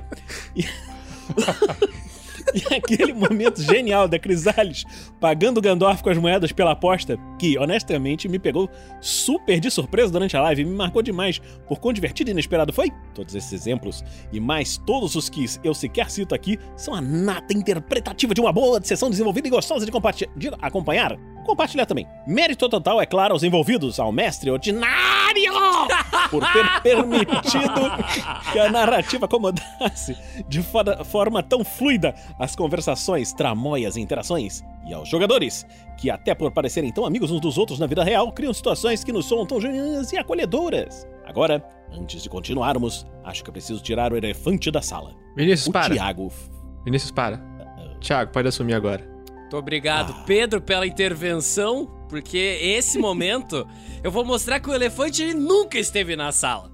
E... 0.55 0.65
E 2.55 2.75
aquele 2.75 3.13
momento 3.13 3.61
genial 3.61 4.07
da 4.07 4.17
Crisales 4.17 4.85
pagando 5.19 5.59
o 5.59 5.61
Gandorf 5.61 6.03
com 6.03 6.11
as 6.11 6.19
moedas 6.19 6.53
pela 6.53 6.71
aposta, 6.71 7.19
que 7.37 7.59
honestamente 7.59 8.29
me 8.29 8.39
pegou 8.39 8.71
super 9.01 9.59
de 9.59 9.71
surpresa 9.71 10.13
durante 10.13 10.37
a 10.37 10.43
live 10.43 10.63
e 10.63 10.65
me 10.65 10.75
marcou 10.75 11.03
demais 11.03 11.41
por 11.67 11.81
quão 11.81 11.93
divertido 11.93 12.31
e 12.31 12.33
inesperado 12.33 12.73
foi. 12.73 12.93
Todos 13.13 13.35
esses 13.35 13.53
exemplos 13.53 14.05
e 14.33 14.39
mais 14.39 14.77
todos 14.77 15.17
os 15.17 15.29
que 15.29 15.45
eu 15.65 15.75
sequer 15.75 16.09
cito 16.11 16.35
aqui 16.35 16.59
são 16.77 16.95
a 16.95 17.01
nata 17.01 17.53
interpretativa 17.53 18.33
de 18.33 18.41
uma 18.41 18.53
boa 18.53 18.81
sessão 18.83 19.11
desenvolvida 19.11 19.49
e 19.49 19.51
gostosa 19.51 19.85
de, 19.85 19.93
de 20.37 20.51
acompanhar. 20.61 21.19
Compartilhar 21.45 21.87
também. 21.87 22.09
Mérito 22.27 22.69
total, 22.69 23.01
é 23.01 23.07
claro, 23.07 23.35
aos 23.35 23.43
envolvidos, 23.43 24.01
ao 24.01 24.11
mestre 24.11 24.51
ordinário, 24.51 25.53
por 26.31 26.43
ter 26.53 26.83
permitido 26.83 27.91
que 28.53 28.59
a 28.59 28.71
narrativa 28.71 29.27
acomodasse 29.27 30.17
de 30.49 30.63
forma 31.05 31.43
tão 31.43 31.65
fluida 31.65 32.15
as 32.39 32.57
conversações, 32.57 33.33
tramóias 33.33 33.97
e 33.97 34.01
interações. 34.01 34.63
E 34.87 34.93
aos 34.93 35.09
jogadores, 35.09 35.67
que 35.99 36.11
até 36.11 36.35
por 36.35 36.51
parecerem 36.53 36.93
tão 36.93 37.07
amigos 37.07 37.31
uns 37.31 37.41
dos 37.41 37.57
outros 37.59 37.79
na 37.79 37.87
vida 37.87 38.03
real, 38.03 38.33
criam 38.33 38.53
situações 38.53 39.05
que 39.05 39.13
nos 39.13 39.27
soam 39.27 39.47
tão 39.47 39.61
genuínas 39.61 40.13
e 40.13 40.19
acolhedoras. 40.19 41.07
Agora, 41.27 41.65
antes 41.93 42.23
de 42.23 42.29
continuarmos, 42.29 43.07
acho 43.25 43.43
que 43.43 43.51
eu 43.51 43.53
preciso 43.53 43.83
tirar 43.83 44.13
o 44.13 44.17
elefante 44.17 44.71
da 44.71 44.83
sala. 44.83 45.15
Vinícius, 45.37 45.69
O 45.69 45.73
para. 45.73 45.95
Tiago. 45.95 46.33
Vinícius, 46.85 47.11
para. 47.11 47.41
Thiago, 48.01 48.33
pode 48.33 48.49
assumir 48.49 48.75
agora. 48.75 49.14
Muito 49.45 49.59
obrigado, 49.59 50.25
Pedro, 50.25 50.61
pela 50.61 50.87
intervenção, 50.87 51.87
porque 52.09 52.59
esse 52.63 52.99
momento 52.99 53.69
eu 54.03 54.11
vou 54.11 54.25
mostrar 54.25 54.59
que 54.59 54.71
o 54.71 54.75
elefante 54.75 55.23
ele 55.23 55.35
nunca 55.35 55.79
esteve 55.79 56.17
na 56.17 56.33
sala. 56.33 56.73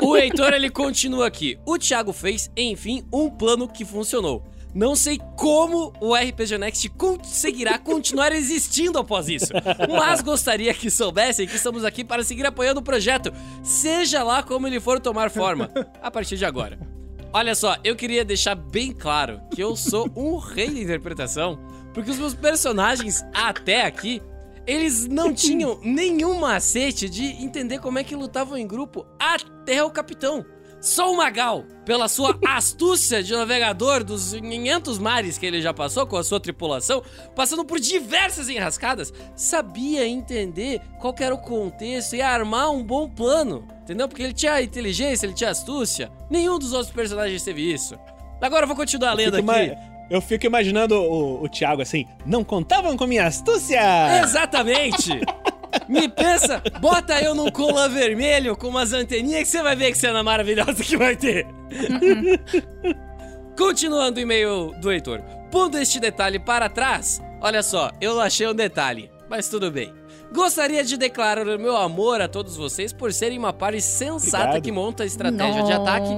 o 0.00 0.16
Heitor 0.16 0.54
ele 0.54 0.70
continua 0.70 1.26
aqui. 1.26 1.58
O 1.66 1.78
Thiago 1.78 2.14
fez, 2.14 2.50
enfim, 2.56 3.04
um 3.12 3.28
plano 3.28 3.68
que 3.68 3.84
funcionou. 3.84 4.42
Não 4.74 4.96
sei 4.96 5.20
como 5.36 5.92
o 6.00 6.14
RPG 6.14 6.58
Next 6.58 6.88
conseguirá 6.90 7.78
continuar 7.78 8.32
existindo 8.32 8.98
após 8.98 9.28
isso, 9.28 9.52
mas 9.88 10.22
gostaria 10.22 10.72
que 10.74 10.90
soubessem 10.90 11.46
que 11.46 11.56
estamos 11.56 11.84
aqui 11.84 12.02
para 12.02 12.24
seguir 12.24 12.46
apoiando 12.46 12.80
o 12.80 12.84
projeto, 12.84 13.32
seja 13.62 14.22
lá 14.22 14.42
como 14.42 14.66
ele 14.66 14.80
for 14.80 14.98
tomar 14.98 15.30
forma, 15.30 15.70
a 16.02 16.10
partir 16.10 16.36
de 16.36 16.44
agora. 16.44 16.95
Olha 17.32 17.54
só, 17.54 17.76
eu 17.84 17.94
queria 17.94 18.24
deixar 18.24 18.54
bem 18.54 18.92
claro 18.92 19.40
que 19.54 19.62
eu 19.62 19.76
sou 19.76 20.10
um 20.16 20.36
rei 20.40 20.70
da 20.70 20.80
interpretação, 20.80 21.58
porque 21.92 22.10
os 22.10 22.18
meus 22.18 22.34
personagens 22.34 23.22
até 23.34 23.84
aqui, 23.84 24.22
eles 24.66 25.06
não 25.06 25.32
tinham 25.32 25.78
nenhum 25.82 26.38
macete 26.38 27.08
de 27.08 27.24
entender 27.24 27.78
como 27.78 27.98
é 27.98 28.04
que 28.04 28.16
lutavam 28.16 28.56
em 28.56 28.66
grupo 28.66 29.06
até 29.18 29.82
o 29.82 29.90
capitão. 29.90 30.44
Só 30.80 31.10
o 31.10 31.16
Magal, 31.16 31.64
pela 31.84 32.06
sua 32.08 32.38
astúcia 32.46 33.22
de 33.22 33.32
navegador 33.34 34.04
dos 34.04 34.32
500 34.34 34.98
mares 34.98 35.36
que 35.38 35.46
ele 35.46 35.60
já 35.60 35.72
passou 35.74 36.06
com 36.06 36.16
a 36.16 36.22
sua 36.22 36.38
tripulação, 36.38 37.02
passando 37.34 37.64
por 37.64 37.80
diversas 37.80 38.48
enrascadas, 38.48 39.12
sabia 39.34 40.06
entender 40.06 40.80
qual 41.00 41.14
era 41.18 41.34
o 41.34 41.38
contexto 41.38 42.14
e 42.14 42.22
armar 42.22 42.70
um 42.70 42.84
bom 42.84 43.08
plano. 43.08 43.66
Entendeu? 43.82 44.08
Porque 44.08 44.22
ele 44.22 44.32
tinha 44.32 44.60
inteligência, 44.62 45.26
ele 45.26 45.34
tinha 45.34 45.50
astúcia. 45.50 46.10
Nenhum 46.30 46.58
dos 46.58 46.72
outros 46.72 46.92
personagens 46.92 47.42
teve 47.42 47.62
isso. 47.72 47.98
Agora 48.40 48.64
eu 48.64 48.68
vou 48.68 48.76
continuar 48.76 49.14
lendo 49.14 49.34
aqui. 49.34 49.42
ima- 49.42 49.76
Eu 50.10 50.20
fico 50.20 50.46
imaginando 50.46 50.94
o, 50.94 51.42
o 51.42 51.48
Thiago 51.48 51.82
assim, 51.82 52.06
não 52.24 52.44
contavam 52.44 52.96
com 52.96 53.06
minha 53.06 53.26
astúcia! 53.26 53.80
Exatamente! 54.22 55.10
Me 55.88 56.08
pensa, 56.08 56.62
bota 56.80 57.20
eu 57.20 57.34
num 57.34 57.50
cola 57.50 57.88
vermelho 57.88 58.56
com 58.56 58.68
umas 58.68 58.92
anteninhas 58.92 59.42
que 59.42 59.48
você 59.48 59.62
vai 59.62 59.76
ver 59.76 59.92
que 59.92 59.98
cena 59.98 60.22
maravilhosa 60.22 60.82
que 60.82 60.96
vai 60.96 61.16
ter. 61.16 61.46
Continuando 63.56 64.18
o 64.18 64.22
e-mail 64.22 64.74
do 64.80 64.92
Heitor. 64.92 65.22
Pondo 65.50 65.78
este 65.78 65.98
detalhe 65.98 66.38
para 66.38 66.68
trás, 66.68 67.22
olha 67.40 67.62
só, 67.62 67.90
eu 68.00 68.20
achei 68.20 68.46
um 68.46 68.54
detalhe, 68.54 69.10
mas 69.28 69.48
tudo 69.48 69.70
bem. 69.70 69.92
Gostaria 70.32 70.84
de 70.84 70.96
declarar 70.96 71.46
o 71.46 71.58
meu 71.58 71.76
amor 71.76 72.20
a 72.20 72.28
todos 72.28 72.56
vocês 72.56 72.92
por 72.92 73.12
serem 73.12 73.38
uma 73.38 73.52
parte 73.52 73.80
sensata 73.80 74.44
Obrigado. 74.44 74.62
que 74.62 74.72
monta 74.72 75.02
a 75.04 75.06
estratégia 75.06 75.62
de 75.62 75.72
ataque 75.72 76.10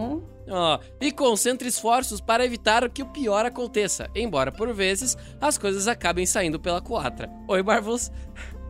Ó, 0.51 0.79
e 1.01 1.13
concentre 1.13 1.69
esforços 1.69 2.21
para 2.21 2.45
evitar 2.45 2.89
que 2.89 3.03
o 3.03 3.07
pior 3.07 3.45
aconteça, 3.45 4.09
embora 4.15 4.51
por 4.51 4.73
vezes 4.73 5.17
as 5.41 5.59
coisas 5.59 5.87
acabem 5.87 6.25
saindo 6.25 6.59
pela 6.59 6.81
culatra. 6.81 7.29
Oi, 7.47 7.63
Marvels. 7.63 8.11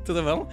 Tudo 0.09 0.23
bom? 0.23 0.49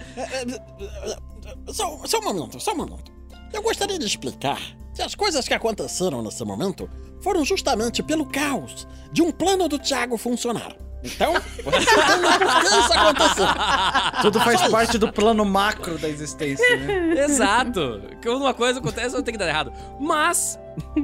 Só, 1.72 1.98
só 2.04 2.18
um 2.18 2.24
momento, 2.24 2.60
só 2.60 2.74
um 2.74 2.76
momento. 2.76 3.10
Eu 3.50 3.62
gostaria 3.62 3.98
de 3.98 4.04
explicar 4.04 4.60
que 4.94 5.00
as 5.00 5.14
coisas 5.14 5.48
que 5.48 5.54
aconteceram 5.54 6.20
nesse 6.20 6.44
momento 6.44 6.90
foram 7.22 7.42
justamente 7.42 8.02
pelo 8.02 8.26
caos 8.26 8.86
de 9.10 9.22
um 9.22 9.32
plano 9.32 9.66
do 9.66 9.78
Thiago 9.78 10.18
funcionar. 10.18 10.76
Então, 11.02 11.34
que 11.34 12.66
isso 12.66 12.92
aconteceu. 12.92 13.46
Tudo 14.22 14.40
faz 14.40 14.68
parte 14.68 14.98
do 14.98 15.12
plano 15.12 15.44
macro 15.44 15.98
da 15.98 16.08
existência, 16.08 16.76
né? 16.76 17.24
Exato. 17.24 18.02
Quando 18.22 18.42
uma 18.42 18.54
coisa 18.54 18.80
acontece, 18.80 19.14
não 19.14 19.22
tem 19.22 19.32
que 19.32 19.38
dar 19.38 19.48
errado. 19.48 19.72
Mas, 20.00 20.58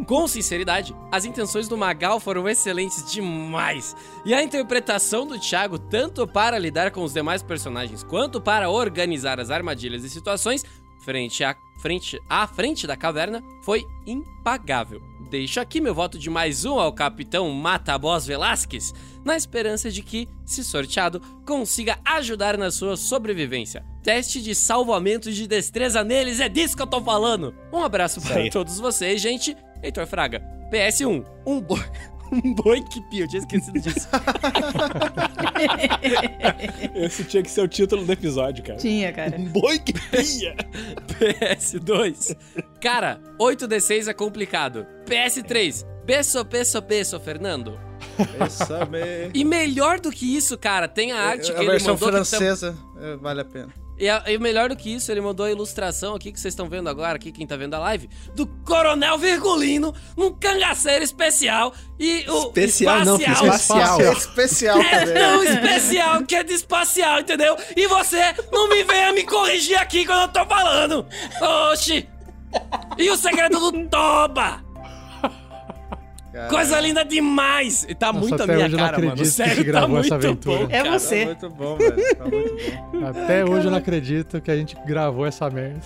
com 0.07 0.27
sinceridade, 0.27 0.95
as 1.11 1.25
intenções 1.25 1.69
do 1.69 1.77
Magal 1.77 2.19
foram 2.19 2.49
excelentes 2.49 3.11
demais. 3.11 3.95
E 4.25 4.35
a 4.35 4.43
interpretação 4.43 5.27
do 5.27 5.39
Thiago, 5.39 5.79
tanto 5.79 6.27
para 6.27 6.59
lidar 6.59 6.91
com 6.91 7.03
os 7.03 7.13
demais 7.13 7.43
personagens, 7.43 8.03
quanto 8.03 8.41
para 8.41 8.71
organizar 8.71 9.39
as 9.39 9.51
armadilhas 9.51 10.05
e 10.05 10.11
situações 10.11 10.65
frente 11.03 11.43
à 11.43 11.57
frente, 11.81 12.21
à 12.29 12.47
frente 12.47 12.87
da 12.87 12.97
caverna, 12.97 13.43
foi 13.63 13.85
impagável. 14.07 15.12
Deixo 15.33 15.59
aqui 15.61 15.81
meu 15.81 15.95
voto 15.95 16.19
de 16.19 16.29
mais 16.29 16.67
um 16.67 16.79
ao 16.79 16.93
capitão 16.93 17.51
Mataboss 17.53 18.27
Velasquez, 18.27 18.93
na 19.25 19.35
esperança 19.35 19.91
de 19.91 20.03
que, 20.03 20.29
se 20.45 20.63
sorteado, 20.63 21.21
consiga 21.47 21.99
ajudar 22.05 22.59
na 22.59 22.71
sua 22.71 22.99
sobrevivência. 22.99 23.83
Teste 24.03 24.43
de 24.43 24.55
salvamento 24.55 25.33
de 25.33 25.47
destreza 25.47 26.05
neles, 26.05 26.39
é 26.39 26.51
disso 26.51 26.77
que 26.77 26.83
eu 26.83 26.87
tô 26.87 27.01
falando. 27.01 27.55
Um 27.73 27.83
abraço 27.83 28.21
para 28.21 28.47
todos 28.51 28.79
vocês, 28.79 29.23
gente. 29.23 29.57
Heitor 29.83 30.07
Fraga, 30.07 30.43
PS1, 30.71 31.25
um 31.47 31.63
boi. 31.63 31.81
Um 32.33 32.55
boi 32.55 32.81
que 32.83 33.01
pia, 33.11 33.25
eu 33.25 33.29
tinha 33.29 33.41
esquecido 33.41 33.79
disso. 33.81 34.09
Esse 36.95 37.25
tinha 37.25 37.43
que 37.43 37.51
ser 37.51 37.63
o 37.63 37.69
título 37.69 38.05
do 38.05 38.13
episódio, 38.13 38.63
cara. 38.65 38.79
Tinha, 38.79 39.13
cara. 39.13 39.37
Um 39.37 39.45
boi 39.45 39.79
que 39.79 39.93
pia. 39.93 40.57
PS2. 41.21 42.37
Cara, 42.81 43.21
8D6 43.39 44.09
é 44.09 44.15
complicado. 44.15 44.87
PS3. 45.07 45.87
Beso, 46.05 46.43
beso, 46.45 46.81
beso, 46.81 47.21
Fernando. 47.21 47.79
E 49.33 49.45
melhor 49.45 50.01
do 50.01 50.11
que 50.11 50.37
isso, 50.37 50.59
cara, 50.59 50.89
tem 50.89 51.13
a 51.13 51.21
arte 51.21 51.53
que 51.53 51.59
a 51.59 51.63
ele 51.63 51.71
versão 51.71 51.95
mandou. 51.95 52.09
que 52.09 52.15
tam- 52.17 52.25
francesa 52.25 52.77
é, 53.01 53.17
vale 53.17 53.41
a 53.41 53.45
pena. 53.45 53.73
E, 53.99 54.09
a- 54.09 54.25
e 54.27 54.39
melhor 54.39 54.69
do 54.69 54.75
que 54.77 54.93
isso, 54.93 55.13
ele 55.13 55.21
mandou 55.21 55.47
a 55.47 55.51
ilustração 55.51 56.15
aqui 56.15 56.33
que 56.33 56.41
vocês 56.41 56.53
estão 56.53 56.69
vendo 56.69 56.89
agora, 56.89 57.17
aqui 57.17 57.31
quem 57.31 57.47
tá 57.47 57.57
vendo 57.57 57.75
a 57.75 57.79
live, 57.79 58.09
do 58.35 58.47
Coronel 58.47 59.17
Virgulino 59.19 59.95
num 60.17 60.33
cangaceiro 60.33 61.05
especial 61.05 61.73
e 62.01 62.25
o 62.29 62.47
Especial 62.49 63.05
não, 63.05 63.17
espacial. 63.17 63.47
espacial. 63.55 64.01
É 64.01 64.13
especial 64.13 64.81
É 64.81 65.07
tão 65.07 65.45
especial 65.45 66.23
que 66.25 66.35
é 66.35 66.43
de 66.43 66.53
espacial, 66.55 67.21
entendeu? 67.21 67.57
E 67.77 67.87
você 67.87 68.35
não 68.51 68.69
me 68.69 68.83
venha 68.83 69.13
me 69.13 69.23
corrigir 69.25 69.77
aqui 69.79 70.05
quando 70.05 70.23
eu 70.23 70.29
tô 70.29 70.47
falando. 70.47 71.07
Oxi! 71.71 72.09
E 72.99 73.09
o 73.11 73.17
segredo 73.17 73.71
do 73.71 73.89
Toba? 73.89 74.63
Coisa 76.49 76.81
linda 76.81 77.05
demais! 77.05 77.85
E 77.89 77.95
tá 77.95 78.13
Nossa, 78.13 78.21
muito 78.29 78.43
a 78.43 78.47
minha 78.47 78.71
cara, 78.71 78.99
mano. 78.99 79.15
que 79.17 79.25
Sério, 79.27 79.71
tá 79.73 79.79
essa 79.81 79.89
muito 79.89 80.15
aventura. 80.15 80.59
bom, 80.61 80.65
É 80.71 80.83
cara. 80.83 80.99
você. 80.99 81.21
Tá 81.21 81.27
muito 81.27 81.51
bom, 81.51 81.77
velho. 81.77 82.17
Tá 82.17 82.25
muito 82.25 82.91
bom. 82.93 83.07
Até 83.07 83.45
hoje 83.45 83.67
eu 83.67 83.71
não 83.71 83.79
acredito 83.79 84.41
que 84.41 84.51
a 84.51 84.57
gente 84.57 84.77
gravou 84.87 85.27
essa 85.27 85.49
merda. 85.51 85.81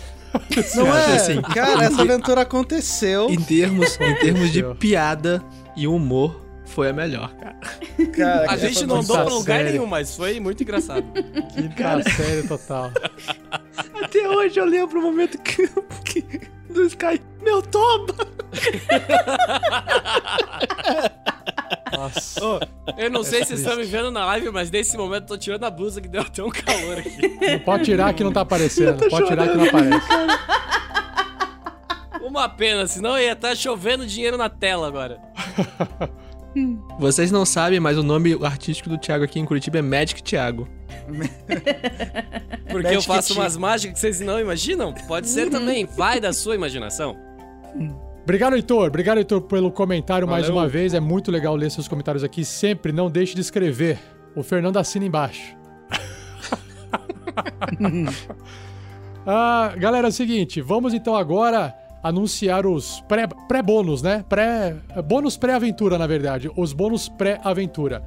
Não 0.74 0.96
é? 0.96 1.14
assim, 1.16 1.40
Cara, 1.42 1.84
essa 1.84 2.02
aventura 2.02 2.42
aconteceu. 2.42 3.28
Em 3.30 3.40
termos, 3.40 3.98
em 4.00 4.14
termos 4.16 4.52
de 4.52 4.62
piada 4.74 5.42
e 5.76 5.86
humor, 5.86 6.44
foi 6.66 6.90
a 6.90 6.92
melhor, 6.92 7.32
cara. 7.36 7.56
Cara, 8.14 8.44
A 8.50 8.56
que 8.56 8.68
gente 8.68 8.86
não 8.86 8.96
andou 9.00 9.16
pra 9.16 9.32
lugar 9.32 9.58
série. 9.58 9.70
nenhum, 9.72 9.86
mas 9.86 10.14
foi 10.14 10.38
muito 10.38 10.62
engraçado. 10.62 11.04
Quinta 11.54 12.02
série 12.10 12.46
total. 12.46 12.90
Até 14.02 14.28
hoje 14.28 14.60
eu 14.60 14.64
lembro 14.66 14.98
o 14.98 15.02
momento 15.02 15.38
que, 15.38 15.66
que 16.04 16.22
do 16.76 16.86
Sky, 16.86 17.20
meu 17.42 17.62
toba! 17.62 18.14
Nossa. 21.96 22.60
Eu 22.96 23.10
não 23.10 23.22
sei 23.22 23.40
se 23.40 23.48
vocês 23.48 23.60
estão 23.60 23.76
me 23.76 23.84
vendo 23.84 24.10
na 24.10 24.24
live, 24.26 24.50
mas 24.50 24.70
nesse 24.70 24.96
momento 24.96 25.22
eu 25.22 25.28
tô 25.28 25.38
tirando 25.38 25.64
a 25.64 25.70
blusa 25.70 26.00
que 26.00 26.08
deu 26.08 26.20
até 26.22 26.42
um 26.42 26.50
calor 26.50 26.98
aqui. 26.98 27.38
Não 27.52 27.58
pode 27.60 27.84
tirar 27.84 28.12
que 28.14 28.22
não 28.22 28.32
tá 28.32 28.42
aparecendo. 28.42 29.08
Pode 29.08 29.26
tirar 29.26 29.48
que 29.48 29.56
não 29.56 29.64
aparece. 29.64 30.06
Uma 32.22 32.48
pena, 32.48 32.86
senão 32.86 33.18
ia 33.18 33.32
estar 33.32 33.56
chovendo 33.56 34.06
dinheiro 34.06 34.36
na 34.36 34.50
tela 34.50 34.86
agora. 34.86 35.18
Vocês 36.98 37.30
não 37.30 37.44
sabem, 37.44 37.78
mas 37.80 37.98
o 37.98 38.02
nome 38.02 38.38
artístico 38.42 38.88
do 38.88 38.98
Thiago 38.98 39.24
aqui 39.24 39.38
em 39.38 39.44
Curitiba 39.44 39.78
é 39.78 39.82
Magic 39.82 40.22
Thiago. 40.22 40.68
Porque 42.68 42.88
eu 42.88 42.94
Magic 42.94 43.06
faço 43.06 43.34
Tea. 43.34 43.42
umas 43.42 43.56
mágicas 43.56 43.94
que 43.94 44.00
vocês 44.00 44.20
não 44.20 44.40
imaginam? 44.40 44.92
Pode 45.06 45.28
ser 45.28 45.50
também, 45.50 45.86
vai 45.96 46.20
da 46.20 46.32
sua 46.32 46.54
imaginação. 46.54 47.16
Obrigado, 48.22 48.56
Heitor. 48.56 48.88
Obrigado, 48.88 49.18
Heitor, 49.18 49.42
pelo 49.42 49.70
comentário 49.70 50.26
mais 50.26 50.46
Valeu. 50.46 50.60
uma 50.60 50.68
vez. 50.68 50.94
É 50.94 51.00
muito 51.00 51.30
legal 51.30 51.54
ler 51.54 51.70
seus 51.70 51.86
comentários 51.86 52.24
aqui. 52.24 52.44
Sempre 52.44 52.90
não 52.90 53.10
deixe 53.10 53.34
de 53.34 53.40
escrever. 53.40 53.98
O 54.34 54.42
Fernando 54.42 54.78
assina 54.78 55.04
embaixo. 55.04 55.54
ah, 59.24 59.72
galera, 59.78 60.08
é 60.08 60.10
o 60.10 60.12
seguinte. 60.12 60.60
Vamos 60.60 60.92
então 60.92 61.14
agora 61.14 61.72
anunciar 62.08 62.66
os 62.66 63.00
pré- 63.08 63.26
pré-bônus, 63.48 64.02
né? 64.02 64.24
Pré, 64.28 64.74
bônus 65.06 65.36
pré-aventura, 65.36 65.96
na 65.98 66.06
verdade. 66.06 66.50
Os 66.56 66.72
bônus 66.72 67.08
pré-aventura. 67.08 68.02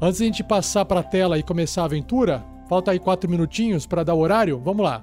Antes 0.00 0.18
de 0.18 0.24
a 0.24 0.26
gente 0.26 0.44
passar 0.44 0.84
pra 0.84 1.02
tela 1.02 1.38
e 1.38 1.42
começar 1.42 1.82
a 1.82 1.86
aventura, 1.86 2.44
falta 2.68 2.90
aí 2.90 2.98
quatro 2.98 3.30
minutinhos 3.30 3.86
pra 3.86 4.02
dar 4.04 4.14
o 4.14 4.18
horário. 4.20 4.60
Vamos 4.64 4.84
lá. 4.84 5.02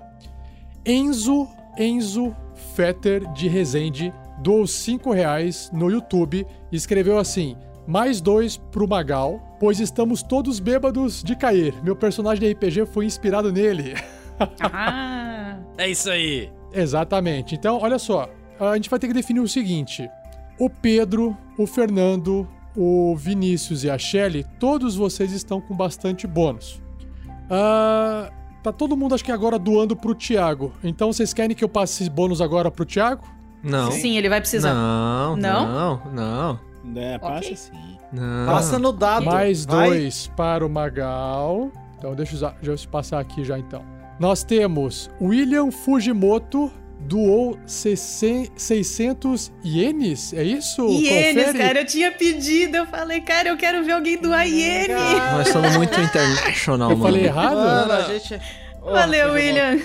Enzo, 0.86 1.48
Enzo 1.78 2.36
Fetter 2.76 3.32
de 3.34 3.48
Resende 3.48 4.14
doou 4.44 4.66
5 4.66 5.12
reais 5.12 5.70
no 5.74 5.90
YouTube 5.90 6.46
e 6.72 6.76
escreveu 6.76 7.18
assim: 7.20 7.56
mais 7.88 8.20
dois 8.22 8.58
pro 8.58 8.88
Magal, 8.88 9.40
pois 9.60 9.80
estamos 9.80 10.22
todos 10.24 10.60
bêbados 10.60 11.24
de 11.24 11.36
cair. 11.36 11.74
Meu 11.84 11.96
personagem 11.96 12.44
de 12.48 12.54
RPG 12.54 12.86
foi 12.88 13.06
inspirado 13.06 13.52
nele. 13.52 13.94
Ah, 14.74 15.58
É 15.78 15.88
isso 15.88 16.10
aí. 16.10 16.50
Exatamente. 16.74 17.56
Então, 17.56 17.80
olha 17.82 18.00
só, 18.00 18.30
a 18.60 18.76
gente 18.76 18.90
vai 18.90 19.00
ter 19.00 19.08
que 19.08 19.14
definir 19.14 19.40
o 19.40 19.48
seguinte: 19.48 20.10
o 20.60 20.70
Pedro, 20.70 21.38
o 21.58 21.66
Fernando, 21.68 22.48
o 22.76 23.16
Vinícius 23.16 23.84
e 23.84 23.90
a 23.90 23.98
Shelly, 23.98 24.46
todos 24.60 24.96
vocês 24.96 25.32
estão 25.32 25.60
com 25.62 25.76
bastante 25.76 26.26
bônus. 26.28 26.82
Ah, 27.50 28.32
tá 28.64 28.72
todo 28.72 28.96
mundo, 28.96 29.14
acho 29.16 29.24
que 29.26 29.32
agora, 29.32 29.60
doando 29.60 29.96
pro 29.96 30.16
Thiago. 30.16 30.72
Então, 30.84 31.12
vocês 31.12 31.34
querem 31.34 31.56
que 31.56 31.64
eu 31.64 31.70
passe 31.70 32.04
esse 32.04 32.10
bônus 32.10 32.40
agora 32.42 32.72
pro 32.72 32.86
Thiago? 32.86 33.24
Não. 33.64 33.92
sim, 33.92 34.18
ele 34.18 34.28
vai 34.28 34.40
precisar. 34.42 34.74
Não, 34.74 35.36
Não? 35.36 35.68
não, 36.12 36.60
não, 36.84 37.00
É, 37.00 37.20
passa 37.20 37.36
Ok. 37.38 37.54
assim. 37.54 37.98
não. 38.12 38.46
Passa 38.48 38.80
no 38.80 38.92
dado. 38.92 39.26
Mais 39.26 39.66
Vai. 39.66 39.88
dois 39.90 40.28
para 40.36 40.66
o 40.66 40.70
Magal. 40.70 41.70
Então, 41.98 42.16
deixa 42.16 42.32
eu 42.32 42.38
usar- 42.38 42.56
deixa 42.60 42.86
eu 42.86 42.90
passar 42.90 43.20
aqui 43.20 43.44
já 43.44 43.60
então. 43.60 43.84
Nós 44.22 44.44
temos 44.44 45.10
William 45.20 45.72
Fujimoto 45.72 46.72
doou 47.00 47.58
600 47.66 49.52
ienes, 49.66 50.32
é 50.32 50.44
isso? 50.44 50.88
Ienes, 50.88 51.44
Confere? 51.46 51.58
cara, 51.58 51.80
eu 51.82 51.86
tinha 51.88 52.12
pedido. 52.12 52.78
Eu 52.78 52.86
falei, 52.86 53.20
cara, 53.22 53.50
eu 53.50 53.58
quero 53.58 53.84
ver 53.84 53.94
alguém 53.94 54.22
doar 54.22 54.48
iene. 54.48 54.94
Nós 54.94 55.48
somos 55.48 55.76
muito 55.76 56.00
international, 56.00 56.92
Eu 56.92 56.98
mano. 56.98 57.12
falei 57.12 57.26
errado? 57.26 57.56
Mano, 57.56 57.92
a 57.94 58.02
gente. 58.04 58.40
Ô, 58.84 58.92
Valeu, 58.92 59.32
William. 59.34 59.80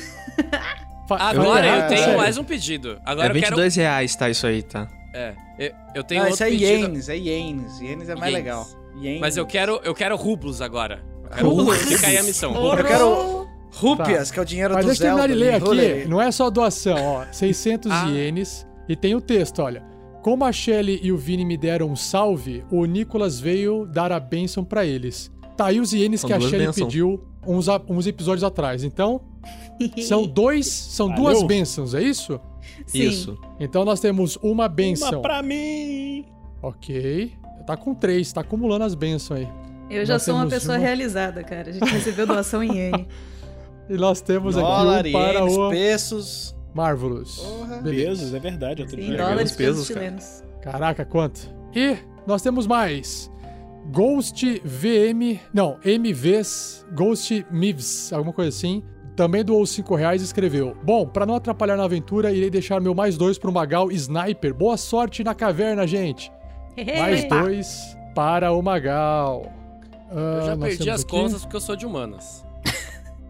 Agora 1.08 1.66
eu 1.66 1.74
errado, 1.76 1.88
tenho 1.88 2.16
mais 2.18 2.36
um 2.36 2.44
pedido. 2.44 3.00
Agora 3.06 3.28
É 3.28 3.30
eu 3.30 3.34
quero. 3.40 3.56
22 3.56 3.76
reais, 3.76 4.14
tá? 4.16 4.28
Isso 4.28 4.46
aí, 4.46 4.62
tá? 4.62 4.86
É, 5.14 5.32
eu, 5.58 5.72
eu 5.94 6.04
tenho 6.04 6.20
Não, 6.24 6.28
outro 6.30 6.34
isso 6.34 6.44
é 6.44 6.50
pedido. 6.50 6.82
ienes, 6.88 7.08
é 7.08 7.16
ienes. 7.16 7.80
Ienes 7.80 8.08
é 8.10 8.14
mais 8.14 8.32
Ienes. 8.34 8.44
legal. 8.44 8.66
Ienes. 9.00 9.20
Mas 9.22 9.38
eu 9.38 9.46
quero, 9.46 9.80
eu 9.82 9.94
quero 9.94 10.14
rublos 10.14 10.60
agora. 10.60 11.02
Eu 11.24 11.30
quero 11.30 11.48
Rublos? 11.48 11.78
rublos. 11.78 11.94
Fica 11.94 12.08
aí 12.08 12.18
a 12.18 12.22
missão. 12.22 12.54
Eu 12.54 12.60
Rublos. 12.60 12.86
quero 12.86 13.48
rúpias, 13.76 14.30
que 14.30 14.38
é 14.38 14.42
o 14.42 14.44
dinheiro 14.44 14.74
Mas 14.74 14.84
do 14.84 14.88
deixa 14.88 15.04
eu 15.04 15.16
Zelda. 15.16 15.28
terminar 15.28 15.58
de 15.60 15.74
ler 15.74 15.98
aqui. 16.00 16.08
Não 16.08 16.20
é 16.22 16.30
só 16.32 16.48
doação, 16.50 16.96
ó. 17.02 17.24
600 17.32 17.90
Ah. 17.92 18.06
ienes. 18.08 18.66
E 18.88 18.94
tem 18.96 19.14
o 19.14 19.20
texto, 19.20 19.60
olha. 19.60 19.82
Como 20.22 20.44
a 20.44 20.50
Shelly 20.52 20.98
e 21.02 21.12
o 21.12 21.16
Vini 21.16 21.44
me 21.44 21.56
deram 21.56 21.88
um 21.90 21.96
salve, 21.96 22.64
o 22.70 22.84
Nicolas 22.84 23.38
veio 23.38 23.86
dar 23.86 24.10
a 24.10 24.18
bênção 24.18 24.64
pra 24.64 24.84
eles. 24.84 25.30
Tá 25.56 25.66
aí 25.66 25.80
os 25.80 25.92
ienes 25.92 26.20
São 26.20 26.28
que 26.28 26.34
a 26.34 26.38
duas 26.38 26.50
Shelly 26.50 26.66
bênçãos. 26.66 26.86
pediu 26.88 27.24
uns, 27.46 27.68
a- 27.68 27.80
uns 27.88 28.06
episódios 28.06 28.42
atrás. 28.44 28.82
Então, 28.82 29.20
são 30.06 30.26
dois, 30.26 30.66
são 30.66 31.08
Valeu. 31.08 31.22
duas 31.24 31.42
bênçãos, 31.44 31.94
é 31.94 32.02
isso? 32.02 32.40
Sim. 32.86 33.02
Isso. 33.02 33.38
Então 33.60 33.84
nós 33.84 34.00
temos 34.00 34.36
uma 34.42 34.68
bênção. 34.68 35.10
Uma 35.10 35.20
pra 35.22 35.42
mim. 35.42 36.24
Ok. 36.62 37.32
Tá 37.66 37.76
com 37.76 37.94
três, 37.94 38.32
tá 38.32 38.40
acumulando 38.40 38.84
as 38.84 38.94
bênçãos 38.94 39.40
aí. 39.40 39.48
Eu 39.88 40.04
já 40.04 40.14
Nós 40.14 40.22
sou 40.24 40.34
uma 40.34 40.46
pessoa 40.48 40.76
uma- 40.76 40.84
realizada, 40.84 41.42
cara. 41.44 41.68
A 41.70 41.72
gente 41.72 41.84
recebeu 41.88 42.26
doação 42.26 42.62
em 42.62 42.70
iene. 42.74 43.06
E 43.88 43.94
nós 43.94 44.20
temos 44.20 44.54
Dólar, 44.56 45.00
aqui 45.00 45.08
um 45.10 45.12
para 45.12 45.38
ienes, 45.40 45.56
o 45.56 45.70
pesos. 45.70 46.56
Marvelous. 46.74 47.36
Porra. 47.38 47.76
Beleza. 47.76 48.08
Pesos, 48.20 48.34
é 48.34 48.38
verdade. 48.38 48.82
Eu 48.82 48.88
tô 48.88 48.96
ligado. 48.96 49.16
dólares 49.28 49.50
os 49.50 49.56
pesos 49.56 49.86
chilenos. 49.86 50.42
Caraca, 50.60 51.04
quanto? 51.04 51.48
E 51.74 51.96
nós 52.26 52.42
temos 52.42 52.66
mais. 52.66 53.30
Ghost 53.92 54.60
VM. 54.64 55.38
Não, 55.54 55.78
MVs. 55.84 56.84
Ghost 56.92 57.46
Mivs, 57.50 58.12
alguma 58.12 58.32
coisa 58.32 58.48
assim. 58.50 58.82
Também 59.14 59.42
doou 59.44 59.64
5 59.64 59.94
reais 59.94 60.20
e 60.20 60.24
escreveu: 60.24 60.76
Bom, 60.82 61.06
pra 61.06 61.24
não 61.24 61.36
atrapalhar 61.36 61.76
na 61.76 61.84
aventura, 61.84 62.30
irei 62.32 62.50
deixar 62.50 62.80
meu 62.80 62.94
mais 62.94 63.16
dois 63.16 63.38
pro 63.38 63.50
Magal 63.52 63.90
Sniper. 63.90 64.52
Boa 64.52 64.76
sorte 64.76 65.24
na 65.24 65.34
caverna, 65.34 65.86
gente. 65.86 66.30
Mais 66.98 67.24
dois 67.26 67.96
para 68.14 68.52
o 68.52 68.60
Magal. 68.60 69.50
Eu 70.10 70.18
Ah, 70.18 70.42
já 70.44 70.56
nós 70.56 70.76
perdi 70.76 70.90
as 70.90 71.00
aqui. 71.00 71.10
contas 71.10 71.40
porque 71.42 71.56
eu 71.56 71.60
sou 71.60 71.74
de 71.74 71.86
humanas. 71.86 72.44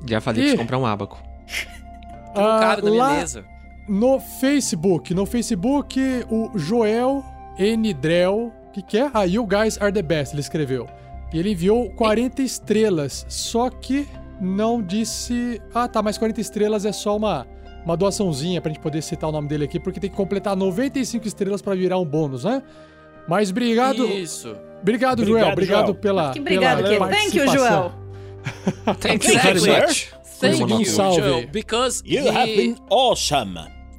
Já 0.09 0.20
falei 0.20 0.43
pra 0.43 0.51
você 0.53 0.57
comprar 0.59 0.78
um 0.78 0.87
abaco. 0.87 1.23
Um 2.37 2.41
Ah, 2.41 2.59
cara 2.61 2.83
na 2.83 2.91
minha 2.91 3.03
lá 3.03 3.12
mesa. 3.15 3.45
no 3.89 4.20
Facebook. 4.20 5.15
No 5.15 5.24
Facebook, 5.24 5.99
o 6.28 6.51
Joel 6.55 7.24
N. 7.59 7.95
Drell. 7.95 8.53
O 8.69 8.70
que, 8.73 8.83
que 8.83 8.99
é? 8.99 9.11
Ah, 9.15 9.24
You 9.24 9.47
Guys 9.47 9.81
Are 9.81 9.91
the 9.91 10.03
Best, 10.03 10.35
ele 10.35 10.43
escreveu. 10.43 10.87
E 11.33 11.39
ele 11.39 11.53
enviou 11.53 11.89
40 11.93 12.43
estrelas, 12.43 13.24
só 13.27 13.70
que 13.70 14.07
não 14.39 14.83
disse. 14.83 15.62
Ah, 15.74 15.89
tá, 15.89 16.03
mas 16.03 16.19
40 16.19 16.39
estrelas 16.43 16.85
é 16.85 16.93
só 16.93 17.16
uma, 17.16 17.47
uma 17.87 17.97
doaçãozinha 17.97 18.61
pra 18.61 18.70
gente 18.70 18.83
poder 18.83 19.01
citar 19.01 19.31
o 19.31 19.33
nome 19.33 19.49
dele 19.49 19.65
aqui, 19.65 19.81
porque 19.81 19.99
tem 19.99 20.11
que 20.11 20.16
completar 20.16 20.55
95 20.55 21.27
estrelas 21.27 21.62
pra 21.62 21.74
virar 21.74 21.99
um 21.99 22.05
bônus, 22.05 22.45
né? 22.45 22.62
Mas 23.27 23.49
obrigado. 23.51 24.07
Isso. 24.07 24.55
Obrigado, 24.83 25.20
Obrigado, 25.23 25.24
Joel. 25.24 25.53
Obrigado 25.53 25.87
Joel. 25.87 25.95
pela. 25.95 26.31
Que 26.33 26.41
obrigado, 26.41 26.83
pela 26.85 27.09
que 27.09 27.16
Thank 27.16 27.37
you. 27.39 27.49
Joel. 27.51 27.93
Thank 29.01 29.27
you 29.28 29.39
very 29.40 29.60
much. 29.60 30.10
Thank 30.40 30.60
you. 30.60 30.85
Joe, 30.85 31.47
because 31.51 32.02
You 32.05 32.31
have 32.31 32.48
he... 32.48 32.56
been 32.56 32.77
awesome. 32.90 33.59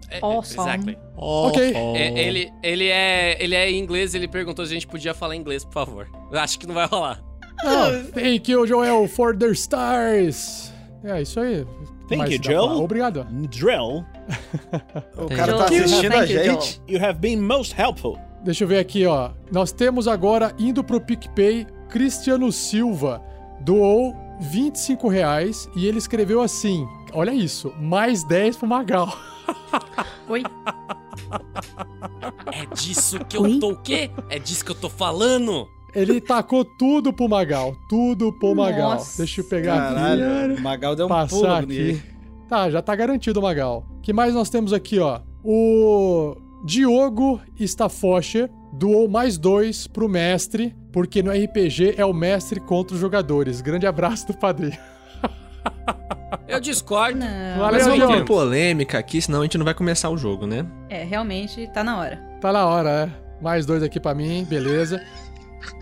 É, 0.09 0.19
Awesome. 0.21 0.61
Exactly. 0.61 0.97
Ok. 1.17 1.73
É, 1.73 2.19
ele, 2.19 2.51
ele, 2.63 2.87
é, 2.87 3.43
ele 3.43 3.55
é 3.55 3.69
em 3.69 3.77
inglês, 3.79 4.15
ele 4.15 4.27
perguntou 4.27 4.65
se 4.65 4.71
a 4.71 4.73
gente 4.73 4.87
podia 4.87 5.13
falar 5.13 5.35
inglês, 5.35 5.65
por 5.65 5.73
favor. 5.73 6.07
Eu 6.31 6.39
acho 6.39 6.57
que 6.57 6.65
não 6.65 6.75
vai 6.75 6.85
rolar. 6.85 7.21
Não, 7.63 8.03
thank 8.11 8.49
you, 8.49 8.65
Joel, 8.65 9.07
for 9.07 9.35
the 9.35 9.47
stars. 9.47 10.71
É 11.03 11.21
isso 11.21 11.39
aí. 11.39 11.65
Thank 12.07 12.17
Mas 12.17 12.31
you, 12.31 12.39
Joel. 12.41 12.83
Obrigado. 12.83 13.25
Drill, 13.49 14.05
O 15.17 15.27
cara 15.27 15.57
tá 15.57 15.65
assistindo 15.65 16.13
a 16.13 16.19
thank 16.19 16.33
you, 16.33 16.43
gente. 16.43 16.81
you 16.87 16.99
have 17.03 17.19
been 17.19 17.37
most 17.37 17.75
helpful. 17.77 18.17
Deixa 18.43 18.63
eu 18.63 18.67
ver 18.67 18.79
aqui, 18.79 19.05
ó. 19.05 19.31
Nós 19.51 19.71
temos 19.73 20.07
agora, 20.07 20.53
indo 20.57 20.83
pro 20.83 21.01
PicPay, 21.01 21.67
Cristiano 21.89 22.51
Silva 22.51 23.21
doou 23.61 24.15
25 24.39 25.07
reais 25.07 25.69
e 25.75 25.85
ele 25.85 25.97
escreveu 25.97 26.41
assim, 26.41 26.87
olha 27.13 27.31
isso, 27.31 27.73
mais 27.79 28.23
10 28.23 28.57
pro 28.57 28.67
Magal. 28.67 29.17
Oi. 30.29 30.43
É 32.51 32.65
disso 32.75 33.19
que 33.25 33.37
eu 33.37 33.59
tô 33.59 33.71
o 33.71 33.75
quê? 33.77 34.09
É 34.29 34.39
disso 34.39 34.63
que 34.63 34.71
eu 34.71 34.75
tô 34.75 34.89
falando? 34.89 35.67
Ele 35.95 36.21
tacou 36.21 36.63
tudo 36.63 37.11
pro 37.11 37.27
Magal, 37.27 37.75
tudo 37.89 38.31
pro 38.31 38.53
Magal. 38.53 38.91
Nossa. 38.91 39.17
Deixa 39.17 39.41
eu 39.41 39.45
pegar 39.45 39.75
aqui. 39.75 39.95
Caralho, 39.95 40.55
o 40.55 40.61
Magal 40.61 40.95
deu 40.95 41.05
um 41.05 41.09
pulo 41.09 41.21
passar 41.27 41.65
nele. 41.65 41.91
aqui. 41.91 42.01
Tá, 42.47 42.69
já 42.69 42.81
tá 42.81 42.95
garantido 42.95 43.39
o 43.39 43.43
Magal. 43.43 43.85
que 44.01 44.13
mais 44.13 44.33
nós 44.33 44.49
temos 44.49 44.71
aqui, 44.73 44.99
ó? 44.99 45.21
O 45.43 46.35
Diogo 46.63 47.41
Staffoscher 47.59 48.49
doou 48.73 49.07
mais 49.09 49.37
dois 49.37 49.87
pro 49.87 50.07
mestre, 50.07 50.75
porque 50.97 51.21
no 51.21 51.29
RPG 51.29 51.93
é 51.95 52.03
o 52.03 52.11
mestre 52.11 52.59
contra 52.59 52.95
os 52.95 52.99
jogadores. 52.99 53.61
Grande 53.61 53.85
abraço 53.85 54.25
do 54.25 54.33
padrinho. 54.33 54.75
Eu 56.49 56.59
discordo. 56.59 57.19
Não. 57.19 57.59
Valeu, 57.59 57.85
Mas 57.85 57.85
vamos 57.85 58.15
ter 58.15 58.25
polêmica 58.25 58.97
aqui, 58.97 59.21
senão 59.21 59.41
a 59.41 59.43
gente 59.43 59.59
não 59.59 59.63
vai 59.63 59.75
começar 59.75 60.09
o 60.09 60.17
jogo, 60.17 60.47
né? 60.47 60.65
É, 60.89 61.03
realmente 61.03 61.67
tá 61.71 61.83
na 61.83 61.99
hora. 61.99 62.17
Tá 62.41 62.51
na 62.51 62.65
hora, 62.65 63.05
né? 63.05 63.13
Mais 63.39 63.63
dois 63.63 63.83
aqui 63.83 63.99
pra 63.99 64.15
mim, 64.15 64.43
beleza. 64.49 64.99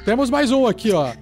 Temos 0.04 0.30
mais 0.30 0.52
um 0.52 0.68
aqui, 0.68 0.92
ó. 0.92 1.14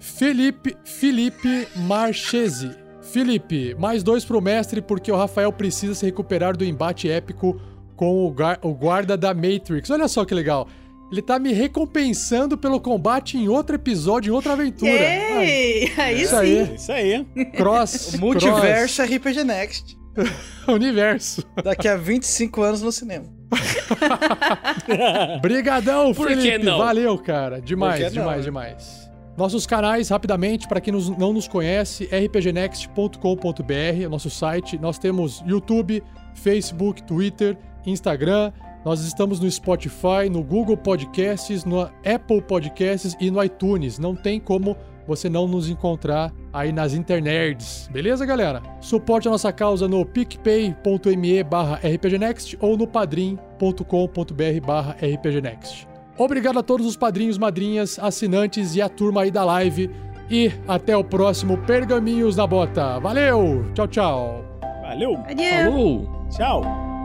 Felipe, 0.00 0.76
Felipe 0.84 1.68
Marchese. 1.76 2.76
Felipe, 3.00 3.76
mais 3.78 4.02
dois 4.02 4.24
pro 4.24 4.42
mestre, 4.42 4.82
porque 4.82 5.12
o 5.12 5.16
Rafael 5.16 5.52
precisa 5.52 5.94
se 5.94 6.04
recuperar 6.04 6.56
do 6.56 6.64
embate 6.64 7.08
épico 7.08 7.60
com 7.94 8.26
o, 8.26 8.34
o 8.62 8.74
guarda 8.74 9.16
da 9.16 9.32
Matrix. 9.32 9.88
Olha 9.88 10.08
só 10.08 10.24
que 10.24 10.34
legal. 10.34 10.66
Ele 11.10 11.22
tá 11.22 11.38
me 11.38 11.52
recompensando 11.52 12.58
pelo 12.58 12.80
combate 12.80 13.36
em 13.36 13.48
outro 13.48 13.76
episódio, 13.76 14.32
em 14.32 14.34
outra 14.34 14.54
aventura. 14.54 14.90
Ei! 14.90 15.92
Aí 15.96 16.22
isso 16.22 16.30
sim. 16.34 16.40
aí. 16.40 16.58
É 16.58 16.74
Isso 16.74 16.92
aí. 16.92 17.24
Cross. 17.56 18.14
O 18.14 18.20
multiverso 18.20 19.02
RPG 19.02 19.44
Next. 19.44 19.96
universo. 20.66 21.44
Daqui 21.62 21.86
a 21.88 21.96
25 21.96 22.62
anos 22.62 22.82
no 22.82 22.90
cinema. 22.90 23.26
Brigadão, 25.40 26.12
Por 26.12 26.28
que 26.28 26.36
Felipe. 26.36 26.64
não? 26.64 26.78
Valeu, 26.78 27.16
cara. 27.18 27.60
Demais, 27.60 27.96
que 27.98 28.02
não, 28.04 28.10
demais, 28.10 28.38
né? 28.38 28.44
demais. 28.44 29.10
Nossos 29.36 29.66
canais, 29.66 30.08
rapidamente, 30.08 30.66
para 30.66 30.80
quem 30.80 30.92
nos- 30.92 31.10
não 31.10 31.32
nos 31.32 31.46
conhece, 31.46 32.04
rpgnext.com.br, 32.06 34.06
o 34.06 34.10
nosso 34.10 34.30
site. 34.30 34.78
Nós 34.78 34.98
temos 34.98 35.42
YouTube, 35.46 36.02
Facebook, 36.34 37.02
Twitter, 37.02 37.56
Instagram. 37.84 38.50
Nós 38.86 39.00
estamos 39.00 39.40
no 39.40 39.50
Spotify, 39.50 40.30
no 40.30 40.44
Google 40.44 40.76
Podcasts, 40.76 41.64
no 41.64 41.80
Apple 41.82 42.40
Podcasts 42.40 43.16
e 43.18 43.32
no 43.32 43.42
iTunes. 43.42 43.98
Não 43.98 44.14
tem 44.14 44.38
como 44.38 44.76
você 45.08 45.28
não 45.28 45.48
nos 45.48 45.68
encontrar 45.68 46.32
aí 46.52 46.70
nas 46.70 46.94
internets. 46.94 47.88
Beleza, 47.90 48.24
galera? 48.24 48.62
Suporte 48.80 49.26
a 49.26 49.32
nossa 49.32 49.52
causa 49.52 49.88
no 49.88 50.06
picpay.me 50.06 51.42
barra 51.42 51.80
rpgnext 51.82 52.56
ou 52.60 52.76
no 52.76 52.86
padrim.com.br 52.86 54.64
barra 54.64 54.96
rpgnext. 55.02 55.88
Obrigado 56.16 56.60
a 56.60 56.62
todos 56.62 56.86
os 56.86 56.96
padrinhos, 56.96 57.38
madrinhas, 57.38 57.98
assinantes 57.98 58.76
e 58.76 58.82
a 58.82 58.88
turma 58.88 59.22
aí 59.22 59.32
da 59.32 59.44
live. 59.44 59.90
E 60.30 60.52
até 60.68 60.96
o 60.96 61.02
próximo 61.02 61.58
Pergaminhos 61.58 62.36
na 62.36 62.46
Bota. 62.46 63.00
Valeu! 63.00 63.68
Tchau, 63.74 63.88
tchau! 63.88 64.44
Valeu. 64.82 65.16
Adeus. 65.28 65.64
Falou! 65.64 66.26
Tchau. 66.30 66.95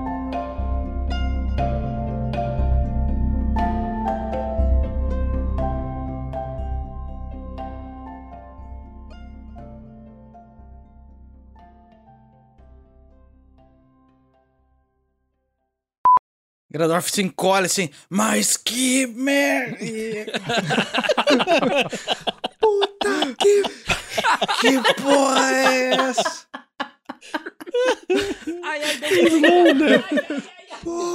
Gradorf 16.72 17.12
se 17.12 17.22
encolhe 17.22 17.66
assim, 17.66 17.90
mas 18.10 18.56
que 18.56 19.06
merda! 19.08 19.78
Puta 22.62 23.36
que. 23.38 23.64
Que 24.62 24.94
porra 25.02 25.52
é 25.52 25.94
essa? 25.96 26.48
Ai, 28.64 28.82
ai, 28.84 28.98
deu 28.98 29.10
O 30.86 31.14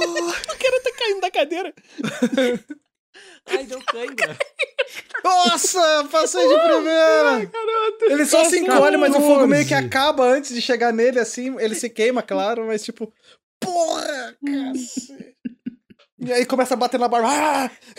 cara 0.59 0.81
tá 0.83 0.91
caindo 0.97 1.21
da 1.21 1.31
cadeira. 1.31 1.73
Ai, 3.49 3.65
deu 3.65 3.81
cãibra. 3.81 4.37
Nossa, 5.23 6.07
passei 6.11 6.47
de 6.47 6.53
primeira! 6.53 7.51
Ele 8.01 8.25
só 8.27 8.45
se 8.45 8.59
encolhe, 8.59 8.97
mas 8.97 9.15
o 9.15 9.21
fogo 9.21 9.47
meio 9.47 9.63
que 9.63 9.69
14. 9.69 9.87
acaba 9.87 10.23
antes 10.23 10.53
de 10.53 10.61
chegar 10.61 10.93
nele, 10.93 11.19
assim. 11.19 11.59
Ele 11.59 11.73
se 11.73 11.89
queima, 11.89 12.21
claro, 12.21 12.67
mas 12.67 12.83
tipo. 12.83 13.11
porra, 13.59 14.37
cacete. 14.45 15.36
E 16.19 16.33
aí 16.33 16.45
começa 16.45 16.73
a 16.73 16.77
bater 16.77 16.99
na 16.99 17.07
barba. 17.07 17.27
Ah, 17.29 17.69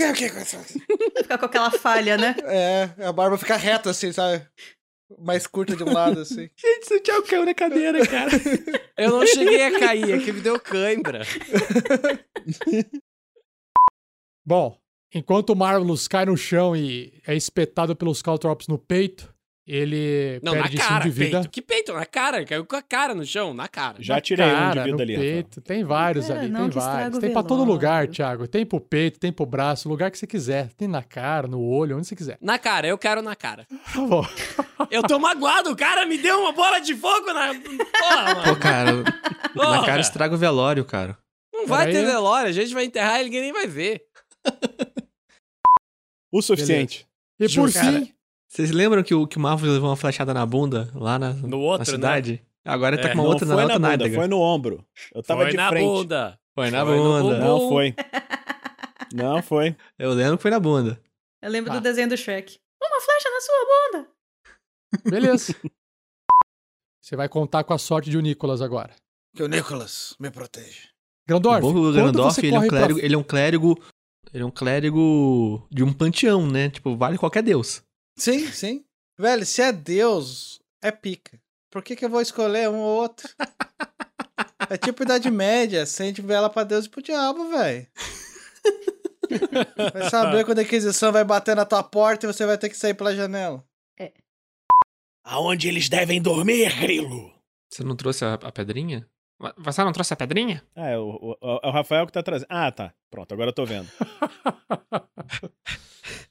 Ficar 1.18 1.38
com 1.38 1.46
aquela 1.46 1.70
falha, 1.70 2.16
né? 2.16 2.34
É, 2.44 2.90
a 3.04 3.12
barba 3.12 3.38
fica 3.38 3.56
reta 3.56 3.90
assim, 3.90 4.12
sabe? 4.12 4.44
Mais 5.18 5.46
curta 5.46 5.76
de 5.76 5.84
um 5.84 5.92
lado, 5.92 6.20
assim. 6.20 6.50
Gente, 6.58 6.94
o 6.94 7.00
Thiago 7.00 7.26
caiu 7.26 7.46
na 7.46 7.54
cadeira, 7.54 8.06
cara. 8.06 8.30
Eu 8.98 9.10
não 9.10 9.26
cheguei 9.26 9.62
a 9.62 9.78
cair, 9.78 10.10
é 10.10 10.18
que 10.18 10.32
me 10.32 10.40
deu 10.40 10.58
cãibra. 10.58 11.22
Bom, 14.44 14.76
enquanto 15.14 15.50
o 15.50 15.56
Marvelous 15.56 16.08
cai 16.08 16.26
no 16.26 16.36
chão 16.36 16.74
e 16.74 17.22
é 17.26 17.36
espetado 17.36 17.94
pelos 17.94 18.20
Caltrops 18.20 18.66
no 18.66 18.78
peito, 18.78 19.32
ele 19.70 20.40
Não, 20.42 20.54
na 20.54 20.62
perde 20.62 20.78
5 20.78 20.88
cara, 20.88 21.04
de 21.04 21.10
vida. 21.10 21.30
peito. 21.40 21.50
Que 21.50 21.60
peito? 21.60 21.92
Na 21.92 22.06
cara, 22.06 22.42
caiu 22.46 22.64
com 22.64 22.74
a 22.74 22.80
cara 22.80 23.14
no 23.14 23.22
chão, 23.24 23.52
na 23.52 23.68
cara. 23.68 23.96
Já 24.00 24.18
tirei 24.18 24.46
um 24.46 24.48
de 24.48 24.54
Cara, 24.54 24.84
vida 24.84 24.96
no 24.96 25.02
ali, 25.02 25.16
peito. 25.16 25.60
Tem 25.60 25.84
vários 25.84 26.30
É, 26.30 26.38
ali, 26.38 26.48
não 26.48 26.70
tem 26.70 26.80
vários. 26.80 27.18
Tem 27.18 27.32
pra 27.32 27.42
todo 27.42 27.64
lugar, 27.64 28.08
Thiago. 28.08 28.48
Tem 28.48 28.64
pro 28.64 28.80
peito, 28.80 29.20
tem 29.20 29.30
pro 29.30 29.44
braço, 29.44 29.86
lugar 29.88 30.10
que 30.10 30.16
você 30.18 30.26
quiser. 30.26 30.72
Tem 30.72 30.88
na 30.88 31.02
cara, 31.02 31.46
no 31.46 31.60
olho, 31.62 31.98
onde 31.98 32.06
você 32.06 32.16
quiser. 32.16 32.38
Na 32.40 32.58
cara, 32.58 32.86
eu 32.88 32.96
quero 32.96 33.20
na 33.20 33.36
cara. 33.36 33.66
Tá 33.92 34.00
bom. 34.00 34.26
Eu 34.90 35.02
tô 35.02 35.18
magoado, 35.18 35.70
o 35.70 35.76
cara 35.76 36.06
me 36.06 36.16
deu 36.16 36.40
uma 36.40 36.52
bola 36.52 36.78
de 36.80 36.94
fogo 36.96 37.30
na. 37.34 37.48
Porra, 37.54 38.34
Pô, 38.34 38.40
mano. 38.40 38.56
cara, 38.58 38.92
na 38.92 39.52
Porra. 39.54 39.84
cara 39.86 40.00
estraga 40.00 40.34
o 40.34 40.38
velório, 40.38 40.82
cara. 40.84 41.18
Não 41.52 41.66
vai 41.66 41.86
Peraí. 41.88 41.94
ter 42.04 42.06
velório, 42.10 42.48
a 42.48 42.52
gente 42.52 42.72
vai 42.72 42.84
enterrar 42.84 43.20
e 43.20 43.24
ninguém 43.24 43.40
nem 43.42 43.52
vai 43.52 43.66
ver. 43.66 44.00
O 46.32 46.40
suficiente. 46.42 47.06
E 47.40 47.48
por 47.48 47.72
Cara, 47.72 47.92
fim, 48.00 48.12
Vocês 48.48 48.70
lembram 48.70 49.02
que 49.02 49.14
o, 49.14 49.26
que 49.26 49.36
o 49.36 49.40
Marvel 49.40 49.72
levou 49.72 49.90
uma 49.90 49.96
flechada 49.96 50.32
na 50.32 50.44
bunda 50.46 50.90
lá 50.94 51.18
na, 51.18 51.32
No 51.34 51.60
outro, 51.60 51.80
na 51.80 51.84
cidade? 51.84 52.42
Agora 52.64 52.96
ele 52.96 53.02
tá 53.02 53.08
É. 53.08 53.12
com 53.12 53.18
uma 53.18 53.24
não 53.24 53.30
outra 53.30 53.46
na 53.46 53.54
foi 53.54 53.62
outra 53.62 53.78
na 53.78 53.88
bunda, 53.88 53.96
nádega. 53.98 54.16
foi 54.16 54.26
no 54.28 54.40
ombro. 54.40 54.84
Eu 55.14 55.22
tava 55.22 55.42
foi 55.42 55.50
de 55.50 55.56
na 55.56 55.68
frente. 55.68 55.84
bunda. 55.84 56.40
Foi 56.54 56.70
na 56.70 56.84
Foi 56.84 56.96
bunda. 56.96 57.38
Não 57.38 57.68
foi. 57.68 57.94
Não 59.14 59.42
foi. 59.42 59.76
Eu 59.98 60.12
lembro 60.12 60.36
que 60.36 60.42
foi 60.42 60.50
na 60.50 60.60
bunda. 60.60 61.00
Eu 61.42 61.50
lembro 61.50 61.70
Tá. 61.72 61.78
do 61.78 61.82
desenho 61.82 62.08
do 62.08 62.16
Shrek. 62.16 62.58
Uma 62.82 63.00
flecha 63.00 63.30
na 63.30 63.40
sua 63.40 63.66
bunda! 64.02 64.08
beleza. 65.10 65.54
Você 67.02 67.16
vai 67.16 67.28
contar 67.28 67.64
com 67.64 67.72
a 67.72 67.78
sorte 67.78 68.10
de 68.10 68.18
o 68.18 68.20
Nicolas 68.20 68.60
agora. 68.60 68.94
Que 69.34 69.42
o 69.42 69.48
Nicholas 69.48 70.14
me 70.20 70.30
protege. 70.30 70.88
Grandorf, 71.26 71.64
o 71.66 71.92
Grandorf, 71.92 72.38
ele 72.38 72.48
é, 72.54 72.58
um 72.58 72.60
corre 72.60 72.68
pra- 72.68 72.78
clérigo, 72.78 72.98
ele 73.00 73.14
é 73.14 73.18
um 73.18 73.22
clérigo. 73.22 73.82
Ele 74.32 74.42
é 74.42 74.46
um 74.46 74.50
clérigo 74.50 75.66
de 75.70 75.82
um 75.82 75.92
panteão, 75.92 76.46
né? 76.46 76.68
Tipo, 76.70 76.96
vale 76.96 77.16
qualquer 77.16 77.42
deus. 77.42 77.82
Sim, 78.18 78.50
sim. 78.52 78.84
Velho, 79.18 79.44
se 79.46 79.62
é 79.62 79.72
Deus, 79.72 80.60
é 80.82 80.90
pica. 80.90 81.40
Por 81.70 81.82
que, 81.82 81.96
que 81.96 82.04
eu 82.04 82.08
vou 82.10 82.20
escolher 82.20 82.68
um 82.68 82.78
ou 82.78 83.00
outro? 83.02 83.28
É 84.70 84.76
tipo 84.76 85.02
Idade 85.02 85.30
Média, 85.30 85.82
acende 85.82 86.20
vela 86.22 86.48
pra 86.50 86.64
Deus 86.64 86.86
e 86.86 86.88
pro 86.88 87.02
diabo, 87.02 87.48
velho. 87.50 87.86
Vai 89.92 90.08
saber 90.10 90.44
quando 90.44 90.58
a 90.60 90.62
Inquisição 90.62 91.12
vai 91.12 91.24
bater 91.24 91.54
na 91.56 91.64
tua 91.64 91.82
porta 91.82 92.26
e 92.26 92.32
você 92.32 92.46
vai 92.46 92.56
ter 92.58 92.68
que 92.68 92.76
sair 92.76 92.94
pela 92.94 93.14
janela. 93.14 93.64
Aonde 95.24 95.68
eles 95.68 95.88
devem 95.88 96.22
dormir, 96.22 96.74
Grilo? 96.80 97.32
Você 97.70 97.84
não 97.84 97.94
trouxe 97.96 98.24
a, 98.24 98.34
a 98.34 98.50
pedrinha? 98.52 99.06
Você 99.58 99.84
não 99.84 99.92
trouxe 99.92 100.14
a 100.14 100.16
pedrinha? 100.16 100.62
Ah, 100.74 100.88
é 100.88 100.98
o, 100.98 101.36
o- 101.40 101.60
é 101.62 101.66
o 101.68 101.70
Rafael 101.70 102.06
que 102.06 102.12
tá 102.12 102.22
trazendo. 102.22 102.48
Ah, 102.50 102.72
tá. 102.72 102.94
Pronto, 103.10 103.32
agora 103.32 103.50
eu 103.50 103.54
tô 103.54 103.64
vendo. 103.66 103.88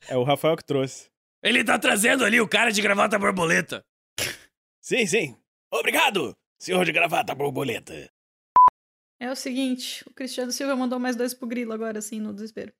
É 0.09 0.15
o 0.15 0.23
Rafael 0.23 0.55
que 0.55 0.63
trouxe. 0.63 1.09
Ele 1.43 1.63
tá 1.63 1.77
trazendo 1.77 2.25
ali 2.25 2.41
o 2.41 2.47
cara 2.47 2.71
de 2.71 2.81
gravata 2.81 3.17
borboleta. 3.17 3.85
Sim, 4.81 5.05
sim. 5.05 5.35
Obrigado, 5.71 6.35
senhor 6.59 6.83
de 6.85 6.91
gravata 6.91 7.35
borboleta. 7.35 8.09
É 9.19 9.31
o 9.31 9.35
seguinte, 9.35 10.03
o 10.07 10.13
Cristiano 10.13 10.51
Silva 10.51 10.75
mandou 10.75 10.99
mais 10.99 11.15
dois 11.15 11.33
pro 11.33 11.47
Grilo 11.47 11.73
agora, 11.73 11.99
assim, 11.99 12.19
no 12.19 12.33
desespero. 12.33 12.71